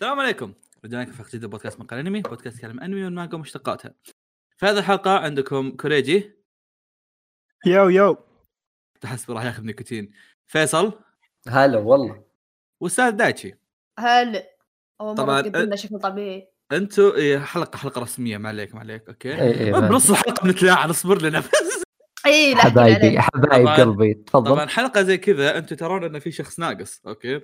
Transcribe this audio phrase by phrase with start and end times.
[0.00, 0.52] السلام عليكم.
[0.84, 2.20] رجعنا لكم في حلقة جديدة بودكاست مقهى أنمي.
[2.20, 3.94] بودكاست يتكلم أنمي والمانجا ومشتقاتها.
[4.56, 6.32] في هذه الحلقة عندكم كوريجي.
[7.66, 8.16] يو يو
[9.00, 10.12] تحسب راح ياخذ نيكوتين.
[10.46, 10.92] فيصل.
[11.48, 12.24] هلا والله.
[12.80, 13.54] واستاذ دايتشي.
[13.98, 14.56] هلا.
[15.00, 16.48] أول طبعاً، مره شكل طبيعي.
[16.72, 20.44] أنتوا إيه، حلقة حلقة رسمية ما عليك ما عليك أوكي؟ إي إي، ما- بنص الحلقة
[20.44, 21.42] بنتلاعب نصبر لنا
[22.26, 23.20] اي حبايبي.
[23.20, 24.50] حبايب قلبي تفضل.
[24.50, 27.40] طبعا حلقة زي كذا أنتم ترون إن في شخص ناقص أوكي؟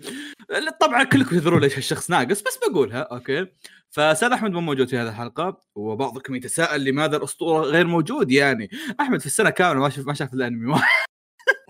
[0.81, 3.47] طبعا كلكم تدرون ليش هالشخص ناقص بس بقولها أوكي؟
[3.91, 8.71] فاستاذ أحمد مو موجود في هذه الحلقة وبعضكم يتساءل لماذا الأسطورة غير موجود يعني
[9.01, 11.12] أحمد في السنة كاملة ما شاف ما شاف الانمي واحد.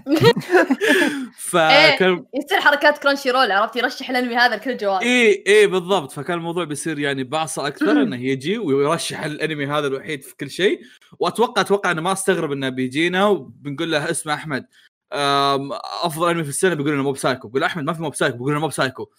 [1.51, 5.03] فكان يصير حركات كرانشي رول عرفت؟ يرشح الأنمي هذا لكل جوال.
[5.03, 6.13] اي اي بالضبط.
[6.13, 10.81] فكان الموضوع بيصير يعني بعصه أكثر إنه يجي ويرشح الأنمي هذا الوحيد في كل شيء.
[11.19, 14.67] وأتوقع أتوقع إنه ما استغرب إنه بيجينا وبنقول له اسمع أحمد.
[16.03, 17.49] أفضل أنمي في السنة بيقول لنا موب سايكو.
[17.49, 19.11] بقول أحمد ما في موب سايكو بيقول لنا موب سايكو.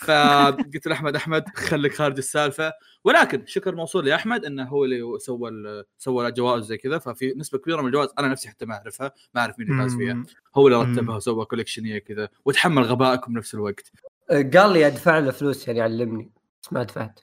[0.00, 2.72] فقلت لاحمد أحمد خليك خارج السالفة.
[3.04, 5.50] ولكن شكر موصول لأحمد إنه هو اللي سوى
[5.98, 6.98] سوى الجوائز زي كذا.
[6.98, 9.96] ففي نسبة كبيرة من الجوائز أنا نفسي حتى ما أعرفها ما أعرف مين اللي فاز
[9.96, 10.24] فيها.
[10.54, 10.78] هو اللي.
[10.82, 12.28] رتبها وسوى collection ـيه كذا.
[12.44, 13.92] وتحمل غبائكم بنفس الوقت.
[14.30, 16.30] قال لي أدفع له فلوس يعني علمني
[16.62, 17.20] بس ما دفعت.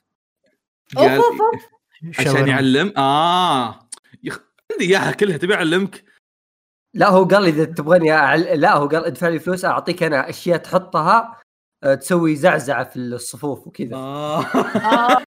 [0.97, 2.47] اوف قال- أوف أوف عشان.
[2.47, 3.89] يعلم؟ آه.
[4.23, 4.39] يخ...
[4.72, 6.03] عندي إياها كلها تبي أعلمك؟
[6.94, 8.62] لا هو قال لي إذا تبغاني أعل...
[8.62, 11.41] لا هو قال ادفع لي فلوس أعطيك أنا أشياء تحطها
[12.00, 13.95] تسوي زعزعة في الصفوف وكذا.
[13.95, 14.45] آه.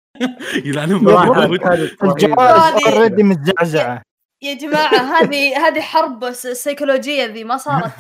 [2.05, 4.03] الجوائز هذه- already متزعزعة.
[4.43, 7.93] يا جماعة هذه هذه حرب سيكولوجية ذي ما صارت.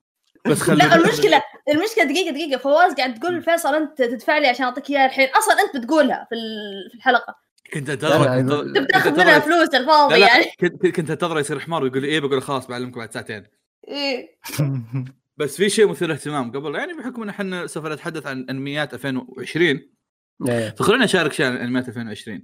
[0.48, 2.58] بس خلي لا المشكلة المشكلة دقيقة دقيقة.
[2.58, 5.28] فواز قاعد تقول فيصل أنت تدفع لي عشان أعطيك إياها الحين.
[5.28, 7.34] أصلا أنت بتقولها في ال- في الحلقة.
[7.74, 10.44] كنت لا، أنت كنت بتاخذ منها فلوس الفاضي يعني.
[10.60, 13.44] كنت كنت انتظره يصير حمار ويقول لي إيه بقول خلاص بعلمكم بعد ساعتين.
[13.88, 14.36] إيه.
[15.42, 19.92] بس في شيء مثير اهتمام قبل يعني بحكم إن إحنا سوف نتحدث عن أنميات 2020
[20.48, 20.70] إيه.
[20.70, 22.42] فخلونا نشارك شيء عن أنميات 2020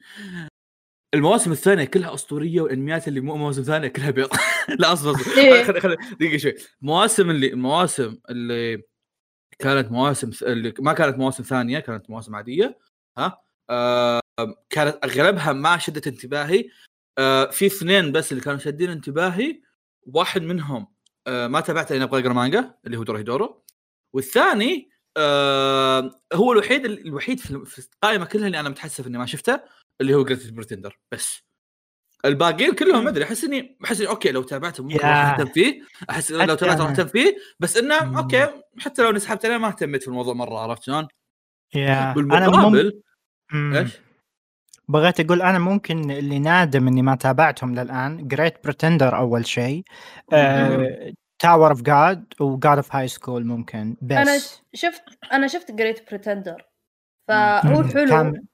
[1.14, 4.28] المواسم الثانية كلها أسطورية والأنميات اللي مو مواسم ثانية كلها بيض.
[4.80, 5.38] لا أصبر أصبر.
[5.38, 5.64] إيه.
[5.64, 6.54] خلي خلي دقيقة شوي.
[6.82, 8.82] مواسم اللي المواسم اللي
[9.58, 12.78] كانت مواسم اللي ما كانت مواسم ثانية كانت مواسم عادية.
[13.18, 14.20] ها؟ آه
[14.70, 16.70] كانت أغلبها ما شدت انتباهي.
[17.18, 19.60] آه في اثنين بس اللي كانوا شادين انتباهي.
[20.02, 20.86] واحد منهم
[21.28, 23.64] ما تابعته لأن أبغى أقرأ مانجا اللي هو دورهيدورو
[24.12, 29.60] والثاني آه هو الوحيد الوحيد في القائمة كلها اللي أنا متحسف إني ما شفته
[30.00, 31.42] اللي هو جريت بريتندر بس
[32.24, 34.98] الباقيين كلهم ما أدري أحس إني أحس إني okay لو تابعته ممكن.
[34.98, 36.90] راح أهتم فيه أحس لو تابعته راح.
[36.90, 38.18] أهتم فيه بس إنه.
[38.18, 41.08] okay حتى لو انسحبت عليه ما اهتميت في الموضوع مرة عرفت شلون؟
[41.74, 42.14] يا أنا مم...
[42.14, 43.02] بالمقابل.
[43.54, 43.90] إيش؟
[44.88, 49.82] بغيت أقول أنا ممكن اللي نادم إني ما تابعتهم للآن جريت بريتندر أول شيء
[51.38, 54.16] تاور اوف جاد و God of High School ممكن بس.
[54.16, 54.38] أنا
[54.74, 56.66] شفت أنا شفت جريت بريتندر
[57.28, 57.82] فهو.
[57.82, 58.08] حلو.
[58.08, 58.44] كان-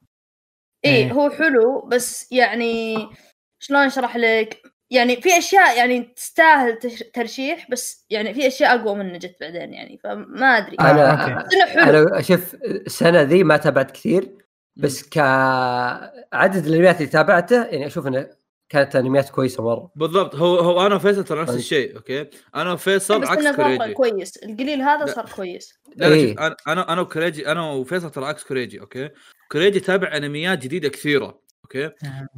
[0.85, 1.13] اي إيه.
[1.13, 2.95] هو حلو بس يعني
[3.63, 6.79] شلون أشرح لك؟ يعني في أشياء يعني تستاهل
[7.15, 10.77] ترشيح بس يعني في أشياء أقوى منه جت بعدين يعني فما أدري.
[10.81, 11.13] آه، أنا
[11.53, 11.83] إنه حلو.
[12.09, 14.44] أنا أشوف السنة ذي ما تابعت كثير.
[14.77, 18.29] بس كعدد الانميات اللي تابعته يعني أشوف إنه
[18.69, 19.91] كانت انميات كويسة مرة.
[19.97, 20.35] بالضبط.
[20.35, 21.59] هو هو أنا وفيصل ترى نفس طيب.
[21.59, 23.93] الشيء okay؟ أنا وفيصل بس عكس كوريجي.
[23.95, 24.37] كويس.
[24.37, 25.13] القليل هذا لا.
[25.15, 25.81] صار كويس.
[25.97, 26.29] لا لا إيه.
[26.29, 29.11] شوف أنا أنا أنا وكوريجي أنا وفيصل ترى عكس كوريجي okay؟
[29.53, 31.91] كوريجي تابع أنميات جديدة كثيرة أوكي؟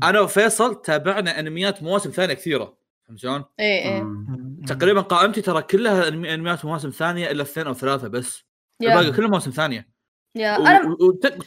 [0.03, 2.77] أنا وفيصل تابعنا أنميات مواسم ثانية كثيرة
[3.09, 4.61] فهمت شلون؟ اي اي مم.
[4.67, 8.45] تقريبا قائمتي ترى كلها أنميات مواسم ثانية إلا اثنين أو ثلاثة بس.
[8.81, 8.89] يا.
[8.89, 9.96] الباقي كلها مواسم ثانية.
[10.37, 10.97] يا و- أنا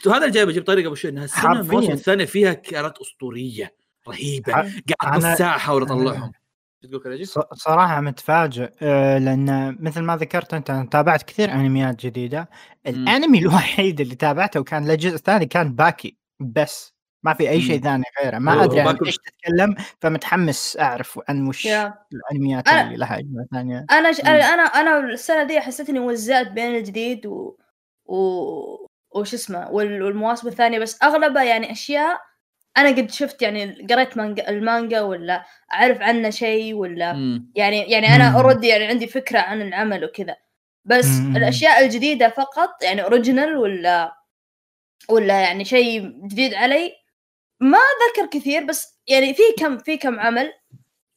[0.06, 1.60] وهذا اللي جاي بجيب طريقة أبو شيء إنها السنة حرفياً.
[1.62, 3.74] المواسم الثانية فيها كانت أسطورية
[4.08, 6.32] رهيبة قاعد نص أنا- ساعة أحاول أطلعهم.
[6.82, 11.52] شو تقول كوريجي؟ ص- صراحة متفاجئ آه، لأن مثل ما ذكرت أنت أنا تابعت كثير
[11.52, 12.48] أنميات جديدة.
[12.86, 17.80] الأنمي الوحيد اللي تابعته وكان له جزء ثاني كان باكي بس ما في أي شيء.
[17.82, 18.38] ثاني غيره.
[18.38, 21.94] ما أدري عن إيش تتكلم فمتحمس أعرف عن وش يا.
[22.12, 23.86] الأنميات أنا- اللي لها أجزاء ثانية.
[23.90, 24.20] أنا ش...
[24.20, 27.56] أنا أنا السنة دي حسيت إني وزعت بين الجديد و
[28.10, 30.02] و وش اسمه وال...
[30.02, 32.20] والمواسم الثانية بس أغلبها يعني أشياء
[32.76, 37.52] أنا قد شفت يعني قريت مانجا المانجا ولا أعرف عنه شيء ولا مم.
[37.54, 38.36] يعني يعني أنا مم.
[38.36, 40.36] already يعني عندي فكرة عن العمل وكذا
[40.84, 41.36] بس مم.
[41.36, 44.16] الأشياء الجديدة فقط يعني original ولا
[45.08, 46.92] ولا يعني شيء جديد علي
[47.60, 50.52] ما ذكر كثير بس يعني في كم في كم عمل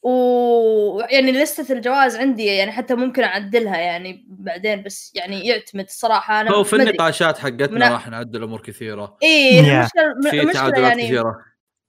[0.04, 6.50] ويعني لستة الجوائز عندي يعني حتى ممكن أعدلها يعني بعدين بس يعني يعتمد الصراحة أنا
[6.50, 6.76] هو في.
[6.76, 9.88] النقاشات حقتنا من- راح نعدل امور كثيرة إيه Yeah.
[9.98, 11.36] المشكلة في تعادلات يعني كثيرة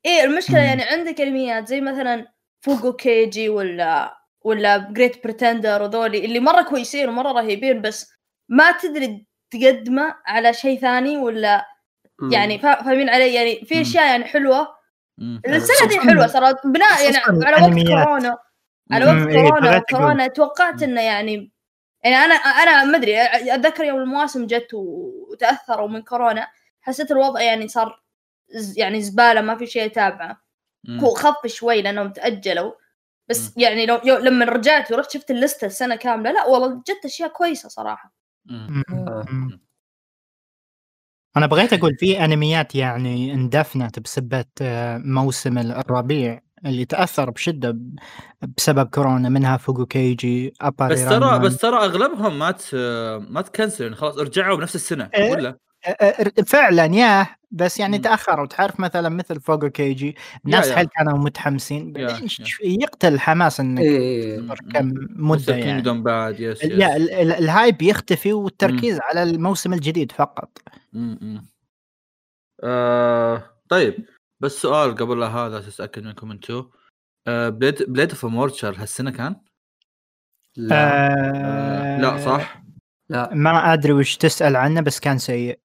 [0.06, 0.60] إيه المشكلة.
[0.60, 2.28] يعني عندك انميات زي مثلا
[2.62, 8.12] فوجو كيجي ولا ولا جريت بريتندر وذولي اللي مرة كويسين ومرة رهيبين بس
[8.50, 11.66] ما تدري تقدمه على شيء ثاني ولا.
[12.32, 13.82] يعني فا- فاهمين علي يعني في.
[13.82, 14.75] أشياء يعني حلوة.
[15.20, 18.04] السنة دي خصوصاً- حلوة صراحة بناء يعني على وقت الأنميات.
[18.06, 18.38] كورونا
[18.92, 19.22] على مم.
[19.22, 19.80] وقت إيه، كورونا.
[19.80, 21.52] كورونا توقعت إنه يعني
[22.04, 26.48] يعني أنا أنا ما أدري أتذكر يوم المواسم جت وتأثروا من كورونا
[26.82, 28.02] حسيت الوضع يعني صار
[28.56, 30.42] ز- يعني زبالة ما في شيء يتابعه
[30.84, 31.00] مم.
[31.00, 32.72] هو خف شوي لأنهم تأجلوا
[33.30, 37.30] بس يعني لو يو- لما رجعت ورحت شفت اللستة السنة كاملة لا والله جت أشياء
[37.30, 38.14] كويسة صراحة
[38.46, 38.84] مم.
[38.90, 39.26] آه.
[39.30, 39.65] مم.
[41.38, 47.78] أنا بغيت أقول في أنميات يعني اندفنت بسبه آه، موسم الربيع اللي تأثر بشدة
[48.58, 51.40] بسبب كورونا منها فوجو كيجي بس ترى.
[51.40, 52.56] بس ترى أغلبهم ما.
[53.30, 55.32] ما تكنسل يعني خلاص رجعوا بنفس السنة إيه.
[55.32, 58.04] ولا؟ آه، آه، فعلا yeah بس يعني مم.
[58.04, 60.16] تاخروا تعرف مثلا مثل فوجو كيجي
[60.46, 60.76] الناس يا.
[60.76, 62.84] حيل كانوا متحمسين يا، بعدين يا.
[62.84, 67.42] يقتل الحماس إنك إيه تصبر كم مدة يعني بعد yes yeah yes ال- ال- ال
[67.42, 70.58] hype يختفي والتركيز على الموسم الجديد فقط
[70.94, 71.20] مم.
[71.22, 71.46] مم.
[72.64, 73.44] آه...
[73.70, 74.06] طيب
[74.40, 76.66] بس سؤال قبل لا هذا أتأكد منكم أنتم
[77.28, 79.36] آه بليد بليد اوف امورتال هالسنة كان؟
[80.56, 82.02] لا آه...
[82.02, 82.62] لا صح؟
[83.10, 85.60] لا ما أدري وش تسأل عنه بس كان سيء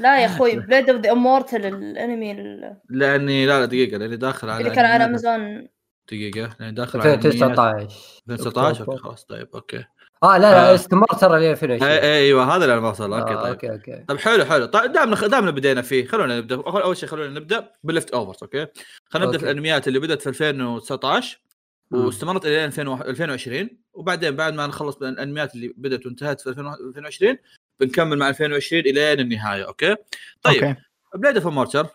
[0.00, 4.50] لا يا أخوي بليد اوف ذا امورتال الأنمي اللي لأني لا لا دقيقة لأني داخل
[4.50, 5.68] على كان على أمازون.
[6.08, 7.96] دقيقة لأني داخل على أنميات- 2019
[8.30, 9.84] 2019 okay خلاص طيب okay.
[10.22, 10.74] آه لا لا آه.
[10.74, 13.46] إستمر ترى ل 2020 اي أيوه هذا اللي أنا بوصل okay آه، طيب.
[13.52, 14.04] okay okay.
[14.08, 14.66] طيب حلو حلو.
[14.66, 16.06] طيب دامنا دامنا بدينا فيه.
[16.06, 16.54] خلونا نبدأ.
[16.56, 18.66] أول شيء خلونا نبدأ بال left overs okay.
[19.10, 19.44] خلينا نبدأ في.
[19.44, 21.45] الأنميات اللي بدأت في 2019 مم.
[21.90, 27.36] واستمرت إلى 2020 وبعدين بعد ما نخلص من الانميات اللي بدأت وانتهت في 2020
[27.80, 29.96] بنكمل مع 2020 إلى النهاية okay
[30.42, 30.80] طيب okay
[31.14, 31.88] Blade of Marsher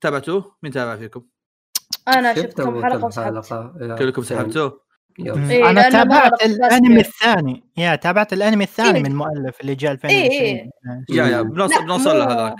[0.00, 1.22] تابعتوه مين تابع فيكم؟
[2.08, 3.50] أنا شفت كم حلقة وسحبت.
[3.80, 4.22] يا، كلكم.
[4.22, 4.84] سحبتوه؟
[5.18, 9.02] إيه، أنا تابعت الأنمي بس- الثاني يا تابعت الأنمي الثاني إيه.
[9.02, 10.70] من المؤلف اللي جاء 2020 إيه.
[11.10, 11.50] يا يا مم.
[11.50, 12.56] بنوصل بنوصل له مو- هذاك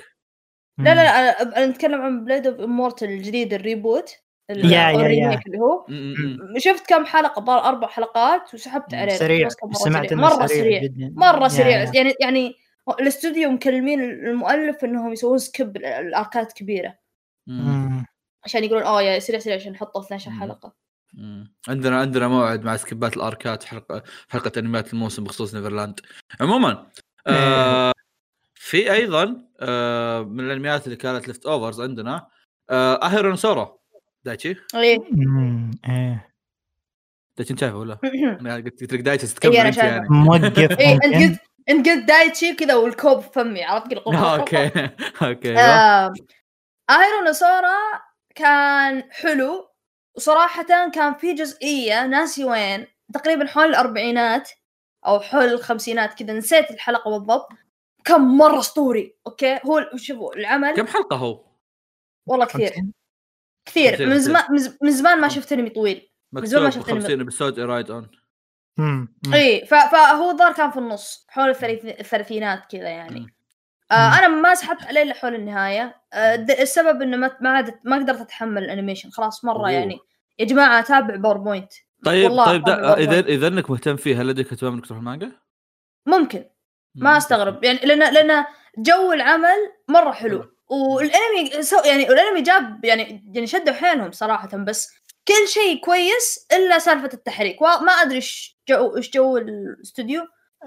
[0.78, 4.10] لا لا لا أنا نتكلم عن Blade of Immortal الجديد ال reboot
[4.50, 5.86] يا- يا- ال remake اللي هو.
[6.58, 8.94] شفت كم حلقة صار أربع حلقات وسحبت.
[8.94, 10.20] عليه سريع بس كم مرة سمعت سريع.
[10.20, 11.90] مرة سريع جدا مرة يا- سريع يا.
[11.94, 12.54] يعني يعني
[13.00, 16.94] الاستوديو مكلمين المؤلف إنهم يسوون skip الاركات كبيرة
[17.46, 18.06] مم.
[18.44, 20.40] عشان يقولون آه يا سريع سريع عشان نحطه 12 مم.
[20.40, 20.72] حلقة
[21.14, 21.54] مم.
[21.68, 26.00] عندنا عندنا موعد مع سكيبات الأركات حلقة حلقة أنميات الموسم بخصوص نيفرلاند
[26.40, 26.86] عموما
[27.26, 27.92] آه
[28.54, 32.26] في أيضا آه من الأنميات اللي كانت left overs عندنا
[32.70, 33.76] آه آهيرو نو سورا
[34.24, 34.98] دايتشي إيه.
[35.88, 36.34] إيه
[37.36, 37.98] دايتشي انت شايفه ولا؟
[38.40, 39.76] أنا قلت لك دايتشي تكمل إيه، أنت.
[39.76, 44.02] يعني موقف إيه أنت ممكن قلت انت قلت دايتشي كذا والكوب في فمي عرفت كذا
[44.34, 44.90] okay
[45.22, 45.58] okay.
[45.58, 46.12] آه،
[46.90, 47.78] آهيرو نو سورا
[48.34, 49.68] كان حلو
[50.16, 54.50] وصراحة كان في جزئية ناسي وين تقريبا حول الأربعينات
[55.06, 57.48] أو حول الخمسينات كذا نسيت الحلقة بالضبط
[58.04, 61.44] كان مرة أسطوري okay هو شوفوا العمل كم حلقة هو؟
[62.26, 62.72] والله كثير؟
[63.66, 64.18] كثير من.
[64.18, 66.10] زمان من ز- من زمان ما شفت انمي طويل
[66.42, 67.00] زمان ما شفت أنمي.
[67.00, 68.10] 50 episode right on.
[69.34, 73.26] إي فهو الظاهر كان في النص حول الثلاث- الثلاثينات كذا يعني.
[73.92, 74.18] آه.
[74.18, 77.96] أنا ما سحبت عليه إلا حول النهاية آه د- السبب إنه ما ما عاد ما
[77.96, 79.70] قدرت أتحمل ال animation خلاص مرة أوه.
[79.70, 79.98] يعني
[80.38, 81.72] يا جماعة اتابع PowerPoint
[82.04, 83.20] طيب والله طيب دا اذا.
[83.20, 85.32] إذا إنك مهتم فيه هل لديك اهتمام إنك تروح المانجا؟
[86.06, 86.44] ممكن
[86.94, 88.44] ما أستغرب يعني لأن لأن
[88.78, 94.92] جو العمل مرة حلو والانمي so يعني الانمي جاب يعني يعني شدوا حيلهم صراحة بس
[95.28, 100.22] كل شيء كويس إلا سالفة التحريك وا- ما أدري إيش جو إيش جو الاستوديو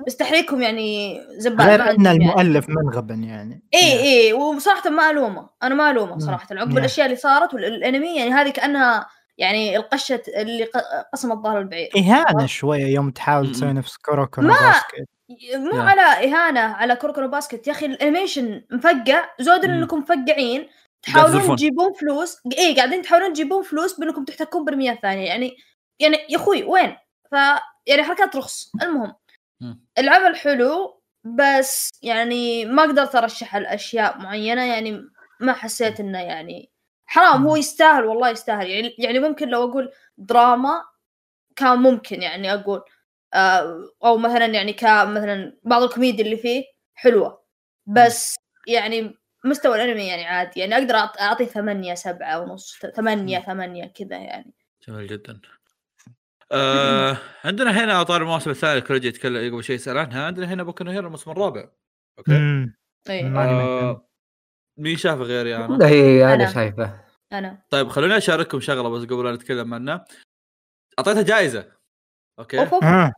[0.08, 2.18] بس تحريكهم يعني زبال غير إن يعني.
[2.18, 6.20] المؤلف منغبن يعني اي اي وصراحة ما ألومه أنا ما ألومه.
[6.20, 6.78] صراحة عقب Yeah.
[6.78, 10.68] الأشياء اللي صارت والانمي يعني هذه كأنها يعني القشة اللي
[11.14, 13.52] قسمت ظهر البعير إهانة شوية يوم تحاول.
[13.52, 15.76] تسوي نفس كوروكو نو- باسكت مو Yeah.
[15.76, 19.66] على إهانة على كوروكو باسكت يا أخي ال animation مفقع زود.
[19.66, 20.68] إنكم مفقعين
[21.02, 21.56] تحاولون.
[21.56, 25.58] تجيبون فلوس اي قاعدين تحاولون تجيبون فلوس بإنكم تحتكون برميات ثانية يعني
[26.00, 26.96] يعني يا أخوي وين
[27.32, 27.36] ف
[27.86, 29.16] يعني حركات رخص المهم.
[29.98, 35.02] العمل حلو بس يعني ما قدرت أرشح الأشياء معينة يعني
[35.40, 36.70] ما حسيت إنه يعني
[37.06, 37.56] حرام هو.
[37.56, 40.84] يستاهل والله يستاهل يعني يعني ممكن لو أقول دراما
[41.56, 42.82] كان ممكن يعني أقول
[43.34, 47.44] أو مثلا يعني كمثلا بعض الكوميديا اللي فيه حلوة.
[47.86, 48.36] بس
[48.68, 50.60] يعني مستوى الأنمي يعني عادي.
[50.60, 54.54] يعني أقدر اعطيه ثمانية سبعة ونص ثمانية ثمانية كذا يعني.
[54.88, 55.42] جميل جدا.
[56.52, 60.26] آه عندنا هنا اطار الموسم الثاني كريجي يتكلم قبل شيء يسال عنها.
[60.26, 61.70] عندنا هنا بوكو هيرو الموسم الرابع.
[62.20, 62.32] okay؟
[63.10, 64.08] أدري آه
[64.78, 66.54] مين شافه غيري أنا؟ اي أنا أنا.
[66.54, 67.06] شايفه.
[67.34, 67.64] أنا.
[67.70, 70.06] طيب خلوني أشارككم شغلة بس قبل لا نتكلم عنها.
[71.00, 71.77] أعطيتها جائزه
[72.40, 72.68] okay؟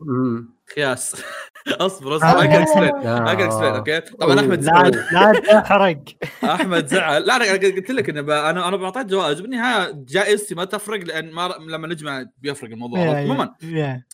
[0.01, 0.53] مم.
[0.75, 1.15] خياس.
[1.67, 2.17] أصبر آه.
[2.17, 3.19] اصبر ما أقدر explain آه.
[3.19, 4.91] ما أقدر explain okay؟ طبعا أحمد لا زعل.
[5.11, 6.03] لا تحرق
[6.43, 7.25] أحمد زعل.
[7.27, 9.39] لا أنا قلت لك إنه ب- أنا أنا بعطيت جوائز.
[9.41, 13.55] بالنهاية جائزتي ما تفرق لأن ما لما نجمع بيفرق الموضوع عموما.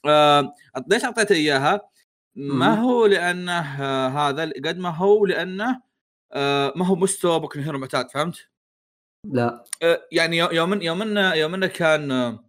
[0.05, 0.53] آه
[0.87, 1.81] ليش اعطيته إياها؟
[2.35, 2.73] ما.
[2.75, 5.81] هو لأنه آه هذا قد ما هو لأنه
[6.33, 8.47] آه ما هو مستوى بوكو هيرو معتاد فهمت؟
[9.31, 9.63] لا.
[9.83, 12.44] آه يعني يو- يوم يوم انه يوم انه كان آه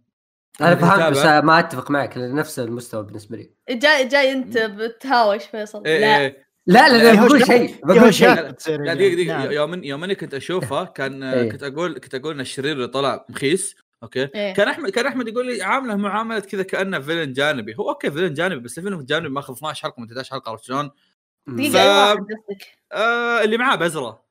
[0.61, 3.51] أنا فهمت بس ما أتفق معك نفس المستوى بالنسبة لي.
[3.69, 5.85] جاي جاي أنت بتهاوش فيصل.
[5.85, 6.17] إيه لا.
[6.19, 6.47] إيه.
[6.67, 8.33] لا لا لا، لا بقول هو شيء بقول شيء.
[8.67, 9.51] لا دقيقة نعم.
[9.51, 11.49] يوم يوم اني كنت اشوفه كان إيه.
[11.51, 14.53] كنت أقول كنت أقول ان الشرير اللي طلع مخيس okay؟ إيه.
[14.53, 17.75] كان احمد كان أحمد يقول لي عاملة معاملة كذا كأنه villain جانبي.
[17.79, 20.63] هو okay villain جانبي بس ال villain الجانبي ماخذ 12 حلقة من 11 حلقة عرفت
[20.63, 20.91] شلون؟
[21.47, 21.71] دقيقة
[22.15, 24.23] ف- قصدك؟ آه اللي معاه بزرة.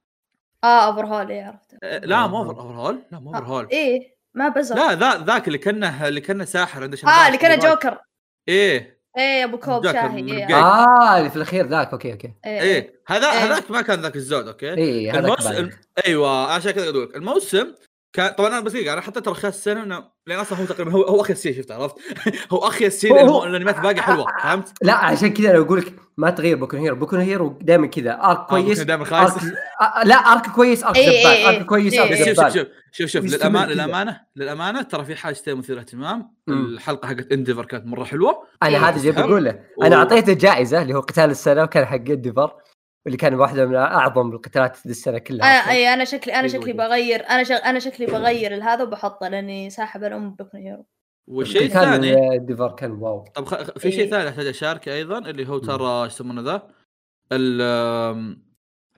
[0.65, 4.16] آه Overhaul عرفت آه لا مو Overhaul لا مو Overhaul إيه.
[4.37, 4.75] ما بزر.
[4.75, 7.99] لا ذا ذاك اللي كأنه اللي كأنه ساحر عنده آه اللي كان جوكر.
[8.49, 8.97] إيه.
[9.19, 10.45] إيه أبو كوب جوكر شاهي إيه.
[10.45, 10.55] الجاي.
[10.55, 11.93] آه اللي في الأخير ذاك.
[11.93, 12.33] okay okay.
[12.47, 13.03] إيه إيه.
[13.07, 13.39] هذا إيه.
[13.39, 15.11] هذاك ما كان ذاك الزود okay.
[15.11, 15.71] هذاك الموسم.
[16.07, 17.17] أيوه عشان كذا أقول لك.
[17.17, 17.75] الموسم
[18.13, 21.21] كان طبعا أنا بس أنا حطيت رخاص السنة انه لأن أصلا هو تقريبا هو هو
[21.21, 21.95] أخي السين شفت عرفت؟
[22.53, 25.93] هو أخي السين هو- الانمو- الانميات باقي حلوة فهمت؟ لا عشان كذا أنا أقول لك
[26.17, 29.31] ما تغير بوكو هيرو بوكو هيرو دائما كذا arc كويس دائما خايس.
[29.81, 32.01] آه، لا arc كويس arc زبال arc كويس إيه.
[32.03, 33.73] arc شوف شوف زبال شوف شوف للأمانة.
[33.73, 36.35] للأمانة للأمانة ترى في حاجتين مثيرة اهتمام.
[36.49, 38.89] الحلقة حقت انديفر كانت مرة حلوة أنا إيه.
[38.89, 42.53] هذا جاي تفهم؟ بقوله أنا أعطيته جائزة اللي هو قتال السنة وكان حق انديفر
[43.07, 45.61] واللي كان واحدة من أعظم القتالات السنة كلها.
[45.61, 45.73] أصلاً.
[45.73, 46.73] أي أنا شكلي أنا شكلي.
[46.73, 47.57] بغير أنا شغ...
[47.57, 50.87] أنا شكلي بغير هذا وبحطه لأني ساحب الأم بوكو هيرو
[51.27, 53.25] والشيء الثاني انديفر كان wow.
[53.35, 53.55] طب خ...
[53.79, 54.11] في شيء إيه.
[54.11, 56.69] ثاني أحتاج أشاركه أيضا اللي هو ترى إيش يسمونه ذا؟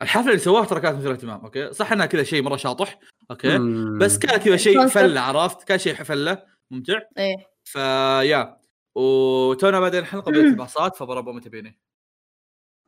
[0.02, 2.98] الحفلة اللي سواها ترى كانت مثيره اهتمام أوكي؟ صح إنها كذا شيء مرة شاطح
[3.30, 3.98] أوكي؟ مم.
[3.98, 4.86] بس كان كذا شيء.
[4.86, 7.00] فلة عرفت؟ كان شيء فلة ممتع.
[7.18, 7.36] إيه.
[7.64, 8.58] فيا
[8.94, 11.78] وتونا بعدين الحلقة بدات الباصات فبربو متى بيني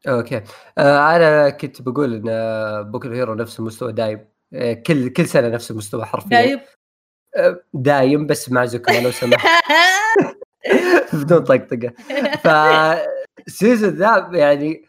[0.08, 0.42] أوكي.
[0.78, 4.28] آه أنا كنت بقول إن بوكو هيرو نفس المستوى دايم.
[4.54, 6.28] آه كل كل سنة نفس المستوى حرفيا.
[6.28, 6.60] دايب
[7.36, 9.48] آه، دايم بس مع زكما لو سمحت.
[11.12, 11.92] بدون طقطقة.
[12.36, 12.46] ف
[13.64, 14.84] ذا يعني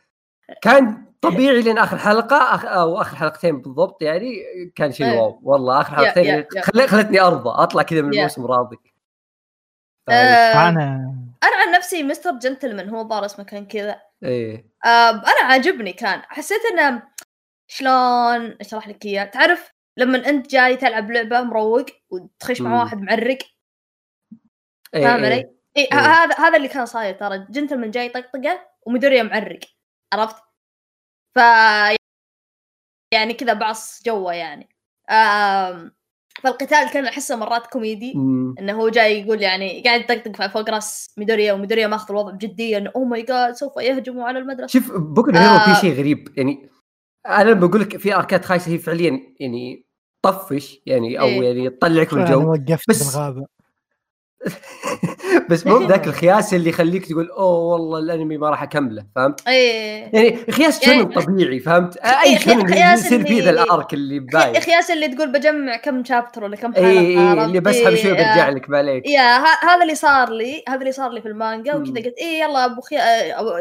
[0.62, 2.66] كان طبيعي لين آخر حلقة أخ...
[2.66, 4.36] أو آخر حلقتين بالضبط يعني
[4.76, 5.20] كان شيء إيه.
[5.20, 5.40] واو.
[5.44, 6.62] والله آخر حلقتين يا- يا.
[6.62, 6.88] خل...
[6.88, 8.14] خلتني أرضى أطلع كذا من.
[8.14, 8.78] الموسم راضي.
[10.08, 13.96] ف- آه، أنا أنا عن نفسي مستر جنتلمان هو الظاهر اسمه كان كذا.
[14.24, 14.71] إيه.
[14.86, 17.04] أنا عاجبني كان حسيت إنه
[17.68, 22.62] شلون أشرح لك إياه تعرف لما أنت جاي تلعب لعبة مروق وتخش.
[22.62, 23.38] مع واحد معرق
[24.96, 25.32] إيه، فاهم إيه.
[25.32, 26.00] علي؟ إيه إيه.
[26.00, 29.60] هذا هذا اللي كان صاير ترى جنتلمان جاي طقطقه ومدريا معرق
[30.14, 30.44] عرفت؟
[31.36, 31.40] ف
[33.14, 34.70] يعني كذا بعص جوه يعني
[35.10, 35.96] آم...
[36.44, 38.56] فالقتال كان أحسه مرات كوميدي مم.
[38.60, 42.92] إنه هو جاي يقول يعني قاعد يطقطق فوق راس ميدوريا وميدوريا ماخذ الوضع بجديه انه
[42.96, 45.74] oh my god سوف يهجموا على المدرسة شوف بوكو هيرو آه.
[45.74, 46.70] في شيء غريب يعني
[47.28, 49.86] أنا لما بقول لك في اركات خايسة هي فعليا يعني
[50.22, 51.42] طفش يعني أو إيه.
[51.44, 53.46] يعني تطلعك من أنا الجو وقفت بس- بالغابة
[55.50, 60.10] بس مو ذاك الخياس اللي يخليك تقول أوه والله الأنمي ما راح أكمله فهمت؟ إيه
[60.14, 63.94] يعني خياس يعني- شنن طبيعي فهمت؟ إيه، اي خي- شنن يصير فيه ذا ال arc
[63.94, 67.60] اللي باين خياس اللي تقول بجمع كم chapter ولا كم حلقة اي اي؟ إيه، اللي
[67.60, 71.12] بسحب شوي إيه، برجع لك ما عليك يا هذا اللي صار لي هذا اللي صار
[71.12, 71.76] لي في المانجا.
[71.76, 72.96] وكذا قلت إيه يلا أبو خي...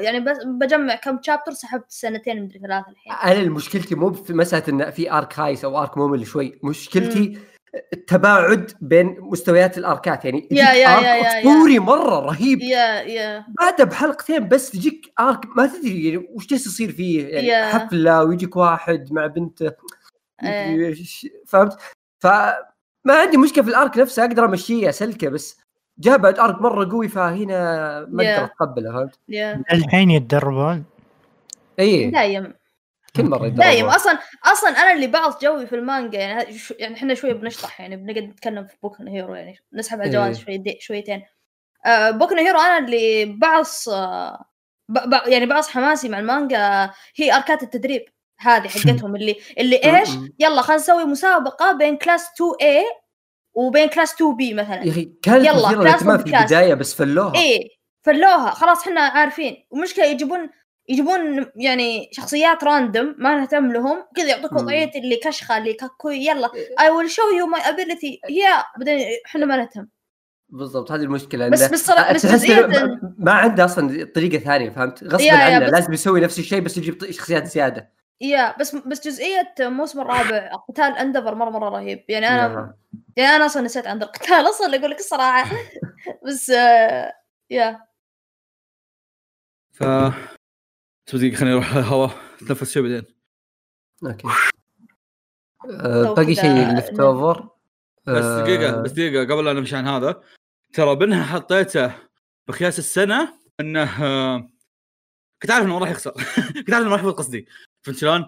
[0.04, 4.62] يعني بس بجمع كم chapter سحبت سنتين مدري ثلاثة الحين أنا مشكلتي مو في مسألة
[4.68, 7.38] إن في ارك خايس أو ارك ممل شوي مشكلتي
[7.92, 10.24] التباعد بين مستويات الأركات.
[10.24, 11.38] يعني يا- يا- أرك يا- يا- يا.
[11.38, 12.60] اسطوري مرة رهيب.
[12.60, 13.44] يا يا.
[13.60, 17.28] بعدها بحلقتين بس تجيك أرك ما تدري يعني وش جالس يصير فيه.
[17.28, 17.64] يعني يا.
[17.68, 19.72] حفلة ويجيك واحد مع بنته
[20.44, 21.76] إيش، فهمت؟
[22.18, 22.54] فما
[23.08, 25.56] عندي مشكلة في الأرك نفسه أقدر أمشيه سلكة بس
[25.98, 28.34] جاء بعد أرك مرة قوي فهنا ما يا.
[28.36, 29.62] أقدر أتقبله فهمت؟ يا.
[29.72, 30.84] الحين يتدربون؟
[31.80, 32.54] اي دايم.
[33.16, 33.48] كل مرة.
[33.48, 33.86] دايم.
[33.88, 34.18] أصلا
[34.52, 38.22] أصلا أنا اللي بعص جوي في المانجا يعني شو- يعني إحنا شوية بنشطح يعني بنقعد
[38.22, 40.44] نتكلم في بوكو هيرو يعني نسحب على الجوائز إيه.
[40.44, 41.22] شوي دي شويتين
[41.86, 44.44] آه بوكو هيرو أنا اللي بعص آه
[44.88, 48.04] ب ب يعني بعص حماسي مع المانجا هي أركات التدريب
[48.38, 50.08] هذه حقتهم اللي اللي إيش.
[50.38, 53.00] يلا خلينا نسوي مسابقة بين class 2A
[53.54, 56.10] وبين class 2B مثلا يا أخي كانت يلا، class في.
[56.38, 57.68] البداية بس فلوها إيه
[58.02, 60.50] فلوها خلاص إحنا عارفين ومشكلة يجيبون
[60.90, 64.52] يجيبون يعني شخصيات random ما نهتم لهم كذا يعطوك.
[64.52, 66.50] وضعية اللي كشخة اللي kakkoii يلا.
[66.80, 69.86] I will show you my ability yeah بعدين إحنا ما نهتم.
[70.48, 71.48] بالضبط هذه المشكلة.
[71.48, 72.50] بس- بس بس
[73.18, 77.46] ما- عنده أصلا طريقة ثانية فهمت؟ غصبا عنه لازم يسوي نفس الشيء بس يجيب شخصيات
[77.46, 77.92] زيادة.
[78.20, 82.04] yeah بس بس جزئية الموسم الرابع قتال انديفر مرة مرة رهيب.
[82.08, 82.74] يعني أنا.
[83.16, 85.56] يعني أنا أصلا نسيت عند القتال أصلا أقول لك الصراحة.
[86.26, 87.12] بس آه
[87.50, 87.80] yeah.
[89.72, 89.84] ف
[91.18, 92.10] دقيقة خليني أروح الهواء.
[92.42, 93.14] اتنفس شوي بعدين.
[94.06, 94.28] okay.
[95.70, 97.48] آه، باقي شيء left over
[98.06, 100.22] بس آه، دقيقة بس دقيقة قبل لا نمشي عن هذا.
[100.72, 101.94] ترى بنها حطيته
[102.48, 104.48] بخياس السنة إنه آه،
[105.42, 106.10] كنت عارف إنه ما راح يخسر.
[106.66, 107.46] كنت عارف إنه ما راح يفوز قصدي.
[107.82, 108.26] فهمت شلون؟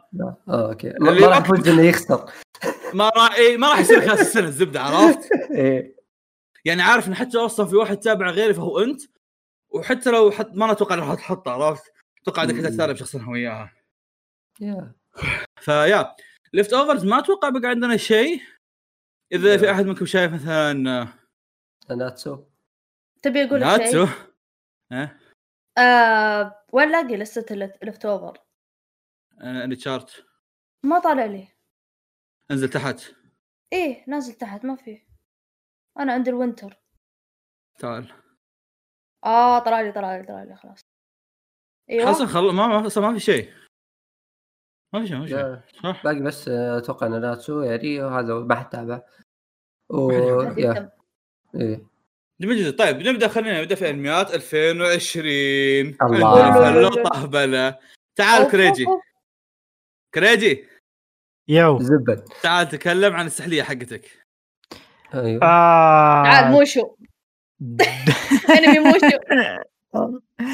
[0.48, 0.92] آه okay.
[1.00, 2.30] ما اللي ما راح يفوز إنه يخسر.
[2.94, 5.96] ما راح إيه ما راح يصير خياس السنة الزبدة عرفت؟ إيه.
[6.64, 9.02] يعني عارف إن حتى أصلا في واحد تابع غيري فهو أنت
[9.70, 11.91] وحتى لو حط ما أتوقع إنه راح تحطه عرفت؟
[12.22, 12.62] أتوقع انك مم.
[12.68, 13.72] تحتاج بشخصنها وياها
[14.60, 14.92] yeah.
[15.60, 16.16] ف
[16.52, 18.40] yeah left overs ما أتوقع بقى عندنا شيء.
[19.32, 20.72] إذا في أحد منكم شايف مثلا
[21.90, 22.44] ناتسو
[23.22, 24.14] تبي أقول لك ناتسو شيء؟
[24.92, 25.18] ها
[25.78, 28.38] آه وين لاقي لستة left over؟
[29.40, 30.24] عندي chart
[30.84, 31.48] ما طالع لي.
[32.50, 33.00] انزل تحت.
[33.72, 35.02] إيه نازل تحت ما في.
[35.98, 36.82] أنا عند ال winter
[37.78, 38.12] تعال.
[39.24, 40.91] آه طلع لي طلع لي طلع لي خلاص.
[41.90, 42.10] أيوه.
[42.10, 43.50] حسن خل ما ما ما في شيء.
[44.92, 45.82] ما في شيء ما في شيء.
[45.82, 46.04] صح.
[46.04, 49.02] باقي بس آه، أتوقع انه ناتسو يعني وهذا ما حد تابع
[49.88, 50.12] و...
[50.58, 50.92] yeah.
[51.54, 51.92] إيه.
[52.78, 55.26] طيب نبدأ خلينا نبدأ في انميات 2020
[56.02, 57.02] الله.
[57.02, 57.78] طهبله
[58.16, 58.86] تعال كريجي.
[60.14, 60.68] كريجي.
[61.48, 61.78] يو.
[61.78, 62.24] زبد.
[62.42, 64.22] تعال تكلم عن السحلية حقتك.
[65.14, 65.42] أيوه.
[65.42, 66.22] آه.
[66.24, 66.96] تعال موشو.
[68.58, 69.18] انمي موشو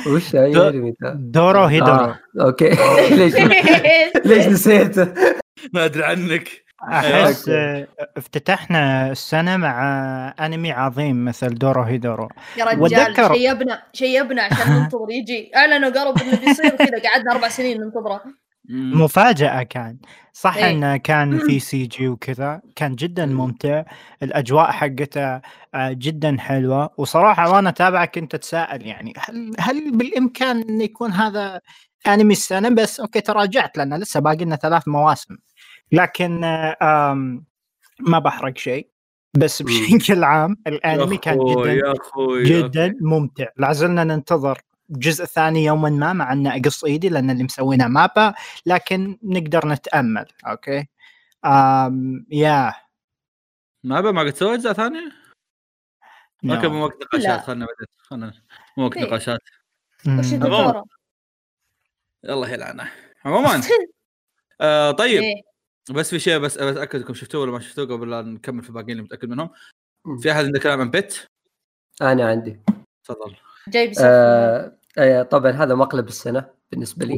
[0.07, 2.19] وش اي انمي؟ دورو هيدورو آه.
[2.41, 2.69] أوكي
[3.19, 3.35] ليش
[4.31, 5.09] ليش نسيته؟
[5.75, 6.49] ما أدري عنك
[6.93, 7.51] أحس
[8.17, 15.07] افتتحنا السنة مع أنمي عظيم مثل دورو هيدورو يا رجال وأتذكر- شيبنا شيبنا عشان ننتظر
[15.11, 18.21] يجي إعلنوا قالوا إنه بيصير كذا قعدنا أربع سنين ننتظره.
[18.69, 19.99] مفاجأة كان.
[20.33, 20.71] صح إيه.
[20.71, 23.33] إنه كان في CG وكذا كان جدا مم.
[23.37, 23.83] ممتع.
[24.23, 25.41] الأجواء حقته
[25.75, 26.91] آه، جدا حلوة.
[26.99, 31.61] وصراحة وأنا تابعك كنت اتساءل يعني هل هل بالإمكان انه يكون هذا
[32.07, 35.37] أنمي السنة؟ بس okay تراجعت لأن لسه باقي لنا ثلاث مواسم.
[35.93, 36.41] لكن
[38.01, 38.89] ما بحرق شيء.
[39.37, 39.63] بس.
[39.63, 43.47] بشكل عام الأنمي كان أخوي، جدا يا أخوي يا جدا ممتع.
[43.57, 44.59] لازلنا ننتظر
[44.91, 48.35] جزء ثاني يوما ما مع إنه اقص ايدي لأن اللي مسوينه مابا
[48.67, 50.89] لكن نقدر نتأمل okay
[51.45, 52.75] آم yeah
[53.85, 55.13] ما بقى ما قد سوى اجزاء ثانية؟
[56.45, 56.69] okay.
[56.69, 57.41] مو وقت نقاشات.
[57.41, 58.33] خلنا بعدين خلنا
[58.77, 59.05] مو وقت إيه.
[59.05, 59.41] نقاشات؟
[62.25, 62.91] الله يلعنه
[63.25, 63.61] عموما
[64.61, 65.43] آه طيب إيه.
[65.91, 68.69] بس في شيء بس بس اتاكد انكم شفتوه ولا ما شفتوه قبل لا نكمل في
[68.69, 69.51] الباقيين اللي متأكد منهم.
[70.21, 71.19] في أحد عنده كلام عن بيت
[72.03, 72.61] أنا عندي
[73.05, 73.37] تفضل
[73.69, 74.78] جاي بيسفل آه آه
[75.31, 77.15] طبعا هذا مقلب السنة بالنسبة لي.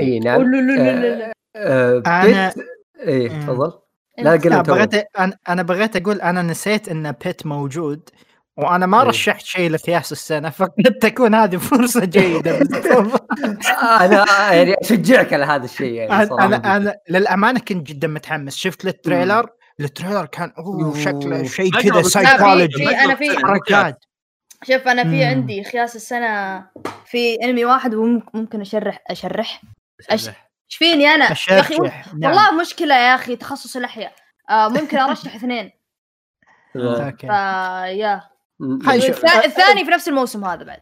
[0.00, 0.42] إي نعم.
[0.54, 2.66] لا آه أنا- بيت
[3.00, 3.40] إيه مم.
[3.42, 3.72] تفضل.
[4.18, 4.78] لا قل لا انت أول.
[4.78, 8.08] بغيت أنا أنا بغيت أقول أنا نسيت إن بيت موجود
[8.56, 9.02] وأنا ما.
[9.02, 12.58] رشحت شيء لخياس السنة فقد تكون هذه فرصة جيدة.
[14.00, 16.46] أنا يعني أشجعك على هذا الشيء يعني صراحة.
[16.46, 18.56] أنا أنا للأمانة كنت جدا متحمس.
[18.56, 19.46] شفت ال trailer؟
[19.80, 21.44] ال trailer كان أوه شكله أوه.
[21.44, 22.86] شيء كذا لا، سايكولوجي
[23.44, 24.04] حركات.
[24.62, 25.24] شوف أنا في.
[25.24, 26.64] عندي خياس السنة
[27.06, 29.60] في أنمي واحد وممكن اشرح أشرح.
[30.02, 31.76] أش- إيش فيني أنا؟ يا أخي
[32.18, 32.30] نعم.
[32.32, 34.12] والله مشكلة يا أخي تخصص الأحياء.
[34.50, 35.70] آه ممكن أرشح اثنين.
[36.76, 37.26] okay.
[37.26, 38.22] ف yeah.
[39.44, 40.80] الثاني في نفس الموسم هذا بعد.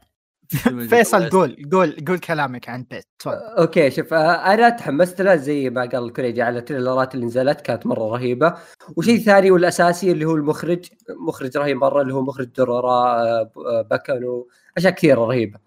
[0.89, 3.05] فيصل قول قول قول كلامك عن بيت.
[3.19, 3.35] تفضل.
[3.35, 7.87] okay شوف آه، أنا تحمست له زي ما قال الكوريجي على التريلرات اللي نزلت كانت
[7.87, 8.55] مرة رهيبة.
[8.97, 10.85] وشيء ثاني والأساسي اللي هو المخرج
[11.27, 15.59] مخرج رهيب مرة اللي هو مخرج دورارارا آه، ب- آه، باكانو أشياء كثيرة رهيبة.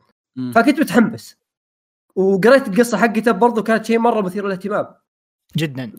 [0.56, 1.38] فكنت متحمس.
[2.15, 4.88] وقريت القصة حقته برضو كانت شيء مرة مثير للاهتمام.
[5.58, 5.91] جدا.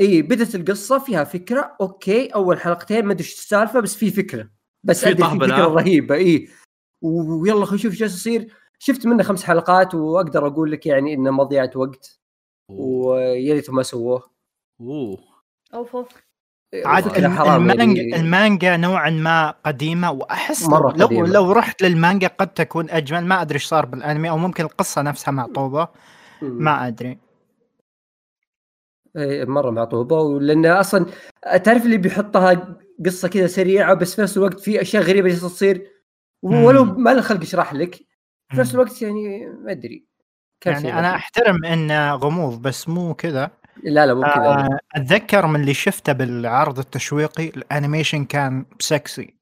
[0.00, 4.48] إي بدت القصة فيها فكرة okay أول حلقتين ما أدري إيش السالفة بس في فكرة.
[4.84, 5.14] بس في.
[5.14, 6.48] فكرة رهيبة إي.
[7.02, 8.54] ويلا خلينا نشوف إيش جالس يصير.
[8.78, 12.20] شفت منه خمس حلقات وأقدر أقول لك يعني إنه مضيعة وقت.
[12.68, 14.30] ويا ريتهم ما سووه.
[14.80, 15.18] أوه.
[15.74, 16.08] أوف أوف.
[16.84, 18.16] عاد المانجا يعني.
[18.16, 21.28] المانجا نوعا ما قديمة وأحس مرة لو قديمة.
[21.28, 23.26] لو رحت للمانجا قد تكون أجمل.
[23.26, 25.88] ما أدري إيش صار بالأنمي أو ممكن القصة نفسها معطوبة.
[26.42, 27.18] ما أدري.
[29.16, 30.20] إيه، مرة معطوبة.
[30.20, 31.06] ولأن أصلا
[31.64, 35.99] تعرف اللي بيحطها قصة كذا سريعة بس في نفس الوقت في أشياء غريبة جالسة تصير؟
[36.42, 36.84] ولو.
[36.84, 38.74] ما له خلق يشرح لك في نفس.
[38.74, 40.06] الوقت يعني ما أدري
[40.66, 41.14] يعني أنا.
[41.14, 43.50] أحترم انه غموض بس مو كذا
[43.82, 49.34] لا لا مو كذا آه، أتذكر من اللي شفته بالعرض التشويقي ال animation كان sexy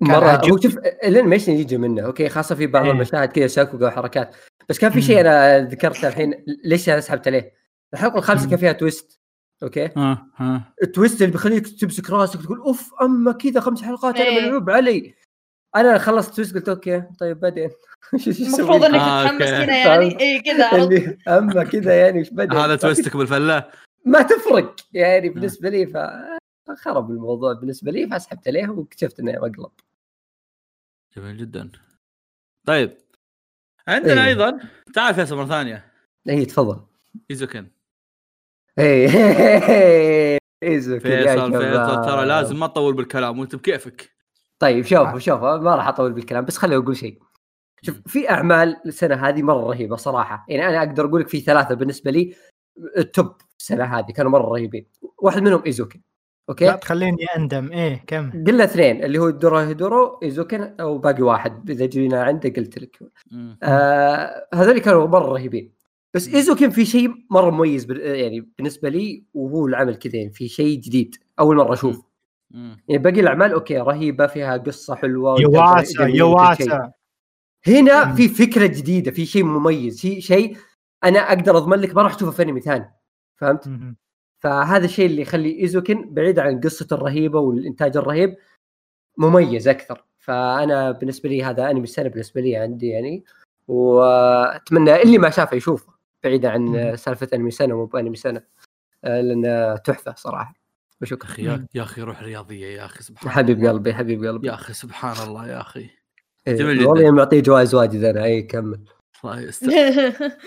[0.00, 0.40] مرة.
[0.50, 2.92] هو شوف ال animation يجي منه okay خاصة في بعض إيه.
[2.92, 4.36] المشاهد كذا sakuga وحركات
[4.68, 5.02] بس كان في.
[5.02, 7.52] شيء أنا ذكرته الحين ليش أنا سحبت عليه
[7.94, 8.50] الحلقة الخامسة.
[8.50, 9.20] كان فيها twist
[9.62, 14.16] okay ها ها ال twist اللي بيخليك تمسك راسك تقول أوف أما كذا خمس حلقات
[14.16, 14.46] أنا إيه.
[14.46, 15.14] ملعوب علي
[15.76, 17.70] أنا خلصت twist قلت okay طيب بعدين.
[18.16, 19.66] شو- شو أسوي؟ المفروض إنك آه، تتحمس okay.
[19.66, 20.66] كذا يعني اي كذا
[21.38, 23.70] أما كذا يعني إيش بعدين؟ هذا twist ك بالفلة؟
[24.06, 25.96] ما تفرق يعني بالنسبة لي ف
[26.82, 27.52] خرب الموضوع.
[27.52, 29.70] بالنسبة لي فسحبت عليه واكتشفت انه مقلب.
[31.16, 31.70] جميل جدا.
[32.66, 32.96] طيب.
[33.88, 34.28] عندنا إيه.
[34.28, 34.58] أيضا
[34.94, 35.92] تعال فيصل مرة ثانية.
[36.28, 36.80] اي تفضل.
[37.30, 37.66] إيزوكن.
[38.78, 39.04] اي
[40.62, 42.04] ايزو كذا يا فيصل فيصل.
[42.06, 44.19] ترى لازم ما تطول بالكلام وأنت بكيفك.
[44.60, 47.18] طيب شوف شوف ما راح أطول بالكلام بس خليني أقول شيء.
[47.82, 50.46] شوف في أعمال السنة هذه مرة رهيبة صراحة.
[50.48, 52.34] يعني أنا أقدر أقول لك في ثلاثة بالنسبة لي
[52.96, 54.86] ال top السنة هذه كانوا مرة رهيبين.
[55.18, 56.04] واحد منهم إيزوكن لا
[56.48, 57.72] أوكي تخليني أندم.
[57.72, 61.70] إيه كم قلنا اثنين اللي هو دوروهيدورو إيزوكن أو باقي واحد.
[61.70, 62.98] إذا جينا عنده قلت لك.
[63.62, 65.72] آه هذول كانوا مرة رهيبين.
[66.14, 70.80] بس إيزوكن في شيء مرة مميز يعني بالنسبة لي وهو العمل كذا يعني في شيء
[70.80, 71.16] جديد.
[71.38, 71.96] أول مرة أشوف.
[71.96, 72.02] مم.
[72.54, 76.16] يعني باقي الأعمال okay رهيبة فيها قصة حلوة يواسا شيء.
[76.16, 76.92] يواسا
[77.66, 78.14] هنا مم.
[78.14, 80.56] في فكرة جديدة في شيء مميز في شيء
[81.04, 82.94] أنا أقدر أضمن لك ما راح أشوفه في أنمي ثاني
[83.36, 83.96] فهمت؟ مهم.
[84.38, 88.36] فهذا الشيء اللي يخلي إيزوكن بعيد عن قصته الرهيبة والإنتاج الرهيب
[89.18, 93.24] مميز أكثر فأنا بالنسبة لي هذا أنمي السنة بالنسبة لي عندي يعني
[93.68, 95.92] وأتمنى اللي ما شافه يشوفه
[96.24, 96.96] بعيدا عن مم.
[96.96, 98.42] سالفة أنمي سنة مو بأنمي سنة
[99.04, 100.59] لأنه تحفة صراحة
[101.02, 103.70] وشكرا أخي يا- أخي روح رياضية يا أخي سبحان حبيب الله.
[103.72, 104.48] قلبي حبيب قلبي.
[104.48, 105.90] يا أخي سبحان الله يا أخي.
[106.46, 106.88] إيه، جميل جداً.
[106.88, 108.24] والله معطيه جوائز واجد أنا.
[108.24, 108.84] اي كمل
[109.24, 109.66] الله يستر.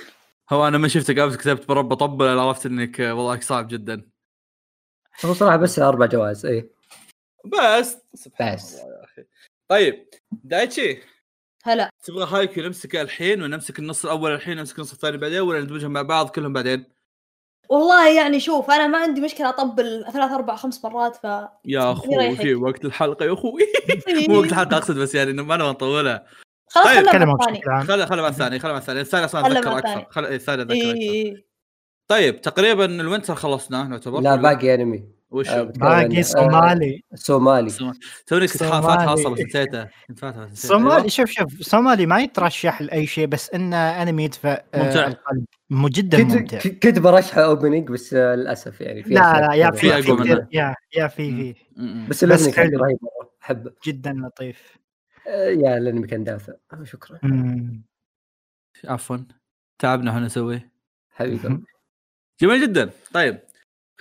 [0.52, 4.10] هو أنا ما شفتك أمس كتبت برب أنا عرفت إنك والله صعب جدا.
[5.26, 6.46] هو صراحة بس أربع جوائز.
[6.46, 6.70] اي
[7.46, 7.98] بس.
[8.14, 8.74] سبحان بس.
[8.76, 9.24] الله يا أخي.
[9.68, 10.98] طيب دايتشي.
[11.64, 11.90] هلا.
[12.04, 16.02] تبغى هايكيو نمسكه الحين ونمسك النص الأول الحين نمسك النص الثاني بعدين ولا ندمجهم مع
[16.02, 16.86] بعض كلهم بعدين؟
[17.70, 21.24] والله يعني شوف أنا ما عندي مشكلة أطبل ثلاث أربع خمس مرات ف
[21.66, 22.42] يا أخوي يريحك.
[22.42, 23.62] في وقت الحلقة يا أخوي؟
[24.30, 26.26] مو وقت الحلقة أقصد بس يعني إنه ما نبغى نطولها
[26.68, 29.02] خلاص طيب، خلنا كلمة مع الثاني خلها خلها مع الثاني خلها مع الثاني.
[29.02, 29.78] الثاني أصلا اتذكر أكثر.
[29.78, 30.06] الثاني.
[30.10, 31.44] خل الثاني اتذكر أكثر.
[32.08, 35.13] طيب تقريبا ال winter خلصناه نعتبر؟ لا؟ باقي أنمي.
[35.34, 37.70] وش آه، باقي آه، صومالي صومالي
[38.28, 39.14] توني كنت فاتحه صومالي.
[39.14, 39.88] أصلا بس نسيته.
[40.54, 41.08] صومالي أيوة.
[41.08, 45.08] شوف شوف صومالي ما يترشح لأي شيء بس إنه أنمي يدفع آه، ممتع.
[45.08, 49.72] القلب جدا ممتع كنت برشحه opening بس للأسف يعني في لا لا يا.
[49.72, 49.88] في.
[49.88, 49.96] يا
[50.98, 51.54] يا في.
[51.54, 51.56] في.
[52.10, 52.84] بس الأنمي كان حلو.
[52.84, 52.98] رهيب
[53.44, 54.78] أحبه جدا لطيف
[55.28, 57.20] يا الأنمي كان دافع شكرا.
[58.86, 59.18] عفوا
[59.80, 60.70] تعبنا إحنا نسوي
[61.10, 61.64] حبيبي
[62.42, 63.40] جميل جدا طيب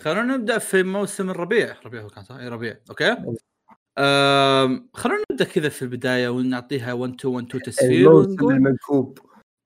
[0.01, 1.77] خلونا نبدأ في موسم الربيع.
[1.87, 2.77] ربيع هو كان صح؟ اي ربيع.
[2.91, 3.17] okay.
[3.99, 4.89] أم...
[4.95, 9.19] خلونا نبدأ كذا في البداية ونعطيها 1 2 1 2 تسفير الموسم المنكوب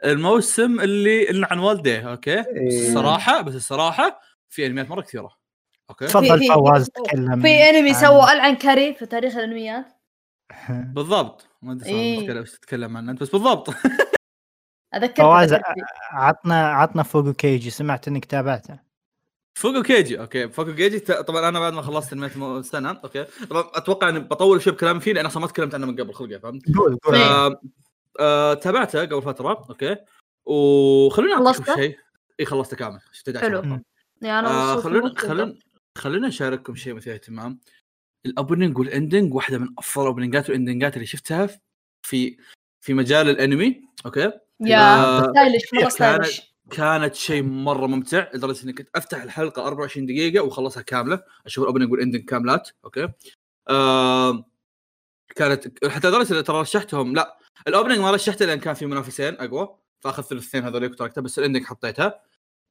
[0.05, 2.11] الموسم اللي اللي والديه.
[2.11, 2.37] okay.
[2.41, 2.89] بس إيه.
[2.89, 5.37] الصراحة بس الصراحة في أنميات مرة كثيرة.
[5.91, 6.07] okay.
[6.07, 9.87] تفضل في- فواز تكلم في أنمي عن- سوى ألعن كاري في تاريخ الأنميات.
[10.95, 11.47] بالضبط.
[11.63, 12.43] ما أدري إيه.
[12.45, 13.69] تتكلم عنه أنت بس بالضبط.
[14.95, 15.57] اذكرك فواز.
[16.11, 17.71] عطنا عطنا فوقو كيجي.
[17.71, 18.86] سمعت إنك تابعته.
[19.57, 23.25] فوقو كيجي okay فوقو كيجي ت- طبعا أنا بعد ما خلصت انميات مو- السنة okay
[23.51, 26.39] طبعا أتوقع إني بطول شوي بكلامي فيه لأن أصلا ما تكلمت عنه من قبل خلقه
[26.39, 27.07] فهمت؟ قول ف...
[27.07, 27.61] قول إيه.
[28.21, 28.55] آه...
[28.55, 29.97] تابعته قبل فترة okay
[30.47, 31.99] وخلونا اعطيكم خلصته؟ شيء
[32.41, 33.63] إي خلصته كامل شفت 11 حلو.
[33.63, 33.83] حلقة.
[34.23, 35.55] يعني أنا آه خلونا خلونا
[35.99, 37.59] خلونا نشارككم شيء مثير اهتمام
[38.27, 41.49] ال opening وال ending واحدة من أفضل الاوبننجات والإندنجات اللي شفتها
[42.03, 42.37] في
[42.81, 48.73] في مجال الأنمي okay يا آه، stylish مرة stylish كانت شيء مرة ممتع لدرجة إني
[48.73, 51.23] كنت أفتح الحلقة 24 دقيقة واخلصها كاملة.
[51.47, 53.09] أشوف ال opening وال ending كاملات okay؟
[53.69, 54.45] آه
[55.37, 57.39] كانت حتى لدرجة ترى رشحتهم لا.
[57.69, 61.42] ال opening ما رشحته لأن كان في منافسين أقوى فأخذت الاثنين هذوليك وتركتها بس ال
[61.42, 62.21] ending حطيتها.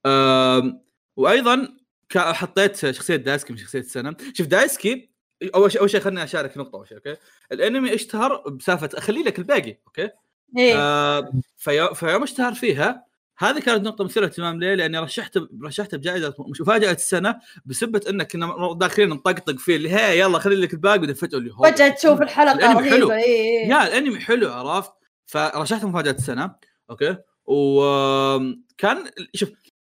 [0.05, 0.81] آه
[1.17, 1.77] وأيضا
[2.15, 5.09] حطيت شخصية دايسكي من شخصية السنة شوف دايسكي
[5.55, 7.15] أول شيء أول شيء خليني أشارك نقطة أول شيء okay؟
[7.51, 10.09] الأنمي اشتهر بسالفة اخلي لك الباقي okay؟
[10.57, 10.75] إيه.
[10.77, 13.04] آه في فيوم اشتهر فيها
[13.37, 18.23] هذه كانت نقطة مثيرة اهتمام ليه؟ لأني رشحت رشحته بجائزة مش مفاجأة السنة بسبة انه
[18.23, 21.89] كنا داخلين نطقطق فيه اللي هي يلا خلي لك الباقي بعدين فجأة اللي هو فجأة
[21.89, 23.09] تشوف الحلقة الأنمي حلو.
[23.09, 23.69] رهيبه إيه إيه.
[23.69, 24.91] يا الأنمي حلو عرفت؟
[25.25, 26.55] فرشحت مفاجأة السنة.
[26.89, 29.49] okay؟ وكان شوف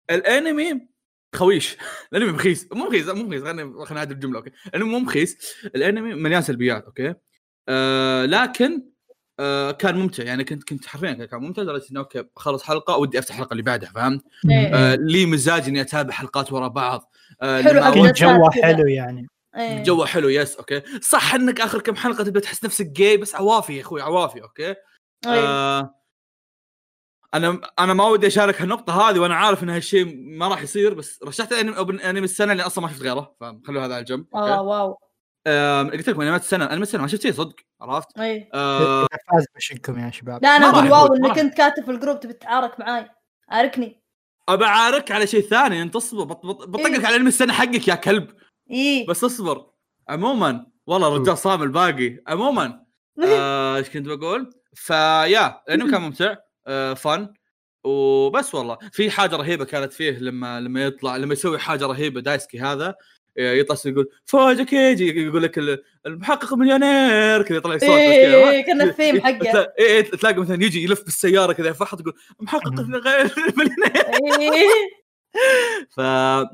[0.10, 0.88] الأنمي
[1.36, 1.78] خويش.
[2.14, 6.14] الأنمي مخيس مو مخيس مو مخيس خلينا خلينا نعدل الجملة okay؟ الأنمي مو مخيس الأنمي
[6.14, 7.14] مليان سلبيات okay؟
[7.70, 8.93] آه لكن
[9.40, 13.20] آه كان ممتع يعني كنت كنت حرفيا كان ممتع لدرجة إنه okay خلص حلقة ودي
[13.20, 14.76] أفتح الحلقة اللي بعدها فهمت؟ إيه.
[14.76, 18.52] آه لي مزاج إني أتابع حلقات ورا بعض آه حلو جوه.
[18.52, 19.84] حلو يعني إيه.
[19.84, 23.78] جو حلو yes okay صح إنك آخر كم حلقة تبدا تحس نفسك جاي بس عوافي
[23.78, 24.76] يا أخوي عوافي okay إيه.
[25.26, 25.96] آه
[27.34, 31.24] أنا أنا ما ودي أشارك هالنقطة هذه وأنا عارف إن هالشيء ما راح يصير بس
[31.24, 35.03] رشحت انمي السنة اللي أصلا ما شفت غيره فخلوا هذا على جنب آه wow
[35.48, 38.50] قلت لكم انميات السنة انميات السنة ما شفت شيء صدق عرفت؟ إي.
[38.54, 40.44] آه، فاز بشكم يا شباب.
[40.44, 41.36] لا أنا أقول wow إنك راح.
[41.36, 43.10] كنت كاتب في الجروب تبي تتعارك معاي.
[43.50, 44.04] عاركني.
[44.50, 47.06] أبى أعارك على شيء ثاني أنت اصبر بط- بط- بطقك إيه.
[47.08, 48.28] على انمي السنة حقك يا كلب.
[48.72, 49.06] إي.
[49.10, 49.66] بس اصبر.
[50.10, 52.84] عموما والله الرجال صام الباقي عموما
[53.24, 56.36] آه، إيش كنت بقول؟ ف yeah الانمي كان ممتع
[56.68, 57.34] آه، فن.
[57.86, 62.60] وبس والله في حاجة رهيبة كانت فيه لما لما يطلع لما يسوي حاجة رهيبة دايسكي
[62.60, 62.88] هذا.
[62.88, 62.96] آه،
[63.38, 68.50] يطلع يقول فوجو كيجي يقول لك ال- المحقق مليونير كذا يطلع يصوت بس كذا.
[68.50, 69.74] إيه، كان الثيم حقه.
[69.80, 74.68] إيه، إيه، تلاقي مثلا يجي يلف بالسيارة كذا فرحه تقول محقق مليونير إيه.
[75.96, 75.98] ف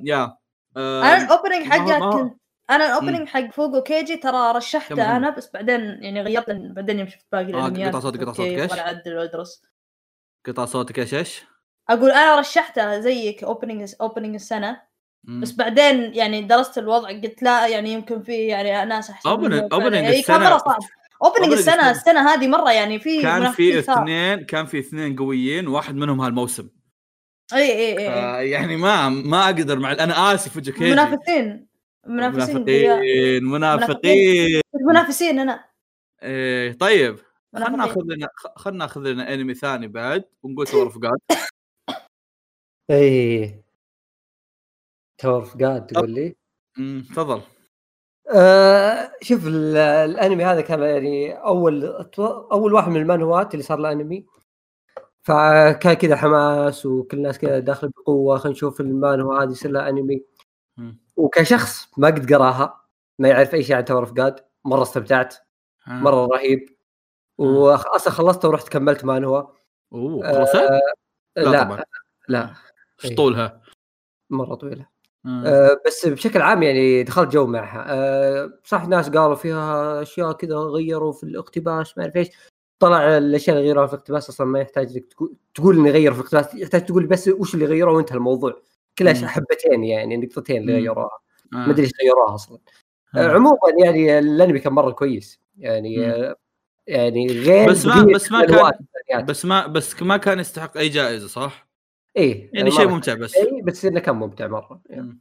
[0.03, 0.37] yeah
[0.77, 2.39] آه، أنا ال opening حقه كنت
[2.69, 4.51] أنا ال opening حق فوجو كيجي ترى.
[4.57, 8.49] رشحته أنا بس بعدين يعني غيرت بعدين يوم شفت باقي الانميات قطع صوتك، قطع صوتك،
[8.59, 9.61] إيش؟ وأنا اعدل وادرس
[10.45, 11.43] قطع صوتك إيش إيش؟
[11.89, 14.81] أقول أنا رشحته زيك opening opening السنة
[15.23, 15.41] مم.
[15.41, 20.23] بس بعدين يعني درست الوضع قلت لا يعني يمكن في يعني ناس أحسن opening يعني
[20.23, 20.79] السنة- مرة صعب.
[21.23, 21.91] opening السنة السنة.
[21.91, 23.79] السنة هذه مرة يعني في كان في.
[23.79, 26.69] اثنين كان في اثنين قويين واحد منهم هالموسم.
[27.53, 31.67] إي إي إي آه، يعني ما ما أقدر مع أنا آسف وجهك منافسين.
[32.05, 32.59] منافسين.
[32.65, 35.39] منافقين منافقين منافسين.
[35.39, 35.65] أنا.
[36.23, 37.19] إيه طيب
[37.55, 37.69] خلنا.
[37.69, 41.39] ناخذ لنا خلنا ناخذ لنا أنمي ثاني بعد ونقول Tower of God
[45.19, 46.35] اي Tower of God تقول لي؟
[47.09, 47.41] تفضل.
[48.35, 51.85] آه شوف ال- الأنمي هذا كان يعني أول
[52.51, 54.25] أول واحد من المانهوات اللي صار له أنمي.
[55.21, 58.37] فكان كذا حماس وكل الناس كذا داخل بقوة.
[58.37, 60.23] خلينا نشوف المانهوا هذه يصير لها أنمي.
[61.15, 62.85] وكشخص ما قد قراها
[63.19, 65.35] ما يعرف أي شيء عن تور فقاد مرة استمتعت.
[65.83, 65.93] ها.
[65.93, 66.69] مرة رهيب.
[67.37, 69.43] واصلا خلصته ورحت كملت مانهوا
[69.93, 70.79] أوه خلصت؟ آه
[71.35, 71.83] لا لا طبعا.
[72.27, 72.53] لا.
[73.05, 73.61] إيش طولها؟
[74.29, 74.98] مرة طويلة.
[75.25, 75.79] آه.
[75.87, 81.11] بس بشكل عام يعني دخلت جو معها آه، صح ناس قالوا فيها أشياء كذا غيروا
[81.11, 82.27] في الاقتباس ما أعرف إيش
[82.79, 85.05] طلع الأشياء اللي غيروها في الاقتباس أصلا ما يحتاج لك
[85.55, 88.53] تقول اني غيروا في الاقتباس يحتاج تقول بس وش اللي غيروه وانتهى الموضوع
[88.97, 89.27] كلها.
[89.27, 90.73] حبتين يعني نقطتين اللي.
[90.73, 91.05] غيروها
[91.53, 91.57] آه.
[91.57, 92.59] ما أدري إيش غيروها أصلا
[93.15, 93.19] آه.
[93.19, 96.03] آه، عموما يعني الأنمي كان مرة كويس يعني مم.
[96.13, 96.35] آه،
[96.87, 99.25] يعني غير بس ما- بس ما كان-.
[99.25, 101.68] بس ما بس ما كان يستحق أي جائزة صح؟
[102.17, 103.33] إيه يعني مرة شيء ممتع بس.
[103.63, 105.19] بس إنه كان ممتع مرة يعني.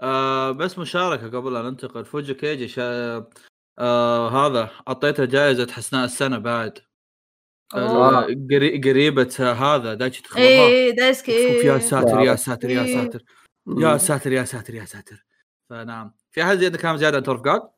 [0.00, 3.16] آه بس مشاركة قبل أن ننتقل فوجي كيجي شا...
[3.78, 6.78] آه هذا أعطيته جائزة حسناء السنة بعد.
[7.74, 11.78] آه قري- قريبة هذا دايتشي اي تخبرها اي دايسكي شوف يا إيه.
[11.78, 12.94] ساتر يا ساتر يا إيه.
[12.94, 13.24] ساتر.
[13.78, 15.24] يا ساتر يا ساتر يا ساتر.
[15.70, 16.14] فنعم.
[16.30, 17.70] في أحد زيادة كلام زيادة عن تورف جاد؟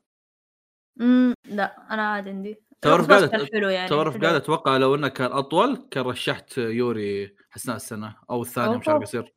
[1.45, 2.66] لا أنا عاد عندي.
[3.07, 4.23] فقاد- كان حلو يعني تورف حلو.
[4.23, 9.03] جاد أتوقع لو إنه كان أطول كان رشحت يوري حسناء السنة أو الثانية مش عارف.
[9.03, 9.33] يصير.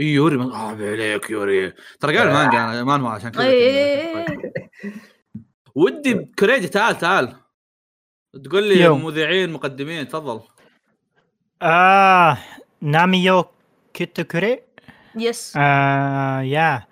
[0.00, 1.72] إي يوري ما آه عليك يوري.
[2.00, 3.44] ترى قال المانجا أنا ما هو عشان كذا
[5.74, 7.36] ودي كوريجي تعال تعال.
[8.44, 8.88] تقول لي.
[8.88, 10.40] مذيعين مقدمين تفضل.
[11.62, 12.38] آه
[12.80, 13.44] ناميو
[13.94, 14.62] كيتوكوري
[15.16, 16.86] يس آه يا.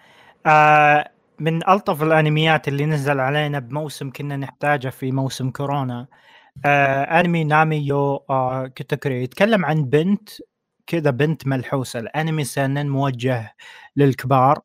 [0.46, 6.06] آه من ألطف الأنميات اللي نزل علينا بموسم كنا نحتاجه في موسم كورونا
[6.66, 10.28] آه أنمي ناميو آه كيتوكوري يتكلم عن بنت
[10.86, 12.00] كذا بنت ملحوسة.
[12.00, 13.54] الأنمي سينن موجه
[13.96, 14.60] للكبار.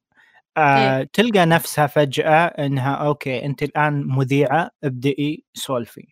[0.58, 1.10] آه إيه.
[1.14, 6.08] تلقى نفسها فجأة إنها okay أنت الآن مذيعة ابدئي سولفي.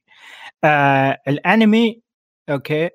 [0.64, 2.02] آه الأنمي
[2.50, 2.90] okay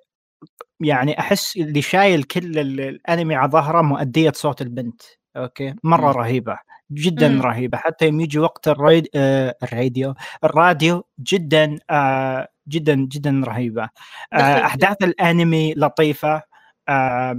[0.80, 5.02] يعني أحس اللي شايل كل ال- الأنمي على ظهره مؤدية صوت البنت.
[5.36, 6.18] okay مرة مم.
[6.18, 6.58] رهيبة
[6.92, 7.42] جدا مم.
[7.42, 13.88] رهيبة حتى يوم يجي وقت الريد آه الراديو الراديو جدا آه جدا جدا رهيبة
[14.32, 14.36] آه.
[14.66, 16.42] أحداث الأنمي لطيفة
[16.88, 17.36] آه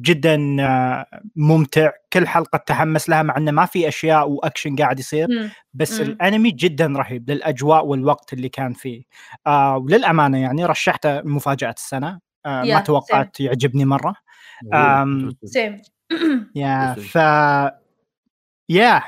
[0.00, 5.26] جدا آه، ممتع كل حلقة تحمس لها مع إنه ما في أشياء وأكشن قاعد يصير
[5.30, 5.50] مم.
[5.74, 6.06] بس مم.
[6.06, 9.02] الأنمي جدا رهيب للأجواء والوقت اللي كان فيه
[9.46, 14.14] آه وللأمانة يعني رشحته مفاجأة السنة آه ما توقعت يعجبني مرة
[14.74, 15.82] أم، سيم
[16.54, 16.94] يا.
[16.94, 17.14] ف
[18.68, 19.02] يا.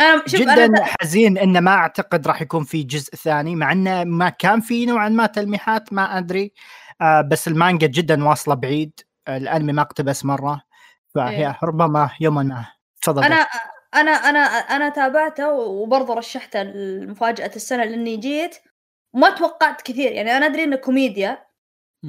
[0.00, 4.04] أنا شوف جدا أنا حزين انه ما أعتقد راح يكون في جزء ثاني مع انه
[4.04, 6.52] ما كان في نوعا ما تلميحات ما أدري.
[7.00, 9.00] آه بس المانجا جدا واصلة بعيد.
[9.28, 10.62] آه الأنمي ما اقتبس مرة.
[11.14, 11.58] فهي إيه.
[11.62, 12.66] ربما يوما ما
[13.02, 13.46] تفضل أنا
[13.94, 18.56] أنا أنا أنا تابعته وبرضه رشحته لمفاجأة السنة لأني جيت.
[19.12, 21.51] وما توقعت كثير يعني أنا أدري إنه كوميديا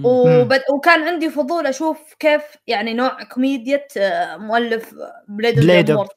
[0.03, 0.61] وبد...
[0.73, 4.95] وكان عندي فضول أشوف كيف يعني نوع كوميديا آه، مؤلف
[5.27, 5.59] Blade
[5.91, 6.07] of-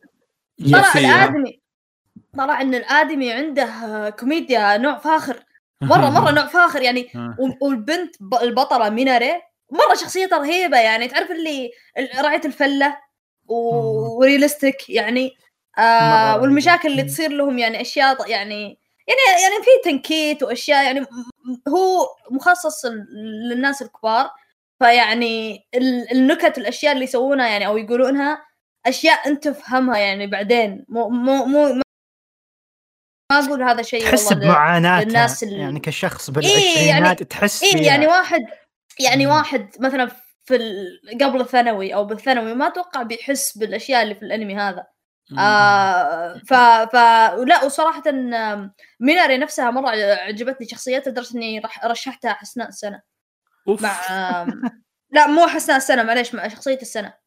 [0.73, 0.83] طلع.
[1.01, 1.61] الأنمي
[2.39, 3.67] طلع إن الأنمي عنده
[4.21, 5.45] كوميديا نوع فاخر
[5.83, 7.09] مرة مرة نوع فاخر يعني.
[7.15, 7.37] آه.
[7.63, 9.33] والبنت البطلة ميناري
[9.71, 11.09] مرة شخصيتها رهيبة يعني.
[11.09, 12.97] تعرف اللي ال- راعيه الفلة
[13.49, 15.37] و- و realistic يعني؟
[15.79, 17.03] آه والمشاكل اللي.
[17.03, 21.07] تصير لهم يعني أشياء يعني يعني يعني في تنكيت وأشياء يعني
[21.69, 22.85] هو مخصص
[23.51, 24.31] للناس الكبار
[24.83, 28.47] فيعني ال- النكت الأشياء اللي يسوونها يعني أو يقولونها
[28.87, 31.83] أشياء أنت تفهمها يعني بعدين مو مو مو
[33.33, 37.15] ما أقول هذا شيء تحس والله ل- بمعاناتها للناس ال- يعني كشخص إيه، بالعشرينات يعني-
[37.15, 37.81] تحس فيها.
[37.87, 38.41] يعني واحد
[39.01, 39.33] يعني مم.
[39.33, 40.11] واحد مثلا
[40.45, 41.01] في ال...
[41.23, 44.87] قبل الثانوي أو بالثانوي ما أتوقع بيحس بالأشياء اللي في الأنمي هذا
[45.39, 46.55] آه ف
[46.93, 46.95] ف
[47.47, 48.03] لا وصراحه
[49.01, 49.89] ميناري نفسها مرة
[50.29, 53.01] عجبتني شخصيتها لدرجة إني رح رشحتها حسناء السنة.
[53.69, 53.83] أوف.
[53.83, 54.47] مع
[55.11, 57.27] لا مو حسناء السنة معليش مع شخصية السنة.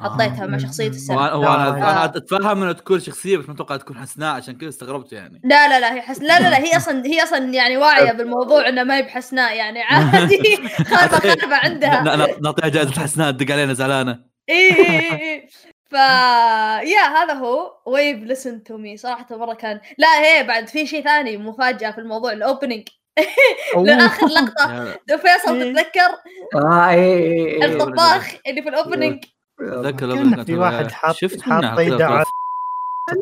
[0.00, 0.58] حطيتها مع.
[0.58, 1.16] شخصية السنة.
[1.16, 1.76] وأنا وأنا آه.
[1.76, 5.40] أنا أتفهم انها تكون شخصية بس ما أتوقع تكون حسناء عشان كذا استغربت يعني.
[5.44, 6.18] لا لا لا هي حس...
[6.18, 9.82] لا لا لا هي أصلا هي أصلا يعني واعية بالموضوع انها ما هي بحسناء يعني
[9.82, 10.56] عادي.
[10.90, 12.02] خالفه خالفه عندها.
[12.40, 14.24] نعطيها جائزة حسناء تدق علينا زعلانة.
[14.48, 15.48] اي اي اي
[15.90, 20.86] ف yeah هذا هو Wave Listen to Me صراحة مرة كان لا هي بعد في
[20.86, 22.88] شيء ثاني مفاجأة في الموضوع ال opening.
[23.76, 24.96] لاخر لقطة.
[25.22, 25.72] فيصل إيه.
[25.72, 26.10] تتذكر
[26.54, 29.24] آه اي اي اي الطباخ اللي في الاوبننج
[29.62, 32.24] ذكر كان ال opening في واحد حاط شفت حاط كذا على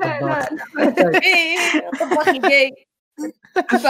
[0.02, 0.20] لا.
[0.20, 0.48] لا
[1.24, 1.59] اي اي
[1.92, 2.70] الطباخ الجاي.
[3.68, 3.87] ف...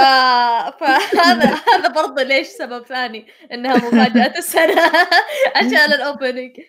[0.81, 4.83] فهذا هذا برضه ليش سبب ثاني إنها مفاجأة السنة
[5.57, 6.61] عشان ال opening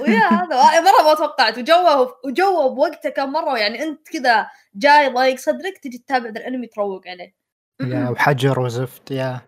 [0.00, 0.80] و yeah هذا.
[0.80, 1.58] مره ما توقعت.
[1.58, 3.58] وجوه وجوه بوقته كان مرة.
[3.58, 7.34] يعني أنت كذا جاي ضايق صدرك تجي تتابع ذا الأنمي تروق عليه.
[7.80, 9.40] يا وحجر وزفت يا.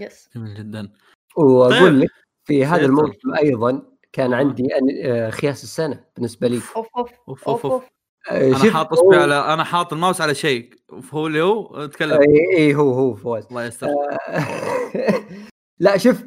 [0.00, 0.28] yes.
[0.36, 0.92] جميل جدا.
[1.36, 1.94] وأقول طيب.
[2.02, 2.10] لك
[2.44, 2.84] في هذا.
[2.84, 6.56] الموسم أيضا كان عندي أن- آه، خياس السنة بالنسبة لي.
[6.56, 7.84] أوف أوف أوف أوف أوف أوف.
[8.30, 10.70] آه، أنا حاط اصبعي على أنا حاط الماوس على شيء.
[11.12, 13.46] هو اللي هو؟ تكلم اي اي هو هو فواز.
[13.46, 13.86] الله يستر.
[14.28, 14.44] آه،
[15.78, 16.26] لا شوف آه،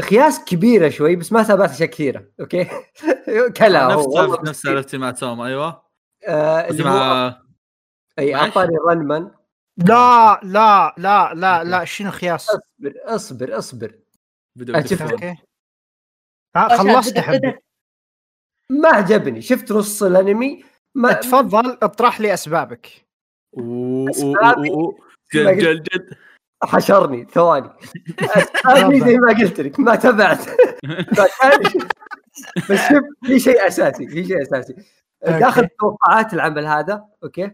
[0.00, 2.64] خياس كبيرة شوي بس ما تابعت أشياء كثيرة okay؟
[3.56, 4.06] كلا نفس
[4.48, 5.82] نفس سالفتي مع توم أيوه.
[6.26, 7.40] آه، اللي مع
[8.18, 8.34] أي.
[8.34, 9.30] أعطاني رنمان
[9.76, 13.98] لا لا لا لا لا شنو خياس؟ اصبر اصبر اصبر.
[14.56, 15.02] بدو شفت.
[15.02, 15.36] أوكي
[16.56, 17.58] ها خلصت حبي.
[18.70, 19.42] ما عجبني.
[19.42, 23.06] شفت نص الأنمي؟ ما تفضل اطرح لي أسبابك.
[25.34, 26.16] جد جد جد.
[26.62, 27.70] حشرني ثواني.
[28.20, 30.44] أسألني زي ما قلت لك ما تبعت.
[32.70, 34.74] بس شوف في شيء أساسي في شيء أساسي.
[35.26, 37.50] داخل توقعات العمل هذا okay؟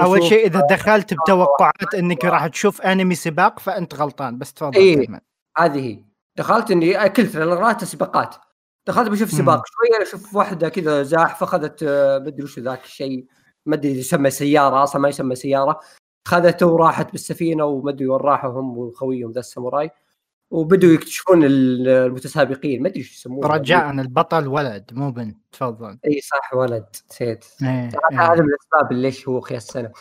[0.00, 4.38] أول شيء إذا دخلت بتوقعات إنك راح تشوف أنمي سباق فأنت غلطان.
[4.38, 5.06] بس تفضل إيه.
[5.58, 6.04] هذه هي.
[6.36, 8.34] دخلت إني أكلت تريلرات سباقات.
[8.86, 9.30] دخلت بشوف.
[9.30, 9.62] سباق.
[9.66, 13.26] شوية أشوف واحدة كذا زاحفه اخذت آه، مدري وش ذاك الشيء
[13.66, 15.80] ما أدري يسمى سيارة أصلا ما يسمى سيارة.
[16.28, 19.90] خذته وراحت بالسفينة ومدري وين راحوا هم وخويهم ذا الساموراي.
[20.50, 22.82] وبدوا يكتشفون ال- المتسابقين.
[22.82, 23.48] ما أدري إيش يسمونه.
[23.48, 25.98] رجاء البطل ولد مو بنت تفضل.
[26.06, 27.44] إي صح ولد نسيت.
[27.62, 28.40] إيه، هذا إيه.
[28.40, 29.92] من الأسباب ليش هو خياس السنة.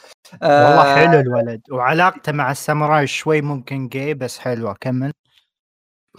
[0.42, 1.62] والله آه، حلو الولد.
[1.72, 4.76] وعلاقته مع الساموراي شوي ممكن جاي بس حلوة.
[4.82, 5.14] كمل.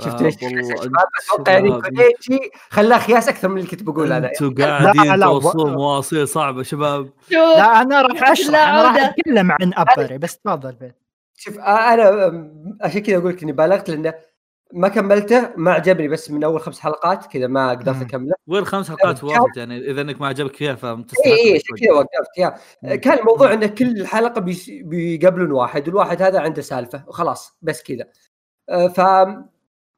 [0.01, 1.03] شفت ليش آه، والله
[1.35, 6.29] أتوقع يعني كوريجي خلاه خياس أكثر من اللي كنت بقول أنا أنتوا قاعدين توصلون مواصيل
[6.29, 8.97] صعبة شباب لا أنا راح أشرح لا أنا راح.
[8.97, 10.97] أتكلم عن أبري بس تفضل بيت.
[11.37, 12.33] شوف أنا
[12.81, 14.15] عشان كذا أقول لك إني بالغت لأنه
[14.73, 18.03] ما كملته ما عجبني بس من أول خمس حلقات كذا ما قدرت.
[18.03, 19.41] أكمله وين خمس حلقات رجال.
[19.41, 22.97] واحد يعني إذا إنك ما عجبك فيها فتستحق اي اي كذا وقفت yeah.
[22.97, 28.05] كان الموضوع إنه كل حلقة بيقابلون واحد والواحد هذا عنده سالفة وخلاص بس كذا
[28.89, 29.01] ف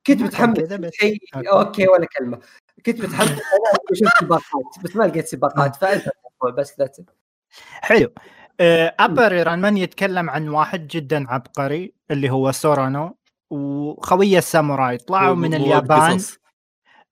[0.06, 0.58] كنت متحمس.
[0.92, 1.48] شيء okay.
[1.48, 2.38] okay ولا كلمة.
[2.86, 3.40] كنت متحمس
[4.20, 6.08] سباقات بس ما لقيت سباقات فأنت
[6.56, 7.00] بس that's
[7.80, 8.12] حلو.
[8.60, 13.16] آه، Appare-Ranman يتكلم عن واحد جدا عبقري اللي هو سورانو
[13.50, 14.98] وخويه الساموراي.
[14.98, 16.20] طلعوا من اليابان.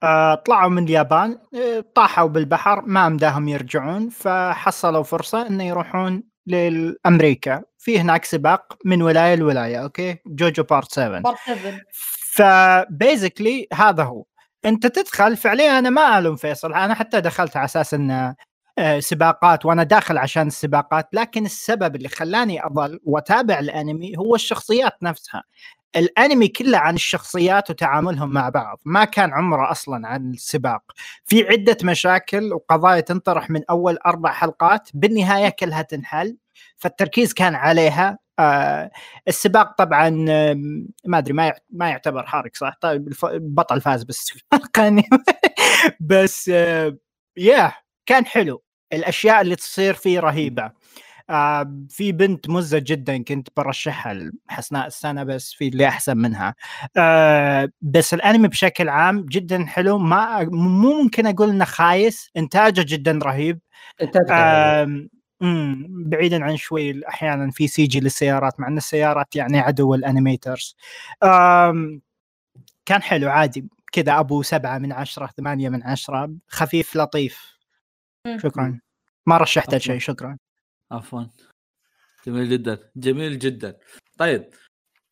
[0.02, 7.62] آه، طلعوا من اليابان آه، طاحوا بالبحر ما أمداهم يرجعون فحصلوا فرصة انه يروحون لامريكا
[7.78, 11.80] في هناك سباق من ولاية لولاية okay؟ JoJo part 7 part 7
[12.32, 14.24] ف basically هذا هو.
[14.64, 18.34] أنت تدخل فعليا أنا ما ألوم فيصل أنا حتى دخلت على أساس إنه
[18.78, 24.92] آه، سباقات وأنا داخل عشان السباقات لكن السبب اللي خلاني أظل وأتابع الأنمي هو الشخصيات
[25.02, 25.42] نفسها.
[25.96, 30.82] الأنمي كله عن الشخصيات وتعاملهم مع بعض ما كان عمره أصلا عن السباق.
[31.26, 36.36] في عدة مشاكل وقضايا تنطرح من أول أربع حلقات بالنهاية كلها تنحل
[36.76, 38.18] فالتركيز كان عليها.
[38.38, 38.90] آه
[39.28, 40.10] السباق طبعا
[41.06, 44.06] ما أدري ما ما يعتبر حارق صح؟ طيب البطل فاز
[44.78, 45.02] يعني
[46.00, 46.96] بس آه،
[47.36, 47.72] yeah
[48.06, 48.62] كان حلو.
[48.92, 50.72] الأشياء اللي تصير فيه رهيبة.
[51.30, 56.54] آه في بنت مزة جدا كنت برشحها حسناء السنة بس في اللي أحسن منها.
[56.98, 59.98] آه بس الأنمي بشكل عام جدا حلو.
[59.98, 62.30] ما مو ممكن أقول إنه خايس.
[62.36, 63.60] إنتاجه جدا رهيب.
[64.02, 64.32] انتاج
[65.42, 70.02] آم، مم، بعيدا عن شوي أحيانا في CG للسيارات مع إن السيارات يعني عدو ال
[70.02, 70.76] animators.
[72.86, 77.58] كان حلو عادي كذا أبو سبعة من عشرة ثمانية من عشرة خفيف لطيف.
[78.36, 78.80] شكرا.
[79.26, 79.76] ما رشحت.
[79.76, 80.38] شيء شكرا.
[80.92, 81.24] عفوا.
[82.26, 83.78] جميل جدا جميل جدا.
[84.18, 84.50] طيب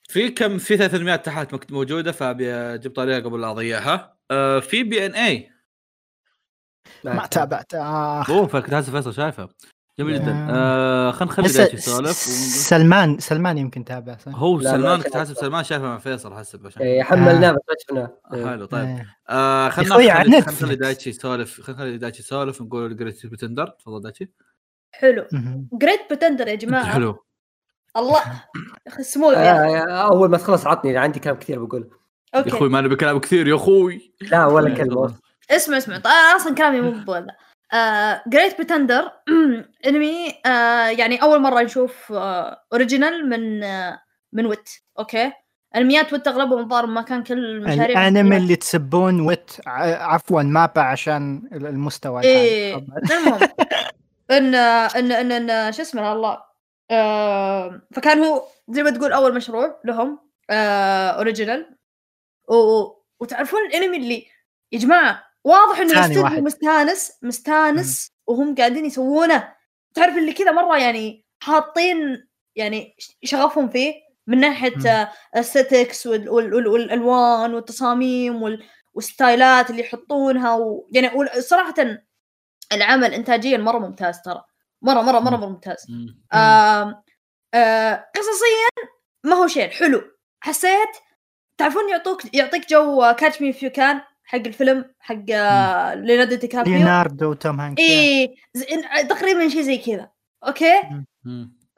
[0.09, 4.16] في كم في ثلاث انميات تحت مكت- موجودة فأبي أجيب طريقة قبل لا أضيعها.
[4.31, 5.51] آه في بي إن اي
[7.05, 8.31] ما تابعت آخ.
[8.31, 9.49] أوه فكنت حاسس فيصل شايفه
[10.01, 11.09] جميل جدا آه.
[11.09, 15.17] آه خلينا نخلي دايتشي يسولف س- سلمان سلمان يمكن تابع صح؟ هو لا، سلمان كنت.
[15.17, 17.53] حاسب سلمان شايفه مع فيصل حسب عشان إيه، حملناه آه.
[17.53, 18.47] بس ما شفناه إيه.
[18.47, 18.99] حلو طيب.
[19.29, 20.77] آه خلينا نخلي.
[20.77, 24.33] دايتشي يسولف خلينا نخلي دايتشي يسولف ونقول Great Pretender تفضل دايتشي
[24.93, 25.25] حلو.
[25.73, 27.25] Great Pretender يا جماعة حلو
[27.97, 29.77] الله يا أخي.
[29.93, 31.91] آه، أول ما تخلص عطني عندي كلام كثير بقول
[32.35, 35.15] يا أخوي okay ما نبي كلام كثير يا أخوي لا ولا كلمة.
[35.51, 37.27] اسمع اسمع طيب أنا أصلا كلامي مو بهذا
[38.27, 39.11] Great Pretender
[39.87, 44.03] انمي آه يعني أول مرة نشوف original من آه
[44.33, 45.33] من Wit okay
[45.77, 51.43] أنميات Wit أغلبهم الظاهر ما كان كل المشاريع الأنمي اللي تسبون Wit عفوا MAPPA عشان
[51.53, 52.23] المستوى.
[52.23, 52.99] إيه طبعاً.
[53.11, 53.49] المهم
[54.31, 56.43] إن إن إن, إن شو اسمه الله
[56.91, 60.18] آه فكان هو زي ما تقول أول مشروع لهم
[60.51, 61.77] آه original.
[63.21, 64.27] وتعرفون الأنمي اللي
[64.73, 66.43] يا جماعة واضح إنه الاستوديو.
[66.43, 69.55] مستانس مستانس وهم قاعدين يسوونه.
[69.95, 73.95] تعرف اللي كذا مرة يعني حاطين يعني شغفهم فيه
[74.26, 75.07] من ناحية مم.
[75.34, 78.64] استاتكس والالوان والتصاميم وال...
[78.95, 80.88] والستايلات اللي يحطونها و...
[80.93, 81.11] يعني
[81.41, 81.74] صراحة
[82.72, 84.45] العمل انتاجيا مرة ممتاز ترى.
[84.82, 85.86] مره مره مرة, مرة ممتاز.
[85.88, 86.22] مم.
[86.32, 87.03] آم
[87.55, 88.88] آه قصصيا
[89.24, 90.03] ما هو شيء حلو.
[90.41, 90.88] حسيت
[91.59, 94.01] تعرفون يعطوك يعطيك جو Catch Me If You Can
[94.31, 96.74] حق الفيلم حق آه، ليوناردو دي كابريو.
[96.76, 98.35] ليوناردو وتوم هانكس اي
[99.09, 100.11] تقريبا شيء زي كذا
[100.47, 100.81] okay.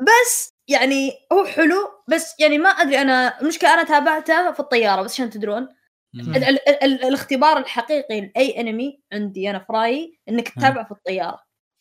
[0.01, 5.13] بس يعني هو حلو بس يعني ما أدري أنا المشكلة أنا تابعته في الطيارة بس
[5.13, 5.69] عشان تدرون.
[6.15, 11.39] ال- ال- ال- الاختبار الحقيقي لأي أنمي عندي أنا في رأيي إنك تتابعه في الطيارة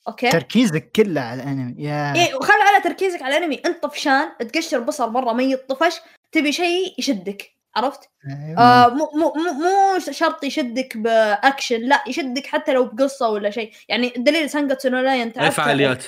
[0.08, 2.16] okay؟ تركيزك كله على الأنمي yeah.
[2.16, 6.00] إيه وخل على تركيزك على الأنمي أنت طفشان تقشر بصر مرة ميت طفش
[6.32, 7.61] تبي شيء يشدك.
[7.76, 8.60] عرفت؟ أيوة.
[8.60, 13.72] آه مو مو مو مو شرط يشدك بأكشن لا يشدك حتى لو بقصة ولا شيء
[13.90, 16.04] يعني الدليل سانجاتسو نو لاين أي فعاليات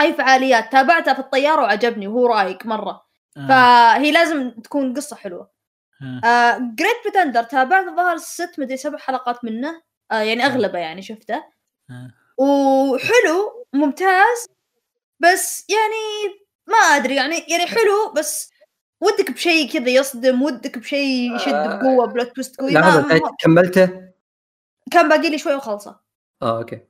[0.00, 3.06] أي فعاليات تابعتها في الطيارة وعجبني وهو رايق مرة
[3.36, 3.48] آه.
[3.48, 5.50] فهي لازم تكون قصة حلوة
[6.02, 6.26] آه.
[6.26, 11.44] آه جريت بتندر تابعت الظاهر ست مدري سبع حلقات منه آه يعني أغلبه يعني شفته
[11.90, 12.10] آه.
[12.38, 14.48] وحلو ممتاز
[15.20, 16.34] بس يعني
[16.66, 18.50] ما أدري يعني يعني حلو بس
[19.00, 22.72] ودك بشيء كذا يصدم ودك بشيء يشد آه، بقوة plot twist قوي.
[22.72, 24.08] ما- كملته؟
[24.90, 26.00] كان باقي لي شوي وخلصه.
[26.42, 26.80] آه okay.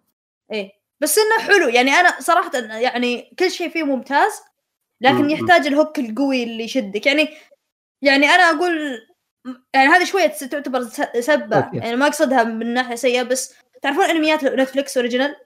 [0.53, 0.73] إيه.
[1.01, 1.69] بس إنه حلو.
[1.69, 4.33] يعني أنا صراحة يعني كل شيء فيه ممتاز
[5.01, 5.31] لكن مم.
[5.31, 7.07] يحتاج ال hook القوي اللي يشدك.
[7.07, 7.29] يعني
[8.03, 8.99] يعني أنا أقول
[9.75, 10.83] يعني هذه شوية تعتبر
[11.21, 11.57] سبة.
[11.57, 11.77] okay.
[11.77, 15.37] يعني ما أقصدها من ناحية سيئة بس تعرفون أنميات Netflix original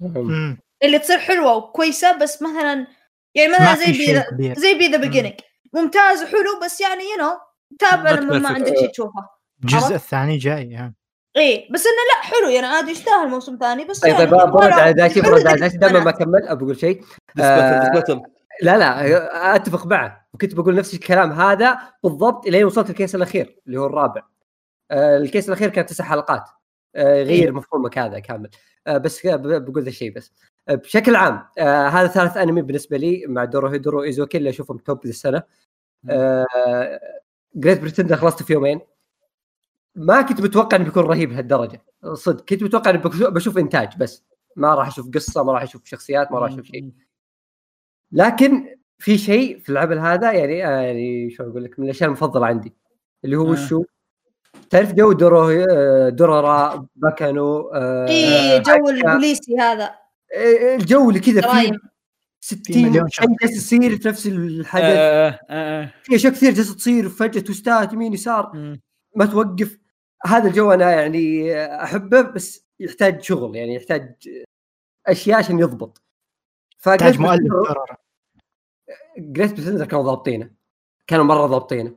[0.00, 0.58] مم.
[0.82, 2.86] اللي تصير حلوة وكويسة بس مثلا
[3.34, 5.34] يعني مثلا زي في بي زي B: The Beginning
[5.82, 7.38] ممتاز وحلو بس يعني you know
[7.78, 8.48] تابع ما لما ما.
[8.48, 9.28] عندك شيء تشوفه
[9.62, 10.94] الجزء؟ الثاني جاي ها.
[11.36, 14.72] إيه بس إنه لا حلو يعني عادي يستاهل موسم ثاني بس طيب يعني طيب برد
[14.72, 16.18] على حلو برد على دايتشي دائما ما البنات.
[16.18, 17.04] كمل ابى أقول شيء
[17.40, 18.22] آه،.
[18.62, 23.60] لا لا أتفق معه وكنت بقول نفس الكلام هذا بالضبط إلين وصلت ال case الأخير
[23.66, 24.22] اللي هو الرابع
[24.90, 26.44] آه، ال case الأخير كان تسع حلقات
[26.96, 28.50] آه، غير مفهومك هذا كامل
[28.86, 30.32] آه، بس بقول ذا الشيء بس
[30.68, 35.04] آه، بشكل عام آه، هذا ثالث أنمي بالنسبة لي مع Dorohedoro Eizouken اللي أشوفهم top
[35.04, 35.42] ذي السنة
[37.56, 38.80] Great Pretender خلصته في يومين.
[39.94, 41.82] ما كنت متوقع إنه بيكون رهيب لهالدرجه
[42.12, 44.24] صدق كنت متوقع اني بشوف- إنتاج بس.
[44.56, 46.92] ما راح أشوف قصة ما راح أشوف شخصيات ما راح أشوف شيء.
[48.12, 52.46] لكن في شيء في العمل هذا يعني آه، يعني شو أقول لك من الأشياء المفضلة
[52.46, 52.74] عندي.
[53.24, 53.50] اللي هو آه.
[53.50, 53.84] وشو
[54.70, 58.88] تعرف جو دورو آه، Durarara Baccano آه، إيه جو.
[58.88, 59.94] البوليسي هذا.
[60.74, 61.72] الجو اللي كذا فيه
[62.40, 67.08] 60 مليون شيء جالس يصير في نفس الحدث آه، آه، في أشياء كثير جالسة تصير
[67.08, 68.78] فجاه twist ات يمين يسار.
[69.16, 69.78] ما توقف.
[70.26, 74.14] هذا الجو أنا يعني أحبه بس يحتاج شغل يعني يحتاج
[75.06, 76.02] أشياء عشان يضبط.
[76.82, 77.52] تحتاج مؤلف.
[79.18, 80.50] Great Pretender كانوا ضابطينه.
[81.06, 81.96] كانوا مرة ضابطينه.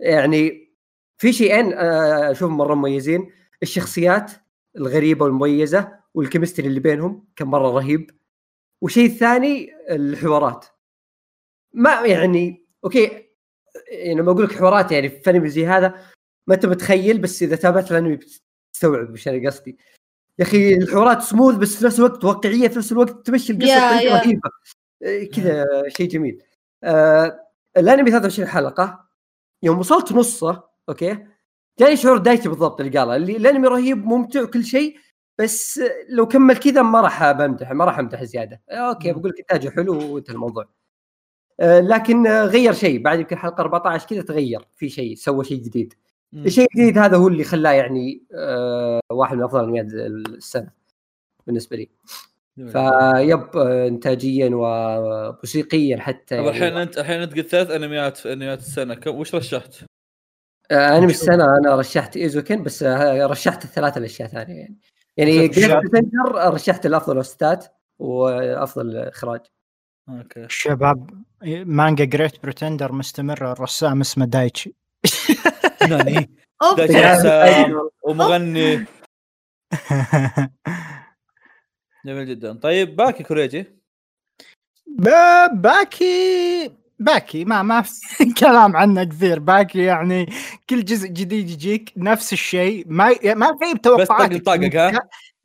[0.00, 0.72] يعني
[1.18, 3.30] في شيئين آه، اشوفهم مرة مميزين.
[3.62, 4.32] الشخصيات
[4.76, 8.18] الغريبة والمميزة وال chemistry اللي بينهم كان مرة رهيب.
[8.80, 10.66] والشيء الثاني الحوارات.
[11.72, 13.28] ما يعني okay
[13.88, 16.04] يعني لما أقول لك حوارات يعني في انمي زي هذا
[16.46, 19.78] ما أنت متخيل بس إذا تابعت الأنمي بتستوعب وش أنا قصدي.
[20.38, 24.18] يا أخي الحوارات سموث بس في نفس الوقت واقعية في نفس الوقت تمشي القصة بطريقة.
[24.18, 24.50] رهيبة.
[25.02, 26.42] إيه، كذا شيء جميل.
[26.84, 29.08] آه الأنمي 23 حلقة.
[29.62, 31.26] يوم وصلت نصه okay
[31.78, 34.98] جاني شعور دايتشي بالضبط اللي قاله اللي الأنمي رهيب ممتع وكل شيء
[35.38, 38.60] بس لو كمل كذا ما راح بمدح ما راح امدح زيادة.
[38.70, 39.18] okay مم.
[39.18, 40.68] بقول لك إنتاجه حلو وانتهى الموضوع.
[41.60, 45.62] آه، لكن آه، غير شيء بعد يمكن حلقة 14 كذا تغير في شيء سوى شيء
[45.62, 45.94] جديد.
[46.34, 50.70] الشيء الجديد هذا هو اللي خلاه يعني آه، واحد من أفضل أنميات السنة
[51.46, 51.88] بالنسبة لي.
[52.56, 56.48] فيب آه، انتاجيا وموسيقيا حتى يعني.
[56.48, 58.94] الحين أنت الحين أنت قلت ثلاث أنميات في أنميات السنة.
[58.94, 59.84] كم وش رشحت؟
[60.70, 64.78] آه، أنمي السنة أنا رشحت إيزوكن بس آه، رشحت الثلاث الأشياء ثانية يعني.
[65.18, 67.66] يعني بريتندر رشحت الأفضل استات
[67.98, 69.40] وأفضل إخراج.
[70.08, 70.46] okay.
[70.48, 71.24] شباب
[71.66, 74.74] مانجا Great Pretender مستمرة الرسام اسمه دايتشي.
[76.76, 78.86] دايتشي رسام ومغني.
[82.06, 82.52] جميل جدا.
[82.52, 83.78] طيب باكي كوريجي.
[85.52, 86.77] باكي!
[86.98, 89.38] باكي ما ما في كلام عنه كثير.
[89.38, 90.26] باكي يعني
[90.70, 92.84] كل جزء جديد يجيك نفس الشيء.
[92.86, 95.00] ما ما في بس توقعات طق طقك ها؟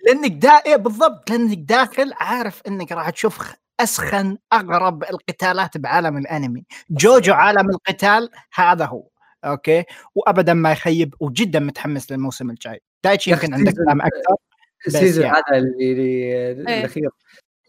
[0.08, 6.64] لأنك دا إيه بالضبط لأنك داخل عارف إنك راح تشوف أسخن أغرب القتالات بعالم الأنمي.
[6.89, 9.08] جوجو عالم القتال هذا هو.
[9.46, 9.84] okay؟
[10.16, 12.82] وابدا ما يخيب وجدا متحمس للموسم الجاي.
[13.04, 14.36] دايتشي يمكن عندك كلام أكثر
[14.88, 15.38] بس ال season يعني.
[15.38, 15.91] هذا اللي
[16.51, 17.10] اللي- الأخير.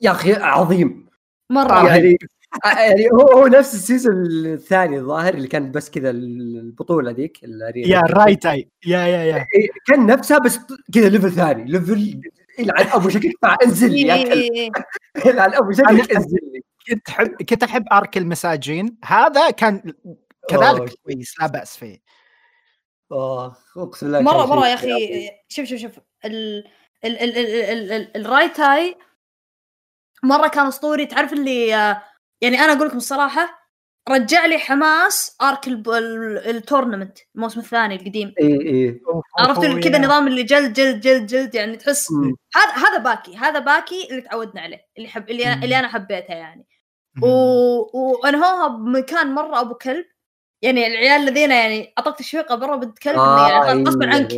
[0.03, 1.07] يا أخي عظيم.
[1.51, 1.89] مرة.
[1.89, 2.19] يعني
[2.65, 7.41] يعني هو هو نفس ال season الثاني الظاهر اللي كان بس كذا البطولة ذيك.
[7.77, 10.59] يا رايتاي يا يا يا إيه، كان نفسها بس
[10.95, 12.21] كذا level ثاني level
[12.59, 13.35] يلعن أبو شكلك
[13.65, 14.71] انزل لي يا إيه، إيه،.
[15.27, 19.93] يلعن أبو شكلك أنزل لي كنت احب كنت أحب arc المساجين هذا كان.
[20.49, 22.03] كذلك كويس لا بأس فيه
[23.13, 25.31] آه أقسم بالله مره مرة يا أخي.
[25.49, 26.65] شوف شوف شوف ال
[27.05, 28.97] ال ال ال ال ال الرايتاي
[30.23, 32.03] مرة كان أسطوري تعرف اللي آه،
[32.41, 33.65] يعني أنا أقول لكم الصراحة
[34.09, 39.01] رجع لي حماس arc ال tournament الموسم الثاني القديم إيه إيه
[39.39, 42.09] عرفتوا اللي كذا نظام اللي جلد جلد جلد جلد يعني تحس.
[42.55, 45.65] هذا هذا باكي هذا باكي اللي تعودنا عليه اللي حب اللي أنا.
[45.65, 46.67] اللي أنا حبيته يعني.
[47.23, 47.29] و...
[47.99, 50.05] وانهوها بمكان مرة أبو كلب
[50.63, 54.33] يعني العيال الذين يعني اعطت تشويقه برا بنت كلب آه يعني إيه، غصبا عنك.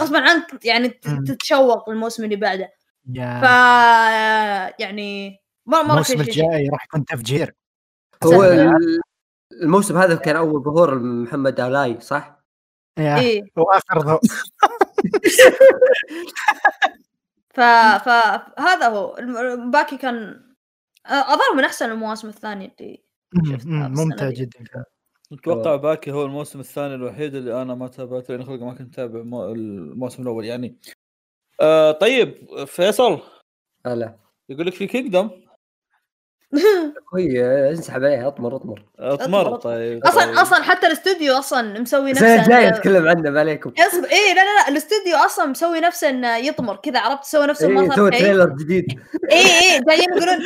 [0.00, 0.88] غصبا عنك يعني.
[1.26, 2.72] تتشوق الموسم اللي بعده
[3.12, 3.44] يا ف
[4.80, 5.40] يعني
[5.70, 6.20] مره مره الموسم.
[6.20, 7.54] الجاي راح يكون تفجير
[8.24, 8.42] هو
[9.62, 12.40] الموسم هذا كان أول ظهور محمد علاي صح؟
[12.98, 14.18] إيه وآخر ذو
[17.54, 17.60] ف
[18.04, 19.16] فهذا هو
[19.70, 20.44] باكي كان
[21.06, 23.02] أظهر من أحسن المواسم الثانية اللي
[23.88, 24.30] ممتع.
[24.30, 24.84] جدا.
[25.32, 29.22] أتوقع باكي هو الموسم الثاني الوحيد اللي أنا ما تابعته لأن خلق ما كنت اتابع
[29.22, 30.76] مو- الموسم الأول يعني
[31.60, 33.20] آه طيب فيصل
[33.86, 34.16] هلا
[34.48, 35.30] يقول لك في كينجدوم
[37.06, 38.04] أخوي انسحب.
[38.04, 38.82] عليه أطمر أطمر.
[38.98, 40.34] أطمر طيب أصلا طيب.
[40.38, 43.72] أصلا حتى الاستوديو أصلا مسوي السنة نفسه الجايه إنه- نتكلم عنه ما عليكم.
[43.78, 47.66] اصبر إيه لا لا لا الاستوديو أصلا مسوي نفسه إنه يطمر كذا عرفت؟ سوى نفسه
[47.68, 49.00] إيه، ما سوى صار شيء trailer جديد.
[49.30, 50.38] إيه إيه جايين يقولون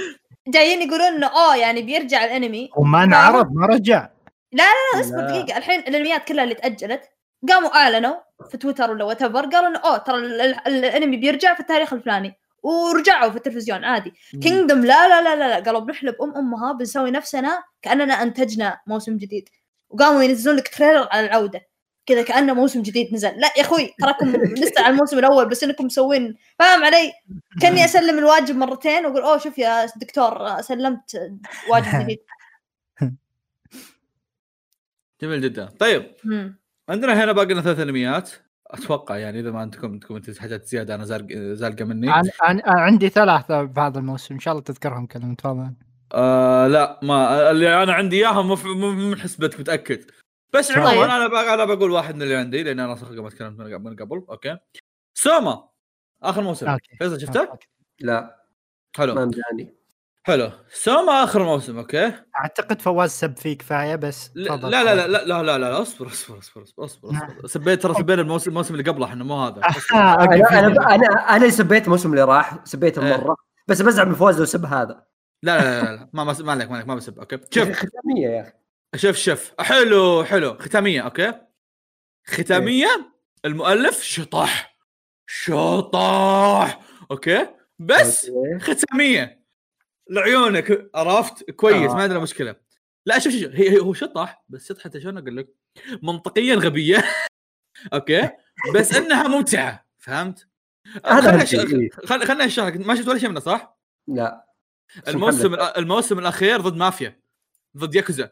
[0.48, 2.70] جايين يقولون إنه اوه يعني بيرجع الأنمي.
[2.76, 4.08] وما؟ انعرض ما رجع.
[4.52, 4.64] لا
[5.00, 5.26] اصبر لا.
[5.26, 5.58] دقيقة.
[5.58, 7.02] الحين الأنميات كلها اللي تأجلت
[7.48, 8.14] قاموا أعلنوا
[8.50, 12.38] في تويتر ولا what قالوا إنه اوه ترى ال- ال- الأنمي بيرجع في التاريخ الفلاني.
[12.64, 14.12] ورجعوا في التلفزيون عادي.
[14.34, 14.40] مم.
[14.40, 19.16] كينجدم لا لا لا لا لا قالوا بنحلب ام أمها بنسوي نفسنا كأننا أنتجنا موسم
[19.16, 19.48] جديد.
[19.90, 21.60] وقاموا ينزلون لك تريلر على العودة.
[22.06, 23.28] كذا كأنه موسم جديد نزل.
[23.28, 26.34] لا يا أخوي تراكم لسه على الموسم الأول بس إنكم مسوين.
[26.58, 27.12] فاهم علي؟
[27.60, 31.32] كأني أسلم الواجب مرتين وأقول أوه شوف يا دكتور سلمت
[31.70, 32.18] واجب جديد.
[35.22, 35.66] جميل جدا.
[35.66, 36.14] طيب.
[36.24, 36.58] مم.
[36.88, 38.30] عندنا هنا باقي لنا ثلاث أنميات.
[38.74, 42.14] أتوقع يعني إذا ما عندكم عندكم حاجات زيادة أنا زالق زالقه مني.
[42.14, 45.74] أنا, عندي ثلاثة بهذا الموسم إن شاء الله تذكرهم كلهم تفضل.
[46.14, 48.48] آه لا ما اللي أنا عندي إياهم
[49.10, 50.04] من حسبتك متأكد.
[50.54, 50.78] بس طيب.
[50.78, 53.82] عموما أنا ب- أنا بقول واحد من اللي عندي لأن أنا صراحة ما تكلمت من
[53.82, 54.24] من قبل.
[54.30, 54.56] okay.
[55.14, 55.68] سوما
[56.22, 56.76] آخر موسم.
[56.98, 57.48] فيصل شفته؟
[58.00, 58.44] لا.
[58.96, 59.14] حلو.
[59.14, 59.74] ما مداني
[60.26, 60.50] حلو.
[60.72, 65.24] سوما آخر موسم okay؟ أعتقد فواز سب فيه كفايه بس لا لا لا لا لا
[65.24, 67.46] لا, لا, لا أصبر أصبر أصبر أصبر, أصبر, أصبر.
[67.46, 69.60] سبيت ترى سبينا الموسم الموسم اللي قبله إحنا مو هذا.
[69.94, 71.06] آه، أنا أنا
[71.36, 73.16] أنا سبيت الموسم اللي راح سبيته إيه.
[73.16, 73.36] مرة
[73.68, 75.04] بس بزعل من فواز لو سب هذا.
[75.42, 76.10] لا لا لا, لا.
[76.12, 77.18] ما ما ما عليك ما عليك ما بسب.
[77.18, 77.38] okay.
[77.50, 77.72] شوف.
[77.72, 78.52] ختامية يا أخي.
[78.96, 79.52] شوف شوف.
[79.60, 80.58] حلو حلو.
[80.58, 81.32] ختامية okay؟
[82.26, 83.12] ختامية
[83.44, 84.78] المؤلف شطح.
[85.26, 86.80] شطح.
[87.10, 87.46] okay؟
[87.78, 88.30] بس.
[88.60, 89.43] ختامية.
[90.10, 91.94] لعيونك عرفت كويس آه.
[91.94, 92.56] ما عندنا مشكلة
[93.06, 95.54] لا شوف شوف هي هي- هو شطح بس شطحته شلون أقول لك
[96.02, 97.04] منطقيا غبية
[97.94, 98.30] okay
[98.74, 100.48] بس إنها ممتعة فهمت؟
[101.06, 101.90] هذا خلنا إيه.
[101.90, 103.78] خل- خلنا اشرح لك ما شفت ولا شيء منه صح؟
[104.08, 104.46] لا
[105.08, 107.20] الموسم الموسم الأخير ضد مافيا
[107.76, 108.30] ضد ياكوزا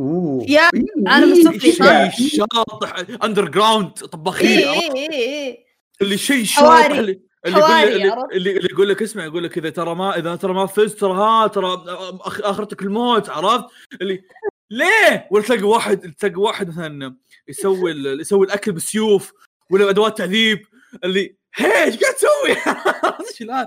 [0.00, 2.10] أوه يا إيه، إيه، السفلي، إيه.
[2.10, 2.94] شيء شاطح
[3.24, 4.64] underground طباخين اي؟
[4.96, 5.64] اي اي
[6.02, 6.44] اللي شيء.
[6.44, 10.18] شاطح اللي اللي يقول اللي؟ اللي, اللي يقول لك اسمع يقول لك إذا ترى ما
[10.18, 11.76] إذا ترى ما فزت ترى ها ترى
[12.18, 13.64] أخ- آخرتك الموت عرفت؟
[14.00, 14.22] اللي
[14.70, 17.16] ليه؟ ولا تلاقي واحد تلاقي واحد مثلا
[17.48, 17.90] يسوي
[18.20, 19.32] يسوي الأكل بالسيوف
[19.70, 20.66] ولا ادوات تعذيب
[21.04, 22.74] اللي هي إيش قاعد تسوي؟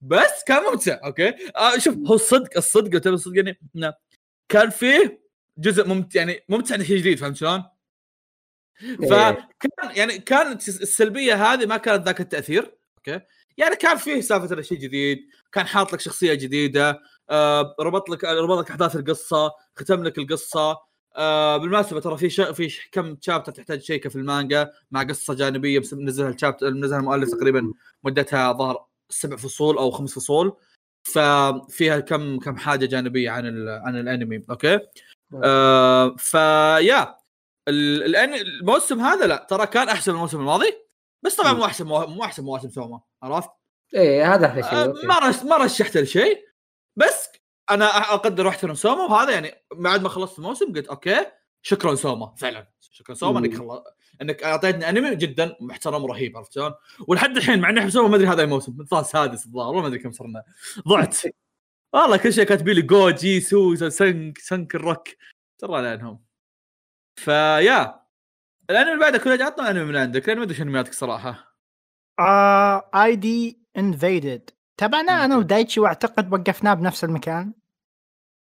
[0.00, 3.94] بس كان ممتع okay؟ آه شوف هو الصدق الصدق له الصدق يعني إنه
[4.48, 5.24] كان فيه
[5.58, 7.64] جزء ممتع يعني ممتع إنه شيء جديد فهمت شلون؟
[8.82, 8.96] إيه.
[8.96, 12.74] فكان يعني كانت السلبية هذه ما كانت ذاك التأثير
[13.08, 13.24] okay؟
[13.56, 15.18] يعني كان فيه سالفة شيء جديد
[15.52, 17.00] كان حاط لك شخصية جديدة
[17.30, 20.78] آه ربط لك ربط لك أحداث القصة ختم لك القصة.
[21.16, 22.40] آه بالمناسبة ترى في ش...
[22.40, 22.78] في.
[22.92, 27.72] كم شابتر تحتاج تشيكه في المانجا؟ مع قصة جانبية بس منزلها الشابتر منزلها المؤلف تقريبا
[28.04, 30.56] مدتها ظهر سبع فصول أو خمس فصول.
[31.04, 33.68] ففيها كم كم حاجة جانبية عن ال...
[33.68, 34.80] عن الأنمي أوكي؟
[35.44, 37.16] آه فيا
[37.68, 40.83] الموسم هذا لا ترى كان أحسن من الموسم الماضي.
[41.24, 43.50] بس طبعا مو احسن مو مو احسن مواسم سوما عرفت؟
[43.94, 45.06] إيه هذا أحلى شيء آه، okay.
[45.06, 46.44] ما رش ما رشحت لشيء
[46.96, 47.28] بس
[47.70, 51.26] أنا أقدر واحترم سوما وهذا يعني بعد ما خلصت الموسم قلت okay
[51.62, 53.54] شكرا سوما فعلا شكرا سوما إنك.
[53.58, 53.82] خل...
[54.22, 56.72] إنك أعطيتني أنمي جدا محترم ورهيب عرفت شلون؟
[57.08, 59.86] ولحد الحين مع إني أحب سوما ما أدري هذا أي موسم الظاهر السادس الظاهر ما
[59.86, 60.44] أدري كم صرنا
[60.88, 61.16] ضعت
[61.94, 65.08] والله كل شيء كاتبين لي جو جي سو سنك سنك الروك
[65.58, 66.24] ترى لانهم
[67.16, 68.03] فيا
[68.70, 71.56] الأنمي اللي بعده كله عطنا أنمي من عندك لأن ما أدري شو انمياتك صراحة.
[72.94, 75.36] آي دي انفيدد تابعنا أنا.
[75.36, 77.52] ودايتشي وأعتقد وقفناه بنفس المكان.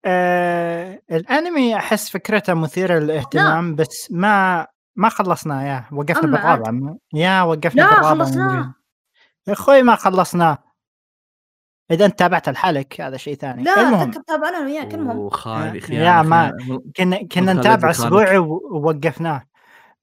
[0.05, 5.63] آه الأنمي أحس فكرته مثيرة للاهتمام بس ما ما خلصناه.
[5.63, 6.95] يا وقفنا بالرابع.
[7.15, 8.75] يا وقفنا لا، بالرابع خلصناه.
[9.49, 10.59] يا أخوي ما خلصناه.
[11.91, 13.63] إذا انت تابعت الحلق هذا شيء ثاني.
[13.63, 14.09] لا المهم.
[14.09, 15.31] اتذكر تابعنا أنا وياك المهم
[15.91, 16.53] يا ما-
[16.97, 17.91] كنا كنا نتابع.
[17.91, 19.43] أسبوعي ووقفناه.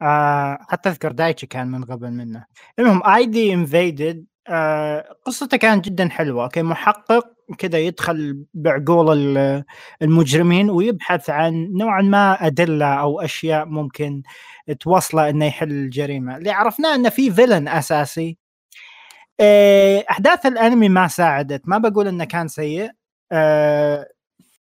[0.01, 2.45] آه حتى أذكر دايتشي كان من قبل منه.
[2.79, 7.27] المهم ID Invaded آه قصته كانت جدا حلوة okay؟ محقق
[7.57, 9.63] كذا يدخل بعقول ال-
[10.01, 14.21] المجرمين ويبحث عن نوعا ما أدلة أو أشياء ممكن
[14.79, 16.37] توصله إنه يحل الجريمة.
[16.37, 18.37] اللي عرفناه إنه في villain أساسي.
[19.39, 21.61] آه، أحداث الأنمي ما ساعدت.
[21.65, 22.91] ما بقول إنه كان سيء.
[23.31, 24.07] آه،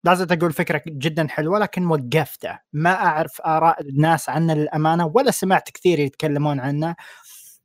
[0.05, 2.59] لازم أقول فكره جدا حلوة لكن وقفته.
[2.73, 6.97] ما أعرف آراء الناس عنه للأمانة ولا سمعت كثير يتكلمون عنه.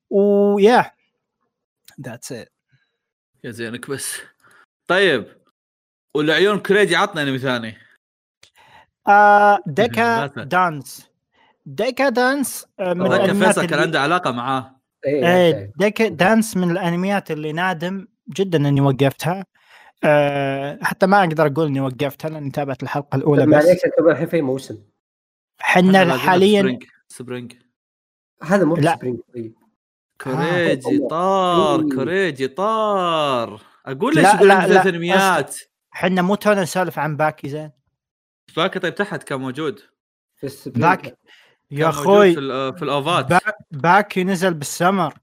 [0.10, 0.92] و
[2.02, 2.52] yeah that's it
[3.44, 4.18] يا زينك بس.
[4.88, 5.26] طيب
[6.16, 7.78] والعيون كوريجي عطنا أنمي ثاني.
[9.68, 10.44] ديكا ثلاثة.
[10.44, 11.10] دانس.
[11.66, 14.80] Deca-Dence آه، من الأنميات فيصل كان عنده علاقة معاه.
[15.06, 15.72] إيه إيه،.
[15.76, 19.46] Deca-Dence من الأنميات اللي نادم جدا إني وقفتها.
[20.06, 24.28] أه حتى ما أقدر أقول إني وقفتها لاني تابعت الحلقة الأولى بس؟ معليش انت الحين
[24.28, 24.78] في موسم.
[25.62, 27.54] إحنا حنا لازلنا حاليا بسبرينج سبرينج.
[28.44, 28.96] هذا مو لا.
[28.96, 29.56] spring طيب.
[30.22, 31.08] كوريجي الله.
[31.08, 31.82] طار.
[31.96, 33.62] كوريجي طار.
[33.86, 35.58] أقول ليش لا، لا، لك انميات
[35.92, 37.72] حنا مو تونا نسولف عن باكي زين.
[38.58, 39.80] باكي طيب تحت كان موجود.
[40.36, 40.86] في ال spring.
[40.86, 41.16] باكي كان
[41.72, 43.30] يا أخوي في, في ال OVAات.
[43.30, 45.14] با- باكي نزل بالسمر.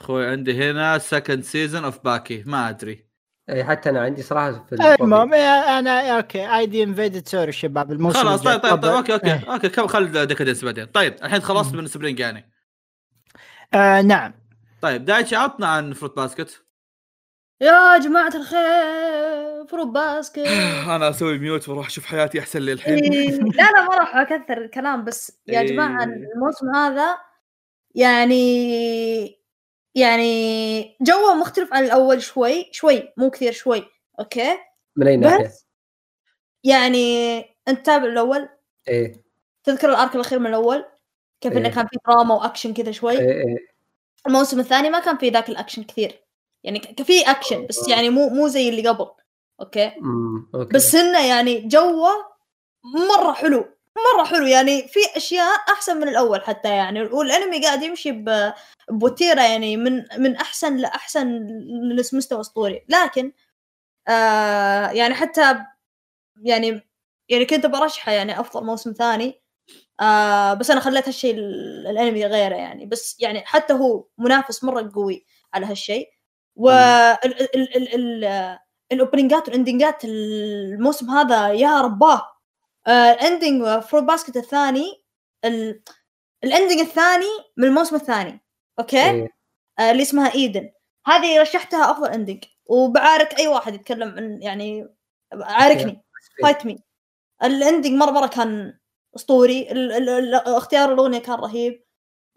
[0.00, 2.42] أخوي عندي هنا second season of باكي.
[2.46, 3.07] ما أدري.
[3.50, 5.34] اي حتى أنا عندي صراحة في المهم.
[5.34, 8.42] يا- أنا أوكي اي دي انفيدد سوري شباب الموسم خلاص.
[8.42, 8.92] طيب طيب, طيب.
[8.92, 9.52] okay okay إيه.
[9.52, 11.74] أوكي كم خل Deca-Dence بعدين طيب الحين خلصت.
[11.74, 12.52] من spring يعني
[13.74, 14.34] آه نعم
[14.82, 16.64] طيب دايتشي عطنا عن Fruits Basket
[17.60, 20.38] يا جماعة الخير فروت باسكت
[20.96, 24.58] أنا أسوي mute وأروح أشوف حياتي أحسن لي الحين إيه، لا لا ما راح أكثر
[24.58, 25.66] الكلام بس yeah إيه.
[25.66, 27.18] جماعة الموسم هذا
[27.94, 29.37] يعني
[29.94, 33.84] يعني جوه مختلف عن الأول شوي شوي مو كثير شوي
[34.20, 34.58] okay؟
[34.96, 35.50] من أي ناحية؟
[36.64, 38.48] يعني أنت تابع الأول؟
[38.88, 39.22] إيه.
[39.64, 40.84] تذكر ال arc الأخير من الأول؟
[41.40, 41.74] كيف إنه إيه.
[41.74, 43.68] كان في دراما وأكشن كذا شوي؟ إيه إيه.
[44.26, 46.24] الموسم الثاني ما كان في ذاك الأكشن كثير.
[46.64, 49.06] يعني في أكشن بس يعني مو مو زي اللي قبل
[49.60, 50.74] okay؟ أمم، okay.
[50.74, 52.10] بس إنه يعني جوه
[52.84, 53.77] مرة حلو.
[54.16, 58.24] مرة حلو يعني في أشياء أحسن من الأول حتى يعني والأنمي قاعد يمشي
[58.90, 61.28] بوتيرة يعني من من أحسن لأحسن
[62.12, 62.84] لمستوى أسطوري.
[62.88, 63.32] لكن
[64.08, 65.56] آه يعني حتى
[66.42, 66.88] يعني
[67.28, 69.42] يعني كنت برشحه يعني أفضل موسم ثاني
[70.00, 72.86] آه بس أنا خليت هالشيء ال- الأنمي غيره يعني.
[72.86, 76.08] بس يعني حتى هو منافس مرة قوي على هالشيء
[76.56, 78.58] و ال ال ال ال
[78.92, 82.22] الأوبننجات والإندنجات الموسم هذا يا رباه!
[82.88, 85.04] ال ending Fruits Basket الثاني
[85.44, 85.82] ال-
[86.44, 87.26] ال ending الثاني
[87.56, 88.44] من الموسم الثاني.
[88.78, 89.28] okay؟ إيه.
[89.78, 90.70] آه، اللي اسمها Eden
[91.06, 94.88] هذه رشحتها أفضل ending وبعارك أي واحد يتكلم عن يعني
[95.32, 96.02] عاركني
[96.42, 96.78] fight me
[97.42, 98.78] ال ending مرة مرة كان
[99.16, 99.72] أسطوري.
[99.72, 101.84] ال- ال- ال- اختيار الأغنية كان رهيب.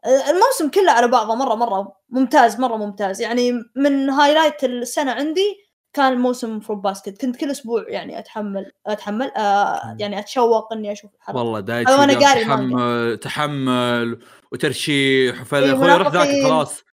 [0.06, 3.22] آه، الموسم كله على بعضه مرة مرة ممتاز مرة ممتاز.
[3.22, 5.58] يعني من highlight السنة عندي
[5.94, 7.22] كان موسم Fruits Basket.
[7.22, 11.38] كنت كل أسبوع يعني أتحمل أتحمل آه يعني أتشوق إني أشوف الحلقة.
[11.40, 14.20] والله دايتشي أنا قال قاري تحمل تحمل
[14.52, 16.46] وترشيح وفهد إيه، أخوي روح ذاك منافقين.
[16.46, 16.84] خلاص.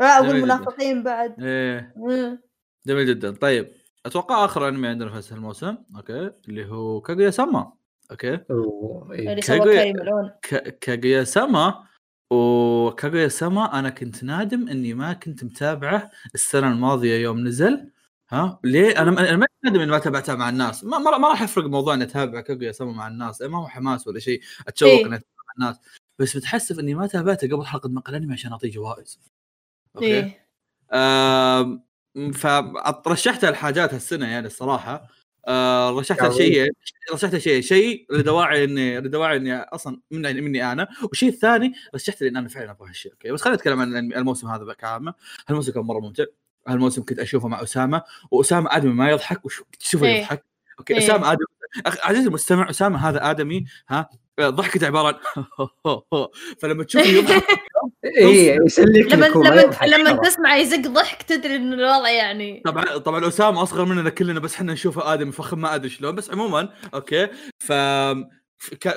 [0.00, 0.40] آه جميل جداً.
[0.54, 1.42] والمنافقين بعد.
[1.42, 1.92] إيه.
[1.96, 2.42] مم.
[2.86, 3.30] جميل جدا.
[3.36, 3.72] طيب
[4.06, 7.72] أتوقع آخر أنمي عندنا في الموسم okay اللي هو كاغويا سما
[8.10, 8.40] okay.
[8.50, 9.28] أوه، إيه.
[10.42, 11.84] ك- كاغويا سما
[12.32, 17.90] وكاغويا سما أنا كنت نادم إني ما كنت متابعه السنة الماضية يوم نزل
[18.30, 20.84] ها؟ ليه؟ أنا أنا ما نادم إني ما تابعتها مع الناس.
[20.84, 23.42] ما, ما, ما راح يفرق موضوع إني أتابع كاغويا سما مع الناس.
[23.42, 24.40] ما هو حماس ولا شيء.
[24.68, 25.06] أتشوق إيه.
[25.06, 25.80] إني أتابع مع الناس.
[26.18, 29.20] بس متحسف إني ما تابعته قبل حلقة مقهى أنمي عشان أعطيه جوائز.
[29.96, 30.48] okay؟ إيه.
[30.92, 31.82] آم،
[33.04, 35.08] فرشحتها الحاجات هالسنة يعني الصراحة.
[35.48, 35.90] آه
[36.28, 36.36] قوي.
[36.36, 36.72] شيء
[37.12, 42.36] رشحتها شيء شيء لدواعي إني لدواعي إني أصلا مني مني أنا والشيء الثاني رشحت لأن
[42.36, 45.14] أنا فعلا أبغى هالشيء أوكي بس خلينا نتكلم عن الموسم هذا كعامه
[45.48, 46.24] هالموسم كان مرة ممتع
[46.68, 50.18] هالموسم كنت أشوفه مع أسامة وأسامة آدمي ما يضحك وش تشوفه إيه.
[50.18, 50.44] يضحك
[50.78, 50.98] أوكي إيه.
[50.98, 51.46] أسامة آدمي
[51.86, 54.08] عزيزي المستمع أسامة هذا آدمي ها
[54.40, 55.18] ضحكته عباره عن
[56.60, 57.71] فلما تشوفه يضحك
[58.04, 60.12] إيه يسلك لما لما يضحك لما.
[60.12, 62.62] تسمع يزق ضحك تدري إن الوضع يعني.
[62.64, 66.30] طبعا طبعا أسامة أصغر مننا كلنا بس إحنا نشوفه ادمي فخم ما أدري شلون بس
[66.30, 67.28] عموما okay.
[67.58, 67.72] ف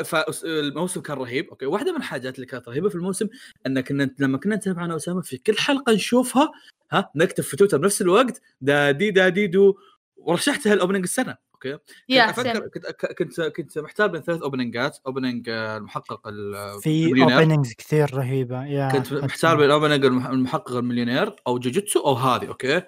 [0.06, 1.66] فالموسم كان رهيب okay.
[1.66, 3.28] واحدة من الحاجات اللي كانت رهيبة في الموسم
[3.68, 6.52] إن كنا لما كنا نتابع أنا واسامه في كل حلقة نشوفها
[6.92, 9.76] ها نكتب في تويتر بنفس الوقت Daddy Daddy Do.
[10.18, 11.36] ورشحتها ال opening السنة.
[11.74, 12.40] okay yeah كنت.
[12.48, 12.86] أفكر كنت
[13.18, 17.10] كنت كنت محتار بين ثلاث openingات opening آه، المحقق ال- في.
[17.24, 22.48] openings كثير رهيبة yeah كنت محتار بين opening المح- المحقق المليونير أو جوجيتسو أو هذه
[22.48, 22.82] okay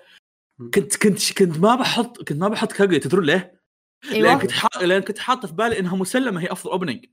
[0.74, 3.58] كنت كنت كنت ما بحط كنت ما بحط كاغويا تدرون ليه؟
[4.12, 7.06] لأن أيوه كنت حاط لأن كنت حاط في بالي إنها مسلمة هي أفضل opening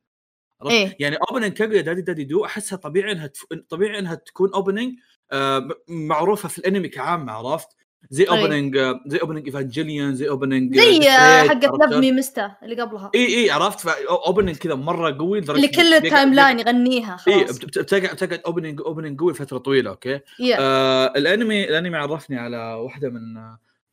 [0.61, 0.97] عرفت؟ إيه.
[1.01, 3.45] يعني opening كاغويا Daddy Daddy Do أحسها طبيعي إنها تف...
[3.69, 4.95] طبيعي إنها تكون opening
[5.33, 7.69] آه معروفة في الأنمي كعامة عرفت؟
[8.11, 8.25] زي.
[8.25, 11.11] opening آه زي opening ايفانجيليون زي opening زي
[11.49, 13.11] حقت نبمي مستا اللي قبلها.
[13.15, 13.89] إي إي عرفت.
[14.27, 17.59] opening كذا مرة قوي لدرجة اللي كل ال time line يغنيها إي خلاص.
[17.59, 23.09] بتقعد بتقعد opening opening قوي فتره طويلة okay؟ yeah آه الأنمي الأنمي عرفني على واحدة
[23.11, 23.21] من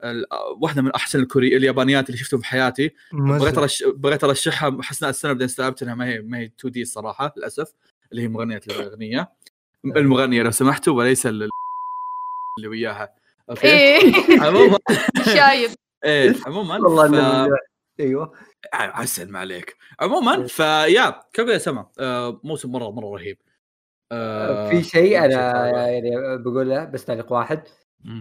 [0.03, 0.25] ال-
[0.61, 2.91] واحدة من أحسن الكوري اليابانيات اللي شفتهم في حياتي.
[3.13, 3.83] بغيت أرش...
[3.95, 7.73] بغيت أرشحها اثناء السنة بعدين استوعبت إنها ما هي ما هي 2D الصراحه للأسف
[8.11, 9.29] اللي هي مغنية الأغنية.
[9.85, 11.49] المغنية لو سمحتوا وليس ال-
[12.57, 13.20] اللي وياها.
[13.51, 14.41] okay؟ إيه.
[14.41, 14.77] عموما.
[15.35, 15.69] شايب
[16.05, 17.51] إيه عموما والله ف...
[17.99, 18.33] أيوه.
[18.73, 19.75] عسل ما عليك.
[19.99, 23.37] عموما فيا كاغويا سما؟ آه موسم مرة مرة رهيب.
[24.11, 25.75] آه في شيء أنا صعب.
[25.75, 27.63] يعني بقوله بس تعليق واحد.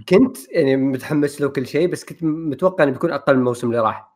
[0.08, 3.80] كنت يعني متحمس له كل شيء بس كنت متوقع إنه بيكون أقل من الموسم اللي
[3.80, 4.10] راح.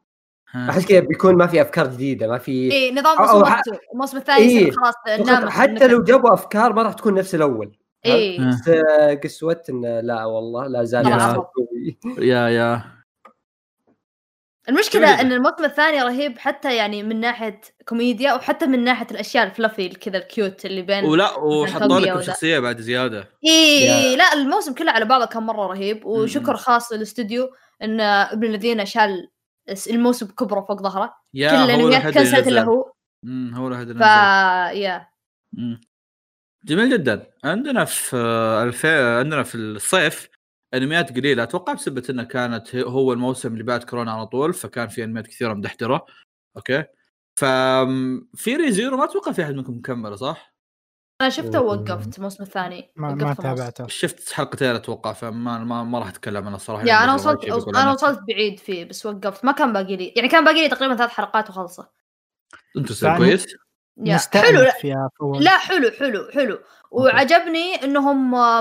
[0.55, 3.63] أحس كذا بيكون ما في أفكار جديدة ما في إيه نظام ح-
[3.93, 4.71] الموسم الثاني إيه.
[4.71, 4.95] خلاص
[5.49, 7.77] حتى لو جابوا أفكار ما راح تكون نفس الأول.
[8.07, 8.49] إيه.
[8.49, 11.45] بس آه، قسوت انه لا والله لا زال يا.
[12.19, 12.95] yeah yeah
[14.95, 15.21] جداً.
[15.21, 19.89] إن الموسم الثاني رهيب حتى يعني من ناحية كوميديا وحتى من ناحية الأشياء ال fluffy
[19.89, 22.21] كذا ال cute اللي بين ولا وحطوا وذا.
[22.21, 23.99] شخصية بعد زيادة اي yeah.
[23.99, 26.57] إيه لا الموسم كله على بعضه كان مرة رهيب وشكر.
[26.57, 27.51] خاص للاستوديو
[27.83, 29.31] إن ابن الذين شال
[29.91, 32.63] الموسم كبره فوق ظهره كل الانميات كنسلت الا.
[32.63, 32.93] هو
[33.55, 34.07] هو الوحيد اللي ف.
[34.77, 35.09] yeah.
[36.65, 37.31] جميل جدا.
[37.45, 38.17] عندنا في
[38.63, 38.87] الف...
[38.87, 40.29] عندنا في الصيف
[40.75, 41.43] أنميات قليلة.
[41.43, 45.55] أتوقع بسبب إنه كانت هو الموسم اللي بعد كورونا على طول فكان في أنميات كثيرة
[45.55, 46.07] مدحدره
[46.57, 46.85] okay؟
[47.37, 47.45] ف
[48.35, 50.55] في Re:Zero ما أتوقع في أحد منكم مكمله صح؟
[51.21, 52.93] أنا شفته ووقفت الموسم الثاني.
[52.97, 53.35] ما, ما.
[53.35, 53.87] تابعته.
[53.87, 57.83] شفت حلقتين أتوقع فما ما, ما راح أتكلم أنا الصراحه yeah لأن أنا وصلت أنا
[57.83, 57.93] أنا.
[57.93, 59.45] وصلت بعيد فيه بس وقفت.
[59.45, 61.91] ما كان باقي لي يعني كان باقي لي تقريبا ثلاث حلقات وخلصه
[63.03, 63.47] يعني- كويس؟
[63.97, 64.67] yeah حلو
[65.21, 65.43] فوز.
[65.43, 66.59] لا حلو حلو حلو.
[66.91, 68.61] وعجبني إنهم ما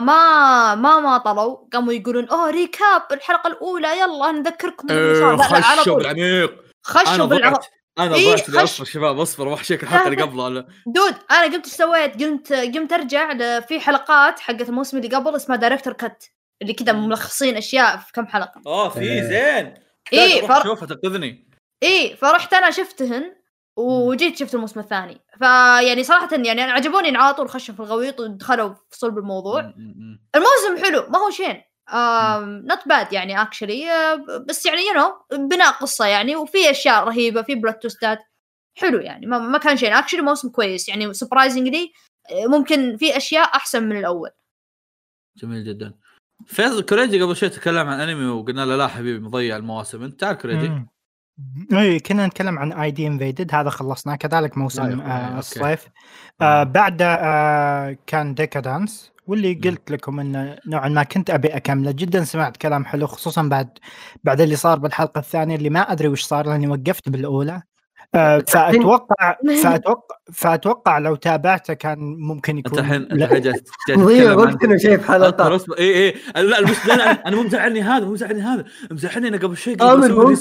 [0.75, 6.51] ما ما طلوا قاموا يقولون أوه recap الحلقة الأولى يلا نذكركم على خشوا بالعميق.
[6.51, 7.65] أنا خشوا بالعمق ضعت.
[7.99, 8.55] أنا إيه، ضعت خش.
[8.57, 10.21] أصبر شباب اصبر وحشك الحلقة اللي لا.
[10.23, 10.67] قبلها لا.
[10.87, 15.57] dude أنا قمت إيش سويت؟ قمت قمت أرجع في حلقات حقت الموسم اللي قبل اسمها
[15.57, 16.31] director cut
[16.61, 18.61] اللي كذا ملخصين أشياء في كم حلقة.
[18.67, 19.21] آه في إيه.
[19.23, 19.73] زين.
[20.13, 21.47] إيه، أروح فر- اشوفها تنقذني
[21.83, 23.42] اي فرحت أنا شفتهن.
[23.77, 25.21] وجيت شفت الموسم الثاني.
[25.39, 29.73] فيعني صراحة يعني أنا عجبوني إن على طول خشوا في الغويط ودخلوا في صلب الموضوع.
[30.35, 31.61] الموسم حلو ما هو شين.
[32.67, 33.85] not bad يعني actually
[34.47, 38.19] بس يعني you know بناء قصة يعني وفي أشياء رهيبة في plot twist ات
[38.77, 41.91] حلو يعني ما, ما كان شيء actually موسم كويس يعني surprisingly
[42.31, 44.29] ممكن في أشياء أحسن من الأول.
[45.37, 45.93] جميل جدا.
[46.45, 50.03] فيصل كوريجي قبل شوي تكلم عن انمي وقلنا له لا حبيبي مضيع المواسم.
[50.03, 50.85] أنت تعرف كوريجي.
[51.73, 55.39] اي كنا نتكلم عن ID: Invaded هذا خلصناه كذلك موسم آه.
[55.39, 55.87] الصيف.
[56.41, 61.91] آه بعده آه كان Deca-Dence واللي قلت لكم انه نوعا ما كنت أبي أكمله.
[61.91, 63.69] جدا سمعت كلام حلو خصوصا بعد
[64.23, 67.61] بعد اللي صار بالحلقة الثانية اللي ما أدري وش صار لأني وقفت بالأولى.
[68.15, 74.35] آه فأتوقع فأتوقع فأتوقع لو تابعته كان ممكن أنت يكون الحين أنت الحين تتكلم عن-
[74.37, 75.11] وقتنا شايف
[75.55, 76.85] اصبر اي اي لا المس...
[76.87, 80.37] لا, لا أنا مو مزعلني هذا مو مزعلني هذا مزعلني أنا قبل شوي قبل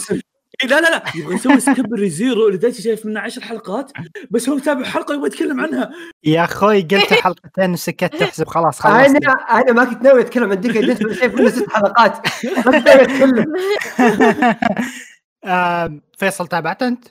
[0.62, 1.03] إيه لا لا لا.
[1.14, 3.92] يبغى يسوي skip Re:Zero اللي دايتي شايف منه عشر حلقات
[4.30, 5.90] بس هو تابع حلقة يبغى يتكلم عنها.
[6.24, 9.16] يا أخوي قلت حلقتين وسكت تحسب خلاص خلصت.
[9.16, 12.26] أنا أنا ما كنت ناوي أتكلم عن Deca بس شايف منه ست حلقات.
[12.44, 13.44] ما كنت ناوي أتكلم.
[15.44, 17.05] آه فيصل تابعت أنت؟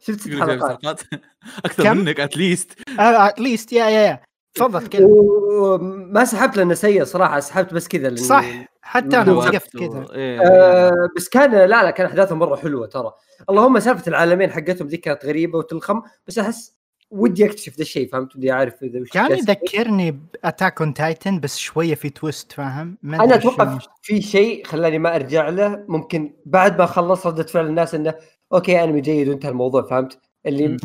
[0.00, 1.00] شفت ست حلقات.
[1.64, 4.20] أكثر؟ منك at least at least yeah yeah yeah.
[4.54, 8.44] تفضل تكلم وما سحبت لأنه سيء صراحة سحبت بس كذا لأن- صح
[8.82, 9.32] حتى أنا.
[9.32, 10.40] وقفت كذا إيه.
[10.40, 13.12] آه بس كان لا لا كان احداثه مرة حلوة ترى
[13.50, 16.74] اللهم سالفة العالمين حقتهم ذي كانت غريبة وتلخم بس أحس
[17.10, 19.30] ودي أكتشف ذا الشيء فهمت ودي أعرف إذا وش كان.
[19.32, 24.98] يذكرني ب Attack on Titan بس شوية في twist فاهم؟ أنا أتوقع في شيء خلاني
[24.98, 28.14] ما أرجع له ممكن بعد ما خلص رده فعل الناس إنه
[28.52, 30.76] okay أنمي جيد وانتهى الموضوع فهمت اللي.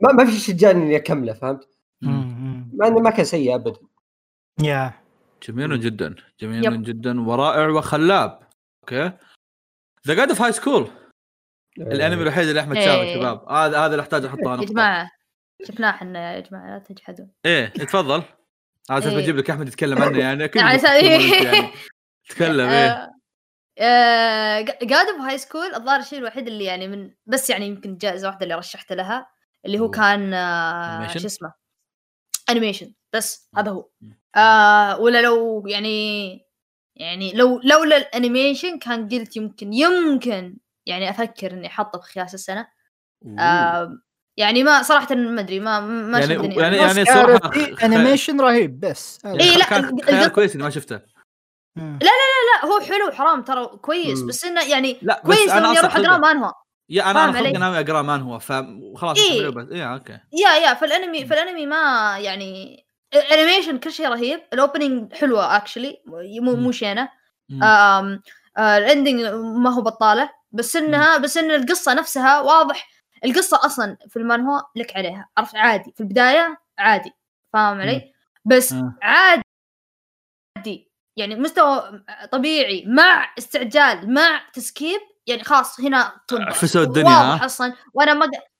[0.00, 1.68] ما, ما في شيء شجعني إني أكمله فهمت.
[2.74, 3.80] مع إنه ما كان سيء ابدا.
[4.62, 4.92] yeah.
[5.48, 6.14] جميل جدا.
[6.40, 6.82] جميل yep.
[6.82, 7.20] جدا.
[7.20, 8.40] ورائع وخلاب.
[8.82, 9.12] okay.
[10.06, 10.88] The God of High School
[11.78, 13.14] الأنمي الوحيد اللي أحمد شافه إيه.
[13.14, 13.48] شباب.
[13.48, 15.10] هذا هذا اللي أحتاج أحطه يا نقطه جماعة
[15.68, 17.30] شفناه إحنا يا جماعة لا تجحدون.
[17.46, 18.22] إيه تفضل.
[18.90, 19.22] على أساس إيه.
[19.22, 20.44] بجيب لك أحمد يتكلم عنه يعني.
[20.44, 21.72] أكيد أساس- أنت يعني.
[22.28, 23.10] تكلم إيه.
[24.82, 28.42] God of High School الظاهر الشيء الوحيد اللي يعني من بس يعني يمكن جائزة واحدة
[28.42, 29.30] اللي رشحت لها
[29.66, 29.90] اللي هو.
[29.90, 31.59] كان آه،؟ شو اسمه؟
[32.50, 33.88] animation بس هذا هو.
[34.36, 36.30] آه ولا لو يعني
[36.96, 42.34] يعني لو لولا ال animation كان قلت يمكن يمكن يعني أفكر إني أحطه في خياس
[42.34, 42.68] السنة.
[43.38, 43.98] آه
[44.36, 48.80] يعني ما صراحة ما أدري ما ما يعني- شدني يعني- يعني في خ- animation رهيب
[48.80, 51.00] بس إيه، لا، كان كويس إني ما شفته
[51.76, 51.98] مم.
[52.02, 52.10] لا
[52.68, 54.22] هو حلو حرام ترى كويس.
[54.22, 56.52] بس إنه يعني لا كويس اني أروح أقرأ مانهوا
[56.90, 59.48] yeah أنا أنا خلقه علي؟ ناوي أقرأ مانهوا فخلاص إيه.
[59.48, 59.68] بس.
[59.68, 60.18] إيه okay.
[60.32, 62.84] yeah yeah فالانمي فالانمي ما يعني
[63.14, 64.40] ال animation كل شيء رهيب.
[64.52, 66.02] ال opening حلوة actually
[66.40, 67.08] مو مو شينة.
[67.62, 68.18] آه،
[68.58, 69.20] ال ending
[69.62, 72.88] ما هو بطالة بس إنها بس إن القصة نفسها واضح.
[73.24, 75.28] القصة أصلا في المانهوا لك عليها.
[75.38, 75.92] عرفت؟ عادي.
[75.92, 77.12] في البداية عادي.
[77.52, 78.12] فاهم علي؟
[78.44, 78.94] بس آه.
[79.02, 80.90] عادي.
[81.16, 88.14] يعني مستوى طبيعي مع استعجال مع تسكيب يعني خلاص هنا طب عفسوا الدنيا،؟ أصلا وأنا
[88.14, 88.50] ما ق-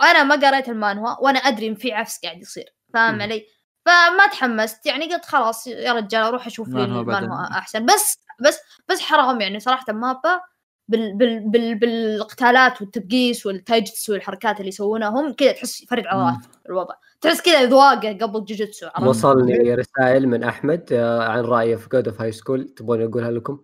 [0.00, 3.22] وأنا ما قريت المانهوا وأنا أدري إن في عفس قاعد يصير فاهم.
[3.22, 3.46] علي؟
[3.86, 6.84] فما تحمست يعني قلت خلاص يا رجال أروح أشوف لي.
[6.84, 8.58] المانهوا أحسن بس بس
[8.88, 10.40] بس حرام يعني صراحة مابا
[10.88, 16.38] بال بال بال بالقتالات والتبقيس والتايجتسو والحركات اللي يسوونها هم كذا تحس فرد عضلات
[16.68, 22.08] الوضع تحس كذا ذواقه قبل جوجيتسو؟ وصلني رسائل من أحمد آه، عن رأيه في God
[22.08, 23.60] of High School تبغوني أقولها لكم.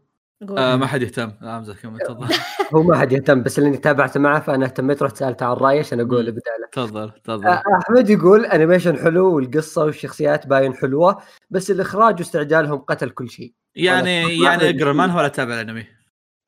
[0.51, 1.33] آه ما حد يهتم.
[1.41, 2.27] لا امزح كمل تفضل.
[2.75, 6.01] هو ما حد يهتم بس اللي تابعته معه فأنا اهتميت رحت سألته عن رأيه عشان
[6.01, 6.31] أقول مم.
[6.31, 6.69] بدالة.
[6.73, 7.47] تفضل تفضل.
[7.47, 13.53] آه، أحمد يقول animation حلو والقصة والشخصيات باين حلوة بس الإخراج واستعجالهم قتل كل شيء.
[13.75, 15.85] يعني يعني أقرأ مانهوا ولا تابع الأنمي؟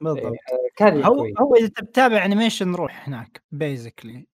[0.01, 0.33] بالضبط.
[0.77, 1.27] كان هو.
[1.41, 4.27] هو إذا تتابع animation روح هناك basically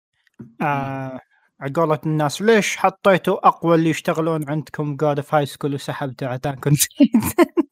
[0.63, 1.21] آه
[1.61, 6.67] على قولة الناس ليش حطيتوا أقوى اللي يشتغلون عندكم God of High School وسحبتوا Attack
[6.67, 6.77] on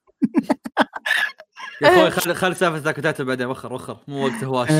[1.83, 3.99] يا أخوي خل خل سالفة ذاك بعدين وخر وخر.
[4.09, 4.70] مو وقت هواش.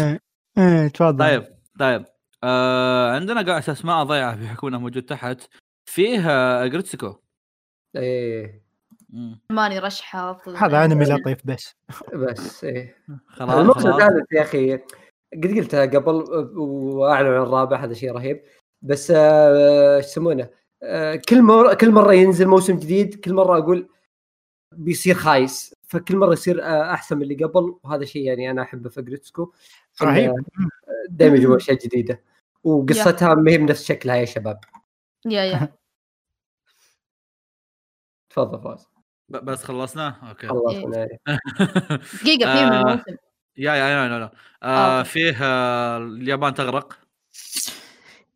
[0.59, 0.88] إيه.
[0.88, 1.18] تفضل.
[1.18, 1.44] طيب
[1.78, 2.05] طيب.
[2.44, 5.40] آه عندنا قاعد أساس ما ضيعه بحكم انه موجود تحت.
[5.90, 7.14] فيه آه، Aggretsuko.
[7.96, 8.62] إيه.
[9.53, 11.74] ماني رشحة هذا أنمي لطيف بس.
[12.14, 12.96] بس إيه.
[13.26, 13.86] خلاص خلاص.
[13.86, 14.76] الثالث يا أخي
[15.32, 16.14] قد قلتها قبل
[16.57, 18.42] واعلنوا عن الرابع هذا شيء رهيب.
[18.82, 20.49] بس آه، إيش يسمونه؟
[20.82, 23.88] آه، كل مرة كل مرة ينزل موسم جديد كل مرة أقول
[24.76, 25.74] بيصير خايس.
[25.89, 29.53] فكل مرة يصير آه، أحسن من اللي قبل وهذا شيء يعني أنا أحبه في جريتسكو
[30.03, 30.32] رهيب
[31.09, 32.22] دائما يجيبون أشياء جديدة.
[32.64, 34.61] وقصتها ما هي بنفس شكلها يا شباب.
[35.26, 35.68] يا يا.
[38.30, 38.89] تفضل فاز.
[39.28, 40.49] بس خلصنا؟ okay.
[40.49, 41.05] خلصنا
[42.22, 42.80] دقيقة في من آه.
[42.80, 43.16] الموسم
[43.57, 44.32] يا يا يا لا لا
[44.62, 45.03] آه، آه.
[45.03, 46.99] فيه آه اليابان تغرق؟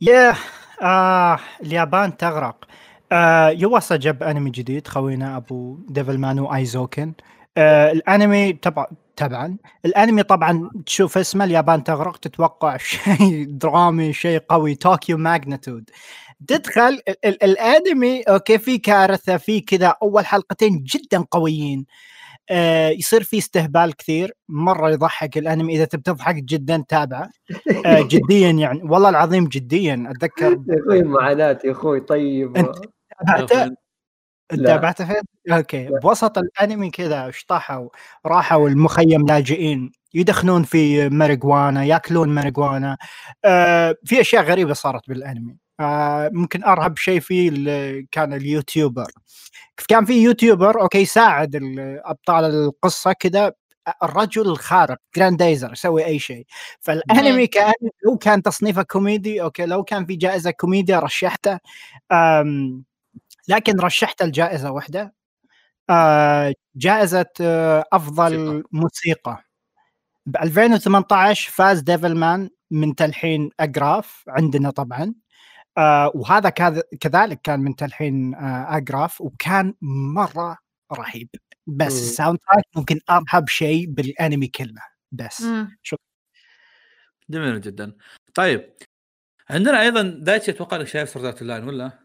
[0.01, 0.37] ياه
[0.83, 2.65] آه اليابان تغرق.
[3.13, 7.13] آه يواسا جاب أنمي جديد خوينا أبو Devilman و Eizouken.
[7.57, 8.87] آه الانمي طبعا
[9.17, 14.75] طبعا الانمي طبعا تشوف اسمه اليابان تغرق تتوقع شيء درامي شيء قوي.
[14.75, 15.91] Tokyo Magnitude
[16.49, 19.95] تدخل ال- ال- الانمي okay في كارثة في كذا.
[20.03, 21.87] أول حلقتين جدا قويين.
[22.51, 24.33] آه يصير في استهبال كثير.
[24.49, 25.77] مرة يضحك الانمي.
[25.77, 27.31] إذا تبي تضحك جدا تابعه
[27.87, 28.81] آه جديا يعني.
[28.83, 30.07] والله العظيم جديا.
[30.11, 30.53] أتذكر.
[30.69, 32.01] يا أخوي معاناة يا أخوي.
[32.01, 32.57] طيب.
[34.57, 35.15] تابعته لا.
[35.15, 35.23] فين؟
[35.57, 37.89] okay بوسط الأنمي كذا شطحوا
[38.27, 42.97] راحوا المخيم لاجئين يدخنون في ماريجوانا ياكلون ماريجوانا
[43.45, 47.51] آه في أشياء غريبة صارت بالأنمي آه ممكن أرهب شيء فيه
[48.11, 49.07] كان ال YouTuber
[49.89, 53.53] كان في YouTuber okay يساعد ال- ابطال القصة كذا
[54.03, 56.45] الرجل الخارق جراندايزر يسوي أي شيء
[56.81, 57.47] فالأنمي.
[57.47, 57.73] كان
[58.07, 61.59] لو كان تصنيفه كوميدي okay لو كان في جائزة كوميديا رشحته
[63.49, 65.15] لكن رشحت الجائزة واحدة.
[65.91, 68.63] آه جائزة آه أفضل موسيقى.
[68.73, 69.45] موسيقى.
[70.27, 75.15] ب 2018 فاز Devilman من تلحين agraph عندنا طبعا.
[75.79, 79.75] آه وهذا كذ- كذلك كان من تلحين آه agraph وكان
[80.15, 80.57] مرة
[80.93, 81.29] رهيب.
[81.67, 81.93] بس.
[81.93, 84.83] ال soundtrack ممكن أرهب شيء بالأنمي كله.
[85.13, 85.41] بس.
[85.43, 85.77] مم.
[87.31, 87.97] جميل جدا.
[88.35, 88.73] طيب.
[89.51, 92.02] عندنا أيضا دايتشي أتوقع إنك شايف Sword Art Online ولا؟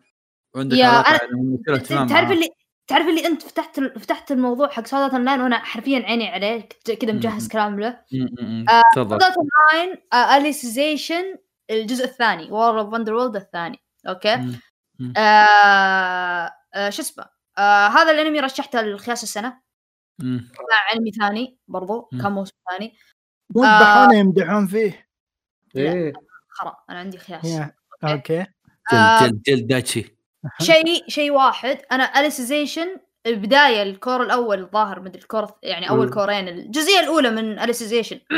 [0.55, 2.31] وعندك يا أنا- تعرف.
[2.31, 2.49] اللي
[2.87, 6.69] تعرف اللي أنت فتحت فتحت الموضوع حق Sword Art Online وأنا حرفيا عيني عليه
[7.01, 7.47] كذا مجهز.
[7.47, 7.87] كلام له.
[7.87, 9.21] آه، تفضل.
[9.21, 9.97] Sword Art Online
[10.37, 11.37] Alicization
[11.69, 13.79] الجزء الثاني War of Underworld الثاني.
[14.07, 14.33] okay.
[15.17, 17.25] آه آه شو اسمه؟
[17.57, 19.61] آه هذا الأنمي رشحته لخياس السنة.
[20.21, 22.21] مع انمي ثاني برضو مم.
[22.21, 22.93] كان موسم ثاني.
[23.55, 25.07] مو يذبحونه يمدحون فيه؟
[25.75, 26.13] إيه.
[26.49, 27.45] خرا أنا عندي خياس.
[27.45, 28.45] يا، okay؟
[28.93, 30.16] آه، جلد جلد جلد دايتشي
[30.61, 32.87] شيء شيء واحد أنا Alicization
[33.25, 36.09] البدايه ال cour الأول الظاهر مدري ال cour يعني أول.
[36.09, 38.19] كورين الجزئية الأولى من Alicization.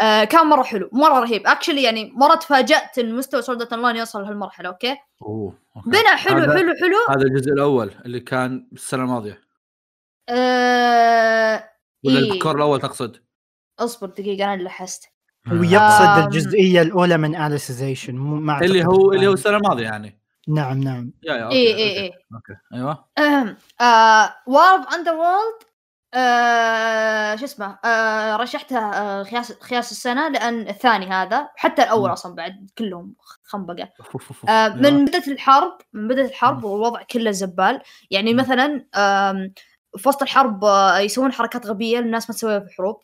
[0.00, 3.96] آه كان مرة حلو مرة رهيب actually يعني مرة تفاجأت إن مستوى Sword Art Online
[3.96, 5.90] يوصل لهالمرحلة okay أوه okay.
[5.90, 9.40] بنى حلو هذا- حلو حلو هذا الجزء الأول اللي كان السنة الماضية
[10.28, 11.70] آه
[12.04, 12.32] ولا إيه.
[12.32, 13.16] ال cour الأول تقصد؟
[13.78, 15.08] أصبر دقيقة أنا اللي لاحظت
[15.52, 16.24] ويقصد آم.
[16.24, 19.12] الجزئية الأولى من Alicization ما اللي هو.
[19.12, 21.74] اللي هو السنة الماضية يعني نعم نعم yeah yeah اي okay.
[21.76, 23.04] اي اي okay أيوه
[24.46, 25.62] War of Underworld
[27.38, 32.12] شو اسمه آه رشحتها آه خياس خياس السنة لأن الثاني هذا حتى الأول.
[32.12, 33.88] أصلا بعد كلهم خنبقة.
[34.48, 34.76] آه، أيوة.
[34.76, 36.64] من بداية الحرب من بداية الحرب.
[36.64, 38.34] والوضع كله زبال يعني.
[38.34, 39.52] مثلا آم،
[39.96, 43.00] في وسط الحرب آه، يسوون حركات غبية الناس ما تسويها في الحروب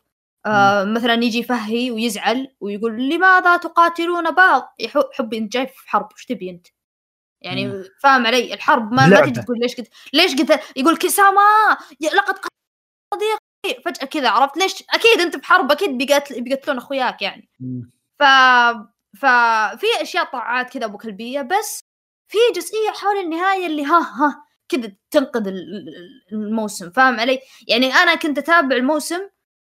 [0.47, 6.09] آه، مثلا يجي فهي ويزعل ويقول لماذا تقاتلون بعض يا حبيبي انت جاي في حرب
[6.15, 6.67] وش تبي أنت
[7.45, 7.85] يعني.
[8.01, 9.21] فاهم علي الحرب ما, ما.
[9.21, 11.41] تجي تقول ليش قلت ليش قلت يقول كسامة
[12.01, 12.35] لقد
[13.15, 17.83] صديقي فجأة كذا عرفت ليش أكيد أنت في حرب أكيد بيقتل بيقتلون أخوياك يعني م.
[18.19, 18.23] ف
[19.19, 21.81] ففي أشياء طاعات كذا أبو كلبية بس
[22.29, 27.95] في جزئية حول النهاية اللي ها ها كذا تنقذ ال- ال- الموسم فاهم علي؟ يعني
[27.95, 29.21] أنا كنت أتابع الموسم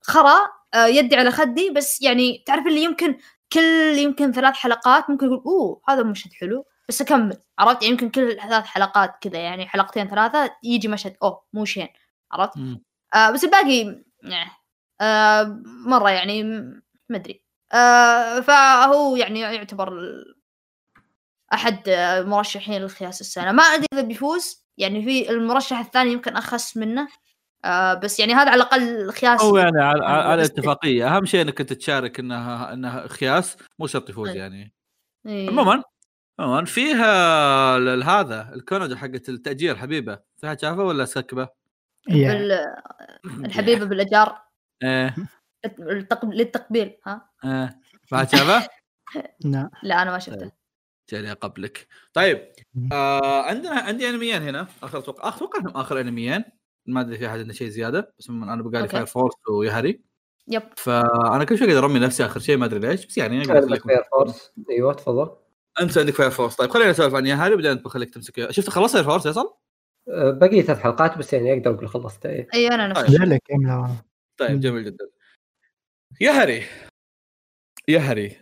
[0.02, 0.36] خرا
[0.74, 3.18] آه، يدي على خدي بس يعني تعرف اللي يمكن
[3.52, 8.10] كل يمكن ثلاث حلقات ممكن يقول أوه هذا مشهد حلو بس أكمل عرفت يعني يمكن
[8.10, 11.88] كل ثلاث حلقات كذا يعني حلقتين ثلاثة يجي مشهد أوه مو شين
[12.32, 12.78] عرفت؟ م.
[13.14, 14.50] آه بس الباقي يعني
[15.00, 16.42] آه مرة يعني
[17.08, 20.00] ما أدري آه فهو يعني يعتبر
[21.52, 21.90] أحد
[22.26, 27.08] مرشحين للخياس السنة ما أدري إذا بيفوز يعني في المرشح الثاني يمكن أخس منه
[27.64, 31.42] آه بس يعني هذا على الأقل خياس هو يعني على, يعني على اتفاقية أهم شيء
[31.42, 34.36] إنك أنت تشارك انها إنها خياس مو شرط يفوز أي.
[34.36, 34.74] يعني
[35.26, 35.48] إيه.
[35.50, 35.82] عموما
[36.38, 40.18] عموما فيها ال- هذا الكونجا حقت التأجير حبيبة.
[40.36, 41.48] فيها شافة ولا سكبة؟
[42.08, 42.32] يا.
[42.34, 42.52] بال...
[43.46, 44.38] الحبيبة بالأجار.
[44.82, 45.14] إيه.
[46.22, 47.80] للتقبيل ها؟ إيه.
[48.06, 48.68] فيها شافة؟
[49.44, 50.52] نعم لا أنا ما شفته
[51.10, 52.52] جاني قبلك طيب
[52.92, 54.66] آه عندنا عندي أنميين هنا.
[54.82, 56.44] آخر أتوقع أتوقع إنهم آخر أنميين.
[56.86, 58.92] ما أدري في أحد عنده شيء زيادة بس أنا بقى لي okay.
[58.92, 60.00] Fire Force و Yahari.
[60.48, 60.62] yep.
[60.76, 64.52] فأنا كل شوي قاعد أرمي نفسي آخر شيء ما أدري ليش بس يعني Fire Force
[64.70, 65.36] أيوه تفضل.
[65.80, 66.56] أنت عندك Fire Force.
[66.56, 68.50] طيب خلينا نسولف عن Yahari وبعدين بخليك تمسك.
[68.50, 69.54] شفت خلصت Fire Force فيصل؟
[70.08, 72.26] أه، باقي ثلاث حلقات بس يعني أقدر أقول خلصت.
[72.26, 72.48] إيه.
[72.54, 73.32] أي أنا نفس طيب.
[74.36, 74.60] طيب.
[74.60, 75.08] جميل جدا.
[76.20, 76.62] Yahari
[77.88, 78.36] Yahari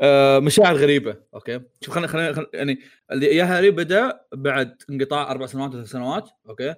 [0.00, 1.16] آه مشاعر غريبة.
[1.34, 1.60] okay.
[1.80, 2.78] شوف خلينا خلينا يعني
[3.12, 6.30] اللي Yahari بدأ بعد انقطاع أربع سنوات وثلاث سنوات.
[6.48, 6.74] okay.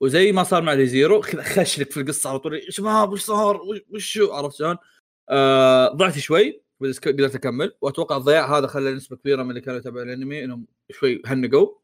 [0.00, 2.54] وزي ما صار مع Re:Zero كذا خش لك في القصة على طول.
[2.54, 3.60] يا شباب وش صار؟
[3.90, 4.76] وش- عرفت شلون؟
[5.28, 6.62] آه ضعت شوي.
[6.82, 7.72] قدرت أكمل.
[7.80, 11.74] وأتوقع الضياع هذا خلى نسبة كبيرة من اللي كانوا يتابعوا الأنمي إنهم شوي هنقوا.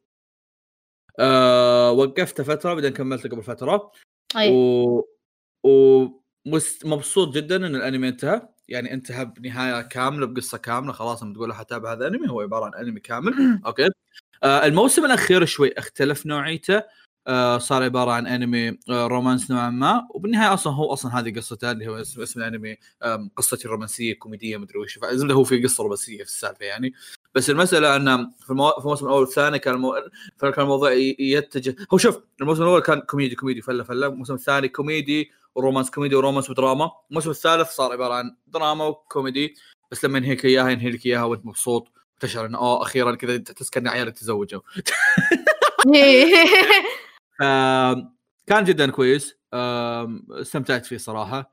[1.19, 3.93] آه وقفت فترة بعدين كملت قبل فترة.
[4.37, 4.51] أي.
[4.51, 5.09] و
[5.65, 8.49] ومبسوط جدا إن الأنمي انتهى.
[8.69, 10.93] يعني انتهى بنهاية كاملة بقصة كاملة.
[10.93, 13.33] خلاص لما تقول حتابع هذا أنمي هو عبارة عن أنمي كامل.
[13.67, 13.91] okay.
[14.45, 16.83] آه الموسم الأخير شوي اختلف نوعيته.
[17.59, 20.07] صار عبارة عن انمي آه romance نوعا ما.
[20.11, 24.57] وبالنهاية أصلا هو أصلا هذه قصته اللي هو اسم, اسم الانمي آم، قصتي الرومانسية كوميدية
[24.57, 24.99] مدري وش.
[25.31, 26.93] هو في قصة رومانسية في السالفة يعني.
[27.35, 28.70] بس المسألة أن في, المو...
[28.70, 29.95] في الموسم الأول والثاني كان المو...
[30.41, 31.77] كان الموضوع يتجه.
[31.95, 34.07] هو شوف الموسم الأول كان كوميدي كوميدي فلة فلة.
[34.07, 36.91] الموسم الثاني كوميدي و romance كوميدي و romance ودراما.
[37.11, 39.55] الموسم الثالث صار عبارة عن دراما وكوميدي.
[39.91, 41.89] بس لما ينهيك إياها ينهي لك إياها وأنت مبسوط.
[42.20, 44.61] تشعر إنه اوه أخيرا كذا تحس كان عيالك تزوجوا.
[48.47, 49.39] كان جدا كويس.
[50.30, 51.53] استمتعت فيه صراحة.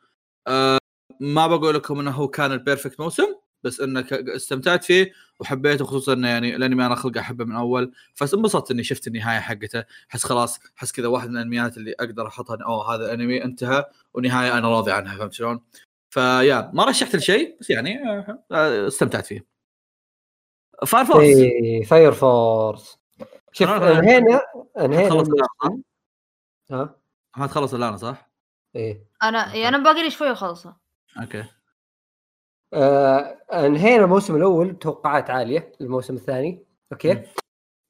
[1.19, 6.27] ما بقول لكم إنه هو كان البيرفكت موسم بس انك استمتعت فيه وحبيته خصوصا إنه
[6.27, 7.93] يعني الانمي أنا خلق أحبه من أول.
[8.13, 9.83] فانبسطت إني شفت النهاية حقته.
[10.09, 14.57] حس خلاص حس كذا واحد من الأنميات اللي أقدر أحطها أوه هذا الانمي انتهى ونهاية
[14.57, 15.61] أنا راضي عنها فهمت شلون؟
[16.09, 17.99] فيا ما رشحت لشيء بس يعني
[18.51, 19.45] آه، استمتعت فيه.
[20.87, 22.97] Fire Force اي Fire Force
[23.51, 24.41] شوف أنا- انهينا
[24.77, 25.81] انهينا الآن، الموسم.
[26.71, 26.95] ها؟
[27.37, 28.29] ما تخلص الا أنا صح؟
[28.75, 29.05] إيه.
[29.23, 30.75] أنا إيه، أنا باقي لي شوي وخلصه.
[31.21, 31.43] okay.
[32.73, 33.19] آه
[33.53, 37.23] انهينا الموسم الأول بتوقعات عالية الموسم الثاني okay؟ مم.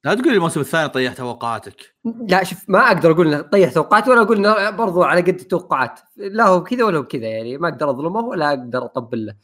[0.03, 1.95] لا تقول لي الموسم الثاني طيح توقعاتك.
[2.30, 5.99] لا شوف ما أقدر أقول إنه طيح توقعات ولا أقول إنه برضو على قد التوقعات.
[6.18, 9.36] لا هو بكذا ولا هو بكذا يعني ما أقدر أظلمه ولا أقدر أطبل له.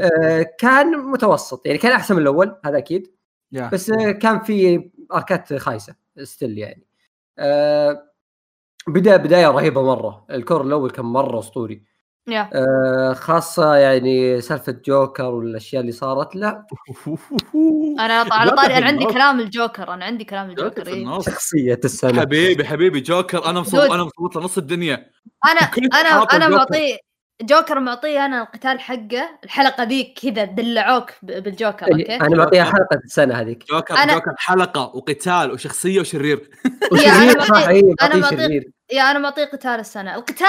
[0.00, 3.15] آه كان متوسط يعني كان أحسن من الأول هذا أكيد.
[3.52, 3.70] يا.
[3.72, 6.86] بس آه كان في اركات خايسة ستيل يعني.
[7.38, 8.02] آه
[8.88, 10.26] بدا بداية رهيبة مرة.
[10.30, 11.82] الكور الأول كان مرة أسطوري.
[12.28, 16.36] يا آه خاصة يعني سالفة جوكر والأشياء اللي صارت.
[16.36, 16.66] لا.
[18.00, 19.04] أنا على طاري في أنا عندي.
[19.06, 19.94] كلام الجوكر.
[19.94, 21.20] أنا عندي كلام جوكر الجوكر إيه.
[21.20, 22.20] شخصية السنة.
[22.20, 23.44] حبيبي حبيبي جوكر.
[23.50, 23.90] أنا مصوت.
[23.90, 25.10] أنا مصوت له نص الدنيا.
[25.44, 25.60] أنا
[26.00, 26.48] أنا أنا.
[26.48, 26.96] معطيه
[27.42, 33.40] جوكر معطيه أنا القتال حقه الحلقة ذيك كذا دلعوك بالجوكر okay؟ أنا معطيها حلقة السنة
[33.40, 33.64] هذيك.
[33.70, 36.50] جوكر أنا- جوكر حلقة وقتال وشخصية وشرير.
[37.06, 38.60] yeah أنا وشرير صح معطيه- اي أنا معطيه
[38.92, 40.14] yeah أنا معطيه قتال السنة.
[40.14, 40.46] القتال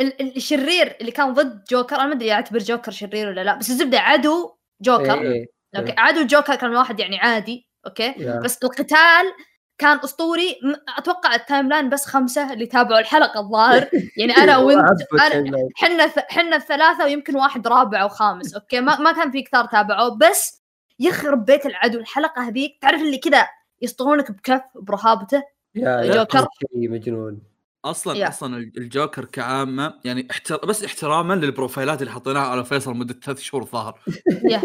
[0.00, 3.54] ال- ال- الشرير اللي كان ضد جوكر أنا ما أدري اعتبر جوكر شرير ولا لا
[3.58, 5.20] بس الزبدة عدو جوكر.
[5.20, 5.46] إيه، إيه.
[5.76, 8.40] okay عدو جوكر كان واحد يعني عادي okay؟ yeah.
[8.44, 9.32] بس القتال
[9.78, 10.60] كان أسطوري.
[10.98, 13.88] أتوقع ال timeline بس خمسة اللي تابعوا الحلقة الظاهر.
[14.18, 14.78] يعني أنا وأنت
[15.12, 19.12] عبت أنا ال- حنا ث- حنا الثلاثه ويمكن واحد رابع أو خامس okay؟ ما, ما
[19.12, 20.18] كان في كثار تابعوه.
[20.18, 20.62] بس
[20.98, 22.78] يخرب بيت العدو الحلقة هذيك.
[22.82, 23.48] تعرف اللي كذا
[23.82, 25.42] يسطرونك بكف برهابته؟
[25.74, 26.46] yeah جوكر.
[26.74, 27.38] شيء مجنون.
[27.84, 28.28] أصلا yeah.
[28.28, 30.66] أصلا الجوكر كعامة يعني احتر...
[30.66, 33.68] بس احتراما للبروفايلات اللي حطيناها على فيصل مدة ثلاث شهور
[34.50, 34.62] yeah.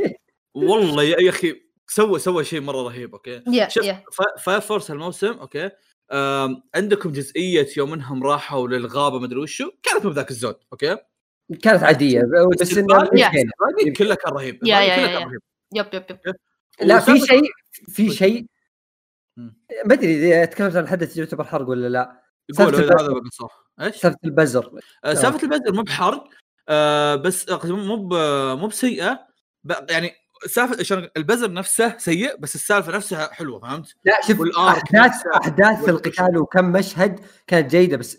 [0.53, 4.91] والله يا يا أخي سوى سوى شيء مرة رهيب okay؟ yeah شوف فا- Fire Force
[4.91, 5.69] الموسم okay؟
[6.75, 10.97] عندكم جزئية يوم إنهم راحوا للغابة مدري وشو كانت مو بذاك الزود أوكي؟
[11.61, 12.21] كانت عادية
[12.61, 12.77] بس.
[12.77, 15.27] الباقي كله كان رهيب كله كان.
[15.27, 15.39] رهيب.
[15.75, 16.35] yep yep yep
[16.81, 18.45] لا في شيء في شيء.
[19.37, 22.23] ما أدري إذا تكلمت عن الحدث يعتبر حرق ولا لا.
[22.51, 24.71] سالفة اذا هذا بقى صح إيش؟ سالفه البزر.
[25.05, 26.29] آه، سالفه البزر مو بحرق
[26.69, 29.27] آه، بس آه، مو ب- مو بسيئة
[29.63, 30.11] ب- يعني
[30.47, 35.27] سالفه البزر نفسه سيء بس السالفة نفسها حلوة فهمت؟ لا شوف احداث.
[35.35, 38.17] أحداث القتال وكم مشهد كانت جيدة بس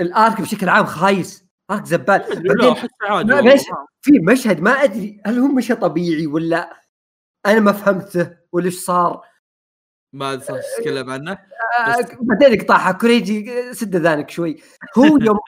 [0.00, 2.24] الآرك بشكل عام خايس آرك زبال
[3.28, 3.38] بعدين.
[3.50, 3.62] ليش؟
[4.00, 6.80] في مشهد ما أدري هل هو مشى طبيعي ولا
[7.46, 9.24] أنا ما فهمته ولا إيش صار
[10.14, 10.46] ما أدري
[10.78, 14.62] تتكلم عنه آه، بس- بعدين قطعها كوريجي آه، سد ذانك شوي
[14.98, 15.38] هو يوم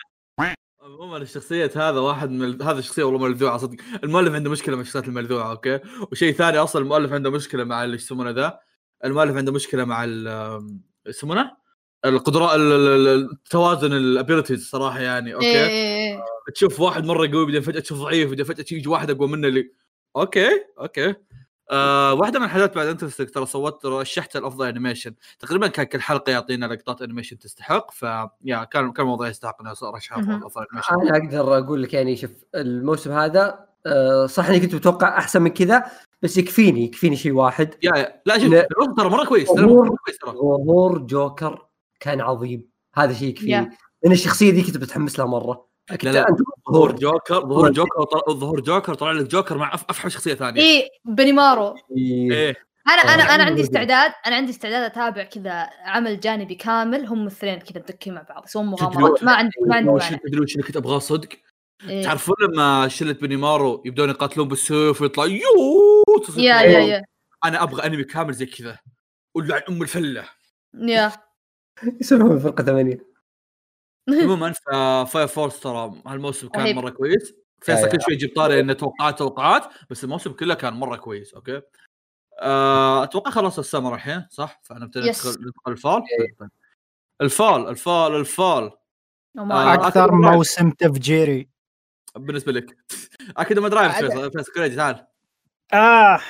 [1.00, 3.76] عموما الشخصية هذا واحد من ال- هذه الشخصية والله ملذوعة صدق.
[4.04, 5.80] المؤلف عنده مشكلة مع الشخصيات الملذوعة okay؟
[6.12, 8.58] وشيء ثاني أصلا المؤلف عنده مشكلة مع اللي يسمونه ذا؟
[9.04, 10.26] المؤلف عنده مشكلة مع ال
[11.06, 11.50] يسمونه؟
[12.04, 16.22] القدرات ال- ال- ال- التوازن ال abilities صراحة يعني okay؟ إيه، إيه، إيه.
[16.54, 19.70] تشوف واحد مرة قوي بعدين فجأة تشوف ضعيف بعدين فجأة يجي واحد أقوى منه اللي
[20.16, 20.48] okay
[20.80, 21.14] okay.
[21.70, 26.30] آه واحدة من الحاجات بعد interesting ترى صوت رشحت الأفضل animation تقريبا كان كل حلقة
[26.30, 28.02] يعطينا لقطات animation تستحق ف
[28.44, 29.74] yeah كان كان الموضوع يستحق إنه
[30.16, 30.44] مهم.
[30.44, 35.18] افضل animation أنا أقدر أقول لك يعني شوف الموسم هذا آه، صح إني كنت متوقع
[35.18, 35.84] أحسن من كذا
[36.22, 38.54] بس يكفيني يكفيني شيء واحد yeah yeah لا شوف
[38.96, 39.86] ترى مرة كويس ترى أمور.
[39.88, 41.66] مره كويس ترى ظهور جوكر
[42.00, 43.70] كان عظيم هذا شيء يكفيني.
[44.02, 45.66] لأن الشخصية ذي كنت متحمس لها مرة
[46.02, 46.26] لا، لا.
[46.72, 50.60] ظهور جوكر ظهور جوكر ظهور جوكر طلع لك جوكر مع أف- افحم شخصية ثانية.
[50.60, 51.74] إيه بنيمارو.
[51.96, 52.32] إيه.
[52.32, 52.54] إيه.
[52.88, 53.34] أنا أنا آه.
[53.34, 58.14] أنا عندي استعداد أنا عندي استعداد أتابع كذا عمل جانبي كامل هم الاثنين كذا متكين
[58.14, 61.28] مع بعض يسوون مغامرات ما عندي ما عندي تدري وش اللي كنت أبغاه صدق؟
[61.88, 62.04] إيه.
[62.04, 66.70] تعرفون لما شلة بنيمارو يبدون يقاتلون بالسيف ويطلع يو تصير yeah كذا.
[66.70, 67.02] yeah yeah.
[67.44, 68.78] أنا أبغى أنمي كامل زي كذا
[69.34, 70.24] ولعن أم الفلة.
[70.74, 71.12] يا.
[72.00, 72.98] يسمونه فرقه ثمانيه
[74.08, 74.52] عموما
[75.04, 76.74] Fire Force ترى هالموسم كان.
[76.76, 77.88] مرة كويس فيصل.
[77.88, 81.62] كل شوي يجيب طاري إنه توقعات توقعات بس الموسم كله كان مرة كويس okay
[82.40, 85.26] آه، أتوقع خلاص السمر الحين صح فأنا ابتديت yes.
[85.26, 86.36] ندخل ال fall إيه.
[86.40, 86.50] طيب.
[87.20, 88.70] الفال الفال الفال
[89.38, 89.86] وما آه، أدري.
[89.86, 90.12] أكثر.
[90.14, 91.48] موسم تفجيري
[92.16, 92.76] بالنسبة لك
[93.36, 95.06] أكيد ما درايف فيصل فيصل كريدي تعال
[95.72, 96.20] آه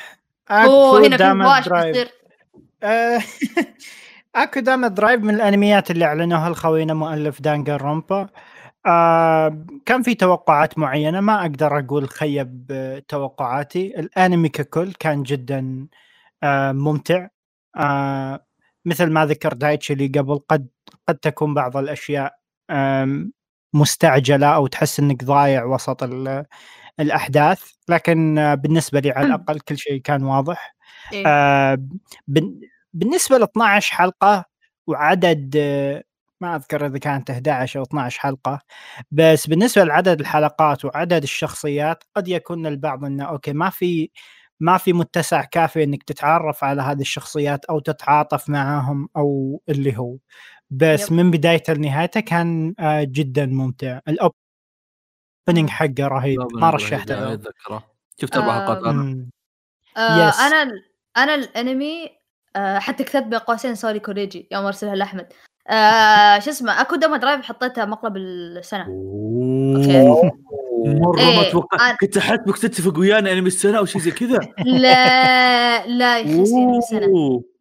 [0.50, 1.16] أوه هنا
[1.62, 2.10] في درايف
[4.36, 8.28] بيصير آه، اكو داما درايف من الأنميات اللي أعلنوها الخوينا مؤلف دانجر رومبا
[8.86, 14.00] آه كان في توقعات معينة ما أقدر أقول خيب آه، توقعاتي.
[14.00, 15.88] الأنمي ككل كان جدا
[16.42, 17.28] آه ممتع.
[17.76, 18.46] آه
[18.86, 20.68] مثل ما ذكر دايتشي اللي قبل قد
[21.08, 22.34] قد تكون بعض الأشياء
[22.70, 23.32] آم،
[23.74, 26.46] مستعجلة أو تحس إنك ضايع وسط ال-
[27.00, 27.62] الأحداث.
[27.90, 29.26] لكن آه، بالنسبة لي على.
[29.26, 30.76] الأقل كل شيء كان واضح.
[31.12, 31.24] إيه.
[31.28, 31.78] آه،
[32.96, 34.44] بالنسبة ل 12 حلقة
[34.86, 36.02] وعدد آه،
[36.40, 38.60] ما أذكر إذا كانت 11 أو 12 حلقة
[39.10, 44.10] بس بالنسبة لعدد الحلقات وعدد الشخصيات قد يكون البعض إنه أوكي ما في
[44.60, 50.16] ما في متسع كافي إنك تتعرف على هذه الشخصيات أو تتعاطف معاهم أو اللي هو.
[50.70, 51.12] بس yep.
[51.16, 54.00] من بدايته لنهايته كان آه، جدا ممتع.
[54.08, 56.38] ال opening حقه رهيب.
[56.54, 57.38] ما رشحته
[58.20, 59.26] شفت أربع حلقات أنا.
[59.96, 60.40] آه Yes.
[60.40, 60.84] أنا ال-
[61.16, 62.15] أنا الأنمي آه
[62.78, 65.32] حتى كتبت بين قوسين sorry كوريجي يوم أرسلها لأحمد.
[65.68, 68.86] آه شو اسمه Akudama Drive حطيتها مقلب السنة.
[68.86, 70.30] أوه.
[70.86, 74.38] مرة ما إيه، أتوقع أنا- كنت احسبك تتفق ويانا أنمي السنة أو شيء زي كذا.
[74.64, 77.06] لا لا انمي السنة.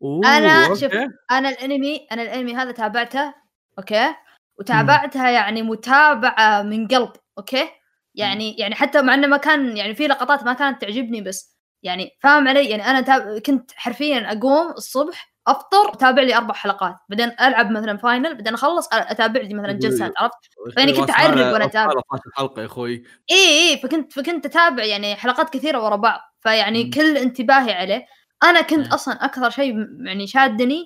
[0.04, 0.80] okay.
[0.80, 0.92] شوف،
[1.32, 3.34] أنا الأنمي أنا الأنمي هذا تابعته
[3.80, 4.14] okay؟
[4.60, 7.68] وتابعتها يعني متابعة من قلب okay؟
[8.16, 11.55] يعني يعني حتى مع إنه ما كان يعني في لقطات ما كانت تعجبني بس.
[11.84, 13.40] يعني فاهم علي؟ يعني أنا تاب...
[13.40, 18.90] كنت حرفيا أقوم الصبح أفطر أتابع لي أربع حلقات بعدين ألعب مثلا Final بعدين أخلص
[18.94, 20.36] أتابع لي مثلا جلسات عرفت؟
[20.78, 21.92] يعني كنت أعرب وأنا أتابع.
[21.92, 23.04] 12 حلقة يا أخوي.
[23.32, 26.90] إي إي فكنت فكنت أتابع يعني حلقات كثيرة ورا بعض فيعني مم.
[26.90, 28.06] كل انتباهي عليه.
[28.44, 28.94] أنا كنت مم.
[28.94, 30.86] أصلا أكثر شيء م- يعني شادني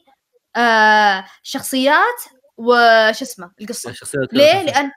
[0.55, 2.21] آه شخصيات
[2.57, 3.93] وش اسمه القصة.
[4.33, 4.91] ليه؟ لأن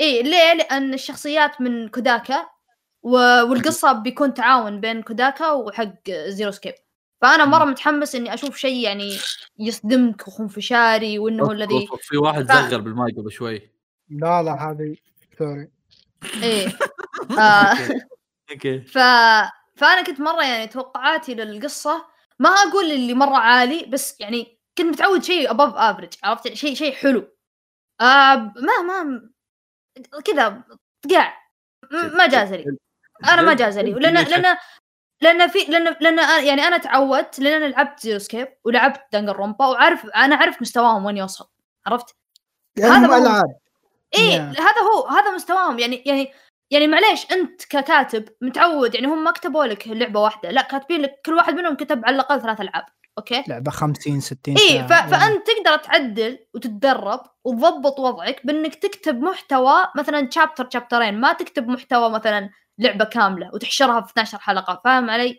[0.00, 2.46] إي ليه؟ لأن الشخصيات من كوداكا
[3.04, 6.74] والقصة بيكون تعاون بين كوداكا وحق Zero Escape.
[7.22, 7.64] فأنا مرة.
[7.64, 9.18] متحمس إني أشوف شيء يعني
[9.58, 13.70] يصدمك وخنفشاري وإنه الذي في واحد ف- زغر بالماي قبل شوي.
[14.08, 14.96] لا لا هذه
[15.38, 15.68] سوري.
[16.42, 16.68] إيه.
[17.38, 17.76] آه.
[18.50, 18.98] أوكي ف...
[19.76, 22.04] فأنا كنت مرة يعني توقعاتي للقصة
[22.38, 26.74] ما أقول اللي مرة عالي بس يعني كنت متعود شيء ابوف افريج عرفت؟ يعني شيء
[26.74, 27.28] شيء حلو.
[28.00, 29.30] آه ما ما
[30.24, 30.64] كذا
[31.10, 31.50] قاع
[31.92, 32.76] ما جاز لي.
[33.24, 33.92] أنا ما جاز لي.
[33.92, 34.56] لأن لأن
[35.20, 40.06] لأن في لأن لأن يعني أنا تعودت لأن أنا لعبت Zero Escape ولعبت Danganronpa وعارف
[40.06, 41.48] أنا أعرف مستواهم وين يوصل.
[41.86, 42.16] عرفت؟
[42.82, 43.56] هذا ألعاب.
[44.14, 44.60] إيه Yeah.
[44.60, 45.78] هذا هو هذا مستواهم.
[45.78, 46.32] يعني يعني
[46.70, 50.50] يعني معليش أنت ككاتب متعود يعني هم ما كتبوا لك لعبة واحدة.
[50.50, 52.84] لا كاتبين لك كل واحد منهم كتب على الأقل ثلاث ألعاب.
[53.18, 55.06] okay؟ لعبة 50 60 إيه ساعة.
[55.06, 55.10] ف...
[55.10, 62.10] فأنت تقدر تعدل وتتدرب وتضبط وضعك بأنك تكتب محتوى مثلا chapter شابترين ما تكتب محتوى
[62.10, 65.38] مثلا لعبة كاملة وتحشرها في 12 حلقة فاهم علي؟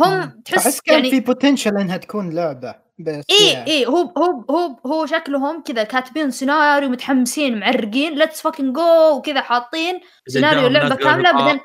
[0.00, 0.40] هم.
[0.44, 3.70] تحس أحس كان يعني في potential إنها تكون لعبة بس اي يعني.
[3.70, 9.40] اي هو هو هو هو شكلهم كذا كاتبين سيناريو متحمسين معرقين let's fucking go وكذا
[9.40, 11.60] حاطين سيناريو لعبة كاملة، بعدين-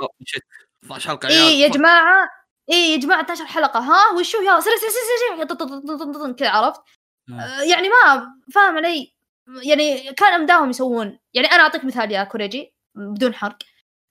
[0.84, 1.72] 12 حلقة اي يا عيال.
[1.72, 2.30] جماعة
[2.72, 4.90] اي يا جماعة 12 حلقة ها وشو يلا سريع سريع
[5.48, 6.82] سريع كذا عرفت
[7.30, 7.34] آه.
[7.34, 9.14] آه، يعني ما فاهم علي
[9.64, 13.58] يعني كان أمداهم يسوون يعني أنا أعطيك مثال يا كوريجي بدون حرق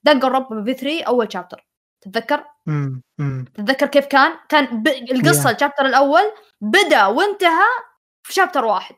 [0.03, 1.67] Danganronpa V3 أول chapter
[2.01, 3.01] تتذكر مم.
[3.17, 3.45] مم.
[3.53, 4.87] تتذكر كيف كان كان ب...
[4.87, 5.53] القصة Yeah.
[5.53, 6.23] ال chapter الأول
[6.61, 7.65] بدأ وانتهى
[8.23, 8.95] في chapter واحد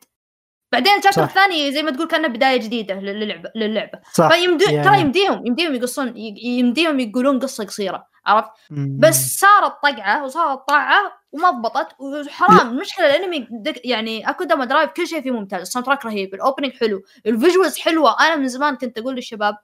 [0.72, 1.22] بعدين ال chapter.
[1.24, 4.84] الثاني زي ما تقول كأنه بداية جديدة للعبه للعبة صح فيمدي Yeah.
[4.84, 6.12] ترى يمديهم يمديهم يقصون
[6.44, 8.50] يمديهم يقولون قصة قصيرة عرفت.
[8.98, 15.06] بس صارت طقعة وصارت طاعة وما ضبطت وحرام المشكلة الانمي دك يعني Akudama Drive كل
[15.06, 18.76] شيء فيه ممتاز ال soundtrack رهيب ال opening حلو ال visuals حلوة أنا من زمان
[18.76, 19.56] كنت أقول للشباب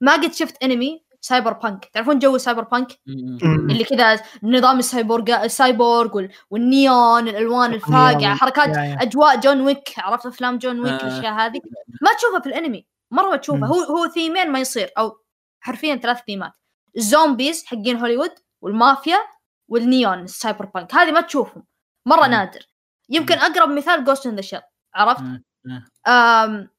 [0.00, 2.92] ما قد شفت انمي cyberpunk تعرفون جو cyberpunk.
[3.70, 8.34] اللي كذا نظام ال cyborg ال cyborg وال- والنيون الألوان الفاقعه.
[8.36, 8.76] حركات.
[8.76, 9.94] أجواء John Wick.
[9.98, 11.06] عرفت أفلام John Wick آه.
[11.08, 11.60] الاشياء هذه؟
[12.02, 13.68] ما تشوفها في الانمي مرة ما تشوفها.
[13.68, 14.90] هو هو ثيمين ما يصير.
[14.98, 15.18] أو
[15.60, 16.52] حرفيا ثلاث ثيمات
[16.96, 18.32] ال zombies حقين هوليوود
[18.62, 19.18] والمافيا
[19.68, 21.64] والنيون ال cyberpunk هذه ما تشوفهم.
[22.06, 22.26] مرة.
[22.26, 22.60] نادر.
[23.08, 23.34] يمكن.
[23.38, 24.60] أقرب مثال Ghost in the Shell
[24.94, 25.24] عرفت؟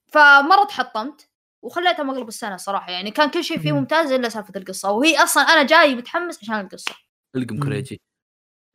[0.08, 1.27] فمرة تحطمت.
[1.62, 3.78] وخليتها مقلب السنة صراحة يعني كان كل شيء فيه مم.
[3.78, 6.92] ممتاز إلا سالفة القصة وهي أصلا أنا جاي متحمس عشان القصة
[7.36, 7.60] القم.
[7.60, 8.02] كريجي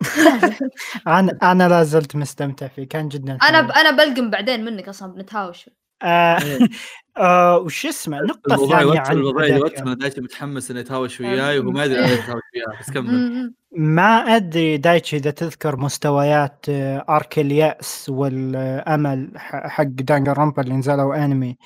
[1.06, 3.60] أنا أنا لا زلت مستمتع فيه كان جدا أنا.
[3.60, 3.70] ب...
[3.70, 5.70] أنا بلقم بعدين منك أصلا بنتهاوش
[6.02, 6.58] آه، إيه.
[7.16, 11.58] آه، وش اسمه النقطة الثانية يوتر عن الموضوع ذاك- يوتر دايتشي متحمس انه يتهاوش وياي
[11.58, 13.52] وهو ما يدري انه يتهاوش وياه بس كمل.
[13.72, 21.24] ما أدري دايتشي إذا تذكر مستويات آه، arc الياس والأمل ح- حق Danganronpa اللي نزلوا
[21.24, 21.56] أنمي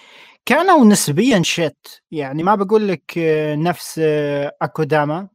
[0.47, 5.29] كانوا نسبيا شت يعني ما بقول لك آه، نفس آه، أكوداما.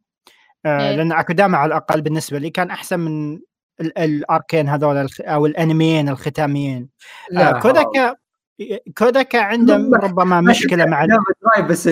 [0.65, 0.95] آه، إيه.
[0.95, 3.35] لأن أكوداما على الأقل بالنسبة لي كان أحسن من
[3.81, 6.89] ال- الاركين هذول أو الانميين الختاميين.
[7.31, 8.15] لا كوداكا
[8.97, 11.05] كوداكا عنده ما- ربما مشكلة مع
[11.61, 11.87] بس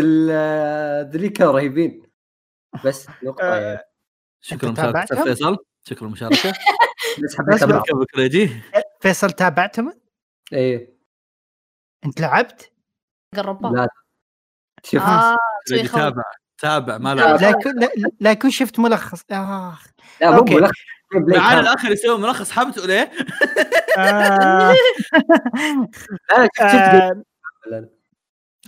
[1.14, 2.04] ذريكا رهيبين.
[2.86, 3.08] بس
[3.42, 3.80] آه، يعني
[4.42, 5.58] شكرا مشاركة؟ فيصل
[5.90, 6.54] شكرا مشاركة
[7.24, 7.64] بس حبيت
[9.02, 9.94] فيصل تابعتهم؟
[10.54, 10.94] إيه.
[12.06, 12.72] أنت لعبت؟
[13.38, 13.88] قربها لا
[14.86, 15.04] شوف
[15.70, 16.24] كريجي خوف تابع
[16.58, 17.90] تابع ما لا، لا لا يكون لا,
[18.20, 19.78] لا يكون شفت ملخص آه.
[20.22, 20.42] لا مو.
[20.42, 20.72] ملخص
[21.14, 21.60] معانا كامل.
[21.60, 23.12] الآخر يسوي ملخص حبته ليه؟
[23.98, 24.74] آه.
[25.94, 27.24] شفت شفت game آه.
[27.68, 27.90] play.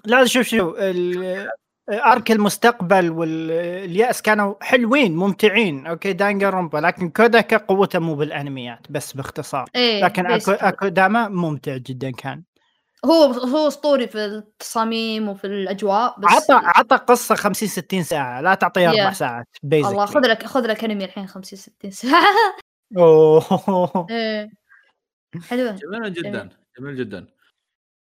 [0.06, 1.50] لا شوف شوف ال-
[1.92, 9.70] arc المستقبل واليأس كانوا حلوين ممتعين أوكي Danganronpa لكن كوداكا قوته مو بالأنميات بس باختصار
[9.76, 10.64] إيه لكن أكو basically.
[10.64, 12.44] أكوداما ممتع جدا كان
[13.06, 18.56] هو هو اسطوري في التصاميم وفي الأجواء بس عطى عطى قصة 50 60 ساعة لا
[18.56, 19.14] تعطيه أربع Yeah.
[19.14, 22.24] ساعات الله خذ بيزك لك خذ لك انمي الحين 50 60 ساعة.
[22.98, 24.08] أوه.
[24.10, 24.50] إيه.
[25.50, 25.72] حلوة.
[25.72, 26.14] جميل.
[26.14, 26.50] جدا
[26.80, 27.28] جميل جدا.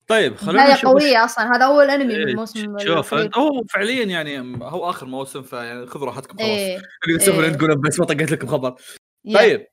[0.08, 3.14] طيب بدايه نشوف قوية أصلا هذا أول انمي من إيه، الموسم شوف.
[3.14, 6.48] هو فعليا يعني هو آخر موسم فيعني خذوا راحتكم خلاص.
[6.48, 7.52] إيه اللي تسوون إيه.
[7.52, 8.74] تقولون بس ما طقيت لكم خبر.
[9.34, 9.66] طيب.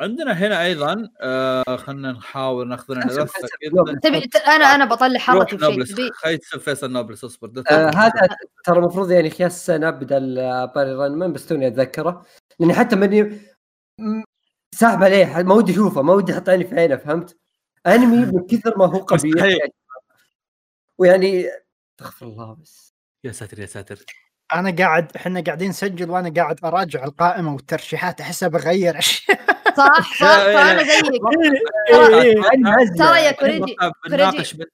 [0.00, 3.26] عندنا هنا أيضا آه خلينا نحاول نأخذ لنا لفة
[3.60, 3.98] كذا.
[4.02, 7.90] تبي ت- أنا أنا بطلع حركه خلي تصير فيصل Noblesse اصبر آه.
[7.90, 8.12] هذا
[8.64, 10.34] ترى المفروض يعني خلال السنة بدل
[10.74, 12.26] Appare-Ranman بس توني أتذكره
[12.58, 13.40] لأني حتى ماني
[14.74, 17.36] ساحب عليه ما ودي أشوفه ما ودي أحط عيني في عينه فهمت؟
[17.86, 19.44] أنمي من كثر ما هو قبيح.
[19.44, 19.72] يعني.
[20.98, 21.48] ويعني
[22.00, 22.94] استغفر الله بس
[23.24, 24.04] يا ساتر يا ساتر
[24.54, 29.45] أنا قاعد إحنا قاعدين نسجل وأنا قاعد أراجع القائمة والترشيحات احسها بغير أشياء
[29.76, 30.26] صح صح.
[30.26, 30.84] إيه، فأنا إيه.
[30.86, 31.12] زيك
[32.24, 32.54] إيه.
[32.54, 32.94] أنا عزة.
[33.04, 33.76] ترى يا كوريجي
[34.08, 34.64] بنناقش بن-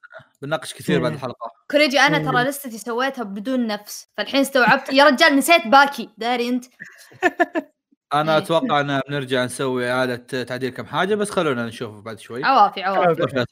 [0.43, 1.13] بنناقش كثير بعد.
[1.13, 1.51] الحلقة.
[1.71, 2.19] كوريجي أنا.
[2.19, 4.07] ترى لستي سويتها بدون نفس.
[4.17, 4.93] فالحين استوعبت.
[4.93, 6.11] يا رجال نسيت باكي.
[6.19, 6.65] داري أنت.
[8.15, 8.39] أنا إيه.
[8.39, 12.45] أتوقع إن بنرجع نسوي إعادة تعديل كم حاجة بس خلونا نشوف بعد شوي.
[12.45, 13.45] عوافي عوافي.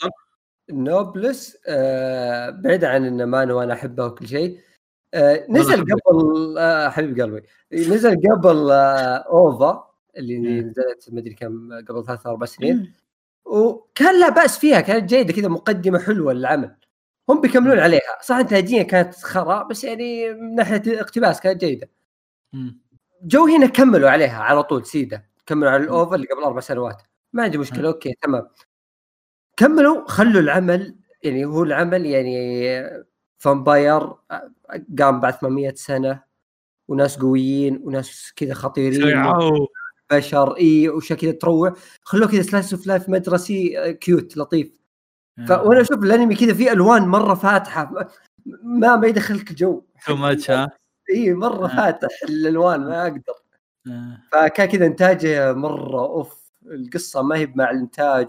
[0.71, 4.61] Noblesse آه بعيد عن انه مانهوا وأنا أحبه وكل شيء.
[5.15, 5.83] آه نزل.
[5.83, 7.43] قبل آه حبيب قلبي.
[7.73, 9.90] نزل قبل آه OVA.
[10.17, 10.39] اللي.
[10.39, 12.93] نزلت مدري كم قبل ثلاث أربع سنين.
[13.45, 16.77] وكان لا بأس فيها كانت جيدة كذا مقدمة حلوة للعمل.
[17.29, 18.19] هم بيكملون عليها.
[18.23, 21.91] صح انتاجيا كانت خرا بس يعني من ناحية اقتباس كانت جيدة.
[23.23, 27.03] جو هنا كملوا عليها على طول سيده كملوا على ال OVA اللي قبل أربع سنوات.
[27.33, 28.49] ما عندي مشكلة أوكي تمام.
[29.57, 33.05] كملوا خلوا العمل يعني هو العمل يعني
[33.39, 34.15] vampire
[34.99, 36.23] قام بعد 800 سنة
[36.89, 39.25] وناس قويين وناس كذا خطيرين.
[40.13, 41.75] بشر إي واشياء كذا تروع.
[42.03, 44.81] خلوه كذا slice of life مدرسي آه، cute لطيف.
[45.49, 45.51] ف...
[45.51, 48.09] وأنا أشوف الأنمي كذا فيه ألوان مرة فاتحة.
[48.63, 49.83] ما- ما يدخلك جو.
[50.07, 50.71] too much ها؟
[51.11, 51.77] إي مرة آه.
[51.77, 53.35] فاتح الألوان ما أقدر.
[53.87, 54.19] آه.
[54.33, 56.51] فكان كذا إنتاجه مرة off.
[56.67, 58.29] القصة ما هي مع الإنتاج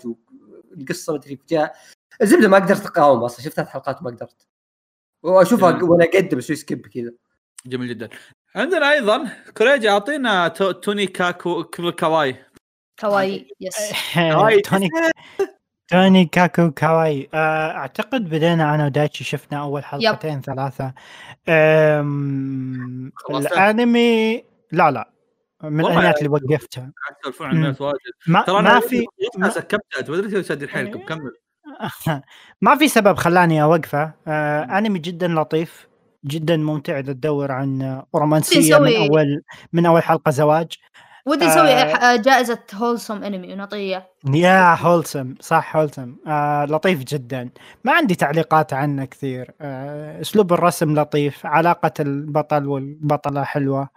[0.76, 1.76] والقصة ما أدري جاء.
[2.22, 4.48] الزبدة ما قدرت أقاوم أصلا شفت ثلاث حلقات ما قدرت.
[5.24, 5.84] وأشوفها.
[5.84, 7.12] وأنا أقدم أسوي skip كذا.
[7.66, 8.10] جميل جدا.
[8.56, 12.36] عندنا أيضا كوريجي أعطينا تو- توني كاكو كو- كواي
[13.02, 14.62] كواي yes كواي.
[14.62, 14.90] توني
[15.92, 17.30] توني كاكو كاواي.
[17.34, 20.94] آه، أعتقد بدينا أنا ودايتشي شفنا أول حلقتين ثلاثة.
[21.50, 23.12] أم...
[23.30, 25.12] الأنمي لا لا.
[25.64, 26.92] من الأنميات يعني- اللي وقفتها.
[27.22, 27.98] تسولفون عن الناس واجد.
[28.28, 29.06] ما, ترى ما في
[29.38, 31.00] ما سكبت ما أدري شادين حيلكم.
[31.06, 31.32] كمل.
[32.62, 34.14] ما في سبب خلاني أوقفه.
[34.28, 35.88] آه أنمي جدا لطيف.
[36.26, 39.44] جدا ممتع إذا تدور عن رومانسية من أول
[39.74, 40.78] من أول حلقة زواج.
[41.26, 41.96] ودي نسوي آه.
[41.96, 47.50] آه، جائزة هولسوم انمي ونعطيه يا هولسم صح هولسم آه لطيف جدا.
[47.84, 49.52] ما عندي تعليقات عنه كثير.
[49.62, 53.90] آه أسلوب الرسم لطيف علاقة البطل والبطلة حلوة.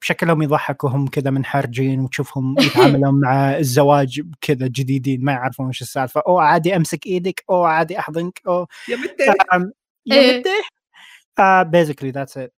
[0.00, 6.22] شكلهم يضحك وهم كذا منحرجين وتشوفهم يتعاملون مع الزواج كذا جديدين ما يعرفون وش السالفة.
[6.26, 8.96] أو عادي أمسك إيدك أو عادي أحضنك أو يا
[10.10, 10.38] يا إيه.
[10.38, 10.50] متى
[11.38, 12.50] آه basically that's it.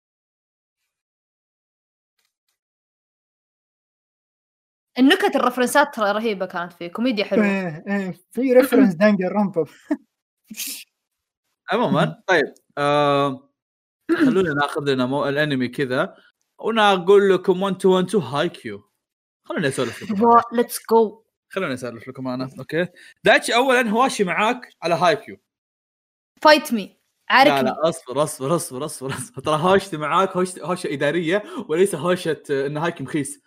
[4.99, 7.45] النكت الرفرنسات ترى رهيبة كانت فيه كوميديا حلوة.
[7.45, 9.65] إيه، إيه، في reference Danganronpa
[11.72, 13.49] عموما طيب آه
[14.18, 15.30] خلونا ناخذ لنا مو...
[15.30, 16.15] الانمي كذا
[16.60, 18.91] وأنا أقول لكم 1 2 1 2 هاي كيو
[19.44, 22.88] خلونا نسولف لكم let's go خلوني أسولف لكم أنا okay.
[23.23, 25.38] دايتشي اولا هواشي معاك على هايكيو
[26.41, 27.01] fight me
[27.32, 29.41] لا عاركني لا اصبر اصبر اصبر اصبر, أصبر.
[29.41, 33.41] ترى هوشتي معاك هوشة هوشة إدارية وليس هوشة آه، ان هايكيو مخيس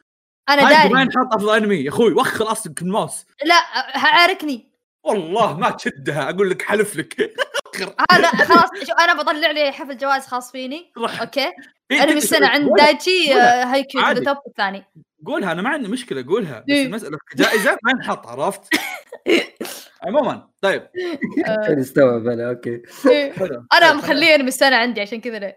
[0.48, 1.76] أنا هايكي ما داري ينحط أفضل أنمي.
[1.76, 3.54] يا أخوي وخر اصلك الماوس لا
[3.98, 4.73] عاركني.
[5.04, 7.14] والله ما تشدها أقول لك حلف لك.
[8.12, 10.92] هذا خلاص شوف أنا بطلع لي حفل جوائز خاص فيني.
[10.98, 11.20] روح.
[11.20, 11.52] okay.
[11.90, 13.62] إيه، انمي تك- السنة عند قولها- دايتشي قولها.
[13.62, 14.84] آه، هايكيو top الثاني.
[15.26, 16.60] قولها أنا ما عندي مشكلة قولها.
[16.60, 16.86] بس إيه.
[16.86, 18.60] المسألة كجائزه ما ينحط عرفت؟
[20.06, 20.88] عموما طيب.
[21.46, 22.82] آه، نستوعب أنا okay.
[23.32, 23.66] حلو.
[23.72, 25.52] أنا مخليه انمي السنة عندي عشان كذا.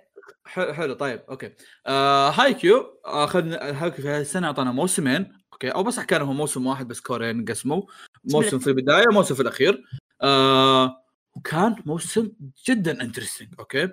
[0.45, 1.52] حلو حلو طيب okay.
[1.88, 5.69] آه هايكيو آخذنا هايكيو في هذه السنة أعطانا موسمين okay.
[5.69, 7.82] أو بس كان هو موسم واحد بس cour ين قسموا.
[8.23, 9.84] موسم في البداية وموسم في الأخير.
[10.22, 11.03] آه
[11.35, 12.31] وكان موسم
[12.68, 13.90] جدا interesting okay؟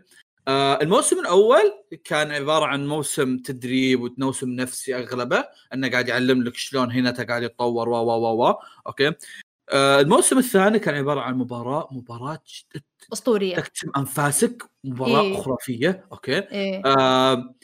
[0.48, 1.72] آه الموسم الأول
[2.04, 5.44] كان عبارة عن موسم تدريب وموسم نفسي أغلبه
[5.74, 8.54] إنه قاعد يعلم لك شلون هنا قاعد يتطور و و و و
[8.86, 9.12] okay؟
[9.70, 12.42] آه الموسم الثاني كان عبارة عن مباراة مباراة
[13.12, 13.56] أسطورية.
[13.56, 15.36] تكتم أنفاسك مباراة إيه.
[15.36, 16.82] خرافية okay؟ إيه.
[16.86, 17.54] آه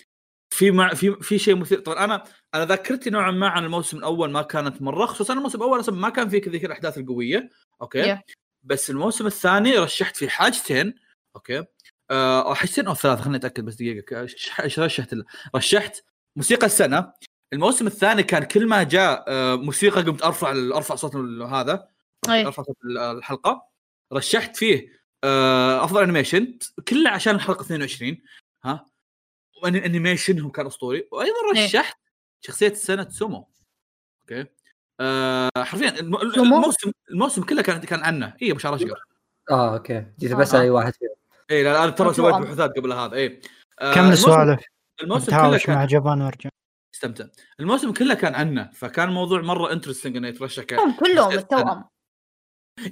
[0.61, 1.81] في مع في في شيء مثير.
[1.81, 2.25] طبعا أنا
[2.55, 6.09] أنا ذاكرتي نوعا ما عن الموسم الأول ما كانت مرة خصوصا الموسم الأول أصلا ما
[6.09, 7.51] كان فيه ذيك الأحداث القوية.
[7.83, 8.19] okay؟ Yeah.
[8.63, 10.95] بس الموسم الثاني رشحت فيه حاجتين.
[11.37, 11.65] okay؟
[12.11, 14.23] آه أو حاجتين أو ثلاثة خليني أتأكد بس دقيقة.
[14.23, 14.79] رشحت؟
[15.55, 16.05] رشحت
[16.37, 17.13] موسيقى السنة.
[17.53, 21.89] الموسم الثاني كان كل ما جاء آه موسيقى قمت أرفع أرفع صوت هذا.
[22.29, 23.63] إيه أرفع صوت ال- الحلقة.
[24.13, 26.59] رشحت فيه آه، أفضل animation.
[26.89, 28.19] كله عشان الحلقة 22
[28.65, 28.87] ها؟
[29.63, 31.09] و animation هو كان أسطوري.
[31.13, 31.65] وأيضا إيه.
[31.65, 31.99] رشحت
[32.41, 33.49] شخصية السنة اتسومو.
[34.21, 34.47] okay؟
[35.01, 38.35] آه حرفيا؟ الموسم الموسم كله كان كان عنه.
[38.43, 39.01] اي أبو شعر اشقر
[39.51, 40.07] آه okay.
[40.19, 40.61] جيت بس آه.
[40.61, 41.11] أي واحد فيهم.
[41.51, 42.15] اي لا أنا ترى.
[42.15, 43.15] سويت بحوثات قبل هذا.
[43.17, 43.41] اي
[43.81, 44.61] آه، كمل الموسم- سوالف
[45.03, 46.51] الموسم كله كان مع جبان وارجع
[46.95, 47.25] استمتع.
[47.61, 48.71] الموسم كله كان عنه.
[48.75, 51.85] فكان الموضوع مرة interesting إنه يترشح كلهم شخصية التوأم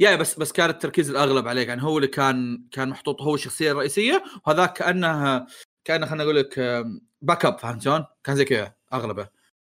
[0.01, 1.66] يا بس بس كان التركيز الأغلب عليه.
[1.69, 4.24] يعني هو اللي كان كان محطوط هو الشخصية الرئيسية.
[4.47, 5.47] وهذاك كانه
[5.89, 6.85] كأنه خلينا أقول لك
[7.23, 9.28] backup فهمت شلون؟ كان زي كذا أغلبه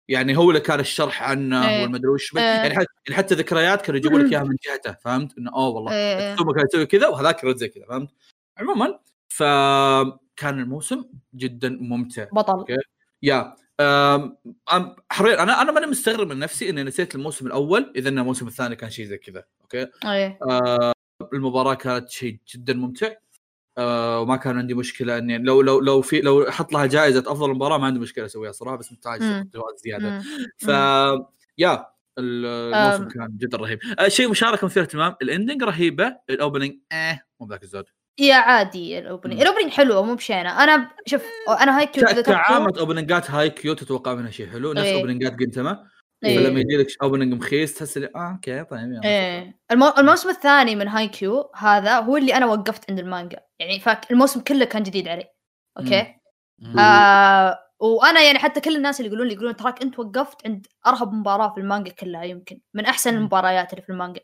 [0.08, 1.82] يعني هو اللي كان الشرح عنه إيه.
[1.82, 2.44] والمدري وش إيه.
[2.44, 5.92] يعني حتى يعني حتى ذكريات كانوا يجيبوا لك إياها من جهته فهمت؟ إنه أوه والله
[5.92, 6.36] إيه، إيه.
[6.36, 8.10] ثم كان يسوي كذا وهذاك يرد زي كذا فهمت؟
[8.58, 9.00] عموما
[9.30, 12.78] فكان الموسم جدا ممتع بطل okay.
[13.24, 13.56] يا
[15.12, 18.76] حرفيا أنا أنا ماني مستغرب من نفسي إني نسيت الموسم الأول إذا إن الموسم الثاني
[18.76, 20.94] كان شيء زي كذا okay إيه آه
[21.34, 23.14] المباراة كانت شيء جدا ممتع
[23.78, 27.50] آه وما كان عندي مشكلة إني لو لو لو في لو أحط لها جائزة أفضل
[27.50, 29.20] مباراة ما عندي مشكلة أسويها صراحة بس محتاج.
[29.54, 30.20] جوائز زيادة.
[30.58, 30.68] ف
[31.58, 31.86] يا
[32.20, 32.46] ال-
[32.76, 33.10] الموسم أم.
[33.10, 37.48] كان جدا رهيب آه شيء مشاركة مثير اهتمام ال ending رهيبة ال opening آه مو
[37.48, 37.86] بذاك الزود
[38.20, 39.42] يا عادي ال opening.
[39.42, 41.24] ال opening حلوة مو بشينة أنا شوف
[41.62, 44.86] أنا هايكيو ك- إذا تبغوا- كعامة opening ات هاي كيو تتوقع منها شيء حلو نفس
[44.86, 44.96] إيه.
[45.02, 45.84] opening ات جنتما
[46.24, 46.38] إيه.
[46.38, 49.02] فلما يجي لك opening مخيس تحس اللي آه okay طيب يلا.
[49.06, 49.60] إيه.
[49.72, 49.94] المو...
[49.98, 53.40] الموسم الثاني من هاي كيو هذا هو اللي أنا وقفت عند المانجا.
[53.60, 55.26] يعني فاك الموسم كله كان جديد علي.
[55.80, 56.16] okay؟
[56.60, 56.80] مم.
[56.80, 61.14] آه وأنا يعني حتى كل الناس اللي يقولون لي يقولون تراك أنت وقفت عند أرهب
[61.14, 62.60] مباراة في المانجا كلها يمكن.
[62.74, 63.18] من أحسن مم.
[63.18, 64.22] المباريات اللي في المانجا.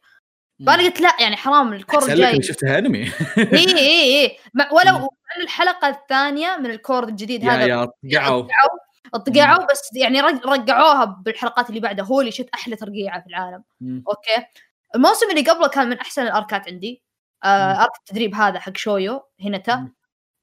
[0.67, 3.03] فأنا قلت لا يعني حرام ال cour الجاي شفتها انمي
[3.37, 5.09] اي اي اي ما- ولو.
[5.41, 7.65] الحلقة الثانية من ال cour الجديد يا هذا.
[8.03, 8.47] يا قعوا
[9.18, 12.06] طقعوا بس يعني رجعوها بالحلقات اللي بعدها.
[12.05, 13.64] holy shit أحلى ترقيعة في العالم.
[13.81, 14.03] مم.
[14.07, 14.47] okay.
[14.95, 17.03] الموسم اللي قبله كان من أحسن ال arc ات عندي.
[17.44, 17.81] آه.
[17.84, 19.75] arc التدريب هذا حق شويو هيناتا.
[19.76, 19.95] مم.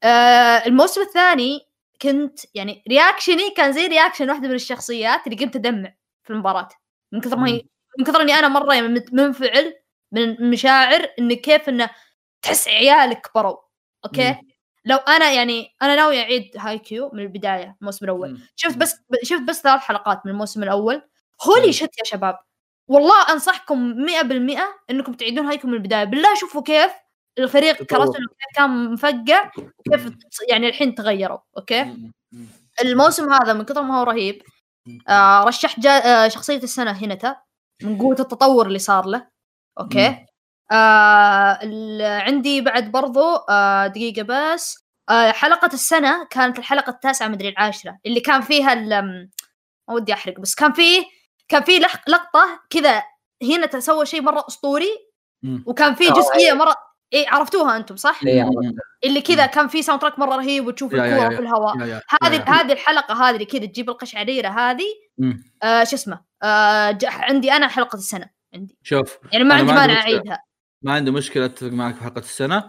[0.02, 1.60] آه الموسم الثاني
[2.02, 6.68] كنت يعني reaction ي كان زي reaction واحدة من الشخصيات اللي قمت أدمع في المباراة.
[7.12, 7.62] من كثر ما هي
[7.98, 9.74] من كثر إني أنا مرة يعني منفعل
[10.12, 11.90] من مشاعر إن كيف إنه
[12.42, 13.56] تحس عيالك كبروا
[14.04, 14.49] okay؟ مم.
[14.84, 18.40] لو أنا يعني أنا ناوي أعيد هاي كيو من البداية الموسم الأول مم.
[18.56, 21.02] شفت بس شفت بس ثلاث حلقات من الموسم الأول
[21.46, 21.72] holy.
[21.72, 22.38] shit يا شباب
[22.88, 26.90] والله أنصحكم 100% إنكم تعيدون هايكيو من البداية بالله شوفوا كيف
[27.38, 27.98] الفريق كيف
[28.56, 30.12] كان مفقع وكيف
[30.48, 32.12] يعني الحين تغيروا okay مم.
[32.32, 32.46] مم.
[32.82, 34.42] الموسم هذا من كثر ما هو رهيب.
[35.08, 35.90] آه رشحت جا...
[36.24, 37.36] آه شخصية السنة هيناتا
[37.82, 39.28] من قوة التطور اللي صار له
[39.80, 40.26] okay.
[40.72, 47.48] آه ال- عندي بعد برضو آه دقيقة بس آه حلقة السنة كانت الحلقة التاسعة مدري
[47.48, 49.28] العاشرة اللي كان فيها ال-
[49.88, 51.04] ما ودي أحرق بس كان فيه
[51.48, 53.02] كان في لح- لقطة كذا
[53.42, 54.90] هنا سوى شيء مرة أسطوري
[55.42, 55.64] مم.
[55.66, 56.76] وكان في آه، جزئية مرة
[57.14, 58.50] اي عرفتوها أنتم صح؟ إيه،.
[59.04, 61.76] اللي كذا كان في soundtrack مرة رهيب وتشوف يا- في الهواء
[62.22, 62.44] هذه.
[62.48, 64.84] هذه الحلقة هذه اللي كذا تجيب القشعريرة هذه.
[65.62, 69.80] آه شو اسمه آه عندي أنا حلقة السنة عندي شوف يعني ما أنا عندي ما
[69.80, 70.38] عندي مانع مشكلة.
[70.82, 72.66] ما عندي مشكلة أتفق معك في حلقة السنة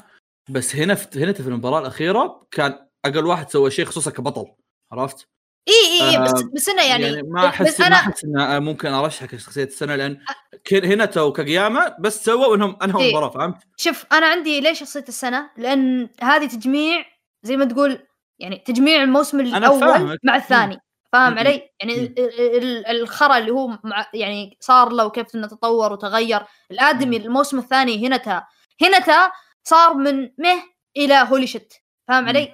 [0.50, 4.46] بس هنا في هنا في المباراة الأخيرة كان أقل واحد سوى شيء خصوصا كبطل
[4.92, 5.28] عرفت؟
[5.68, 8.64] اي اي بس آه، بس إنه يعني, يعني, ما احس بس ما أنا أحس ان
[8.64, 10.18] ممكن ارشحك شخصيه السنة لأن
[10.64, 13.08] ك- هيناتا وكاجياما بس سووا انهم أنهوا إيه.
[13.08, 17.06] المباراة فهمت؟ شوف أنا عندي ليش شخصية السنة؟ لأن هذه تجميع
[17.44, 18.00] زي ما تقول
[18.40, 20.18] يعني تجميع الموسم الأول.
[20.24, 20.78] مع الثاني
[21.12, 21.40] فاهم.
[21.40, 22.02] علي؟ يعني مم.
[22.18, 23.78] ال- ال- الخرا اللي هو
[24.14, 27.18] يعني صار له وكيف إنه تطور وتغير الآدمي.
[27.18, 28.44] الموسم الثاني هنتا
[28.82, 29.32] هنتا
[29.64, 30.64] صار من مه
[30.98, 31.74] إلى holy shit
[32.08, 32.28] فاهم.
[32.28, 32.54] علي؟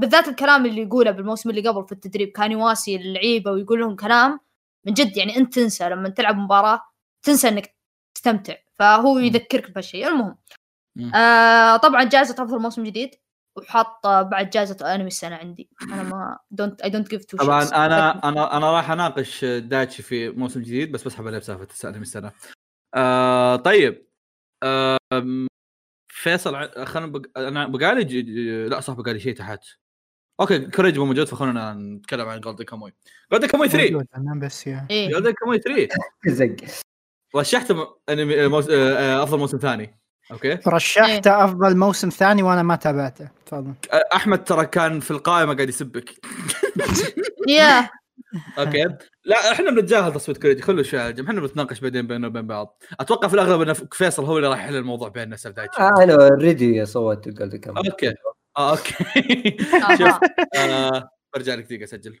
[0.00, 4.40] بالذات الكلام اللي يقوله بالموسم اللي قبل في التدريب كان يواسي اللعيبة ويقول لهم كلام
[4.86, 6.80] من جد يعني أنت تنسى لما تلعب مباراة
[7.22, 7.74] تنسى إنك
[8.14, 10.38] تستمتع فهو يذكرك بهالشيء المهم.
[11.14, 13.10] آه طبعا جائزة أفضل موسم جديد
[13.58, 15.70] وحاط بعد جائزة أنمي السنة عندي.
[15.82, 20.30] أنا ما دونت اي دونت جيف تو طبعا أنا أنا أنا راح أناقش دايتشي في
[20.30, 22.32] موسم جديد بس بسحب عليه بسالفة من السنة.
[22.94, 24.08] آه طيب.
[24.64, 25.46] آم،
[26.08, 27.22] فيصل خلينا بق...
[27.38, 28.20] أنا بقالي ج...
[28.20, 29.64] ج- لا صح بقالي شيء تحت.
[30.40, 32.92] okay كوريج مو موجود فخلونا نتكلم عن جولدن كاموي.
[33.32, 34.86] جولدن كاموي 3 موجود أنا بس yeah.
[34.90, 35.88] جولدن كاموي 3
[36.26, 36.56] زق.
[37.36, 38.44] رشحت م- أنمي.
[38.44, 40.00] آه، آه، أفضل موسم ثاني.
[40.30, 40.58] أوكي.
[40.66, 43.28] رشحت أفضل موسم ثاني وأنا ما تابعته.
[43.48, 43.74] تفضل.
[43.92, 46.14] آه، أحمد ترى كان في القائمة قاعد يسبك.
[47.48, 47.90] يا.
[48.58, 48.88] okay.
[49.24, 50.62] لا إحنا بنتجاهل تصويت كوريجي.
[50.62, 52.82] خلوا جنب إحنا بنتناقش بعدين بيننا وبين بعض.
[53.00, 56.86] أتوقع في الأغلب إن فيصل هو اللي راح يحل الموضوع بيننا سالفة آه، أنا اوريدي
[56.86, 58.14] صوت جولدن كام أوكي.
[58.56, 58.94] آه أوكي.
[59.98, 60.18] شوف
[60.54, 60.58] آه.
[60.58, 62.20] آه برجع لك دقيقة أسجل.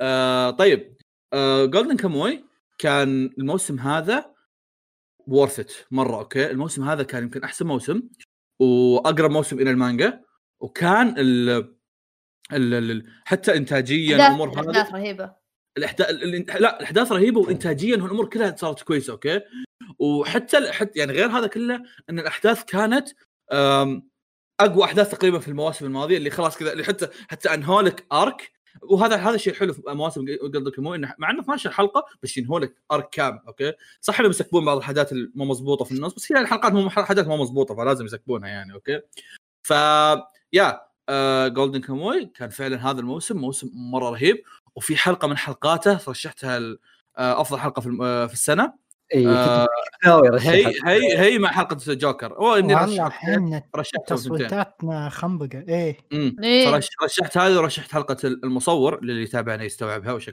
[0.00, 0.96] آه طيب.
[1.32, 2.44] آه جولدن كاموي
[2.78, 4.24] كان الموسم هذا
[5.26, 6.50] worth it مرة okay.
[6.50, 8.02] الموسم هذا كان يمكن أحسن موسم
[8.60, 10.25] وأقرب موسم إلى المانجا.
[10.60, 11.48] وكان ال
[12.52, 15.34] ال- ال- حتى انتاجيا الأمور هذه احداث رهيبة.
[15.78, 16.10] الاحداث
[16.60, 19.40] لا الاحداث رهيبة وانتاجيا الأمور كلها صارت كويسة okay؟
[19.98, 23.08] وحتى حتى يعني غير هذا كله إن الاحداث كانت
[24.60, 28.52] أقوى احداث تقريبا في المواسم الماضية اللي خلاص كذا اللي حتى حتى أنهولك arc.
[28.82, 32.74] وهذا هذا الشيء الحلو في مواسم جولدن كاموي إنه مع إنه 12 حلقه بس ينهولك
[32.92, 36.72] arc كامل okay؟ صح إنهم يسكبون بعض الحاجات المو مضبوطة في النص بس هي الحلقات
[36.72, 39.00] مو حاجات مو مضبوطة فلازم يسكبونها يعني okay؟
[39.66, 39.72] ف
[40.56, 40.80] يا
[41.48, 44.42] جولدن كاموي كان فعلا هذا الموسم موسم مرة رهيب
[44.76, 46.58] وفي حلقة من حلقاته رشحتها
[47.18, 48.86] آه، أفضل حلقة في آه، في السنة.
[49.14, 49.66] إي آه،.
[50.40, 53.12] هي هي هي مع حلقة جوكر هو إني والله
[53.76, 55.64] رشحت تصويتاتنا خنبقة.
[55.68, 56.80] إيه إيه.
[57.04, 60.30] رشحت هذه ورشحت حلقة المصور للي يتابعنا يستوعبها وش.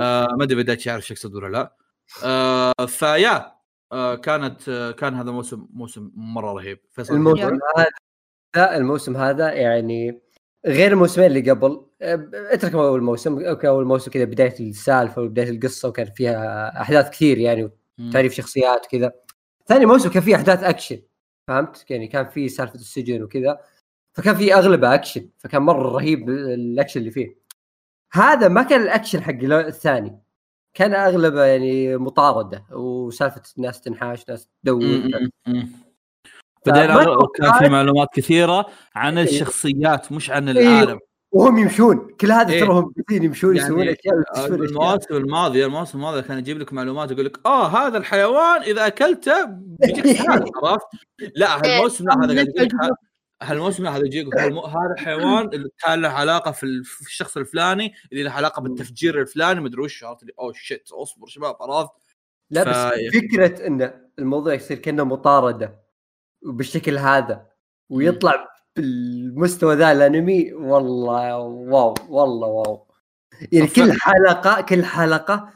[0.00, 1.76] آه ما أدري بدأت يعرف إيش يقصد ولا لا.
[2.24, 3.52] آه فيا
[3.92, 6.78] آه كانت آه كان هذا موسم موسم مرة رهيب.
[6.92, 7.86] فيصل الموسم هذا
[8.56, 10.20] الموسم هذا يعني
[10.66, 11.86] غير الموسمين اللي قبل.
[12.02, 13.44] اترك أول موسم.
[13.44, 18.08] okay أول موسم كذا بداية السالفة وبداية القصة وكان فيها أحداث كثير يعني مم.
[18.08, 19.12] وتعريف شخصيات وكذا.
[19.66, 21.02] ثاني موسم كان فيه أحداث أكشن
[21.48, 23.58] فهمت؟ يعني كان فيه سالفة السجن وكذا.
[24.12, 27.36] فكان فيه أغلبة أكشن فكان مرة رهيب الأكشن اللي فيه.
[28.12, 30.18] هذا ما كان الأكشن حق الثاني.
[30.74, 35.10] كان أغلبة يعني مطاردة وسالفة ناس تنحاش ناس تدور.
[36.66, 39.24] بعدين كان في معلومات كثيرة عن إيه.
[39.24, 40.68] الشخصيات مش عن إيه.
[40.68, 40.98] العالم
[41.32, 42.60] وهم يمشون كل هذا إيه.
[42.60, 46.58] ترى هم قاعدين يمشون يعني يسوون أشياء ويكتشفون أشياء المواسم الماضية المواسم الماضيه كان يجيب
[46.58, 50.20] لك معلومات يقول لك آه هذا الحيوان إذا أكلته بيجيك
[50.64, 50.86] عرفت؟
[51.34, 52.96] لا هالموسم لا هذا قاعد يقول لك ه-
[53.42, 58.22] هالموسم هذا يجيك هذا الحيوان اللي كان له علاقة في ال- في الشخص الفلاني اللي
[58.22, 61.92] له علاقة بالتفجير الفلاني مدري وش عرفت أوه شيت أصبر شباب عرفت؟
[62.50, 65.83] لا بس فكرة إن الموضوع يصير كأنه مطاردة
[66.44, 67.46] وبالشكل هذا
[67.90, 72.86] ويطلع بالمستوى ذا الأنمي والله واو والله واو.
[73.52, 75.52] يعني كل حلقة كل حلقة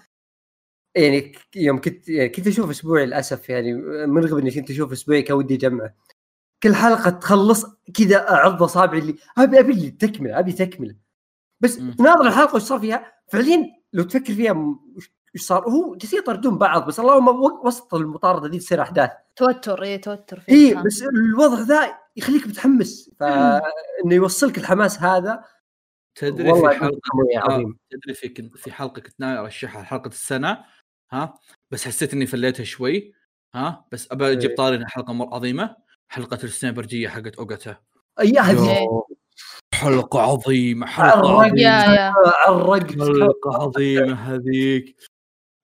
[0.95, 3.73] يعني يوم كنت يعني كنت أشوف أسبوعي للأسف يعني
[4.07, 5.95] من رغم إني كنت أشوف أسبوعي كان ودي اجمعه
[6.63, 10.97] كل حلقة تخلص كذا اعض أصابعي اللي أبي أبي اللي تكمله أبي تكمله
[11.61, 11.79] بس.
[11.79, 14.79] ناظر الحلقة وش صار فيها؟ فعليا لو تفكر فيها
[15.35, 17.29] وش صار؟ هو جالسين يطردون بعض بس اللهم
[17.65, 19.11] وسط المطاردة دي تصير أحداث.
[19.37, 20.83] توتر اي توتر فيه اي.
[20.83, 23.11] بس الوضع ذا يخليك متحمس.
[23.21, 25.45] فانه يوصلك الحماس هذا.
[26.15, 27.01] تدري في حلقه
[27.37, 27.79] آه، عظيم.
[27.91, 30.65] تدري في في حلقة كنت ناوي أرشحها حلقة السنة
[31.13, 31.35] ها؟
[31.71, 33.13] بس حسيت إني فليتها شوي
[33.55, 34.57] ها؟ بس أبى أجيب إيه.
[34.57, 35.77] طاري إنها حلقة مره عظيمة.
[36.09, 37.77] حلقة السنايبرجيه حقت أوغاتا.
[38.21, 38.87] أي هذه.
[39.75, 41.53] حلقة عظيمة حلقة عرقت.
[41.53, 41.61] عظيمة.
[41.61, 42.13] يا يا.
[42.47, 42.93] عرقت.
[42.93, 44.97] حلقة عظيمة هذيك.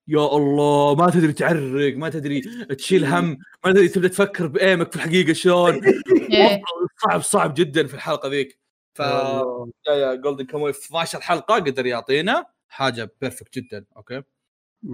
[0.07, 2.41] يا الله ما تدري تعرق ما تدري
[2.75, 5.73] تشيل هم ما تدري تبدأ تفكر بأيمك في الحقيقة شلون.
[6.33, 6.61] إيه.
[7.03, 8.59] صعب صعب جدا في الحلقة ذيك.
[8.93, 9.71] ف والله.
[9.87, 14.23] يا يا جولدن كاموي في 12 حلقة قدر يعطينا حاجة بيرفكت جدا أوكي؟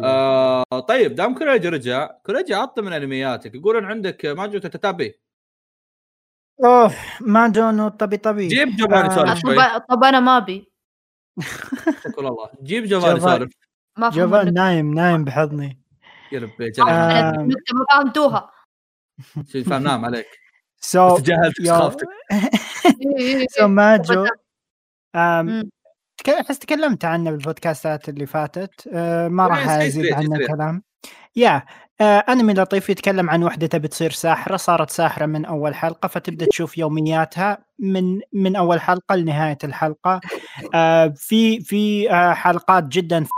[0.03, 3.55] آه طيب دام كوريجي رجع كوريجي عطى من أنمياتك.
[3.55, 5.19] يقولون عندك ما جو تتابي
[6.63, 9.07] أوه ما دونه طبي طبي جيب جبان آه.
[9.07, 9.55] نسولف شوي.
[9.89, 10.71] طب أنا ما أبي.
[12.13, 12.49] تقول الله.
[12.63, 13.49] جيب جوال جوال.
[13.97, 15.79] ما جوفان نايم نايم بحضني.
[16.31, 17.31] يا ربي آه.
[17.31, 18.49] ما فهمتوها.
[19.47, 20.27] شو فاهم نام عليك.
[20.81, 22.07] سو تجاهلت سخافتك
[23.57, 24.25] سو ماجو
[25.15, 25.69] آم، مم.
[26.17, 28.87] تك- أحس تكلمت عنه بالبودكاستات اللي فاتت.
[28.93, 30.47] آه، ما راح أزيد عنه.
[30.47, 30.83] كلام
[31.35, 31.63] يا
[32.01, 34.57] آه، أنمي لطيف يتكلم عن وحدة تبي تصير ساحرة.
[34.57, 40.21] صارت ساحرة من أول حلقة فتبدأ تشوف يومياتها من من أول حلقة لنهاية الحلقة.
[40.73, 43.29] آه، في في آه، حلقات جدا ف-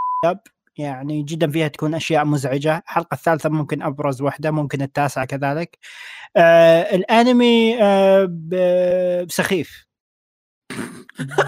[0.77, 2.77] يعني جدا فيها تكون أشياء مزعجة.
[2.89, 5.77] الحلقة الثالثة ممكن أبرز واحدة ممكن التاسعة كذلك.
[6.37, 9.85] آه، الأنمي آه، سخيف.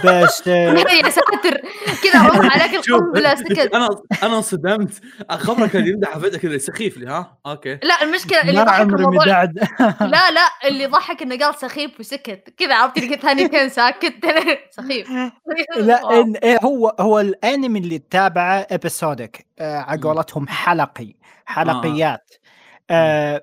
[0.06, 0.74] بس آه،
[1.06, 1.62] يا ساتر.
[2.04, 3.90] كذا رفع عليك القنبله سكت؟ أنا
[4.24, 5.02] أنا انصدمت.
[5.32, 7.80] خبرك كان يمدح فجاه كذا سخيف لي ها؟ أوكي.
[7.84, 9.26] لا المشكلة اللي ضحك الموضوع
[10.02, 12.54] لا لا اللي ضحك إنه قال سخيف وسكت.
[12.58, 14.14] كذا عرفت لقيت ثانيتين ساكت.
[14.72, 15.08] سخيف.
[15.78, 16.22] لا.
[16.22, 20.02] إن إيه هو هو الأنمي اللي تتابعه episodic آه على.
[20.02, 21.16] قولتهم حلقي.
[21.46, 22.32] حلقيات.
[22.32, 22.45] آه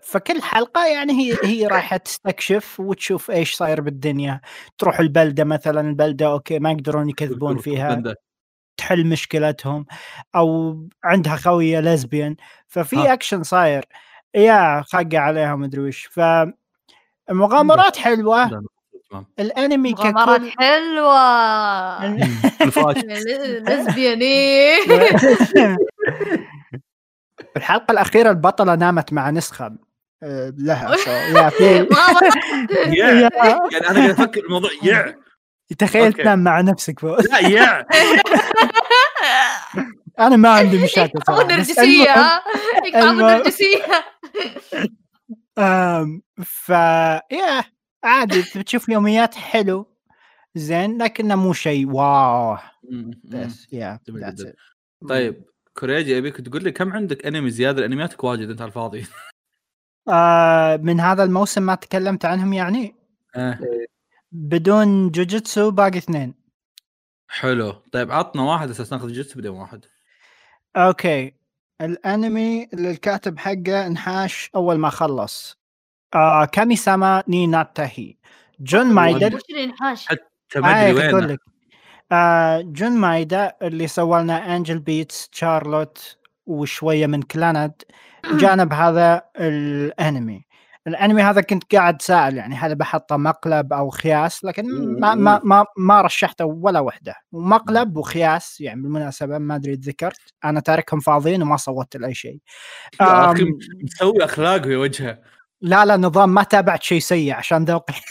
[0.03, 4.41] فكل حلقة يعني هي هي رايحة تستكشف وتشوف إيش صاير بالدنيا.
[4.79, 8.03] تروح البلدة مثلا البلدة okay ما يقدرون يكذبون فيها.
[8.77, 9.87] تحل مشكلتهم.
[10.37, 12.37] أو عندها خوية لزبيان
[12.69, 13.13] ففي.
[13.13, 13.85] اكشن صاير.
[14.35, 16.09] يا خاقه عليها مدري وش.
[17.29, 18.49] فمغامرات حلوة.
[18.51, 18.63] لا،
[19.11, 19.27] تمام.
[19.41, 22.05] الأنمي مغامرات ككل حلوة.
[22.63, 22.97] الفاش
[23.69, 24.73] لزبياني
[27.57, 29.77] الحلقة الأخيرة البطلة نامت مع نسخة
[30.23, 30.97] آه، لها
[31.29, 31.65] يا في
[32.99, 33.13] يا
[33.73, 35.15] يعني أنا قاعد أفكر الموضوع يع
[35.79, 36.13] تخيل.
[36.13, 37.01] تنام مع نفسك.
[37.01, 37.87] فوز لا يع
[40.19, 41.19] أنا ما عندي مشاكل.
[41.19, 42.43] بس نرجسية.
[42.95, 43.83] نرجسية.
[46.45, 46.69] ف
[47.31, 47.65] يا
[48.05, 49.93] عادي بتشوف يوميات حلو
[50.55, 52.57] زين لكنه مو شيء واو.
[53.25, 54.01] بس يا.
[55.09, 55.45] طيب
[55.79, 59.07] كوريجي ابيك تقول لي كم عندك أنمي زيادة؟ انمياتك واجد أنت على الفاضي.
[60.09, 62.95] آه من هذا الموسم ما تكلمت عنهم يعني.
[63.37, 63.59] آه.
[64.33, 66.35] بدون جوجيتسو باقي اثنين.
[67.29, 67.73] حلو.
[67.73, 69.85] طيب عطنا واحد أساس ناخذ جزء بدون واحد.
[70.77, 71.35] okay.
[71.81, 75.59] الأنمي اللي الكاتب حقه انحاش أول ما خلص.
[76.15, 78.17] آه كامي ساما ني ناتاهي.
[78.61, 80.09] جون وش اللي ينحاش
[80.51, 81.39] تبدري آه وين
[82.13, 86.17] آه جون مايدا اللي سوى لنا انجل بيتس تشارلوت
[86.47, 87.73] وشويه من كلاناد
[88.35, 90.47] جانب هذا الانمي.
[90.87, 94.65] الانمي هذا كنت قاعد سائل يعني هل بحطه مقلب أو خياس؟ لكن
[95.01, 97.15] ما ما ما, ما رشحته ولا وحدة.
[97.33, 100.35] ومقلب وخياس يعني بالمناسبة ما أدري ذكرت.
[100.45, 102.39] أنا تاركهم فاضيين وما صوتت لأي شيء.
[103.83, 105.19] مسوي أخلاق في وجهه
[105.63, 107.95] لا لا نظام ما تابعت شيء سيء عشان ذوقي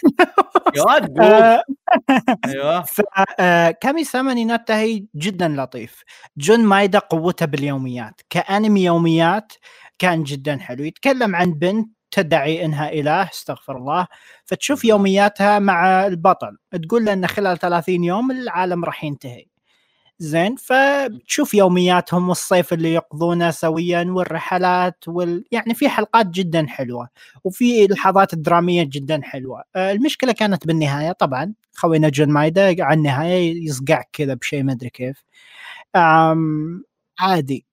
[1.21, 1.63] آه،
[2.45, 2.85] أيوه.
[3.39, 6.03] آه، كامي ساماني ناتاهي جدا لطيف.
[6.37, 8.21] جون مايدا قوته باليوميات.
[8.29, 9.53] كأنمي يوميات
[9.99, 10.83] كان جدا حلو.
[10.83, 14.07] يتكلم عن بنت تدعي إنها إله استغفر الله.
[14.45, 16.57] فتشوف يومياتها مع البطل.
[16.87, 19.50] تقول له إن خلال 30 يوم العالم راح ينتهي.
[20.21, 25.45] زين فتشوف يومياتهم والصيف اللي يقضونه سويا والرحلات وال...
[25.51, 27.09] يعني في حلقات جدا حلوة
[27.43, 29.63] وفي لحظات درامية جدا حلوة.
[29.75, 34.89] آه، المشكلة كانت بالنهاية طبعا خوينا جون مايدا على النهاية يصقعك كذا بشيء ما أدري
[34.89, 35.23] كيف.
[35.95, 36.83] آم
[37.19, 37.65] عادي.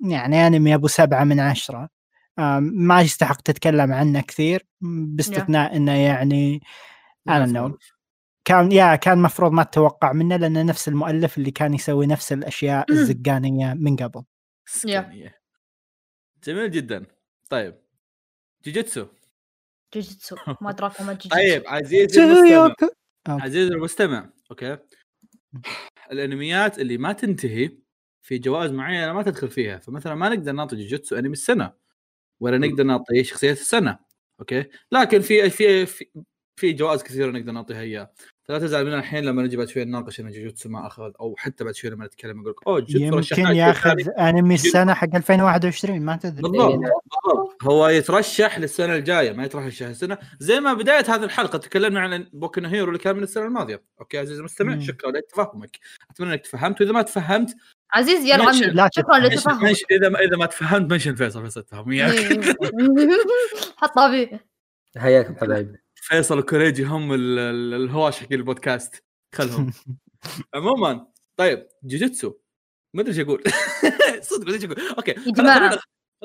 [0.00, 1.88] يعني أنمي أبو سبعة من عشرة.
[2.60, 6.60] ما يستحق تتكلم عنه كثير باستثناء إنه يعني
[7.28, 7.78] أنا no
[8.46, 12.92] كان يا كان مفروض ما تتوقع منه لأنه نفس المؤلف اللي كان يسوي نفس الأشياء
[12.92, 14.22] الزقانية من قبل.
[14.66, 15.40] سكانية.
[16.44, 17.06] جميل جدا.
[17.50, 17.78] طيب.
[18.66, 19.06] جوجيتسو.
[19.94, 20.36] جوجيتسو.
[20.62, 21.28] ما ادراك ما جوجيتسو.
[21.28, 22.66] طيب عزيزي المستمع.
[22.66, 22.88] okay.
[23.28, 24.30] عزيزي المستمع.
[24.50, 24.78] okay.
[26.12, 27.78] الأنميات اللي ما تنتهي
[28.22, 29.78] في جوائز معينة ما تدخل فيها.
[29.78, 31.72] فمثلا ما نقدر نعطي جوجيتسو أنمي السنة
[32.40, 33.98] ولا نقدر نعطي شخصية السنة.
[34.40, 34.64] okay.
[34.92, 36.06] لكن في في في,
[36.56, 38.12] في جوائز كثيرة نقدر نعطيها اياه
[38.48, 41.64] فلا تزعل مننا الحين لما نجي بعد شوي نناقش ان جوجيتسو ما أخذ أو حتى
[41.64, 42.86] بعد شوي لما نتكلم نقول لك أوه
[43.18, 44.08] رشحناه يمكن ياخذ.
[44.18, 46.42] أنمي السنة حق 2021 ما تدري.
[46.42, 46.76] بالضبط إيه.
[46.76, 47.62] بالضبط.
[47.62, 50.18] هو يترشح للسنة الجاية ما يترشح السنة.
[50.38, 53.82] زي ما بداية هذه الحلقة تكلمنا عن بوكو هيرو اللي كان من السنة الماضية.
[54.00, 54.78] okay عزيزي المستمع.
[54.78, 55.78] شكرا لتفهمك
[56.10, 56.80] أتمنى إنك تفهمت.
[56.80, 57.56] وإذا ما تفهمت
[57.92, 59.26] عزيز يا العمي لا شكرا تفهم.
[59.26, 62.56] لتفهم منش إذا ما إذا ما تفهمت mention فيصل فيصل تفهم وياك
[63.76, 64.46] حطها فيه.
[64.98, 69.04] حياكم حبايبي فيصل وكوريجي هم ال- ال- الهواش حق البودكاست.
[69.34, 69.72] خلهم.
[70.54, 71.06] عموما
[71.36, 72.32] طيب جوجيتسو.
[72.94, 73.42] ما أدري إيش أقول.
[74.20, 74.80] صدق ما أدري إيش أقول.
[74.96, 75.14] okay.
[75.14, 75.78] خلينا-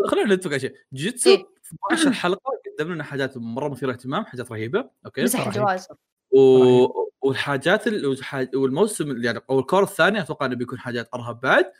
[0.07, 0.75] خلينا نتفق على شيء.
[0.93, 1.45] جوجيتسو إيه.
[1.63, 4.89] في 10 حلقه قدم لنا حاجات مرة مثيرة اهتمام حاجات رهيبة.
[5.05, 5.47] okay مسح.
[5.47, 5.87] الجواز
[6.31, 6.39] و...
[7.21, 11.71] والحاجات ال- والح- والموسم يعني أو الكور الثاني أتوقع إنه بيكون حاجات أرهب بعد.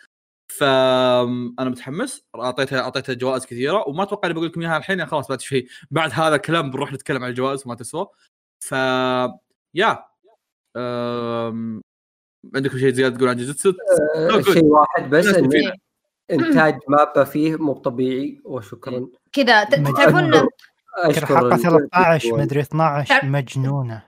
[0.58, 5.28] فانا متحمس أعطيتها أعطيتها جوائز كثيرة وما أتوقع إني بقول لكم إياها الحين يعني خلاص
[5.28, 8.08] بعد شيء بعد هذا الكلام بنروح نتكلم عن الجوائز وما تسوى
[8.64, 8.72] ف
[9.76, 10.06] يا
[10.78, 11.82] أم...
[12.56, 13.72] عندكم شيء زيادة تقول عن جوجوتسو؟
[14.30, 14.54] No good.
[14.54, 15.26] شيء واحد بس.
[16.32, 19.64] إنتاج مابا فيه مو طبيعي وشكرا كذا.
[19.64, 20.34] تعرفون
[21.26, 24.04] حلقه ال- 13 مدري 12 تعرف- مجنونة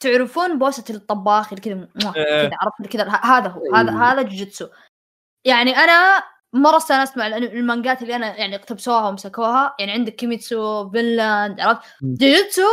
[0.00, 2.48] تعرفون بوسة الطباخ اللي كذا إيه.
[2.48, 4.12] كذا عرفت كذا ه- هذا هو هذا إيه.
[4.12, 4.68] هذا جوجيتسو
[5.44, 6.22] يعني أنا
[6.52, 9.74] مرة استأنست مع المانجات اللي أنا يعني اقتبسوها ومسكوها.
[9.78, 11.80] يعني عندك كيميتسو فينلاند عرفت.
[12.02, 12.68] جوجيتسو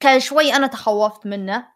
[0.00, 1.66] كان شوي أنا تخوفت منه.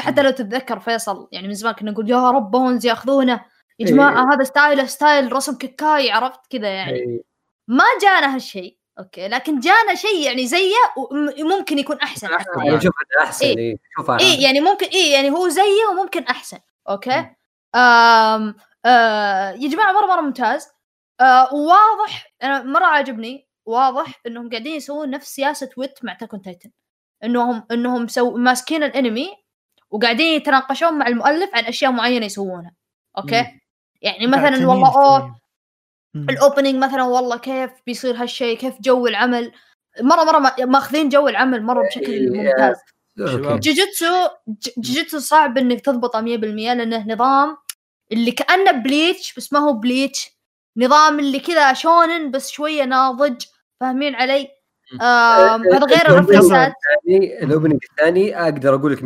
[0.00, 3.44] حتى لو تتذكر فيصل يعني من زمان كنا نقول يا رب بونز ياخذونه.
[3.78, 6.92] يا جماعة هذا style ه style رسم كيكاي عرفت؟ كذا يعني.
[6.92, 7.22] إيه.
[7.68, 9.28] ما جانا هالشيء okay.
[9.28, 10.74] لكن جانا شيء يعني زيه
[11.40, 12.36] وممكن يكون أحسن أنا
[12.76, 13.58] أشوف أنه أحسن إيه.
[13.58, 13.76] إيه.
[13.96, 14.20] شوف أنا.
[14.20, 16.58] اي يعني ممكن اي يعني هو زيه وممكن أحسن.
[16.88, 17.30] okay؟
[18.86, 20.68] آه يا جماعة مرة مرة ممتاز.
[21.20, 26.42] آه واضح أنا مرة عاجبني واضح إنهم قاعدين يسوون نفس سياسة Wit مع Attack on
[26.42, 26.70] Titan
[27.24, 29.28] إنهم إنهم so ماسكين الانمي
[29.90, 32.72] وقاعدين يتناقشون مع المؤلف عن أشياء معينة يسوونها.
[33.18, 33.60] okay؟ مم.
[34.02, 35.36] يعني مثلا والله أوه.
[36.16, 39.52] ال opening مثلا والله كيف بيصير هالشيء كيف جو العمل.
[40.00, 42.76] مرة مرة ما- ماخذين جو العمل مرة بشكل إيه، ممتاز.
[43.18, 43.44] شباب.
[43.44, 43.58] okay.
[43.58, 47.56] جوجوتسو ج- جوجوتسو صعب إنك تضبطه 100% لأنه نظام
[48.12, 50.30] اللي كأنه بليتش بس ما هو بليتش.
[50.76, 53.44] نظام اللي كذا شونن بس شوية ناضج.
[53.80, 54.48] فاهمين علي؟
[55.00, 59.04] هذا غير الثاني ال opening الثاني أقدر أقول لك 100%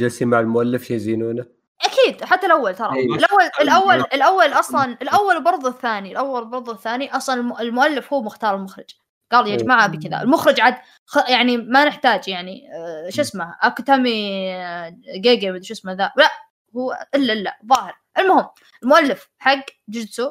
[0.00, 1.44] جالسين مع المؤلف شيزينونه
[1.84, 2.96] أكيد حتى الأول ترى.
[2.96, 3.04] إيه.
[3.04, 7.16] الأول الأول الأول أصلا الأول برضه الثاني الأول برضه الثاني.
[7.16, 8.90] أصلا الم- المؤلف هو مختار المخرج.
[9.32, 9.58] قال يا إيه.
[9.58, 10.22] جماعة بكذا.
[10.22, 10.74] المخرج عاد
[11.06, 11.30] خ...
[11.30, 16.12] يعني ما نحتاج يعني آه، شو اسمه؟ اكوتامي آه، جيجي شو اسمه ذا.
[16.16, 16.30] لا
[16.76, 17.94] هو الا الا ظاهر.
[18.18, 18.48] المهم
[18.82, 20.30] المؤلف حق جوجوتسو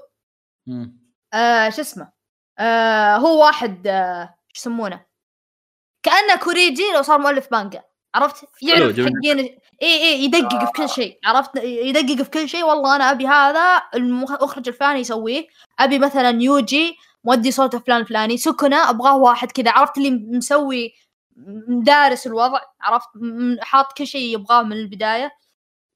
[0.67, 0.99] مم.
[1.33, 2.11] آه شو اسمه؟
[2.59, 5.05] آه هو واحد آه شو يسمونه؟
[6.03, 7.83] كأنه كوريجي لو صار مؤلف مانجا
[8.15, 8.99] عرفت؟ يعرف.
[8.99, 13.27] حقين إي إي يدقق في كل شيء عرفت؟ يدقق في كل شيء والله أنا أبي
[13.27, 15.47] هذا المخرج الفلاني يسويه.
[15.79, 20.93] أبي مثلا يوجي مودي صوته فلان فلاني سكنة أبغاه واحد كذا عرفت؟ اللي مسوي
[21.67, 23.09] دارس الوضع عرفت؟
[23.61, 25.31] حاط كل شيء يبغاه من البداية.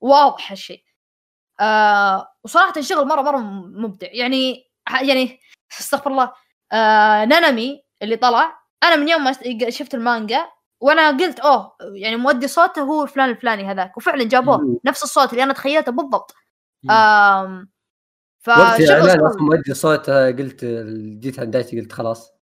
[0.01, 0.83] واضح هالشيء.
[1.59, 4.71] آه وصراحة الشغل مره مرة مبدع يعني
[5.01, 5.39] يعني
[5.79, 6.33] استغفر الله.
[6.71, 9.33] آه نانامي اللي طلع أنا من يوم ما
[9.69, 10.47] شفت المانجا
[10.81, 13.97] وأنا قلت أوه يعني مؤدي صوته هو فلان الفلاني هذاك.
[13.97, 14.79] وفعلا جابوه.
[14.85, 16.35] نفس الصوت اللي أنا تخيلته بالضبط.
[16.91, 17.69] آم
[18.39, 20.65] فشغل مؤدي صوته قلت
[21.19, 22.36] جيت عند دايتي قلت خلاص.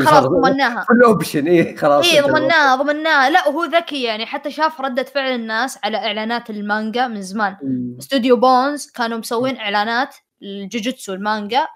[0.00, 0.84] خلاص ضمناها.
[0.88, 3.30] كل option اي خلاص اي ضمناها ضمناها.
[3.30, 4.26] لا وهو ذكي يعني.
[4.26, 7.56] حتى شاف ردة فعل الناس على إعلانات المانجا من زمان.
[7.98, 11.66] استوديو بونز كانوا مسوين إعلانات الجوجوتسو المانجا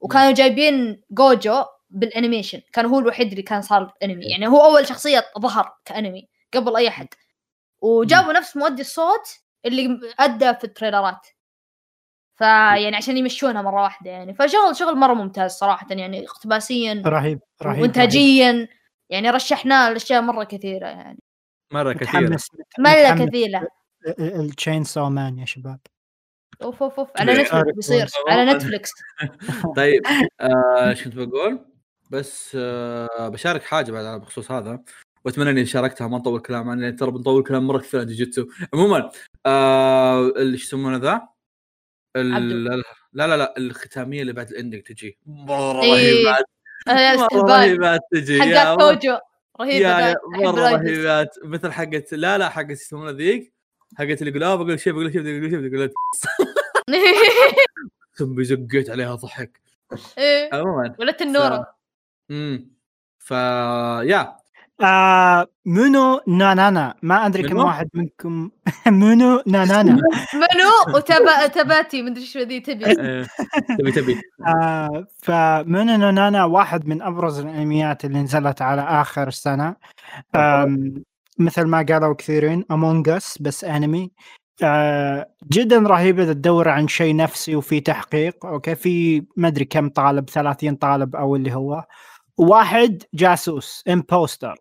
[0.00, 4.86] وكانوا جايبين جوجو بال animation كان هو الوحيد اللي كان صار انمي يعني هو أول
[4.86, 7.08] شخصية ظهر كانمي قبل أي أحد.
[7.80, 9.26] وجابوا نفس مؤدي الصوت
[9.66, 11.26] اللي أدى في التريلرات.
[12.42, 14.34] فيعني عشان يمشونها مرة واحدة يعني.
[14.34, 18.68] فشغل شغل مرة ممتاز صراحة يعني اقتباسيا رهيب رهيب وانتاجيا.
[19.10, 21.18] يعني رشحناه لاشياء مرة كثيرة يعني.
[21.72, 22.46] مرة كثير متحمس.
[22.78, 23.68] مرة كثيرة.
[24.18, 25.80] ال Chainsaw Man يا شباب.
[26.62, 27.10] أوف أوف أوف.
[27.16, 27.32] على.
[27.32, 28.06] نتفلكس بيصير.
[28.28, 28.90] على نتفلكس
[29.76, 30.02] طيب
[30.40, 31.64] آه، إيش كنت بقول؟
[32.10, 34.82] بس آه بشارك حاجة بعد بخصوص هذا.
[35.24, 39.10] وأتمنى إني شاركتها ما نطول كلام لأن ترى بنطول كلام مرة كثير عن جوجيتسو عموما
[39.46, 41.31] آه اللي إيش يسمونه ذا؟
[42.16, 45.18] لا لا لا الختامية اللي بعد ال ending تجي.
[45.26, 45.92] مرة إيه.
[45.92, 46.44] رهيبات
[46.88, 48.40] آه، رهيبات تجي.
[48.40, 49.18] مرة- توجو
[49.60, 50.68] رهيبة مرة.
[50.76, 51.34] رهيبات.
[51.44, 53.52] مثل حقت لا لا حقت يسمونها ذيك؟
[53.98, 55.92] حقت اللي يقول آه بقول شيء بقول شيء بقول شيء بقول
[58.18, 59.60] ثم بزقيت عليها ضحك.
[60.18, 60.50] إيه.
[60.54, 60.94] عموما.
[60.98, 61.74] ولا تنوره
[62.30, 62.70] امم
[63.18, 64.36] ف يا.
[64.82, 68.50] آه منو نانانا؟ ما أدري كم؟ واحد منكم.
[68.86, 69.92] منو نانانا؟
[70.42, 72.84] منو؟ وتبا تباتي مدري شو ذي تبي.
[73.00, 73.26] آه،
[73.78, 74.20] تبي تبي.
[74.46, 79.76] آه ف Munou no Nana؟ واحد من أبرز الأنميات اللي نزلت على آخر السنة
[80.36, 80.94] آم،
[81.38, 84.10] مثل ما قالوا كثيرين Among Us بس أنمي.
[84.62, 90.30] آه جدا رهيبه تدور عن شيء نفسي وفي تحقيق okay؟ في ما أدري كم طالب
[90.30, 91.84] 30 طالب أو اللي هو.
[92.38, 94.56] واحد جاسوس impostor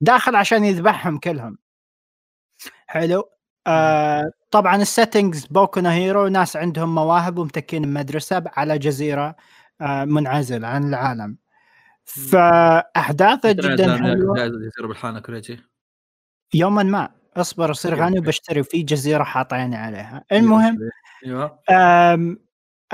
[0.00, 1.58] داخل عشان يذبحهم كلهم.
[2.86, 3.30] حلو.
[3.66, 9.36] آه طبعا ال settings بوكو هيرو ناس عندهم مواهب ومتكين بمدرسة على جزيرة
[9.80, 11.36] آه منعزل عن العالم.
[12.04, 14.34] فأحداثه جدا حلوة.
[14.88, 15.20] بالحانة
[16.54, 17.08] يوما ما.
[17.36, 20.24] أصبر أصير غني وبشتري في جزيرة حاطين عليها.
[20.32, 20.78] المهم
[21.70, 22.38] أم،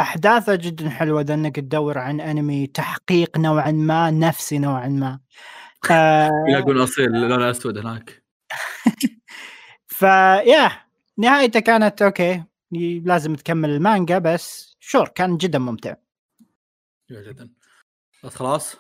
[0.01, 5.21] أحداثه جدا حلوة ذا إنك تدور عن أنمي تحقيق نوعا ما نفسي نوعا ما.
[6.49, 8.23] يلاقون أصيل لونه أسود هناك.
[9.87, 10.71] فيا
[11.19, 12.45] نهايته كانت okay
[13.05, 15.95] لازم تكمل المانجا بس sure كان جدا ممتع.
[17.11, 17.51] جدا.
[18.25, 18.77] بس خلاص.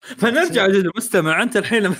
[0.00, 1.96] فنرجع عزيزي المستمع أنت الحين لما-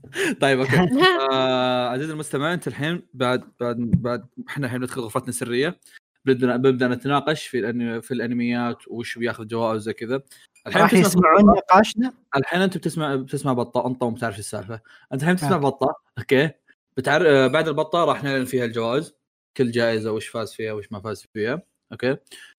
[0.40, 0.76] طيب okay.
[1.32, 5.80] آه عزيزي المستمع أنت الحين بعد بعد بعد إحنا الحين ندخل غرفتنا السرية.
[6.24, 7.60] بدنا بنبدا نتناقش في.
[8.02, 10.22] في الأنميات وش بياخذ جوائز زي كذا.
[10.66, 14.80] الحين راح يسمعون نقاشنا؟ الحين انت بتسمع بتسمع بطة انت وما تعرف السالفة.
[15.12, 15.58] انت الحين بتسمع آه.
[15.58, 16.50] بطة okay؟
[16.96, 17.22] بتعر...
[17.26, 19.14] آه، بعد البطة راح نعلن فيها الجوائز.
[19.56, 21.62] كل جائزة وش فاز فيها وش ما فاز فيها
[21.92, 22.16] okay؟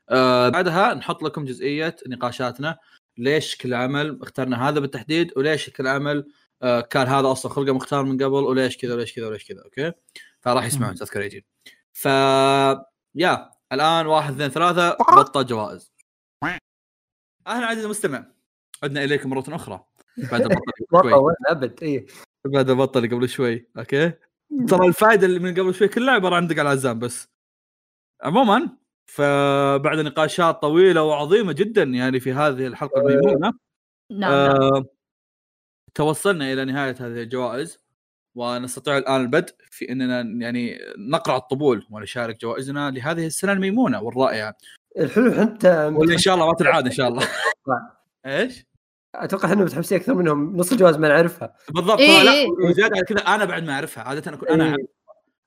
[0.09, 2.77] آه بعدها نحط لكم جزئية نقاشاتنا.
[3.17, 6.27] ليش كل عمل اخترنا هذا بالتحديد؟ وليش كل عمل
[6.61, 9.91] آه كان هذا أصلا خلقه مختار من قبل؟ وليش كذا؟ وليش كذا؟ وليش كذا؟ okay؟
[10.41, 11.45] فراح يسمعون أستاذ كريجي
[11.93, 12.05] ف
[13.15, 15.91] يا الآن واحد اثنين ثلاثة بطة جوائز.
[17.47, 18.25] أهلا عزيزي المستمع.
[18.83, 19.85] عدنا اليكم مرة أخرى.
[20.31, 20.41] بعد
[20.91, 21.13] شوي.
[21.13, 21.83] وين أبد.
[21.83, 22.05] اي
[22.45, 23.69] بعد البطه اللي قبل شوي.
[23.77, 24.11] أوكي.
[24.67, 27.27] ترى الفائدة اللي من قبل شوي كلها عباره عن دق على العزام بس.
[28.23, 28.69] عموما
[29.05, 33.59] فبعد نقاشات طويلة وعظيمة جدا يعني في هذه الحلقة الميمونه نعم
[34.11, 34.31] نعم.
[34.31, 34.85] آه
[35.95, 37.79] توصلنا إلى نهاية هذه الجوائز.
[38.35, 44.55] ونستطيع الآن البدء في إننا يعني نقرع الطبول ونشارك جوائزنا لهذه السنة الميمونة والرائعة.
[44.97, 47.27] الحلو انت واللي إن شاء الله ما تنعاد إن شاء الله.
[48.25, 48.65] إيش؟
[49.15, 50.57] أتوقع إنه متحمسين أكثر منهم.
[50.57, 51.55] نص الجوائز ما نعرفها.
[51.69, 51.99] بالضبط.
[51.99, 52.47] إيه، لا إيه.
[52.47, 54.03] وزياده على كذا أنا بعد ما أعرفها.
[54.03, 54.87] عادة اكون أنا إيه.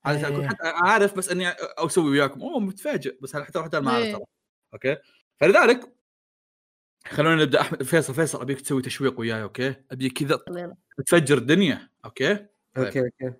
[0.05, 0.49] عادة أكون إيه.
[0.49, 1.49] حتى عارف بس إني
[1.79, 2.43] أسوي وياكم.
[2.43, 3.19] أوه متفاجئ.
[3.23, 4.13] بس حتى حتى ما أعرف إيه.
[4.13, 4.25] ترى.
[4.75, 4.97] okay.
[5.37, 5.93] فلذلك
[7.07, 7.61] خلونا نبدأ.
[7.61, 10.41] أحمد فيصل فيصل أبيك تسوي تشويق وياي okay؟ أبيك كذا.
[11.07, 12.49] تفجر الدنيا okay؟ طيب.
[12.87, 13.37] okay okay.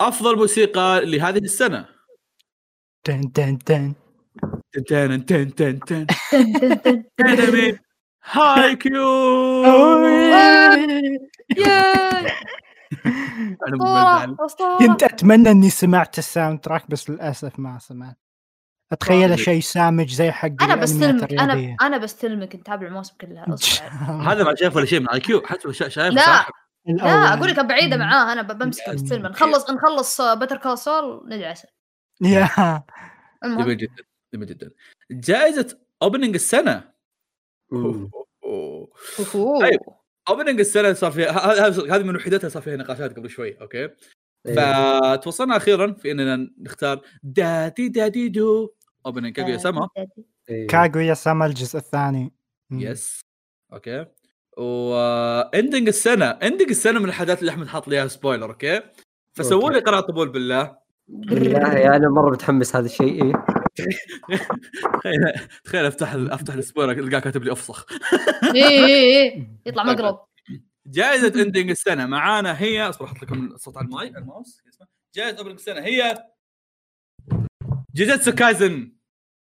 [0.00, 1.88] أفضل موسيقى لهذه السنة.
[3.04, 3.94] تن تن تن
[4.84, 6.06] تن تن تن تن
[7.20, 7.78] انمي
[8.32, 9.06] هاي كيو.
[14.78, 18.16] كنت أتمنى إني سمعت ال soundtrack بس للأسف ما سمعت
[18.92, 19.44] اتخيله طيب.
[19.44, 21.76] شيء سامج زي حق أنا بستلمك أنا.
[21.82, 23.46] أنا بستلمك نتابع الموسم كلها
[24.32, 26.22] هذا ما شايف ولا شيء من هاي كيو حتى شايف لا.
[26.22, 26.52] صاحب.
[26.86, 27.34] لا.
[27.34, 31.66] أقول لك بعيده معاه أنا بمسك بستلمه نخلص نخلص Better Call Saul ندعس
[32.20, 32.48] يا
[33.44, 34.04] المهم جميل جدا
[34.36, 34.70] جميل جدا
[35.10, 36.92] جائزة opening السنة.
[37.72, 38.10] أوه.
[39.60, 39.80] طيب.
[40.28, 41.60] opening السنة صار فيها
[41.96, 43.88] هذه من وحدتها صار فيها نقاشات قبل شوي okay
[44.46, 45.14] إيه.
[45.14, 48.70] فتوصلنا أخيرا في إننا نختار دادي دادي دو
[49.06, 49.88] opening كاغويا سما
[50.48, 50.66] إيه.
[50.66, 52.32] كاغويا سما الجزء الثاني.
[52.70, 53.20] yes
[53.72, 54.06] okay
[54.56, 58.82] و ending السنة ending السنة من الحاجات اللي أحمد حاط لي إياها spoiler okay
[59.32, 59.70] فسووا.
[59.70, 63.55] لي قرعة طبول بالله بالله يا أنا مرة متحمس هذا الشيء إيه.
[63.76, 65.32] تخيل
[65.64, 67.86] تخيل أفتح أفتح ال spoiler القاه كاتب لي أفسخ.
[68.54, 70.26] اي اي اي يطلع مقرب.
[70.86, 72.06] جائزة ending السنة.
[72.06, 74.62] معانا هي أصبر أحط لكم الصوت على المايك الماوس.
[75.14, 76.24] جائزة opening السنة هي
[77.94, 78.92] جيجيتسو كايزن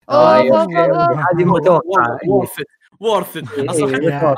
[0.09, 0.63] آه، أوه.
[1.19, 2.17] هذه متوقعة.
[2.23, 2.65] إيه.
[2.99, 4.35] worth إيه، أصلا إيه،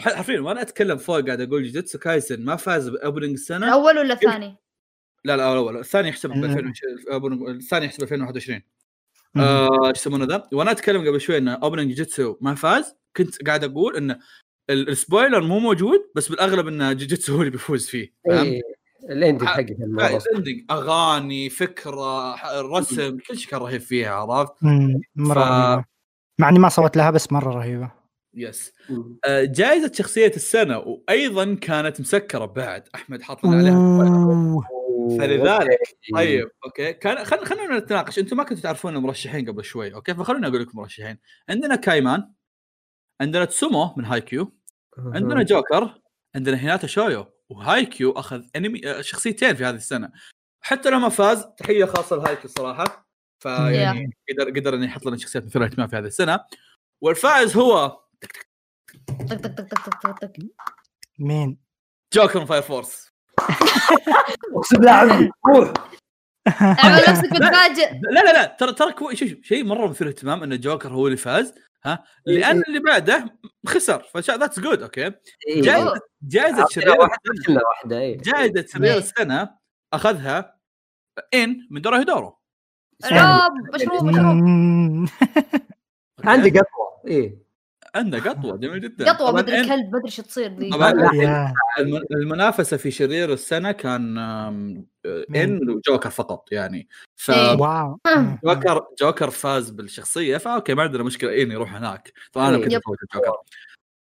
[0.00, 3.66] حرفيا وأنا أتكلم فوق قاعد أقول جيجيتسو كايسن ما فاز ب opening السنة.
[3.66, 4.56] الأول ولا الثاني؟
[5.24, 8.62] لا لا الأول الثاني يحسب ب ال- 2020 الثاني يحسب 2021 مم.
[8.62, 8.73] آه،
[9.36, 13.96] إيش يسمونه ذا وأنا أتكلم قبل شوي ان opening جيجيتسو ما فاز كنت قاعد أقول
[13.96, 14.10] إن
[14.70, 18.60] ال- ال spoiler مو موجود بس بالأغلب إن جيجيتسو هو اللي بيفوز فيه فهمت؟ إيه.
[19.10, 24.52] ال ending حقه المرة فايز ending أغاني فكرة الرسم كل شيء كان رهيب فيها عرفت؟
[25.16, 25.84] مرة ف- رهيبة
[26.40, 27.90] مع إني ما صوت لها بس مرة رهيبة
[28.36, 28.72] yes.
[29.24, 34.62] آه، جائزة شخصية السنة وأيضا كانت مسكرة بعد أحمد حاط لنا عليها.
[35.18, 35.78] فلذلك.
[36.14, 36.92] طيب okay.
[36.92, 37.46] كان خل...
[37.46, 38.18] خلونا نتناقش.
[38.18, 41.18] أنتم ما كنتوا تعرفون المرشحين قبل شوي okay؟ فخلوني أقول لكم مرشحين.
[41.48, 42.32] عندنا كايمان
[43.20, 44.58] عندنا اتسومو من هاي كيو
[44.98, 46.00] عندنا جوكر
[46.34, 47.26] عندنا هيناتا شويو.
[47.48, 50.12] وهاي كيو أخذ أنمي آه، شخصيتين في هذه السنة.
[50.60, 53.08] حتى لو ما فاز تحية خاصة لهاي كيو صراحة.
[53.42, 56.40] فيعني قدر قدر إنه يحط لنا شخصيات مثيرة اهتمام في هذه السنة.
[57.00, 57.88] والفائز هو
[58.20, 58.28] طق
[59.18, 60.32] طق طق طق طق طق
[61.18, 61.58] مين؟
[62.14, 63.13] جوكر من Fire Force.
[64.56, 65.72] اقسم بالله عمي روح.
[66.62, 70.88] اعمل نفسك متفاجئ لا لا لا ترى ترى شوف شيء مرة مثير اهتمام إن جوكر
[70.88, 71.54] هو اللي فاز
[71.84, 75.04] ها؟ لأن اللي بعده خسر فذاتس جود أوكي؟
[75.48, 75.62] إيه.
[75.62, 78.18] جائزه جائزه شرير واحدة إيه.
[78.18, 78.98] جائزه شرير إيه.
[78.98, 79.50] السنة
[79.92, 80.58] أخذها
[81.34, 82.38] إن من دورو هيدورو
[83.04, 85.08] العاب مشروب مشروب.
[86.24, 87.44] عندي قطوه إيه.
[87.94, 89.12] عنده قطوه جميل جدا.
[89.12, 90.70] قطوه مدري إن- كلب مدري شو تصير ذي.
[90.70, 90.92] طبعا
[92.10, 94.18] المنافسة في شرير السنة كان
[95.36, 96.88] إن وجوكر فقط يعني.
[97.16, 97.60] ف إيه.
[97.60, 98.00] wow.
[98.06, 98.38] آه.
[98.44, 101.42] جوكر جوكر فاز بالشخصية ف okay ما عندنا مشكلة.
[101.42, 102.12] ان يروح هناك.
[102.32, 102.62] طبعا أنا إيه.
[102.64, 102.72] كنت
[103.14, 103.36] الجوكر.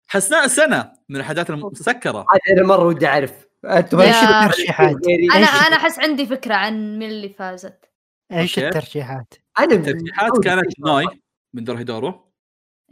[0.08, 2.26] حسناء السنة من الأحداث المسكرة.
[2.52, 3.46] أنا مرة ودي أعرف.
[3.64, 4.96] أنتم إيش الترشيحات؟
[5.34, 7.84] أنا أنا أحس عندي فكرة عن من اللي فازت.
[8.32, 8.58] إيش.
[8.58, 11.06] الترشيحات؟ أنا الترشيحات كانت نوي
[11.54, 12.31] من دور هيدورو.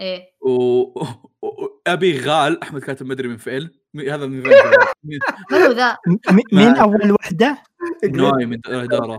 [0.00, 0.32] إيه.
[0.40, 1.00] و-
[1.42, 4.52] وابي غيل أحمد كاتب مدري من فعل مي- هذا من فعل
[5.04, 5.18] من
[5.52, 5.96] هو ذا؟
[6.52, 7.62] مين أول وحدة؟
[8.04, 9.18] نوي من هيدورو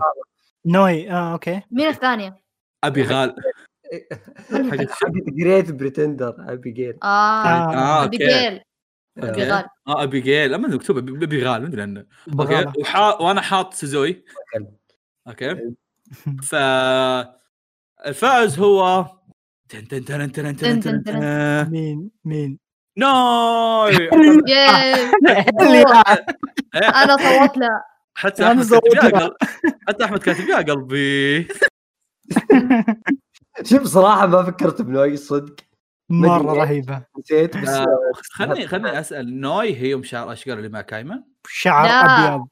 [0.66, 1.62] نوي آه okay.
[1.72, 2.42] مين الثانية؟
[2.84, 3.36] أبي غال.
[4.52, 4.90] حقت
[5.28, 6.98] Great Pretender أبي جيل.
[7.04, 8.04] آه آه.
[8.04, 8.30] أبي جيل.
[8.30, 8.62] آه.
[9.18, 9.66] ابي غال.
[9.88, 10.54] آه أبي جيل.
[10.54, 12.06] أما مكتوب ابي غال ما أدري عنه.
[12.40, 12.66] okay.
[13.24, 14.24] وأنا حاط سوزوي.
[15.28, 15.74] أوكي.
[16.44, 16.56] ف
[18.06, 19.06] الفائز هو
[19.72, 22.60] تن تن تن تن تن تن تن مين مين؟
[22.98, 24.10] إيه،
[26.76, 27.84] أنا صوت له
[28.16, 29.16] حتى احمد كاتب.
[29.16, 29.32] يا
[29.88, 31.48] حتى احمد كاتب يا قلبي
[33.64, 35.56] شوف صراحة ما فكرت بنوي صدق
[36.10, 37.86] مره رهيبه نسيت بس آه،
[38.32, 41.86] خلني خلني اسال نوي هي ام شعر اشقر اللي مع كايمه شعر.
[41.88, 42.48] ابيض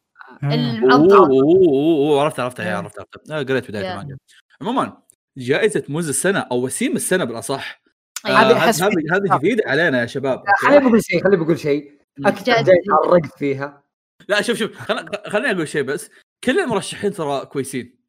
[0.92, 2.76] أوه، عرفت إيه.
[2.76, 3.92] عرفت عرفت آه، قريت بدايه.
[3.92, 4.18] المانجا
[4.62, 5.09] عموما
[5.40, 7.82] جائزة موز السنة أو وسيم السنة بالأصح.
[8.26, 10.44] آه، هذه هذه هذه جديدة علينا يا شباب.
[10.58, 12.00] خليني؟ بقول شيء خليني بقول شيء.
[12.26, 13.84] أكثر فيها.
[14.30, 16.10] لا شوف شوف خل- خليني أقول شيء بس.
[16.44, 18.00] كل المرشحين ترى كويسين.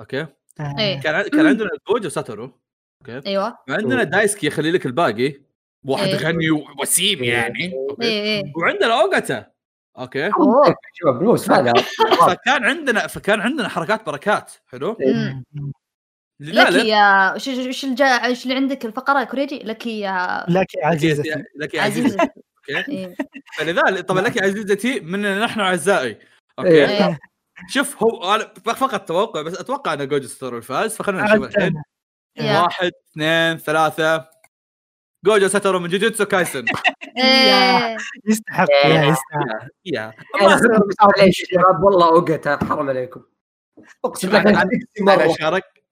[0.00, 0.26] okay؟
[0.78, 1.00] إيه.
[1.00, 2.60] كان ع- كان عندنا جوجو ساتورو
[3.08, 3.58] أيوه.
[3.68, 5.34] وعندنا دايسكي يخلي لك الباقي.
[5.86, 6.16] واحد إيه.
[6.16, 7.74] غني ووسيم يعني.
[7.90, 8.52] okay؟ إيه إيه.
[8.56, 9.46] وعندنا أوغاتا.
[9.98, 10.74] okay؟ أوه.
[11.36, 11.78] شباب.
[12.28, 14.52] فكان عندنا فكان عندنا حركات بركات.
[14.66, 14.96] حلو.
[16.40, 18.28] لك يا وش وش الجا...
[18.30, 22.22] وش اللي عندك؟ الفقرة يا كوريجي؟ لك يا لك يا عزيزتي لك يا عزيزتي.
[22.22, 22.90] أوكي.
[22.92, 23.16] إيه.
[23.58, 26.08] فلذلك طبعا لك يا عزيزتي من نحن أعزائي.
[26.08, 26.18] إيه.
[26.58, 26.86] أوكي.
[26.86, 27.18] إيه.
[27.68, 31.82] شوف هو أنا فقط توقع بس أتوقع أن جوجو ساتورو الفاز فخلينا نشوف الحين.
[32.40, 34.28] واحد اثنين ثلاثة.
[35.24, 36.64] جوجو ساتورو من جوجوتسو كايسن.
[37.16, 37.96] إيه.
[38.28, 38.94] يستحق إيه.
[38.94, 40.12] يا يستحق يا
[41.82, 43.22] والله اوقتها حرام عليكم.
[44.04, 45.85] أقسم سكسي أنا شارك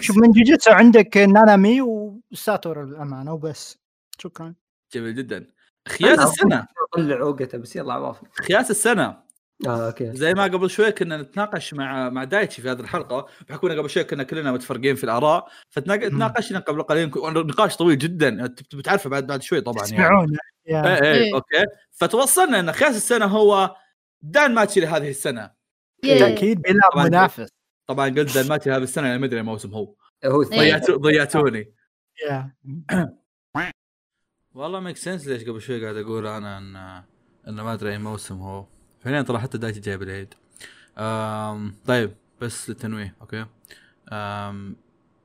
[0.00, 3.78] شوف من جوجيتسو عندك نانامي وساتور الامانه وبس.
[4.18, 4.54] شكرا.
[4.92, 5.46] جميل جدا.
[5.88, 6.66] خياس السنة.
[6.92, 9.26] طلع اوقته بس يلا عوافي خياس السنة.
[9.66, 10.12] آه أوكي.
[10.12, 13.90] زي ما قبل شوي كنا نتناقش مع مع دايتشي في هذه الحلقة بحكم إن قبل
[13.90, 18.54] شوي كنا كلنا متفرقين في الآراء فتناقشنا قبل قليل نقاش طويل جدا.
[18.74, 20.04] بتعرفه بعد بعد شوي طبعا يعني.
[20.04, 20.84] تسمعونه يا.
[20.86, 21.34] إيه إيه إيه.
[21.34, 21.64] okay.
[21.92, 23.76] فتوصلنا إن خياس السنة هو
[24.22, 25.50] دان ماتشي لهذه السنة.
[26.04, 26.32] yay.
[26.32, 27.04] أكيد بلا.
[27.04, 27.48] منافس.
[27.86, 29.94] طبعا قلت دان ماتشي هذه السنة يعني ما أدري الموسم هو.
[30.24, 30.48] هو إيه.
[30.48, 31.74] ضيعتو ضيعتوني.
[32.28, 32.54] يا
[34.54, 36.76] والله make sense ليش قبل شوي قاعد أقول أنا إن
[37.48, 38.66] انه ما أدري أي موسم هو.
[39.00, 40.34] فعليا ترى حتى دايتشي جايب العيد
[41.86, 43.46] طيب بس للتنويه okay؟
[44.12, 44.76] أم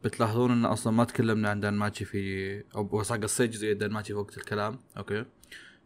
[0.04, 4.20] بتلاحظون إن أصلا ما تكلمنا عن دان ماتشي في أو قصيت جزئيه دان ماتشي في
[4.20, 5.26] وقت الكلام okay؟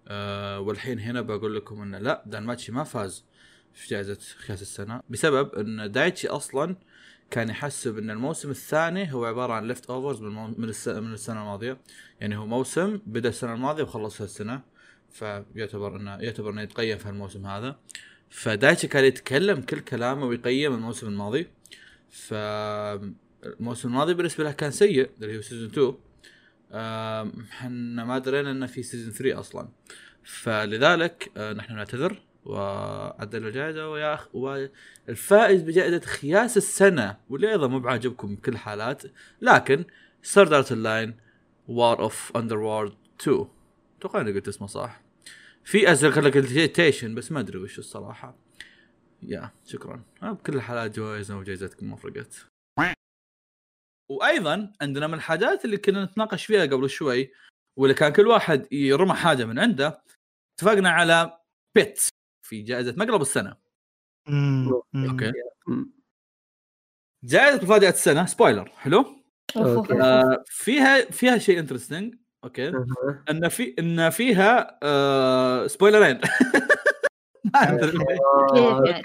[0.08, 3.26] أه والحين هنا بقول لكم انه لا دان ماتشي ما فاز.
[3.76, 6.76] في جائزة خياس السنة بسبب إن دايتشي أصلا
[7.32, 10.60] كان يحسب إن الموسم الثاني هو عبارة عن leftovers من.
[10.62, 10.88] من, الس...
[10.88, 11.78] من السنة الماضية.
[12.22, 14.62] يعني هو موسم بدأ السنة الماضية وخلص هالسنة
[15.12, 17.76] فيعتبر إنه يعتبر إنه يتقيم في الموسم هذا.
[18.30, 21.48] فدايتشي كان يتكلم كل كلامه ويقيم الموسم الماضي.
[22.10, 25.94] فالموسم الماضي بالنسبة له كان سيء اللي هو season 2
[26.72, 29.70] آم، إحنا ما درينا إنه في season 3 أصلا.
[30.24, 32.22] فلذلك آه، نحن نعتذر.
[32.46, 39.04] وعدلنا الجائزه ويا أخ والفائز بجائزة خياس السنة واللي أيضا مو بعاجبكم بكل الحالات
[39.42, 39.86] لكن
[40.24, 41.16] Sword Art Online
[41.68, 43.48] War of Underworld 2
[44.00, 45.02] أتوقع اني قلت اسمه صح.
[45.64, 48.36] في ازرق لك التيشن بس ما أدري وش الصراحة.
[49.24, 50.04] yeah شكرا.
[50.24, 52.48] آه، بكل الحالات جوائزنا وجائزتكم ما فرقت.
[54.12, 57.32] وأيضا عندنا من الحاجات اللي كنا نتناقش فيها قبل شوي
[57.80, 60.04] واللي كان كل واحد يرمى حاجة من عنده
[60.60, 61.40] اتفقنا على
[61.76, 62.10] بيت
[62.46, 63.56] في جائزة مقلب السنة.
[64.28, 64.82] مم.
[64.96, 65.32] Okay.
[67.24, 68.26] جائزة مفاجأة السنة.
[68.26, 69.06] spoiler حلو؟
[69.58, 70.02] Okay.
[70.02, 72.74] آه فيها فيها شيء interesting okay.
[73.30, 76.22] إن في إن فيها آه spoiler ين.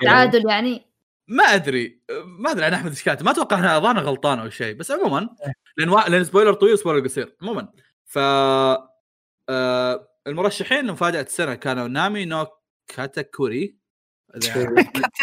[0.07, 0.87] تعادل يعني.
[1.29, 2.01] ما أدري.
[2.25, 4.75] ما أدري عن أحمد إيش كاتب ما أتوقع انه اظن غلطان أو شيء.
[4.75, 5.29] بس عموما
[5.77, 5.91] لأن.
[6.09, 7.37] لأن سبويلر طويل سبويلر قصير.
[7.43, 7.69] عموما.
[8.05, 8.91] ف آه
[10.27, 12.47] المرشحين لمفاجأة السنة كانوا نامي نو
[12.97, 13.77] كاتاكوري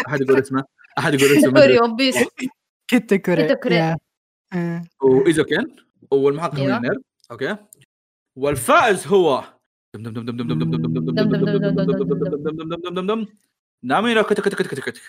[0.08, 0.64] احد يقول اسمه
[0.98, 1.78] احد يقول اسمه ما كوري أدري.
[1.78, 2.16] ون بيس
[2.88, 3.74] كيتا كوري كيتا كوري.
[3.74, 3.96] يا.
[4.52, 4.82] آه.
[5.02, 5.76] وايزوكين
[6.10, 6.54] والمحقق.
[6.54, 7.00] مليونير
[7.30, 7.56] أوكي
[8.36, 9.44] والفائز هو
[13.82, 15.02] نامي لو كتك كتك كتك كتك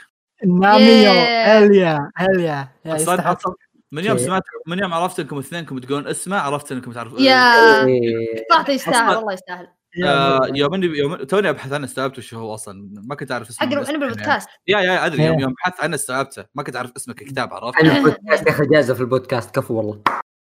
[0.46, 1.48] ناميو Yeah.
[1.48, 3.56] هليا هليا يا أصلا يستحق أصلا
[3.92, 4.18] من يوم.
[4.18, 8.46] سمعت من يوم عرفت انكم اثنينكم تقولون اسمه عرفت انكم تعرفون يا إيه.
[8.50, 9.68] صراحة يستاهل والله يستاهل
[10.04, 13.68] آه، يوم اني يوم توني أبحث عنه استوعبت وش هو أصلا؟ ما كنت أعرف اسمه
[13.68, 13.98] حق أنا يعني.
[13.98, 14.50] بالبودكاست.
[14.68, 15.42] يا يا أدري يوم إيه.
[15.42, 16.46] يوم بحثت عنه استوعبته.
[16.56, 20.02] ما كنت أعرف اسمه ككتاب عرفت؟ عن البودكاست يا أخي جائزه في البودكاست كفو والله.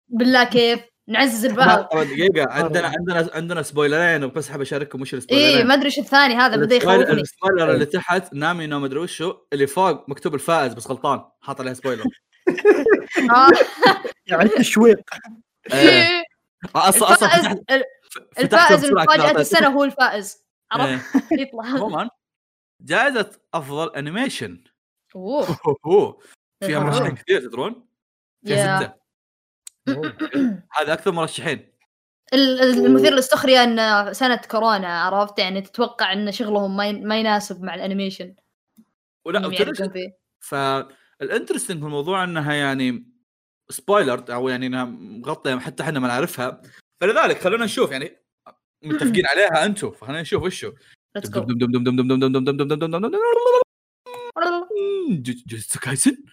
[0.09, 1.89] بالله كيف؟ نعزز البعض.
[1.93, 5.66] دقيقة عندنا عندنا عندنا سبويلرين وبس حاب أشارككم وش اي السبويلرين.
[5.66, 7.20] ما أدري إيش الثاني هذا بدأ يخوفني.
[7.20, 11.60] ال spoiler اللي تحت نامي نو مدري وشو اللي فوق مكتوب الفائز بس غلطان حاط
[11.60, 12.05] عليه سبويلر.
[13.36, 13.51] آه.
[14.27, 15.01] يعني تشويق
[15.73, 16.23] إيه.
[16.74, 17.60] أصلا أصلا
[18.38, 19.40] الفائز أعطيته.
[19.40, 20.44] السنة هو الفائز.
[20.76, 20.80] إيه.
[20.80, 21.64] عرفت يطلع.
[21.64, 22.10] عموما
[22.82, 24.65] جائزة أفضل animation
[25.16, 25.59] أوه.
[25.86, 26.18] أوه.
[26.64, 26.78] فيها.
[26.78, 27.86] مرشحين كثير تدرون؟
[28.47, 28.78] فيها.
[28.80, 28.94] ستة.
[30.80, 31.72] هذا أكثر مرشحين.
[32.34, 37.62] ال- ال- المثير للسخرية إن سنة كورونا عرفت؟ يعني تتوقع إن شغلهم ما ما يناسب
[37.62, 38.35] مع ال animation.
[39.24, 39.38] ولا
[40.40, 43.06] فال interesting في الموضوع إنها يعني
[43.70, 46.62] spoiler أو يعني إنها مغطية حتى إحنا ما نعرفها.
[47.01, 48.16] فلذلك خلونا نشوف يعني
[48.85, 50.73] متفقين عليها أنتم فخلينا نشوف وشو
[55.10, 56.24] جوجوتسو كايسن.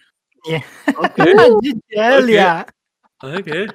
[3.24, 3.66] Okay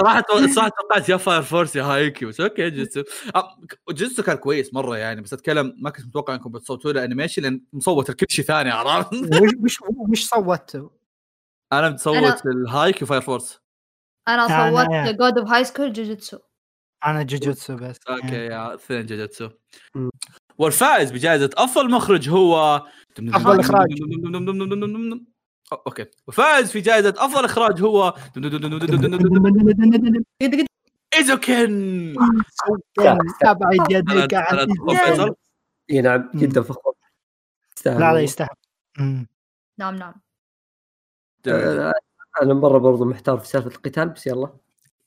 [0.00, 3.02] صراحة صراحة توقعت يا Fire Force يا هايكي بس okay جوجوتسو
[3.34, 3.58] آه،
[3.88, 7.60] جوجوتسو كان كويس مره يعني بس اتكلم ما كنت متوقع انكم بتصوتوا له animation لأن
[7.72, 9.78] مصوت لكل شيء ثاني عرفت؟ وش وش
[10.10, 10.88] وش صوتوا؟
[11.72, 13.60] أنا مصوت الهايكي و Fire Force
[14.28, 16.38] أنا أنا- صوت God of High School جوجوتسو
[17.06, 19.48] أنا جوجوتسو بس okay يا اثنين جوجوتسو
[19.94, 20.10] مم.
[20.58, 22.86] والفائز بجائزه افضل مخرج هو
[23.18, 23.88] أفضل إخراج.
[25.72, 28.14] Okay والفائز في جائزه افضل اخراج هو
[31.14, 32.14] ايزوكن
[33.44, 34.36] ابعد يدك
[35.04, 35.34] فيصل.
[35.90, 36.94] اي نعم جدا فخور
[37.76, 38.20] يستاهل لا لا.
[38.20, 38.58] يستحق
[38.98, 39.26] مم.
[39.78, 40.14] نعم نعم
[41.48, 41.92] آه،
[42.42, 44.48] أنا مرة برضو محتار في سالفة القتال بس يلا.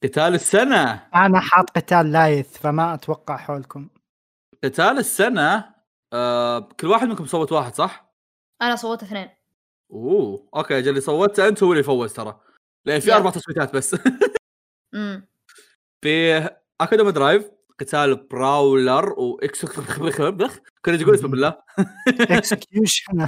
[0.03, 3.89] قتال السنة؟ أنا حاط قتال لايث فما أتوقع حولكم.
[4.63, 5.75] قتال السنة؟
[6.13, 8.13] آه كل واحد منكم صوت واحد صح؟
[8.61, 9.29] أنا صوت اثنين.
[9.91, 12.39] أوه أوكي أجل اللي صوتته أنت هو اللي يفوز ترى.
[12.85, 13.13] لأن في.
[13.13, 13.95] أربع تصويتات بس.
[14.95, 15.27] امم
[16.01, 16.49] في
[16.81, 19.65] اكاديمي درايف قتال براولر واكس
[20.85, 21.57] كنت يقول اسمه بالله.
[22.31, 23.27] إكسكيوشن.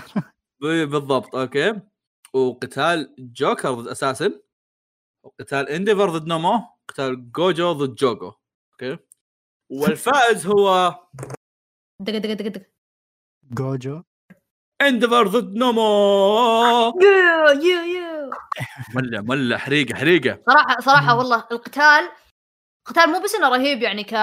[0.61, 1.79] ب- بالضبط أوكي.
[2.33, 4.41] وقتال جوكر ضد أساسن.
[5.23, 6.59] وقتال إنديفر ضد نومو.
[6.89, 8.31] قتال جوجو ضد جوجو.
[8.71, 8.97] Okay.
[9.71, 10.95] والفائز هو
[12.01, 12.61] دق دق دق دق
[13.51, 14.03] جوجو.
[14.81, 15.81] إنديفر ضد نومو.
[17.01, 18.31] يو يو يو.
[18.95, 20.39] مولع مولع حريقة حريقة.
[20.49, 21.17] صراحة صراحة مم.
[21.19, 22.09] والله القتال
[22.85, 24.13] قتال مو بس إنه رهيب يعني ك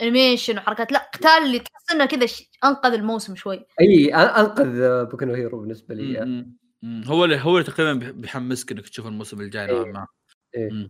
[0.00, 3.66] animation وحركات لا قتال اللي تحس إنه كذا ش- أنقذ الموسم شوي.
[3.80, 6.46] أي أن- أنقذ بوكو نو هيرو بالنسبة لي.
[6.84, 10.06] هو اللي هو اللي تقريبا بيح- بيحمسك إنك تشوف الموسم الجاي نوعا ما.
[10.54, 10.88] إيه.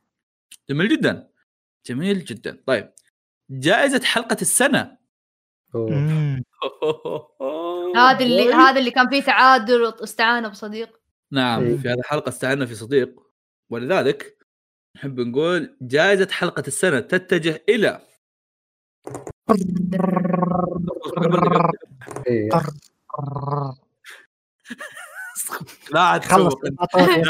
[0.70, 1.28] جميل جدا.
[1.86, 2.62] جميل جدا.
[2.66, 2.92] طيب
[3.50, 4.98] جائزة حلقة السنة.
[7.96, 11.00] هذا اللي هذا اللي كان فيه تعادل واستعانة بصديق.
[11.32, 11.76] نعم إيه.
[11.76, 13.20] في هذه الحلقة استعنا في صديق.
[13.70, 14.46] ولذلك
[14.96, 18.06] نحب نقول جائزة حلقة السنة تتجه إلى
[22.26, 22.48] إيه.
[25.92, 26.94] لا عاد خلص أنت.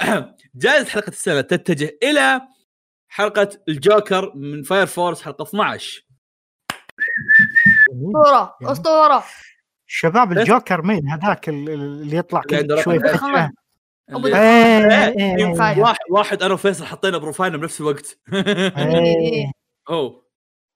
[0.00, 1.40] لا جائزة حلقة السنة.
[1.40, 2.40] تتجه إلى
[3.08, 6.06] حلقة الجوكر من Fire Force حلقة 12
[7.90, 9.24] أسطورة أسطورة.
[9.86, 13.00] شباب الجوكر مين؟ هذاك ال- ال- اللي يطلع كذا شوي إيه،
[15.38, 15.80] إيه Fire.
[15.80, 18.18] واحد واحد أنا وفيصل حطينا بروفايلنا بنفس الوقت.
[19.90, 20.21] أوه.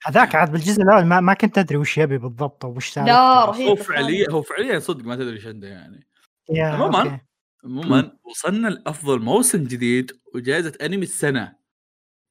[0.06, 3.44] هذاك عاد بالجزء الأول ما, ما كنت أدري وش يبي بالضبط أو وش لا.
[3.44, 6.06] رهيب هو فعليا هو فعليا صدق ما تدري إيش عنده يعني.
[6.50, 7.20] يا عموماً.
[7.64, 11.56] عموما وصلنا لأفضل موسم جديد وجائزة أنمي السنة.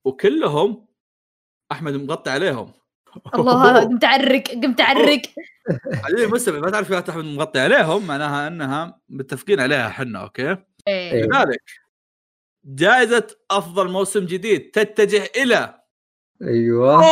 [0.05, 0.87] وكلهم
[1.71, 2.73] أحمد مغطي عليهم.
[3.35, 5.21] الله قمت أعرق قمت أعرق.
[6.03, 10.57] علي المستمع ما تعرف أحمد مغطي عليهم؟ معناها إنها متفقين عليها إحنا أوكي؟
[10.87, 11.23] إيه.
[11.23, 11.63] لذلك
[12.65, 15.84] جائزة أفضل موسم جديد تتجه إلى
[16.41, 17.03] أيوه.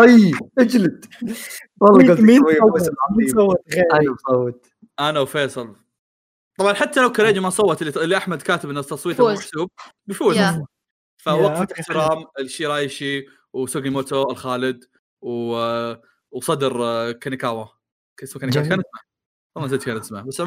[0.00, 1.04] أي أجلد.
[1.80, 2.42] والله قلت مين
[3.28, 4.66] صوت؟ أنا مصوت
[5.00, 5.76] أنا وفيصل.
[6.58, 8.76] طبعا حتى لو كريجي ما صوت اللي, اللي أحمد كاتب ان
[9.14, 9.38] فوز.
[9.38, 9.70] محسوب
[10.06, 10.36] بيفوز
[11.28, 14.84] أوكي، احترام الشيرايشي وسوغي موتو الخالد
[15.22, 15.56] و...
[16.30, 17.66] وصدر كانيكاوا.
[18.22, 18.66] اسمه كانيكاوا.
[18.66, 18.82] كان
[19.56, 20.22] والله نسيت كان اسمه.
[20.22, 20.40] بس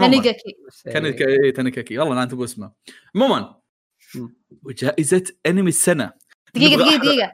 [0.67, 2.71] بس كان إيه، تانيكاكي والله نسيت اسمه
[3.15, 3.61] عموما.
[4.63, 6.11] وجائزة أنمي السنة.
[6.55, 7.31] دقيقة أحد- دقيقة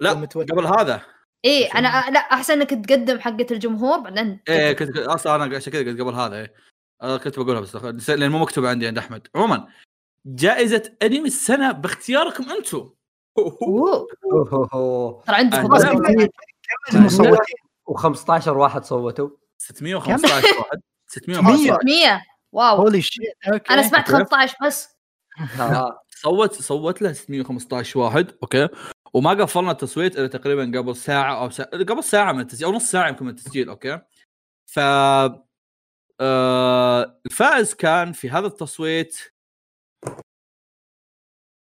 [0.00, 0.10] لا.
[0.34, 1.02] قبل هذا.
[1.44, 5.72] إيه أنا لا أحسن إنك تقدم حقة الجمهور بعدين إيه كنت كنت- أصلا أنا عشان
[5.72, 6.36] كذا قلت قبل هذا.
[6.36, 6.54] إيه
[7.02, 9.28] آه، كنت بقولها بس لأن مو مكتوب عندي عند أحمد.
[9.34, 9.68] عموما
[10.26, 12.90] جائزة أنمي السنة باختياركم أنتم.
[15.26, 15.36] ترى.
[16.90, 17.38] كم المصوتين
[17.90, 19.28] و15 واحد صوتوا.
[19.58, 20.80] 615 واحد.
[21.06, 22.22] 615 100
[22.52, 22.76] wow.
[22.76, 23.22] holy shit
[23.70, 24.24] أنا سمعت okay.
[24.24, 24.88] 15 بس.
[25.60, 26.02] آه.
[26.16, 28.68] صوت صوت له 615 واحد okay؟
[29.14, 32.90] وما قفلنا التصويت إلا تقريبا قبل ساعة أو ساعة قبل ساعة من التسجيل أو نص
[32.90, 34.00] ساعة يمكن من التسجيل okay؟
[34.66, 34.78] ف
[36.20, 39.16] آه الفائز كان في هذا التصويت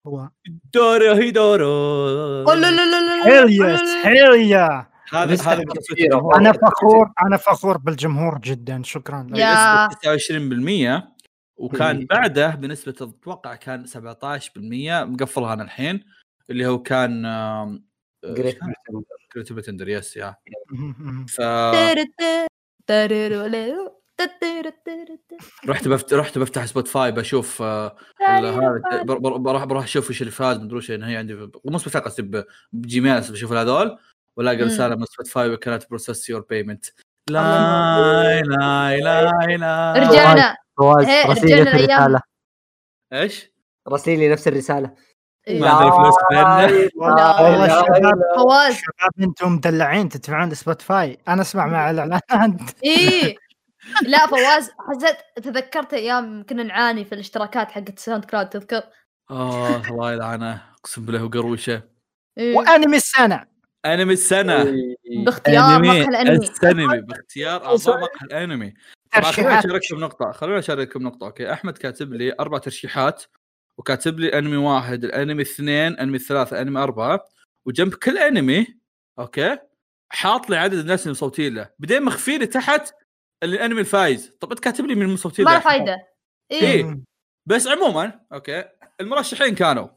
[0.06, 0.28] هو.
[0.74, 4.08] دورو هيدورو أوه، لا لا لا لا هيل لا يس لا.
[4.08, 4.86] هيل يا.
[5.12, 5.64] هذا هذا.
[6.36, 9.26] أنا فخور أنا فخور بالجمهور جدا شكرا.
[9.30, 9.86] لك yeah.
[9.86, 10.00] بنسبة
[10.98, 11.12] 29%
[11.56, 12.06] وكان.
[12.06, 16.04] بعده بنسبة أتوقع كان 17% مقفلها أنا الحين
[16.50, 17.22] اللي هو كان.
[19.32, 20.36] Great Pretender yes yeah.
[21.28, 21.40] ف.
[25.68, 26.14] رحت بفت...
[26.14, 27.96] رحت بفتح Spotify بشوف آه،
[28.26, 31.78] هذا بر- بر- بروح بروح أشوف إيش اللي فاز مدري وش يعني هي عندي مو
[31.78, 33.98] Spotify قصدي ب Gmail بشوف هذول
[34.36, 34.56] والاقي.
[34.62, 36.84] رسالة من Spotify كانت process your payment.
[37.30, 40.56] لا لا لا لا رجعنا.
[40.78, 41.74] فواز إيه، رجعنا نفس.
[41.74, 42.20] الرسالة.
[43.12, 43.52] إيش؟
[43.88, 44.94] راسلي لي نفس الرسالة.
[45.48, 46.86] ما عندنا فلوس بيننا.
[46.96, 47.82] والله.
[48.36, 48.74] فواز.
[48.74, 51.18] شباب أنتم مدلعين تدفعون Spotify.
[51.28, 52.22] أنا أسمع مع الاعلانات
[52.84, 53.36] إيه.
[54.12, 58.82] لا فواز حسيت تذكرت أيام كنا نعاني في الاشتراكات حقت SoundCloud تذكر؟
[59.30, 60.62] آه الله يلعنه.
[60.78, 61.82] أقسم بالله وقروشه
[62.38, 62.56] إيه.
[62.56, 63.51] وانمي السنة
[63.86, 64.74] أنمي السنة.
[65.24, 66.36] باختيار مقهى الأنمي.
[66.36, 68.74] السينمي باختيار أعضاء مقهى الأنمي.
[69.12, 69.64] ترشيحات.
[69.64, 71.52] اشارككم نقطة خليني اشارككم نقطة okay.
[71.52, 73.22] أحمد كاتب لي أربع ترشيحات
[73.78, 77.24] وكاتب لي أنمي واحد الأنمي اثنين أنمي ثلاثة أنمي أربعة
[77.66, 78.66] وجنب كل أنمي
[79.18, 79.58] okay
[80.12, 81.70] حاط لي عدد الناس اللي مصوتين له.
[81.78, 82.94] بعدين مخفي لي تحت
[83.42, 84.32] الأنمي الفايز.
[84.40, 86.08] طب أنت كاتب لي من المصوتين ما له؟ فايده
[86.50, 86.60] إيه.
[86.60, 87.00] إيه.
[87.46, 88.64] بس عموما okay
[89.00, 89.88] المرشحين كانوا.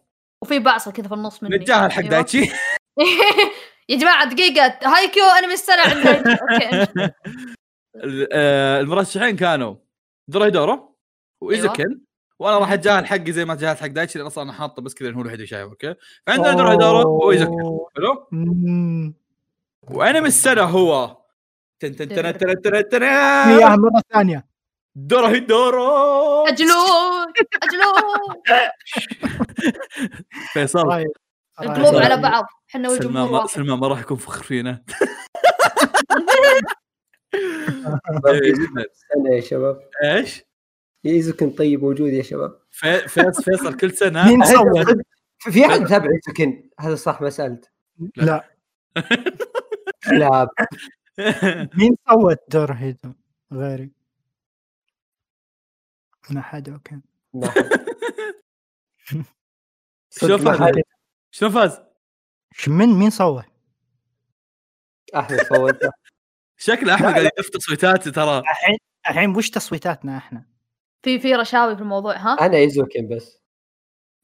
[0.43, 1.55] وفي بعصه كذا في النص مني.
[1.55, 2.09] نتجاهل حق أيوة.
[2.09, 2.49] دايتشي.
[3.89, 7.03] يا جماعة دقيقة هايكيو انمي السنة عندنا أوكي
[8.03, 9.75] ال- آه، المرشحين كانوا
[10.27, 10.95] دورايدورو
[11.41, 11.99] وايزوكن
[12.39, 15.07] وأنا راح أتجاهل حقي زي ما تجاهلت حق دايتشي لأن أصلا أنا حاطه بس كذا
[15.07, 15.95] هو الوحيد اللي شايف okay؟
[16.27, 18.27] فعندنا دورايدورو وايزوكن حلو.
[19.81, 21.17] وانمي السنة هو
[21.79, 24.45] تن تن تن تن تن تن اياها مره ثانية.
[24.95, 27.33] دورايدورو اجلون
[27.63, 28.41] اجلون
[30.53, 30.89] فيصل.
[30.89, 31.11] طيب.
[31.61, 31.95] القلوب.
[31.95, 32.45] على بعض.
[32.69, 34.83] إحنا والجمهور ما واحد سلمان ما راح يكون فخر فينا
[38.27, 40.43] إيه، يا شباب إيش؟
[41.05, 42.59] ايزوكن طيب موجود يا شباب.
[42.71, 44.97] في- فيصل فيصل كل سنة؟ مين صوت؟
[45.39, 47.71] في أحد متابع ايزوكن هذا صح ما سألت.
[48.15, 48.49] لا.
[50.11, 50.49] لا.
[51.77, 53.13] مين صوت دور هيدو
[53.53, 53.91] غيري.
[56.29, 56.99] ما حد okay.
[60.09, 60.41] شوف
[61.35, 61.79] شلون فاز؟
[62.53, 63.43] ش- من مين صوت؟
[65.15, 65.79] أحمد فوت
[66.57, 68.39] شكل أحمد قاعد يقف تصويتات ترى.
[68.39, 68.77] الحين
[69.09, 70.45] الحين وش تصويتاتنا إحنا؟
[71.03, 73.39] في في رشاوي في الموضوع ها؟ أنا ايزوكن بس.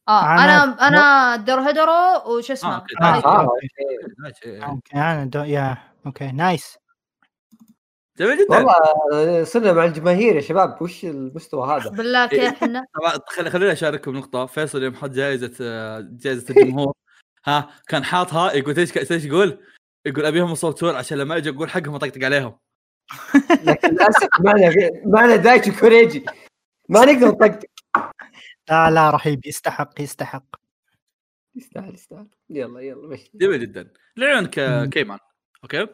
[0.07, 2.75] آه أنا- أنا أنا دورهدرو وش آه، اسمه.
[2.75, 2.85] آه.
[3.01, 3.67] آه أوكي.
[4.25, 4.65] أوكي.
[4.65, 5.39] أوكي أنا دو...
[5.43, 6.77] يا أوكي نايس.
[8.17, 8.55] جميل جدا.
[8.57, 10.81] والله صرنا مع الجماهير يا شباب.
[10.81, 12.85] وش المستوى هذا؟ بالله كيف إحنا؟
[13.51, 14.45] خليني أشارككم نقطة.
[14.45, 16.93] فيصل يوم حط جائزة آه، جائزة الجمهور.
[17.45, 19.65] ها كان حاطها يقول إيش إيش يقول؟
[20.05, 22.57] يقول أبيهم يصوتون عشان لما أجي أقول حقهم أطقطق عليهم.
[23.67, 24.71] لكن للأسف معنا
[25.05, 26.25] معنا دايتشي كوريجي
[26.89, 27.69] ما نقدر نطقطق.
[28.69, 30.45] لا لا رهيب يستحق يستحق.
[31.55, 32.27] يستاهل يستاهل.
[32.49, 33.31] يلا يلا مشي.
[33.35, 33.93] جميل جدا.
[34.17, 34.89] لعيون ك- مم.
[34.89, 35.19] كيمان.
[35.63, 35.87] أوكي؟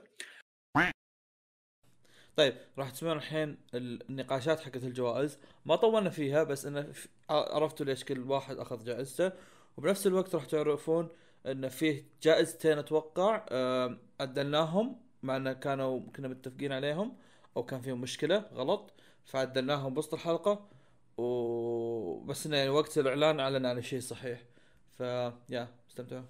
[2.36, 5.40] طيب راح تسمعون الحين النقاشات حقت الجوائز.
[5.66, 6.94] ما طولنا فيها بس انه
[7.30, 9.32] عرفتوا ليش كل واحد أخذ جائزته.
[9.78, 11.10] وبنفس الوقت راح تعرفون
[11.52, 13.46] إن فيه جائزتين أتوقع
[14.20, 17.18] عدلناهم مع إن كانوا كنا متفقين عليهم
[17.58, 18.94] أو كان فيهم مشكلة غلط
[19.26, 20.70] فعدلناهم بوسط الحلقة
[21.18, 24.44] وبس انه يعني وقت الإعلان أعلن عن الشيء الصحيح
[24.98, 25.00] ف
[25.50, 26.24] يا استمتعوا.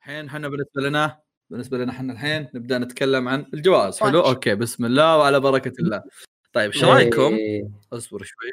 [0.00, 1.20] الحين إحنا بالنسبة لنا
[1.50, 4.20] بالنسبة لنا إحنا الحين نبدأ نتكلم عن الجوائز حلو.
[4.20, 6.02] أوكي بسم الله وعلى بركة الله.
[6.52, 7.70] طيب إيش رأيكم؟ إيه.
[7.92, 8.50] أصبر شوي.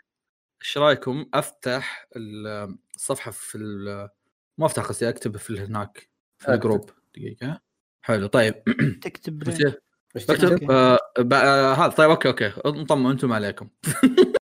[0.62, 4.10] إيش رأيكم أفتح ال- الصفحة في ال-
[4.58, 5.98] ما افتح قصدي اكتب في هناك
[6.38, 6.54] في أكتب.
[6.54, 6.90] ال group.
[7.16, 7.62] دقيقة.
[8.02, 8.54] حلو طيب.
[9.02, 9.74] تكتب بكتب
[10.16, 12.54] تكتب؟ آه ب- آه، هذا طيب okay okay.
[12.66, 13.70] انطموا أنتم ما عليكم.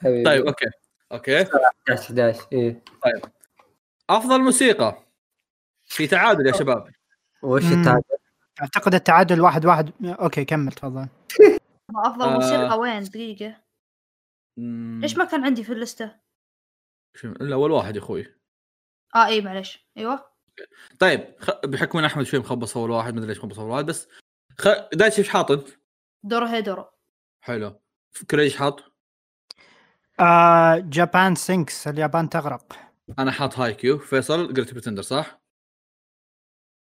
[0.00, 0.24] حبيبي.
[0.24, 0.66] طيب okay.
[1.12, 1.42] okay.
[1.42, 2.84] 11 11 إيه.
[4.10, 5.06] أفضل موسيقى
[5.84, 6.88] في تعادل يا شباب.
[7.42, 7.62] وش.
[7.64, 8.02] التعادل؟
[8.62, 9.90] أعتقد التعادل واحد واحد.
[10.04, 11.08] okay كمل تفضل.
[12.06, 12.34] أفضل آه.
[12.34, 13.62] موسيقى وين؟ دقيقة.
[14.56, 16.14] مم، ليش ما كان عندي في اللستة؟
[17.14, 18.26] شو- إلا أول واحد يا أخوي.
[19.14, 20.32] آه اي معلش أيوه
[20.98, 21.50] طيب خ...
[21.66, 24.08] بحكم إن أحمد شوي مخبص أول واحد ما أدري ليش مخبص أول واحد بس
[24.58, 24.68] خ...
[24.92, 25.68] دايتشي إيش حاط انت؟
[26.22, 26.84] دورو هيدورو
[27.40, 27.80] حلو
[28.30, 28.92] كريج إيش حاط؟
[30.20, 32.72] آه Japan Sinks اليابان تغرق
[33.18, 35.42] أنا حاط هاي كيو فيصل قلت Pretender صح؟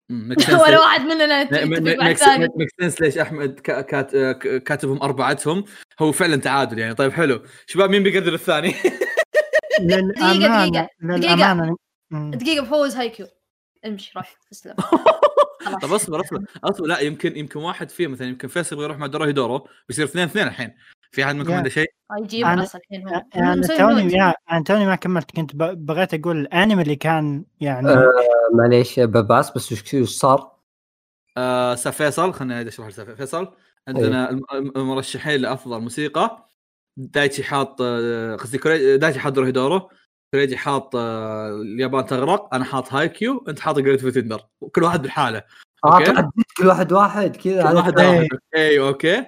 [0.66, 3.70] ولا واحد مننا م- م- يتفق مع make sense- الثاني make sense ليش أحمد.
[3.70, 5.64] آه، كاتبهم أربعتهم
[6.02, 8.76] هو فعلا تعادل يعني طيب حلو شباب مين بيقدر الثاني؟
[9.80, 10.90] للأمانة دقيقة.
[11.02, 11.76] للأمانة مم.
[12.12, 13.28] دقيقة بفوز هايكيو.
[13.86, 14.76] امشي روح تسلم.
[15.82, 16.46] طب اصبر اصبر.
[16.64, 16.86] اصبر.
[16.88, 20.26] لا يمكن يمكن واحد فيهم مثلا يمكن فيصل يبغى يروح مع دورو هيدورو بيصير اثنين
[20.26, 20.72] اثنين الحين.
[21.12, 21.54] في أحد منكم.
[21.54, 23.22] عنده شيء؟ يجيب الحين هو.
[23.36, 25.32] أنا توني أنا توني ما كملت.
[25.32, 28.10] كنت بغيت أقول الانمي اللي كان يعني آه،
[28.54, 30.52] معليش بباس بس وش صار؟
[31.38, 33.54] آه سا فيصل خليني اشرح فيصل.
[33.88, 34.44] عندنا الم-
[34.76, 36.48] المرشحين لأفضل موسيقى.
[36.98, 39.90] دايتشي حاط آه، قصدي دايتشي حاط دورو هيدورو
[40.34, 44.42] كريجي حاط آه، اليابان تغرق أنا حاط هايكيو أنت حاط Great Pretender.
[44.62, 45.44] وكل واحد بحاله
[45.86, 46.06] okay.
[46.06, 48.00] تعديت كل واحد واحد كذا كل واحد
[48.56, 49.26] أيوه okay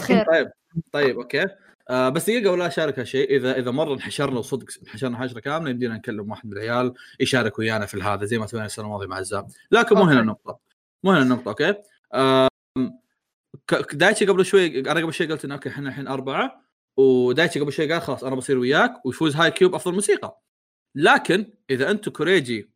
[0.00, 0.24] خير.
[0.24, 0.50] طيب
[0.92, 1.46] طيب okay.
[1.90, 5.94] آه بس دقيقة ولا أشارك هالشيء؟ إذا إذا مرة انحشرنا وصدق انحشرنا حشره كاملة يمدينا
[5.94, 9.46] نكلم واحد من العيال يشارك ويانا في هذا زي ما سوينا السنة الماضية مع الزام.
[9.70, 10.20] لكن مو هنا.
[10.20, 10.58] النقطة.
[11.04, 11.74] مو هنا النقطة okay.
[12.14, 12.48] آه
[13.92, 16.61] دايتشي قبل شوي أنا قبل شوي قلت انه okay إحنا الحين أربعة.
[16.96, 20.42] ودايتشي قبل شوي قال خلاص أنا بصير وياك ويفوز هاي كيو بأفضل موسيقى
[20.94, 22.72] لكن إذا أنتم كوريجي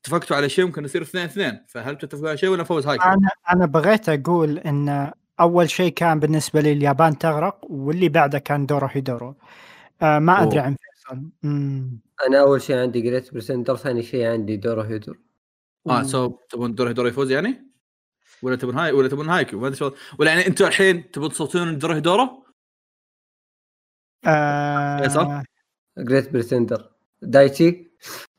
[0.00, 3.12] اتفقتوا على شيء ممكن يصير اثنين اثنين فهل تتفقوا على شيء ولا فوز هاي كيو؟
[3.12, 8.66] أنا أنا بغيت أقول إن أول شيء كان بالنسبة لي اليابان تغرق واللي بعده كان
[8.66, 9.34] دورو هيدورو
[10.02, 10.66] آه ما أدري أوه.
[10.66, 12.00] عن فيصل مم.
[12.28, 15.18] أنا أول شيء عندي Great Pretender ثاني شيء عندي دورو هيدورو
[15.86, 17.68] آه so تبون دور دور يفوز يعني؟
[18.42, 22.47] ولا تبون هاي ولا تبون أدري شو ولا يعني أنتم الحين تبون تصوتون دور هيدورو؟
[24.22, 25.42] فيصل؟
[25.98, 26.90] Great Pretender
[27.22, 27.90] دايتشي؟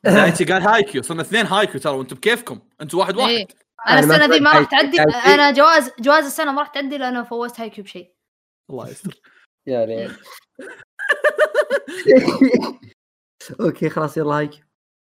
[0.03, 3.29] دايتشي قال هايكيو صرنا اثنين هايكيو ترى وأنتم بكيفكم؟ أنتم واحد واحد.
[3.29, 3.47] إيه.
[3.87, 5.33] أنا أنا ما السنة دي ما راح تعدي هايكيو.
[5.33, 8.13] أنا جوائز جوائز السنة ما راح تعدي لأنه فوزت هايكيو بشيء.
[8.69, 9.21] الله يستر.
[9.67, 10.11] يا ريت.
[13.61, 14.51] okay خلاص يلا هايك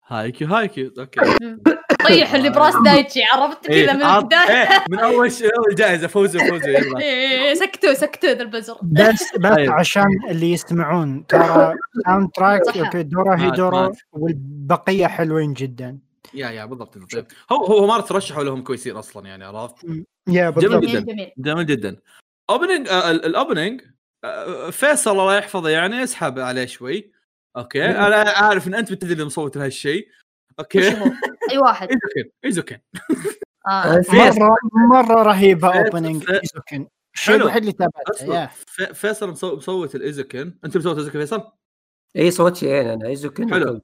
[0.06, 0.92] هايكيو هايكيو.
[0.98, 1.20] أوكي.
[2.08, 4.40] طيح اللي براس دايتشي عرفت كذا من عط- البداية؟
[4.70, 8.78] إيه، من أول شيء أول جائزة فوزوا فوزوا يلا إيه، سكتوا سكتوا ذا البزر.
[8.82, 9.72] بس بس طيب.
[9.72, 11.74] عشان اللي يسمعون ترى
[12.06, 12.60] soundtrack.
[12.76, 12.98] okay
[13.44, 13.96] هيدورو مات.
[14.12, 15.98] والبقية حلوين جدا.
[16.34, 16.96] yeah yeah بالضبط
[17.52, 21.00] هو هو ما ترشحوا لهم كويسين أصلا يعني عرفت؟ yeah جميل بالضبط جدا.
[21.00, 21.04] جميل.
[21.14, 21.96] جميل جميل جدا.
[22.50, 23.80] opening آه ال- ال opening
[24.24, 27.12] آه فيصل الله يحفظه يعني اسحب عليه شوي.
[27.56, 27.84] okay.
[27.84, 30.08] أنا عارف إن أنت بتدري اللي مصوت لهالشيء.
[30.58, 30.88] okay؟
[31.52, 32.78] أي واحد ايزوكن ايزوكن
[33.68, 34.40] آه فيصل.
[34.40, 34.58] مره
[35.02, 37.42] مرة رهيبة اوبننج ايزوكن الشيء حلو.
[37.44, 38.46] الوحيد اللي تابعته
[38.94, 41.42] فيصل مصو- مصوت الايزوكن أنت مصوت ايزوكن فيصل؟
[42.16, 43.80] اي صوت شيئين أنا ايزوكن حلو.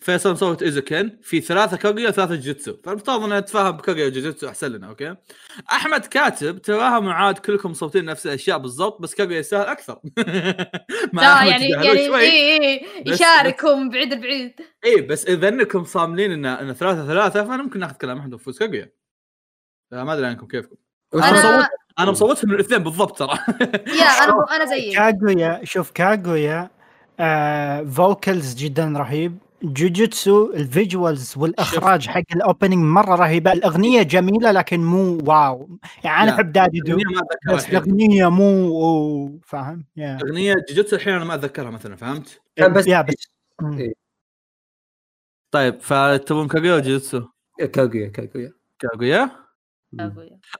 [0.00, 4.88] فيصل مصوت ايزوكن في ثلاثة كاغويا وثلاثة جوجيتسو فالمفترض ان نتفاهم بكاغويا وجوجيتسو أحسن لنا
[4.88, 5.14] okay؟
[5.72, 9.98] أحمد كاتب تفاهم عاد كلكم مصوتين نفس الأشياء بالضبط بس كاغويا يستاهل أكثر.
[11.12, 11.88] مع أحمد يعني يعني.
[11.90, 14.52] اي اي بس- يشاركهم بعيد البعيد.
[14.84, 18.58] اي بس إذا إنكم صاملين ان إن ثلاثة ثلاثة فأنا ممكن ناخذ كلام احد ونفوز
[18.58, 18.92] كاغويا
[19.92, 20.76] ما أدري عنكم كيفكم.
[21.12, 21.68] صوت؟ أنا
[21.98, 23.38] أنا مصوتهم الاثنين بالضبط ترى.
[23.86, 24.94] yeah أنا أنا زيك.
[24.94, 26.70] كاغويا شوف كاغويا
[27.20, 29.38] آه vocals جدا رهيب.
[29.62, 36.22] جوجيتسو ال visuals والإخراج حق ال opening مرة رهيبة الأغنية جميلة لكن مو wow يعني
[36.22, 36.98] أنا أحب Daddy Do
[37.54, 43.02] بس الأغنية مو فاهم اغنيه جوجيتسو الحين أنا ما أتذكرها مثلا فهمت؟ كان بس yeah
[43.02, 43.28] بس.
[43.78, 43.92] إيه.
[45.50, 47.22] طيب فتبون كاغويا ولا جوجيتسو؟
[47.72, 49.46] كاغويا كاغويا كاغويا؟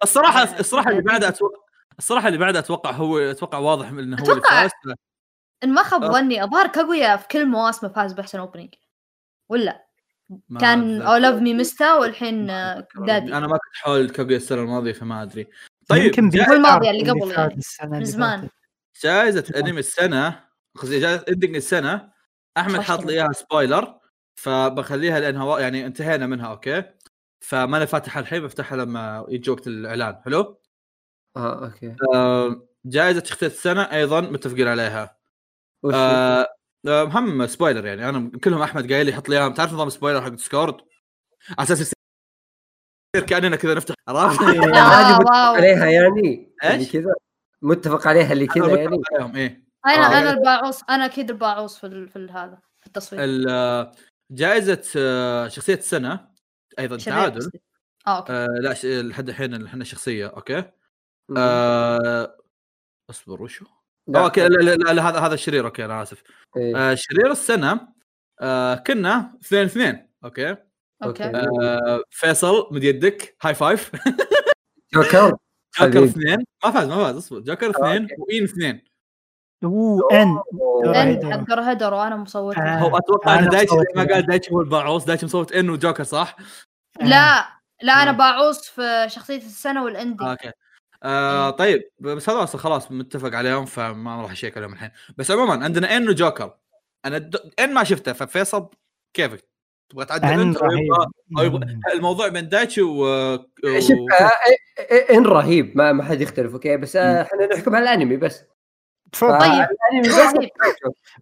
[0.03, 1.03] الصراحة آه، الصراحة اللي.
[1.03, 1.61] بعدها أتوقع
[1.99, 4.43] الصراحة اللي بعدها أتوقع هو أتوقع واضح إنه هو اللي.
[4.51, 4.71] فاز
[5.65, 6.13] إن ما خاب أه.
[6.13, 8.75] ظني الظاهر كاغويا في كل مواسمه فاز باحسن opening
[9.49, 9.87] ولا
[10.61, 11.03] كان.
[11.03, 12.87] oh love me mister والحين آه،.
[12.97, 13.37] Daddy.
[13.37, 15.47] أنا ما كنت حول كاغويا السنة الماضية فما أدري.
[15.89, 17.61] طيب يمكن جا- هو الماضي اللي قبل يعني.
[17.83, 18.49] من زمان.
[19.03, 20.41] جائزة أنمي السنة
[20.77, 22.13] قصدي جائزة ending السنة.
[22.57, 23.99] أحمد حاط لي إياها spoiler
[24.35, 26.83] فبخليها لأنها يعني انتهينا منها okay؟
[27.41, 30.21] فما أنا فاتحها الحين بفتحها لما يجي وقت الإعلان.
[30.25, 30.61] حلو؟
[31.37, 31.97] آه okay.
[32.15, 35.17] آه، جائزة شخصيه السنة أيضا متفقين عليها.
[35.83, 36.56] وش آه،
[36.89, 40.29] هم spoiler يعني أنا كلهم أحمد قايل لي حط لي إياهم تعرف نظام spoiler حق
[40.29, 40.75] Discord
[41.59, 41.95] على أساس يصير
[43.27, 44.41] كأننا كذا نفتح عرفت؟
[44.75, 45.57] آه،.
[45.57, 47.15] عليها يعني إيش؟ اللي كذا
[47.63, 50.19] متفق عليها اللي كذا أنا يعني عليهم إيه أنا آه.
[50.21, 53.93] أنا الباعوص أنا أكيد الباعوص في ال- في هذا في التصوير ال-
[54.31, 56.29] جائزة آه، شخصية السنة
[56.79, 57.51] أيضا تعادل.
[58.07, 60.65] آه okay آه لا لحد الحين إحنا الشخصيه okay.
[61.37, 62.37] آه
[63.11, 63.67] أصبر وشو؟
[64.09, 64.25] لا.
[64.25, 66.23] أوكي لا, لا, لا, لا هذا هذا الشرير أوكي أنا آسف
[66.57, 66.77] إيه.
[66.77, 67.89] آه شرير السنة
[68.41, 70.57] آه كنا اثنين اثنين أوكي
[71.05, 71.25] أوكي.
[71.25, 73.91] آه فيصل مد يدك هاي فايف
[74.95, 75.37] جوكر
[75.81, 76.05] جوكر.
[76.05, 78.83] اثنين ما فاز ما فاز اصبر جوكر اثنين واين اثنين
[79.65, 80.39] أوه إن.
[80.87, 82.79] إن إن حق هدر وأنا مصوت آه.
[82.79, 84.05] هو أتوقع إن مصوت ما.
[84.05, 86.37] قال دايتشي هو الباعوص دايتشي مصوت إن وجوكر صح؟
[87.01, 87.49] لا
[87.83, 88.13] لا أنا آه.
[88.13, 90.53] باعوص في شخصية السنة وال ending آه، أوكي
[91.03, 94.91] آه طيب بس هذا أصلا خلاص متفق عليهم فما راح اشيك عليهم الحين.
[95.17, 96.55] بس عموما عندنا ان وجوكر
[97.05, 97.37] أنا د...
[97.61, 98.69] إن ما شفته ففيصل
[99.15, 99.49] كيفك؟
[99.89, 100.79] تبغى تعدل إن انت رهيب.
[100.93, 101.79] يبغى- أو يبغى...
[101.95, 103.41] الموضوع بين دايتشي و, و...
[103.81, 103.91] شوف
[104.21, 105.77] آه، إيه- إيه- إن رهيب.
[105.77, 106.77] ما ما حد يختلف okay.
[106.77, 108.45] بس آه، إحنا نحكم على الأنمي بس.
[109.13, 109.39] تفضل.
[109.39, 109.51] طيب.
[109.53, 110.15] الأنمي بس.
[110.37, 110.51] رهيب.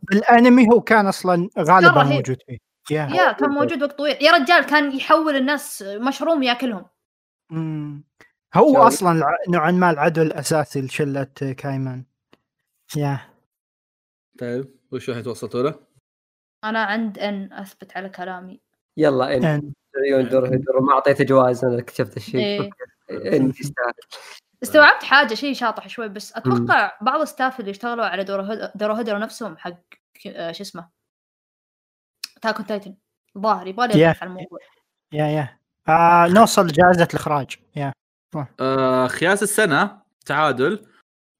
[0.02, 2.12] بالانمي هو كان أصلا غالبا رهيب.
[2.12, 2.58] موجود فيه.
[2.90, 3.08] يا.
[3.14, 4.16] يا كان موجود وقت طويل.
[4.22, 6.86] يا رجال كان يحول الناس مشروم ياكلهم.
[7.50, 8.04] مم.
[8.54, 8.86] هو sorry.
[8.86, 12.04] أصلا نوعا ما العدو الأساسي لشلة كايمان
[12.96, 13.20] يا
[14.38, 15.80] طيب وش الحين توصلتوا له؟
[16.64, 18.60] أنا عند إن أثبت على كلامي.
[18.96, 19.44] يلا إن.
[19.44, 19.72] إن.
[19.96, 22.40] عيون دور هدر ما اعطيته جوائز أنا اكتشفت الشيء.
[22.40, 22.70] إيه.
[23.10, 23.92] إن يستاهل.
[24.62, 28.24] استوعبت حاجة شيء شاطح شوي بس أتوقع بعض ال staff اللي اشتغلوا على
[28.74, 29.80] دورو هدر نفسهم حق
[30.26, 30.88] آه، شو اسمه؟
[32.42, 32.94] Attack on Titan
[33.38, 34.00] ظاهر يبغى.
[34.00, 34.58] يبحث عن الموضوع.
[35.12, 35.58] yeah yeah
[35.88, 37.56] آه نوصل لجائزه الإخراج.
[37.76, 37.92] يا
[38.60, 40.86] آه خياس السنة تعادل.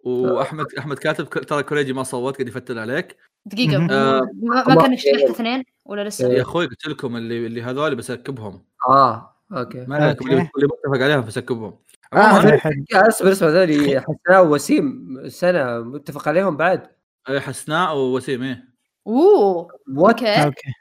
[0.05, 3.17] وأحمد أحمد كاتب ترى كوريجي ما صوت قاعد يفتل عليك.
[3.47, 3.87] دقيقة.
[3.91, 4.21] آه.
[4.43, 6.37] ما, ما كان يشتغل اثنين ولا لسه؟ إيه.
[6.37, 8.65] يا أخوي قلت لكم اللي اللي هذول ب skip هم.
[8.89, 9.85] آه okay.
[9.89, 10.51] ما عليكم اللي okay.
[10.57, 11.79] اللي متفق عليهم بسكبهم.
[12.13, 12.61] آه،.
[12.93, 15.19] اصبر اسمع هذول حسناء ووسيم.
[15.19, 16.87] السنة متفق عليهم بعد.
[17.29, 18.69] آه، حسناء ووسيم إيه.
[19.07, 20.73] oh what okay.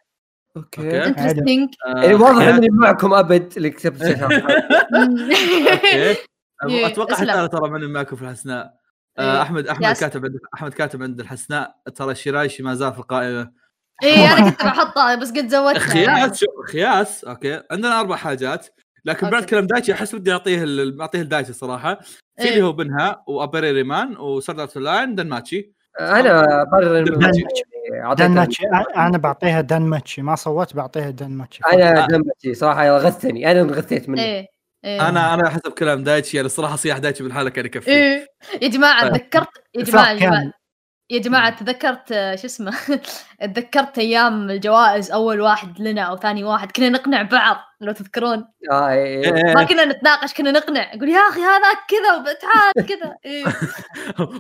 [0.58, 1.04] okay.
[1.06, 4.42] interesting آه، يعني واضح خياس- إني معكم أبد اللي كتبت okay.
[6.70, 7.32] إيه، أتوقع حتى.
[7.32, 8.74] أنا ترى ماني معكم في الحسناء.
[9.20, 9.26] إيه.
[9.26, 10.00] آه، احمد أحمد ياس.
[10.00, 11.76] كاتب عند أحمد كاتب عند الحسناء.
[11.96, 13.52] ترى شيرايشي ما زال في القائمة.
[14.04, 17.24] اي أنا كنت بحطها بس قد زودتها خياس شو خياس.
[17.24, 17.62] okay.
[17.72, 18.68] عندنا أربع حاجات.
[19.06, 19.44] لكن بعد.
[19.46, 21.96] كلام دايتشي أحس ودي أعطيه ال- أعطيه الدايتشي الصراحه
[22.38, 22.50] في إيه.
[22.50, 27.44] اللي هو بنها وابري ريمان وسرد ارت لاين دنماتشي أنا برر دنماتشي.
[28.18, 28.64] دان ماتشي
[28.98, 32.08] أنا بعطيها دان ماتشي ما صوت بعطيها دان ماتشي أنا آه.
[32.08, 33.52] دمتي صراحة غثني.
[33.52, 34.22] أنا انغثيت منه.
[34.22, 34.48] إيه
[34.86, 35.10] إيه.
[35.10, 38.28] أنا أنا حسب كلام دايتشي يعني الصراحه صياح دايتشي بالحالة كان يكفي إيه.
[38.62, 39.10] يا جماعة.
[39.10, 40.52] تذكرت يا جماعة.
[41.10, 42.74] يا جماعة تذكرت آه، شو اسمه
[43.56, 48.90] تذكرت أيام الجوائز أول واحد لنا أو ثاني واحد كنا نقنع بعض لو تذكرون آه
[48.90, 49.36] إيه، إيه.
[49.36, 49.54] إيه.
[49.54, 53.46] ما كنا نتناقش كنا نقنع يقول يا أخي هذاك كذا وبتعاد كذا إيه.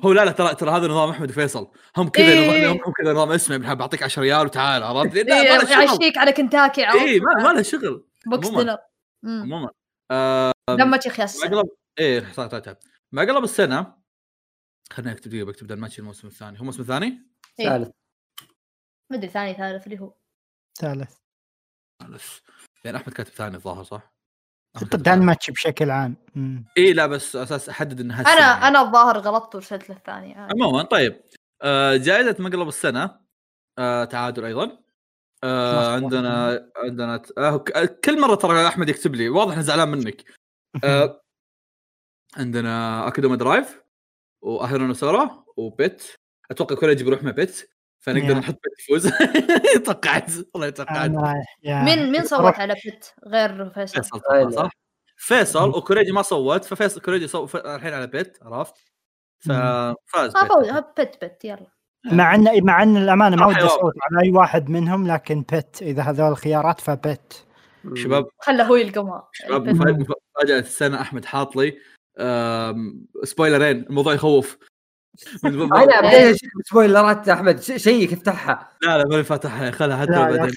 [0.06, 2.68] هو لا لا ترى ترى هذا نظام أحمد وفيصل هم كذا إيه.
[2.68, 6.84] نظام هم كذا نظام اسمه بحب بعطيك 10 ريال وتعال عرفت؟ إيه، يعشيك على كنتاكي
[6.84, 8.49] عرفت اي ما, ما له شغل بوكس.
[8.49, 8.77] دينر.
[9.26, 9.69] عموما
[10.11, 11.69] آه لما تشيخ يا ما قلب
[11.99, 12.73] إيه صح صح صح.
[13.11, 14.02] ما قلب السنة
[14.93, 16.57] خليني اكتب دقيقه بكتب ذا الماتش الموسم الثاني.
[16.57, 17.27] هو الموسم الثاني؟
[17.59, 17.69] إيه.
[17.69, 17.89] ثالث.
[19.11, 20.13] مدري ثاني ثالث اللي هو.
[20.79, 21.15] ثالث.
[22.03, 22.39] ثالث.
[22.85, 24.13] لأن أحمد كاتب ثاني الظاهر صح؟
[24.93, 26.15] دان ماتشي بشكل عام.
[26.77, 28.47] اي لا بس أساس أحدد إنها أنا السنة.
[28.47, 28.67] يعني.
[28.67, 30.53] أنا الظاهر غلطت ورسلت له الثاني عادي.
[30.53, 31.21] عموما طيب.
[31.61, 33.19] آه جائزة مقلب السنة.
[33.79, 34.83] آه تعادل أيضا.
[35.43, 39.29] آه عندنا عندنا آه ك- كل مرة ترى أحمد يكتب لي.
[39.29, 40.23] واضح انه زعلان منك.
[40.83, 41.21] آه
[42.37, 43.82] عندنا أكاديمي درايف.
[44.43, 46.03] واهرونوسورا وبيت.
[46.51, 48.37] أتوقع كوريجي بيروح مع بيت فنقدر.
[48.37, 49.11] نحط بيت يفوز.
[49.85, 51.11] توقعت والله توقعت.
[51.63, 51.83] يا.
[51.83, 52.53] مين مين صوت.
[52.59, 54.03] على بت غير فيصل.
[54.53, 54.69] صح؟
[55.17, 58.73] فيصل وكوريجي ما صوت ففيصل كوريجي صوت الحين على بيت عرفت؟
[59.39, 60.83] ففاز بيت.
[60.99, 61.67] بت بت يلا.
[62.05, 66.01] مع إن مع إن الأمانة ما ودي أصوت على أي واحد منهم لكن بيت إذا
[66.03, 67.33] هذول الخيارات فبيت.
[67.93, 68.27] شباب.
[68.39, 69.29] خله هو يلقمها.
[69.33, 69.81] شباب البت.
[69.81, 70.05] مفاجأة
[70.37, 71.01] مفاجأة السنة
[73.23, 74.57] سبويلرين الموضوع يخوف.
[75.45, 77.61] أنا أشوف سبويلرات أحمد.
[77.61, 80.38] check افتحها لا لا ماني فاتحها خلها حتى بعدين.
[80.40, 80.52] خلها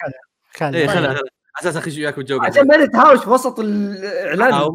[0.57, 0.81] خلها.
[0.81, 0.97] إيه طيب.
[0.97, 1.15] خلها.
[1.15, 1.23] خلها
[1.61, 4.69] أساس أخش وياك بالجو عشان ما نتهاوش في وسط الإعلان.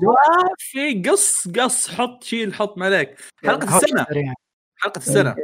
[0.57, 3.15] في قص قص حط شيل حط ما عليك.
[3.45, 4.05] هوش السنة.
[4.09, 4.33] سريع.
[4.77, 5.35] حلقة السنة.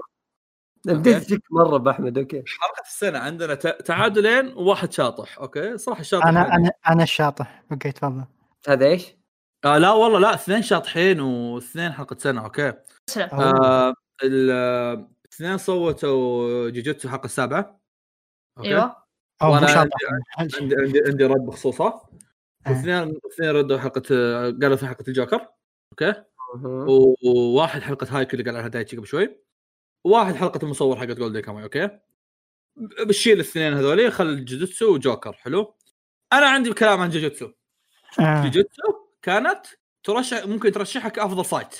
[0.85, 2.43] بديت تشك مرة بأحمد أوكي.
[2.47, 3.19] حلقة السنة.
[3.19, 5.39] عندنا تعادلين وواحد شاطح.
[5.39, 6.55] أوكي؟ صراحة الشاطح أنا.
[6.55, 7.63] أنا أنا الشاطح.
[7.71, 8.25] أوكي تفضل.
[8.67, 9.16] هذا إيش؟
[9.65, 12.73] آه لا والله لا اثنين شاطحين واثنين حلقة سنة أوكي.
[13.17, 13.93] آه
[14.23, 17.79] ال- اثنين صوتوا جوجوتسو الحلقة السابعة
[18.57, 18.69] أوكي.
[18.69, 18.95] أيوه.
[19.41, 19.97] شاطح.
[20.39, 21.01] عندي عندي.
[21.07, 21.85] عندي رد بخصوصه.
[21.85, 22.09] آه.
[22.67, 24.01] واثنين اثنين ردوا حلقة
[24.61, 25.47] قالوا في حلقة الجوكر.
[25.91, 26.23] أوكي.
[27.25, 29.39] وواحد حلقة هايكيو اللي قال عنها دايتشي قبل شوي.
[30.05, 31.89] وواحد حلقة المصور حقت Golden Kamuy أوكي.
[33.07, 35.75] بشيل الاثنين هذولي خل جوجوتسو وجوكر حلو.
[36.33, 37.51] أنا عندي كلام عن جوجوتسو
[38.19, 38.43] آه.
[38.43, 38.81] جوجوتسو
[39.27, 39.65] كانت
[40.03, 41.75] ترشح ممكن ترشحها كافضل fight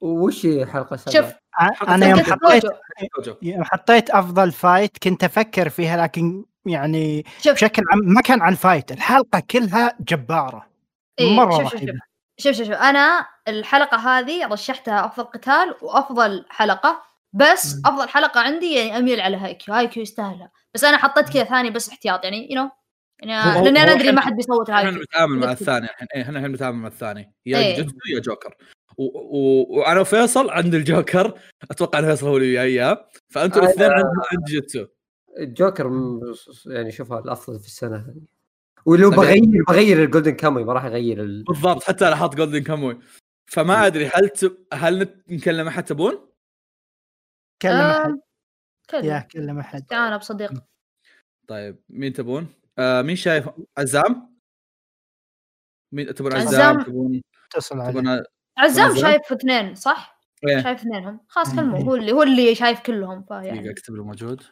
[0.00, 1.34] وش هي حلقة سبعة؟ شوف
[1.88, 2.64] أنا يوم حلقة حطيت.
[3.42, 7.54] يوم حطيت أفضل fight كنت أفكر فيها لكن يعني شوف.
[7.54, 10.66] بشكل عام ما كان عن ال fight الحلقة كلها جبارة.
[11.18, 11.92] إيه، مرة شوف شوف رهيبة.
[11.92, 12.00] شوف.
[12.38, 12.76] شوف شوف شوف.
[12.76, 17.02] أنا الحلقة هذه رشحتها أفضل قتال وأفضل حلقة
[17.32, 17.80] بس.
[17.86, 20.50] أفضل حلقة عندي يعني أميل على هايكيو هايكيو يستاهلها.
[20.74, 22.70] بس أنا حطيت كذا ثاني بس احتياط يعني you know
[23.22, 25.52] يعني لاني أنا أدري ما حد بيصوت إحنا هايكيو بنتعامل مع.
[25.52, 27.34] الثاني الحين إيه إحنا الحين بنتعامل مع الثاني.
[27.46, 27.76] يا إيه.
[27.76, 28.56] جوجوتسو يا جوكر.
[28.98, 31.40] وأنا وفيصل عند الجوكر.
[31.70, 34.86] أتوقع إن فيصل هو اللي اياه فانتم أنا- الاثنين عند عند جوجوتسو
[35.38, 36.20] الجوكر م-
[36.66, 38.22] يعني شوفها الأفضل في السنة هذه.
[38.86, 39.18] ولو طيب.
[39.20, 41.44] بغير بغير ال Golden Kamuy ما راح اغير ال...
[41.44, 42.98] بالضبط حتى أنا حاط Golden Kamuy
[43.46, 44.58] فما أدري هل ت...
[44.72, 46.28] هل نكلم أحد تبون؟
[47.62, 48.10] كلم أحد.
[48.94, 49.82] آم، يا كلم أحد.
[49.86, 50.52] تعال بصديق.
[51.48, 52.46] طيب مين تبون؟
[52.78, 53.48] آه مين شايف
[53.78, 54.38] عزام؟
[55.92, 56.82] مين تبون عزام؟ عزام.
[56.82, 58.24] تبون اتصل عليه تبون
[58.58, 60.62] عزام؟ شايف اثنين صح؟ إيه.
[60.62, 61.54] شايف اثنينهم خلاص.
[61.54, 64.42] كلمه هو اللي هو اللي شايف كلهم دقيقة فيعني اكتب له موجود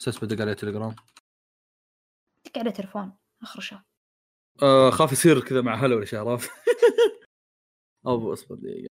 [0.00, 0.96] أساس بدق عليه تليجرام
[2.46, 3.84] دق عليه تليفون اخرشه
[4.62, 6.50] آه خاف يصير كذا مع هلا ولا شيء عرفت؟
[8.06, 8.88] أو اصبر دقيقة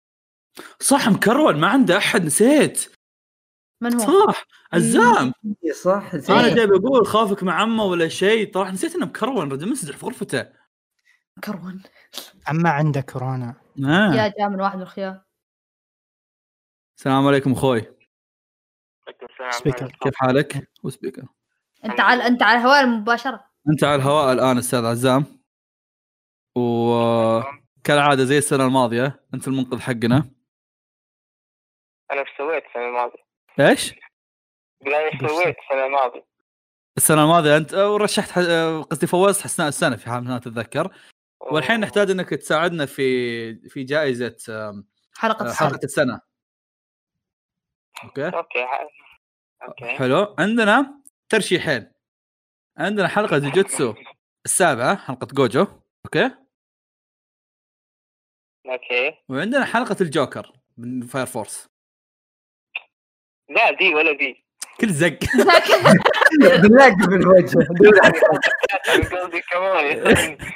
[0.80, 2.92] صح مكرون ما عنده أحد نسيت
[3.80, 5.32] من هو؟ صح عزام.
[5.64, 6.54] إي صح أنا إيه.
[6.54, 8.52] جاي بقول خافك مع عمه ولا شيء.
[8.52, 10.52] طبعا نسيت إنه مكرون رجل مسجح في غرفته.
[11.44, 11.82] كرون
[12.50, 13.54] أما عنده كورونا.
[13.84, 14.14] آه.
[14.14, 15.22] يا جاء من واحد من الخيار.
[16.98, 17.96] السلام عليكم أخوي.
[19.50, 19.96] سبيكر.
[20.02, 21.26] كيف حالك؟ هو سبيكر.
[21.84, 25.24] أنت على أنت على الهواء مباشره أنت على الهواء الآن أستاذ عزام.
[26.56, 30.30] وكالعاده زي السنة الماضية أنت المنقذ حقنا.
[32.12, 33.29] أنا إيش سويت السنة الماضية؟
[33.68, 33.94] إيش؟
[34.86, 36.26] إيش سويت السنة الماضية؟
[36.96, 38.38] السنة الماضية أنت ورشحت ح-
[38.90, 40.94] قصدي فوزت حسناء السنة في حال ما تتذكر.
[41.40, 44.36] والحين نحتاج إنك تساعدنا في في جائزة
[45.16, 45.68] حلقة السنة.
[45.68, 46.20] حلقة السنة.
[48.04, 48.28] أوكي.
[48.28, 48.66] أوكي
[49.62, 49.84] أوكي.
[49.98, 50.34] حلو.
[50.38, 51.92] عندنا ترشيحين.
[52.78, 53.94] عندنا حلقة جوجوتسو
[54.44, 55.66] السابعة حلقة جوجو.
[56.04, 56.30] أوكي.
[58.66, 59.18] أوكي.
[59.28, 61.69] وعندنا حلقة الجوكر من Fire Force
[63.50, 64.44] لا دي ولا دي.
[64.80, 65.18] كل زق.
[66.62, 67.58] بالله في الوجه.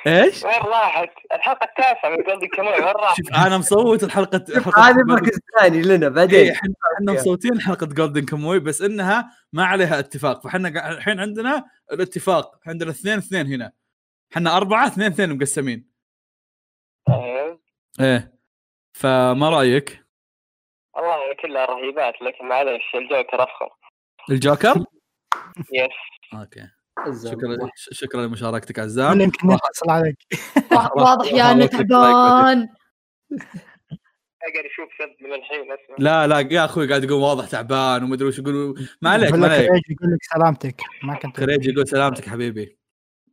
[0.07, 4.89] إيش؟ وين راحت؟ الحلقة التاسعة من Golden Kamuy وين راحت؟ شوف أنا مصوت الحلقة حلقة
[4.89, 9.65] هذا المركز الثاني لنا إيه، بعدين إحنا إحنا مصوتين حلقة Golden Kamuy بس إنها ما
[9.65, 10.43] عليها اتفاق.
[10.43, 12.61] فإحنا الحين عندنا الاتفاق.
[12.67, 13.73] عندنا اثنين اثنين هنا.
[14.33, 15.87] إحنا أربعة اثنين اثنين مقسمين.
[17.07, 17.59] طيب.
[18.01, 18.35] إيه.
[18.93, 20.04] فما رأيك؟
[21.35, 23.69] كلها رهيبات لكن معلش الجوكر أفخم.
[24.31, 24.85] الجوكر؟
[25.73, 25.91] yes.
[26.35, 26.69] okay.
[27.31, 29.21] شكرا شكرا لمشاركتك عزام.
[29.21, 30.17] يمكن يتصل عليك.
[30.97, 32.69] واضح يا انه تعبان
[34.45, 35.97] أقدر أشوف سب من الحين أسمع.
[35.99, 39.47] لا لا يا أخوي قاعد يقول واضح تعبان ومدري وش يقول ما عليك يقول ما
[39.47, 40.81] عليك يقول لك سلامتك.
[41.03, 42.79] ما كنت كريج يقول سلامتك حبيبي.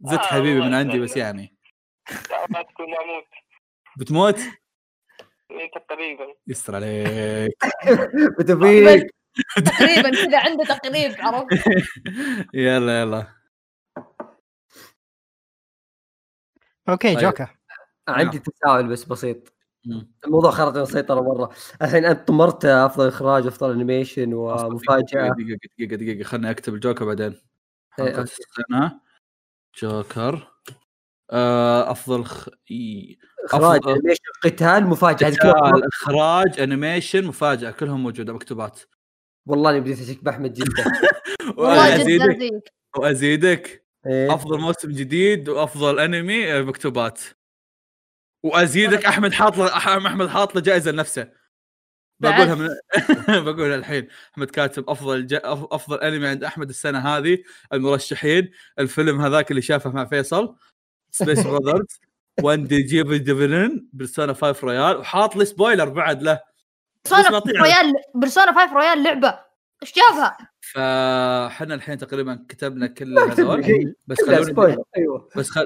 [0.01, 0.99] زدت آه، حبيبي من عندي.
[0.99, 1.55] بس يعني.
[2.49, 3.27] ما تكون أموت.
[3.97, 4.39] بتموت؟
[5.59, 6.33] انت تقريبا.
[6.47, 7.57] يستر عليك.
[8.39, 9.11] بتبيك
[9.65, 11.47] تقريبا كذا عنده تقريب عرفت؟
[12.53, 13.27] يلا يلا.
[16.89, 17.23] أوكي طيب.
[17.23, 17.57] جوكر.
[18.07, 19.53] عندي تساؤل بس بسيط.
[20.25, 21.49] الموضوع خرج من السيطره مرة.
[21.81, 25.29] الحين أنت طمرت أفضل إخراج أفضل animation ومفاجأة.
[25.29, 27.31] دقيقة دقيقة دقيقة خليني أكتب الجوكر بعدين.
[27.31, 27.41] إيه،
[27.91, 28.21] حلقة أوكي.
[28.21, 29.01] السنة.
[29.81, 30.50] جوكر.
[31.31, 32.47] أفضل خ...
[33.45, 38.79] إخراج أفضل- animation قتال مفاجأة قتال إخراج animation مفاجأة كلهم موجودة مكتوبات.
[39.45, 40.83] والله اني بديت أشك بأحمد جدا.
[41.57, 43.85] وازيدك وأزيدك.
[44.07, 44.33] إيه.
[44.33, 47.21] أفضل موسم جديد وأفضل أنمي آه، مكتوبات.
[48.43, 51.41] وأزيدك أحمد حاط له أحمد حاط له جائزة لنفسه.
[52.19, 52.69] بقولها من
[53.45, 54.07] بقولها الحين.
[54.33, 55.39] أحمد كاتب أفضل ج...
[55.43, 57.37] أفضل أنمي عند أحمد السنة هذه
[57.73, 58.51] المرشحين.
[58.79, 60.55] الفيلم هذاك اللي شافه مع فيصل.
[61.11, 61.99] سبيس براذرز
[62.41, 66.39] وان دي جيب ديفلن بيرسونا 5 رويال وحاط لي سبويلر بعد له.
[67.05, 69.39] بيرسونا بس بعطيه- رويال بيرسونا 5 رويال لعبة.
[69.83, 70.37] إيش جابها؟
[70.73, 73.93] فاحنا الحين تقريبا كتبنا كل هذول.
[74.07, 75.29] بس خلوني أيوه.
[75.35, 75.65] بس خل...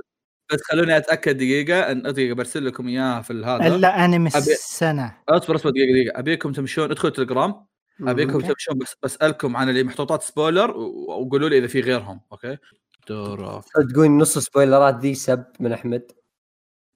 [0.53, 1.91] بس خلوني أتأكد دقيقة.
[1.91, 3.67] ان دقيقة برسل لكم إياها في هذا.
[3.67, 6.19] إلا انمي أبي- السنة اصبر اصبر دقيقة دقيقة.
[6.19, 7.65] أبيكم تمشون ادخلوا تليجرام
[8.01, 8.41] أبيكم.
[8.41, 12.57] تمشون بس بسألكم عن اللي محطوطات spoiler و- وقولوا لي إذا في غيرهم okay؟
[13.07, 13.63] دورة.
[13.93, 16.11] تقول نص spoiler ات ذي سب من أحمد.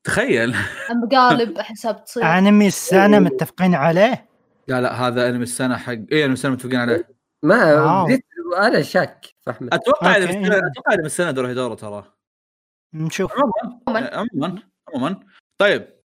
[0.04, 0.56] تخيل.
[1.04, 2.24] مقالب حساب تصير.
[2.24, 4.30] أنمي السنة متفقين عليه؟
[4.68, 7.10] لا لا هذا أنمي السنة حق اي أنمي السنة متفقين عليه.
[7.44, 8.04] ما.
[8.04, 8.26] بديت
[8.58, 9.74] أنا شاك في أحمد.
[9.74, 12.14] أتوقع أتوقع إنمي السنة دوروهيدورو ترى.
[12.94, 13.32] نشوف.
[13.34, 14.10] عموما.
[14.14, 14.62] عموما.
[14.96, 15.20] عموما.
[15.58, 16.00] طيب.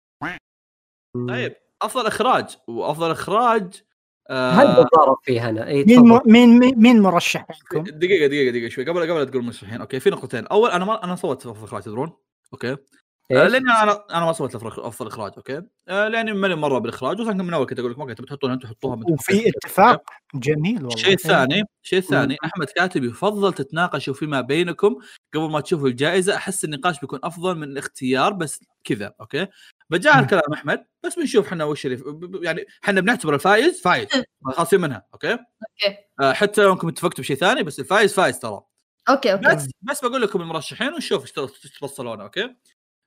[1.30, 1.56] طيب.
[1.82, 2.58] أفضل إخراج.
[2.68, 3.84] وأفضل إخراج
[4.32, 6.20] هل بتضارب فيه أنا؟ اي مين.
[6.26, 8.86] مين مين- مين مرشحينكم؟ دقيقة دقيقة دقيقة شوي.
[8.86, 9.82] قبل قبل لا تقول مرشحين.
[9.82, 10.48] okay في نقطتين.
[10.48, 12.12] أول أنا ما أنا صوت افضل اخراج تدرون؟
[12.54, 12.72] okay.
[12.72, 15.62] آه، إيش؟ لاني أنا أنا ما صوت افضل اخراج okay.
[15.90, 18.68] آه، لأني مالي مرة بالإخراج وكان من أول كنت أقول لكم okay تبي تحطونها أنتم
[18.68, 20.04] حطوها من وفي اتفاق
[20.36, 20.94] جميل والله.
[20.94, 24.96] الشيء الثاني الشيء الثاني أحمد كاتب يفضل تتناقشوا فيما بينكم
[25.34, 26.36] قبل ما تشوفوا الجائزة.
[26.36, 29.48] أحس النقاش بيكون أفضل من الاختيار بس كذا okay.
[29.92, 30.24] بجاء مم.
[30.24, 32.04] الكلام أحمد بس بنشوف إحنا وش اللي
[32.48, 34.08] يعني إحنا بنعتبر الفايز فايز.
[34.46, 35.98] خالصين منها okay؟ أوكي.
[36.22, 38.62] آه، حتى لو أنكم اتفقتوا بشيء ثاني بس الفايز فايز ترى.
[39.10, 39.56] okay okay.
[39.56, 41.32] بس بس بقول لكم المرشحين ونشوف إيش
[41.80, 42.56] تفضلون okay؟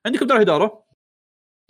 [0.07, 0.85] عندكم دوروهيدورو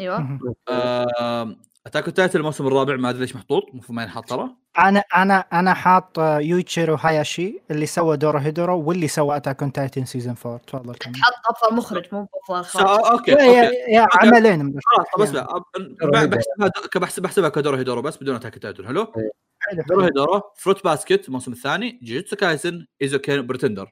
[0.00, 0.38] أيوه.
[0.68, 4.50] آه، Attack Titan الموسم الرابع ما أدري ليش محطوط المفروض ما ينحط ترى.
[4.78, 10.34] أنا أنا أنا حاط يوتشيرو هاياشي اللي سوى دوروهيدورو واللي سوى Attack on Titan season
[10.46, 11.14] 4 تفضل كمل.
[11.16, 14.74] حط افضل مخرج مو افضل اخراج okay يا, يا, يا عملين.
[14.84, 16.70] خلاص طب اسمع أب- ب- بحسبها
[17.00, 19.12] بحسب- بحسبها كدوروهيدورو بس بدون Attack Titan حلو؟
[19.60, 19.82] حلو.
[19.88, 23.90] دوروهيدورو Fruits Basket الموسم الثاني جوجيتسو كايسن ايزوكين Pretender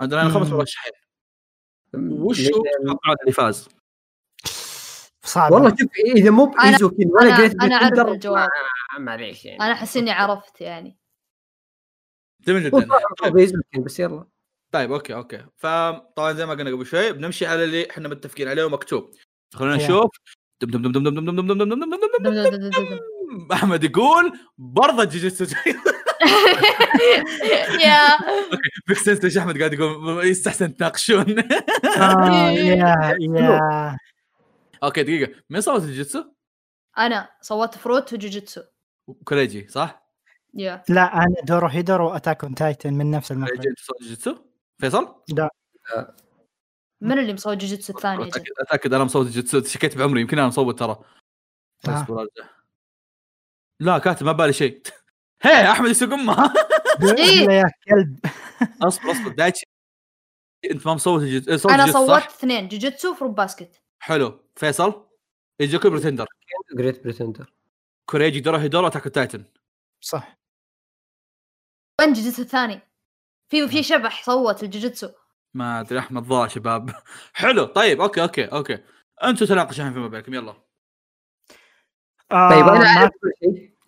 [0.00, 0.48] عندنا خمس.
[0.48, 0.92] مرشحين.
[1.94, 2.46] وش هو
[2.82, 3.68] تتوقعون اللي فاز؟
[5.24, 8.48] صعب والله شوف اذا مو بايزوكين ولا Great أنا اعرف الجواب
[8.98, 10.98] معليش يعني أنا احس اني عرفت يعني
[12.46, 12.88] جميل جدا
[13.78, 14.26] بس يلا
[14.72, 18.64] طيب okay okay فطبعا زي ما قلنا قبل شوي بنمشي على اللي إحنا متفقين عليه
[18.64, 19.10] ومكتوب
[19.54, 20.10] خلونا نشوف
[23.52, 25.44] احمد يقول برضه جوجيتسو
[27.80, 28.16] يا
[28.88, 31.38] بيك ليش احمد قاعد يقول يستحسن تناقشون
[32.58, 33.96] يا يا
[34.82, 35.42] okay دقيقة.
[35.50, 36.24] مين صوت جوجيتسو؟
[36.98, 38.62] أنا صوت Fruits وجوجيتسو
[39.24, 40.02] كوريجي صح؟
[40.54, 43.66] يا لا أنا دورو هيدورو وأتاك أون تايتن من نفس كوريجي المخرج.
[43.68, 44.36] انت صوت جوجيتسو؟
[44.80, 45.20] فيصل؟
[47.00, 50.78] من اللي مصوت جوجيتسو الثاني اتاكد أتأكد أنا مصوت جوجيتسو شكيت بعمري يمكن أنا مصوت
[50.78, 51.04] ترى.
[51.88, 52.26] آه.
[53.80, 54.82] لا كاتب ما بالي شيء.
[55.42, 56.52] هي أحمد يسوق امها
[57.18, 57.46] إيه.
[57.46, 58.18] لا يا كلب.
[58.82, 59.28] أصبر أصبر.
[59.28, 59.66] دايتشي.
[60.70, 63.82] أنت ما مصوت جوجيتسو صوت أنا صوت؟ اثنين جوجيتسو و Fruits Basket.
[63.98, 64.41] حلو.
[64.54, 65.06] فيصل
[65.60, 66.26] يجوكو Pretender؟
[66.74, 67.52] Great Pretender.
[68.06, 69.44] كوريجي دوروهيدورو Attack Titan.
[70.00, 70.38] صح.
[72.00, 72.80] وين جوجيتسو الثاني.
[73.48, 75.08] في في شبح صوت الجوجيتسو
[75.54, 76.90] ما أدري أحمد ضاع شباب.
[77.32, 78.78] حلو طيب okay okay okay.
[79.24, 80.54] أنتم تناقشوا الحين فيما بينكم يلا.
[82.32, 83.10] آه طيب أنا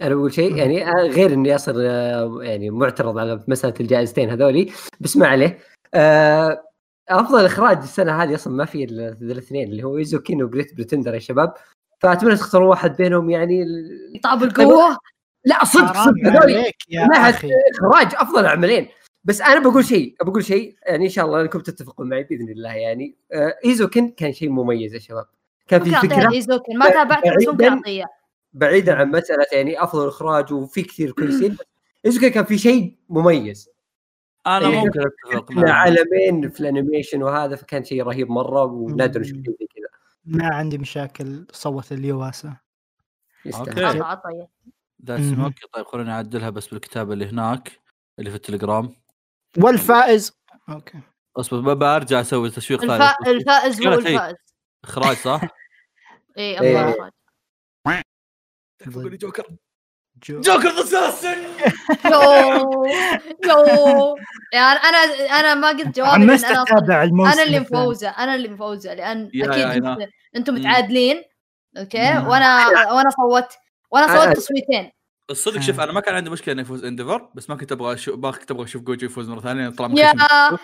[0.02, 4.73] أنا بقول شيء يعني آه، غير إني اصير آه، يعني معترض على مسألة الجائزتين هذولي
[5.01, 5.59] بس ما عليه.
[5.94, 6.64] آه،
[7.08, 11.18] أفضل اخراج السنة هذه أصلا ما في الاثنين اللي هو ايزوكين و Great Pretender يا
[11.18, 11.55] شباب.
[12.00, 13.65] فأتمنى تختاروا واحد بينهم يعني
[14.23, 14.99] طاب القوة؟
[15.44, 16.12] لا صدق صدق.
[17.28, 17.49] أخي.
[17.74, 18.89] إخراج أفضل عملين
[19.24, 22.73] بس أنا بقول شيء بقول شيء يعني إن شاء الله انكم تتفقون معي بإذن الله
[22.74, 23.15] يعني.
[23.33, 25.26] آه، ايزوكين كان شيء مميز يا شباب.
[25.68, 27.83] كان في فكرة لايزوكن ما تابعت بس ممكن
[28.55, 31.57] بعيداً- عن مسألة يعني أفضل إخراج وفي كثير كويسين
[32.07, 33.68] ايزوكين كان في شيء مميز.
[34.47, 34.84] أنا إيه.
[34.84, 35.70] ممكن أتفق إحنا معك.
[35.70, 39.89] عالمين في الأنيميشن وهذا فكان شيء رهيب مرة ونادر نشوف شيء زي كذا.
[40.24, 42.57] ما عندي مشاكل صوت ليواسا.
[43.44, 44.02] يستاهل.
[44.02, 44.47] عطى
[45.05, 45.39] ذاتس.
[45.39, 47.81] okay طيب خليني أعدلها بس بالكتابه اللي هناك
[48.18, 48.97] اللي في التليجرام.
[49.58, 50.32] والفائز.
[50.68, 51.00] okay.
[51.36, 52.94] أصبر برجع أسوي تشويق ثاني.
[52.94, 53.31] الفا...
[53.31, 53.98] الفائز هو إيه.
[53.98, 54.36] الفائز.
[54.84, 55.40] إخراج صح؟
[56.39, 56.90] اي إيه.
[56.90, 57.10] افضل
[58.89, 59.56] اخراج لي جوكر.
[60.25, 60.41] جو.
[60.41, 61.36] جوكر ذا أساسن!
[62.12, 62.23] يو
[63.49, 64.17] يو.
[64.53, 64.99] يعني أنا
[65.41, 67.61] أنا ما قلت حمست أنا اتابع الموسم أنا اللي.
[67.61, 69.99] مفوزة أنا اللي مفوزة لأن أكيد
[70.36, 70.55] أنتم.
[70.55, 71.23] متعادلين
[71.78, 71.99] أوكي.
[71.99, 73.49] وأنا وأنا صوت
[73.91, 74.91] وأنا صوت تصويتين.
[75.31, 78.19] الصدق شوف أنا ما كان عندي مشكلة انه يفوز إنديفر بس ما كنت أبغى أشوف
[78.19, 80.12] ما كنت أبغى أشوف جوجو يفوز مرة ثانية طلع يا.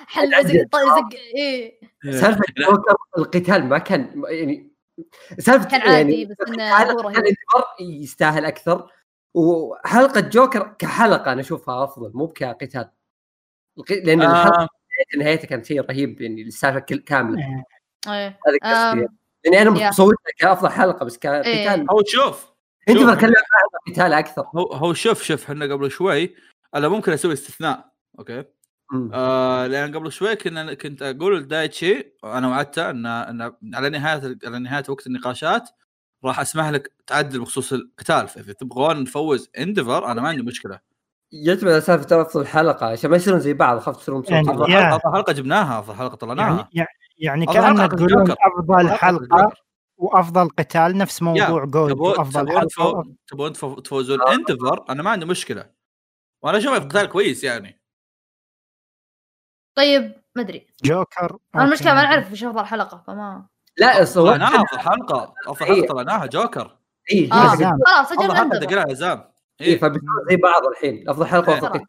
[0.06, 1.80] حل زق زق إيه.
[2.04, 2.66] سالفة لا.
[2.66, 4.70] جوكر القتال ما كان يعني
[5.38, 7.24] سالفة كان عادي يعني بس إنه هو رهيب.
[7.80, 8.86] يستاهل أكثر؟
[9.34, 12.90] وحلقة جوكر كحلقة أنا أشوفها أفضل مو كقتال
[13.90, 14.68] لأن الحلقة آه
[15.18, 17.64] نهايتها كانت شيء رهيب يعني السالفة كاملة إيه.
[18.12, 19.00] إيه هذا قصدي
[19.46, 19.62] يعني.
[19.62, 19.88] أنا يا.
[19.88, 21.66] مصوتها كأفضل حلقة بس إيه.
[21.68, 22.52] كقتال هو شوف
[22.88, 22.98] أنت.
[22.98, 23.44] كان لها
[23.88, 26.34] قتال أكثر هو هو شوف شوف إحنا قبل شوي
[26.74, 28.44] أنا ممكن أسوي استثناء okay
[28.92, 29.10] مم.
[29.14, 34.58] آه لأن قبل شوي كنا كنت أقول لدايتشي أنا وعدته ان ان على نهايه على
[34.58, 35.70] نهاية وقت النقاشات
[36.24, 40.80] راح أسمح لك تعدل بخصوص القتال فإذا تبغون نفوز انديفر أنا ما عندي مشكلة
[41.32, 44.50] يعتمد على سالفه افضل حلقه عشان ما يصيرون زي بعض خفت تصيرون يعني.
[44.50, 44.80] افضل يا.
[44.90, 48.30] حلقة افضل جبناها افضل حلقة طلعناها يعني يعني أفضل كأن حلقة تقولون.
[48.30, 49.52] أفضل حلقة.
[49.96, 52.66] وأفضل قتال نفس موضوع جولد تبون حلقة
[53.28, 54.18] تبون تفو- تفوزون.
[54.28, 55.70] انديفر أنا ما عندي مشكلة
[56.42, 57.80] وأنا اشوفه قتال كويس يعني
[59.76, 62.02] طيب ما أدري جوكر أنا المشكلة ما.
[62.02, 63.46] نعرف إيش أفضل حلقة فما
[63.80, 65.74] لا طلعناها افضل حلقه افضل إيه.
[65.74, 66.76] حلقة طلعناها جوكر.
[67.12, 67.70] اي آه زين.
[67.86, 69.78] خلاص افضل أجل حلقه اندفر دقيقه عزام اي إيه.
[69.78, 71.08] فبيصير زي بعض الحين.
[71.08, 71.86] أفضل حلقة وأفضل إيه.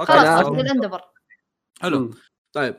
[0.00, 0.12] okay.
[0.12, 1.00] خلاص أجل اندفر
[1.80, 2.14] حلو.
[2.52, 2.76] طيب.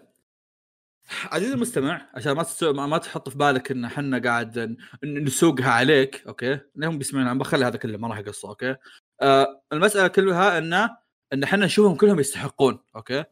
[1.31, 2.73] عزيزي المستمع عشان ما تستو...
[2.73, 7.65] ما ما تحط في بالك إن إحنا قاعد نسوقها عليك okay؟ لهم بيسمعون عم بخلي
[7.65, 8.75] هذا كله ما راح يقصه okay؟
[9.21, 10.89] آه المسألة كلها ان
[11.33, 13.23] إن إحنا نشوفهم كلهم يستحقون okay؟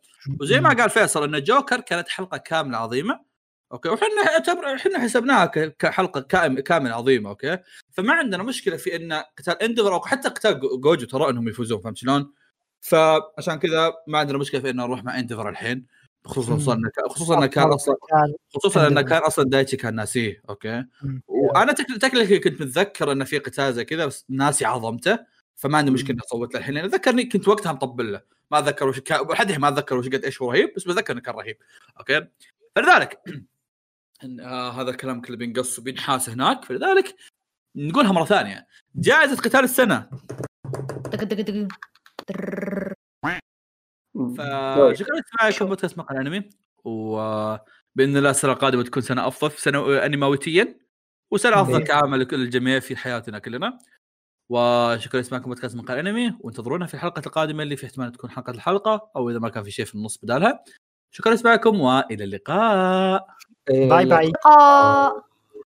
[0.41, 3.32] وزي ما قال فيصل إن جوكر كانت حلقة كاملة عظيمة.
[3.73, 5.45] okay وحنا اعتبر إحنا حسبناها
[5.79, 7.57] كحلقة كام- كاملة عظيمة okay
[7.91, 11.81] فما عندنا مشكلة في إن قتال Endeavor أو حتى قتال جو- جوجو ترى إنهم يفوزون
[11.81, 12.31] فهمت شلون؟
[12.81, 15.85] فعشان كذا ما عندنا مشكلة في إن نروح مع Endeavor الحين
[16.25, 16.75] خصوصا.
[16.75, 17.95] إنه- خصوصا انه كان أصلا.
[18.53, 19.01] خصوصا انه.
[19.01, 20.83] كان أصلا دايتشي كان ناسيه okay.
[21.27, 25.19] وأنا technically كنت متذكر انه في قتال زي كذا بس ناسي عظمته
[25.55, 28.21] فما عندي مشكلة أصوت له الحين لأن ذكرني كنت وقتها مطبل له
[28.51, 31.35] ما أتذكر وش كان ما أتذكر وش قد إيش هو رهيب بس بتذكر إنه كان
[31.35, 31.57] رهيب
[31.99, 32.27] okay
[32.75, 33.19] فلذلك
[34.23, 37.15] آه هذا الكلام كله بينقص وبينحاس هناك فلذلك
[37.75, 38.67] نقولها مرة ثانية.
[38.95, 40.09] جائزة قتال السنة.
[44.13, 46.49] فشكرا لسماعكم بودكاست مقال انمي
[46.83, 50.79] وبإذن الله السنة القادمة تكون سنة أفضل سنة انماويتيا
[51.31, 53.79] وسنة أفضل كعامه لكل الجميع في حياتنا كلنا.
[54.49, 59.11] وشكرا لسماعكم بودكاست مقال انمي وانتظرونا في الحلقة القادمة اللي في احتمال تكون حلقة الحلقة
[59.15, 60.63] أو إذا ما كان في شيء في النص بدالها.
[61.11, 63.27] شكرا لسماعكم وإلى اللقاء.
[63.87, 64.31] バイバイ。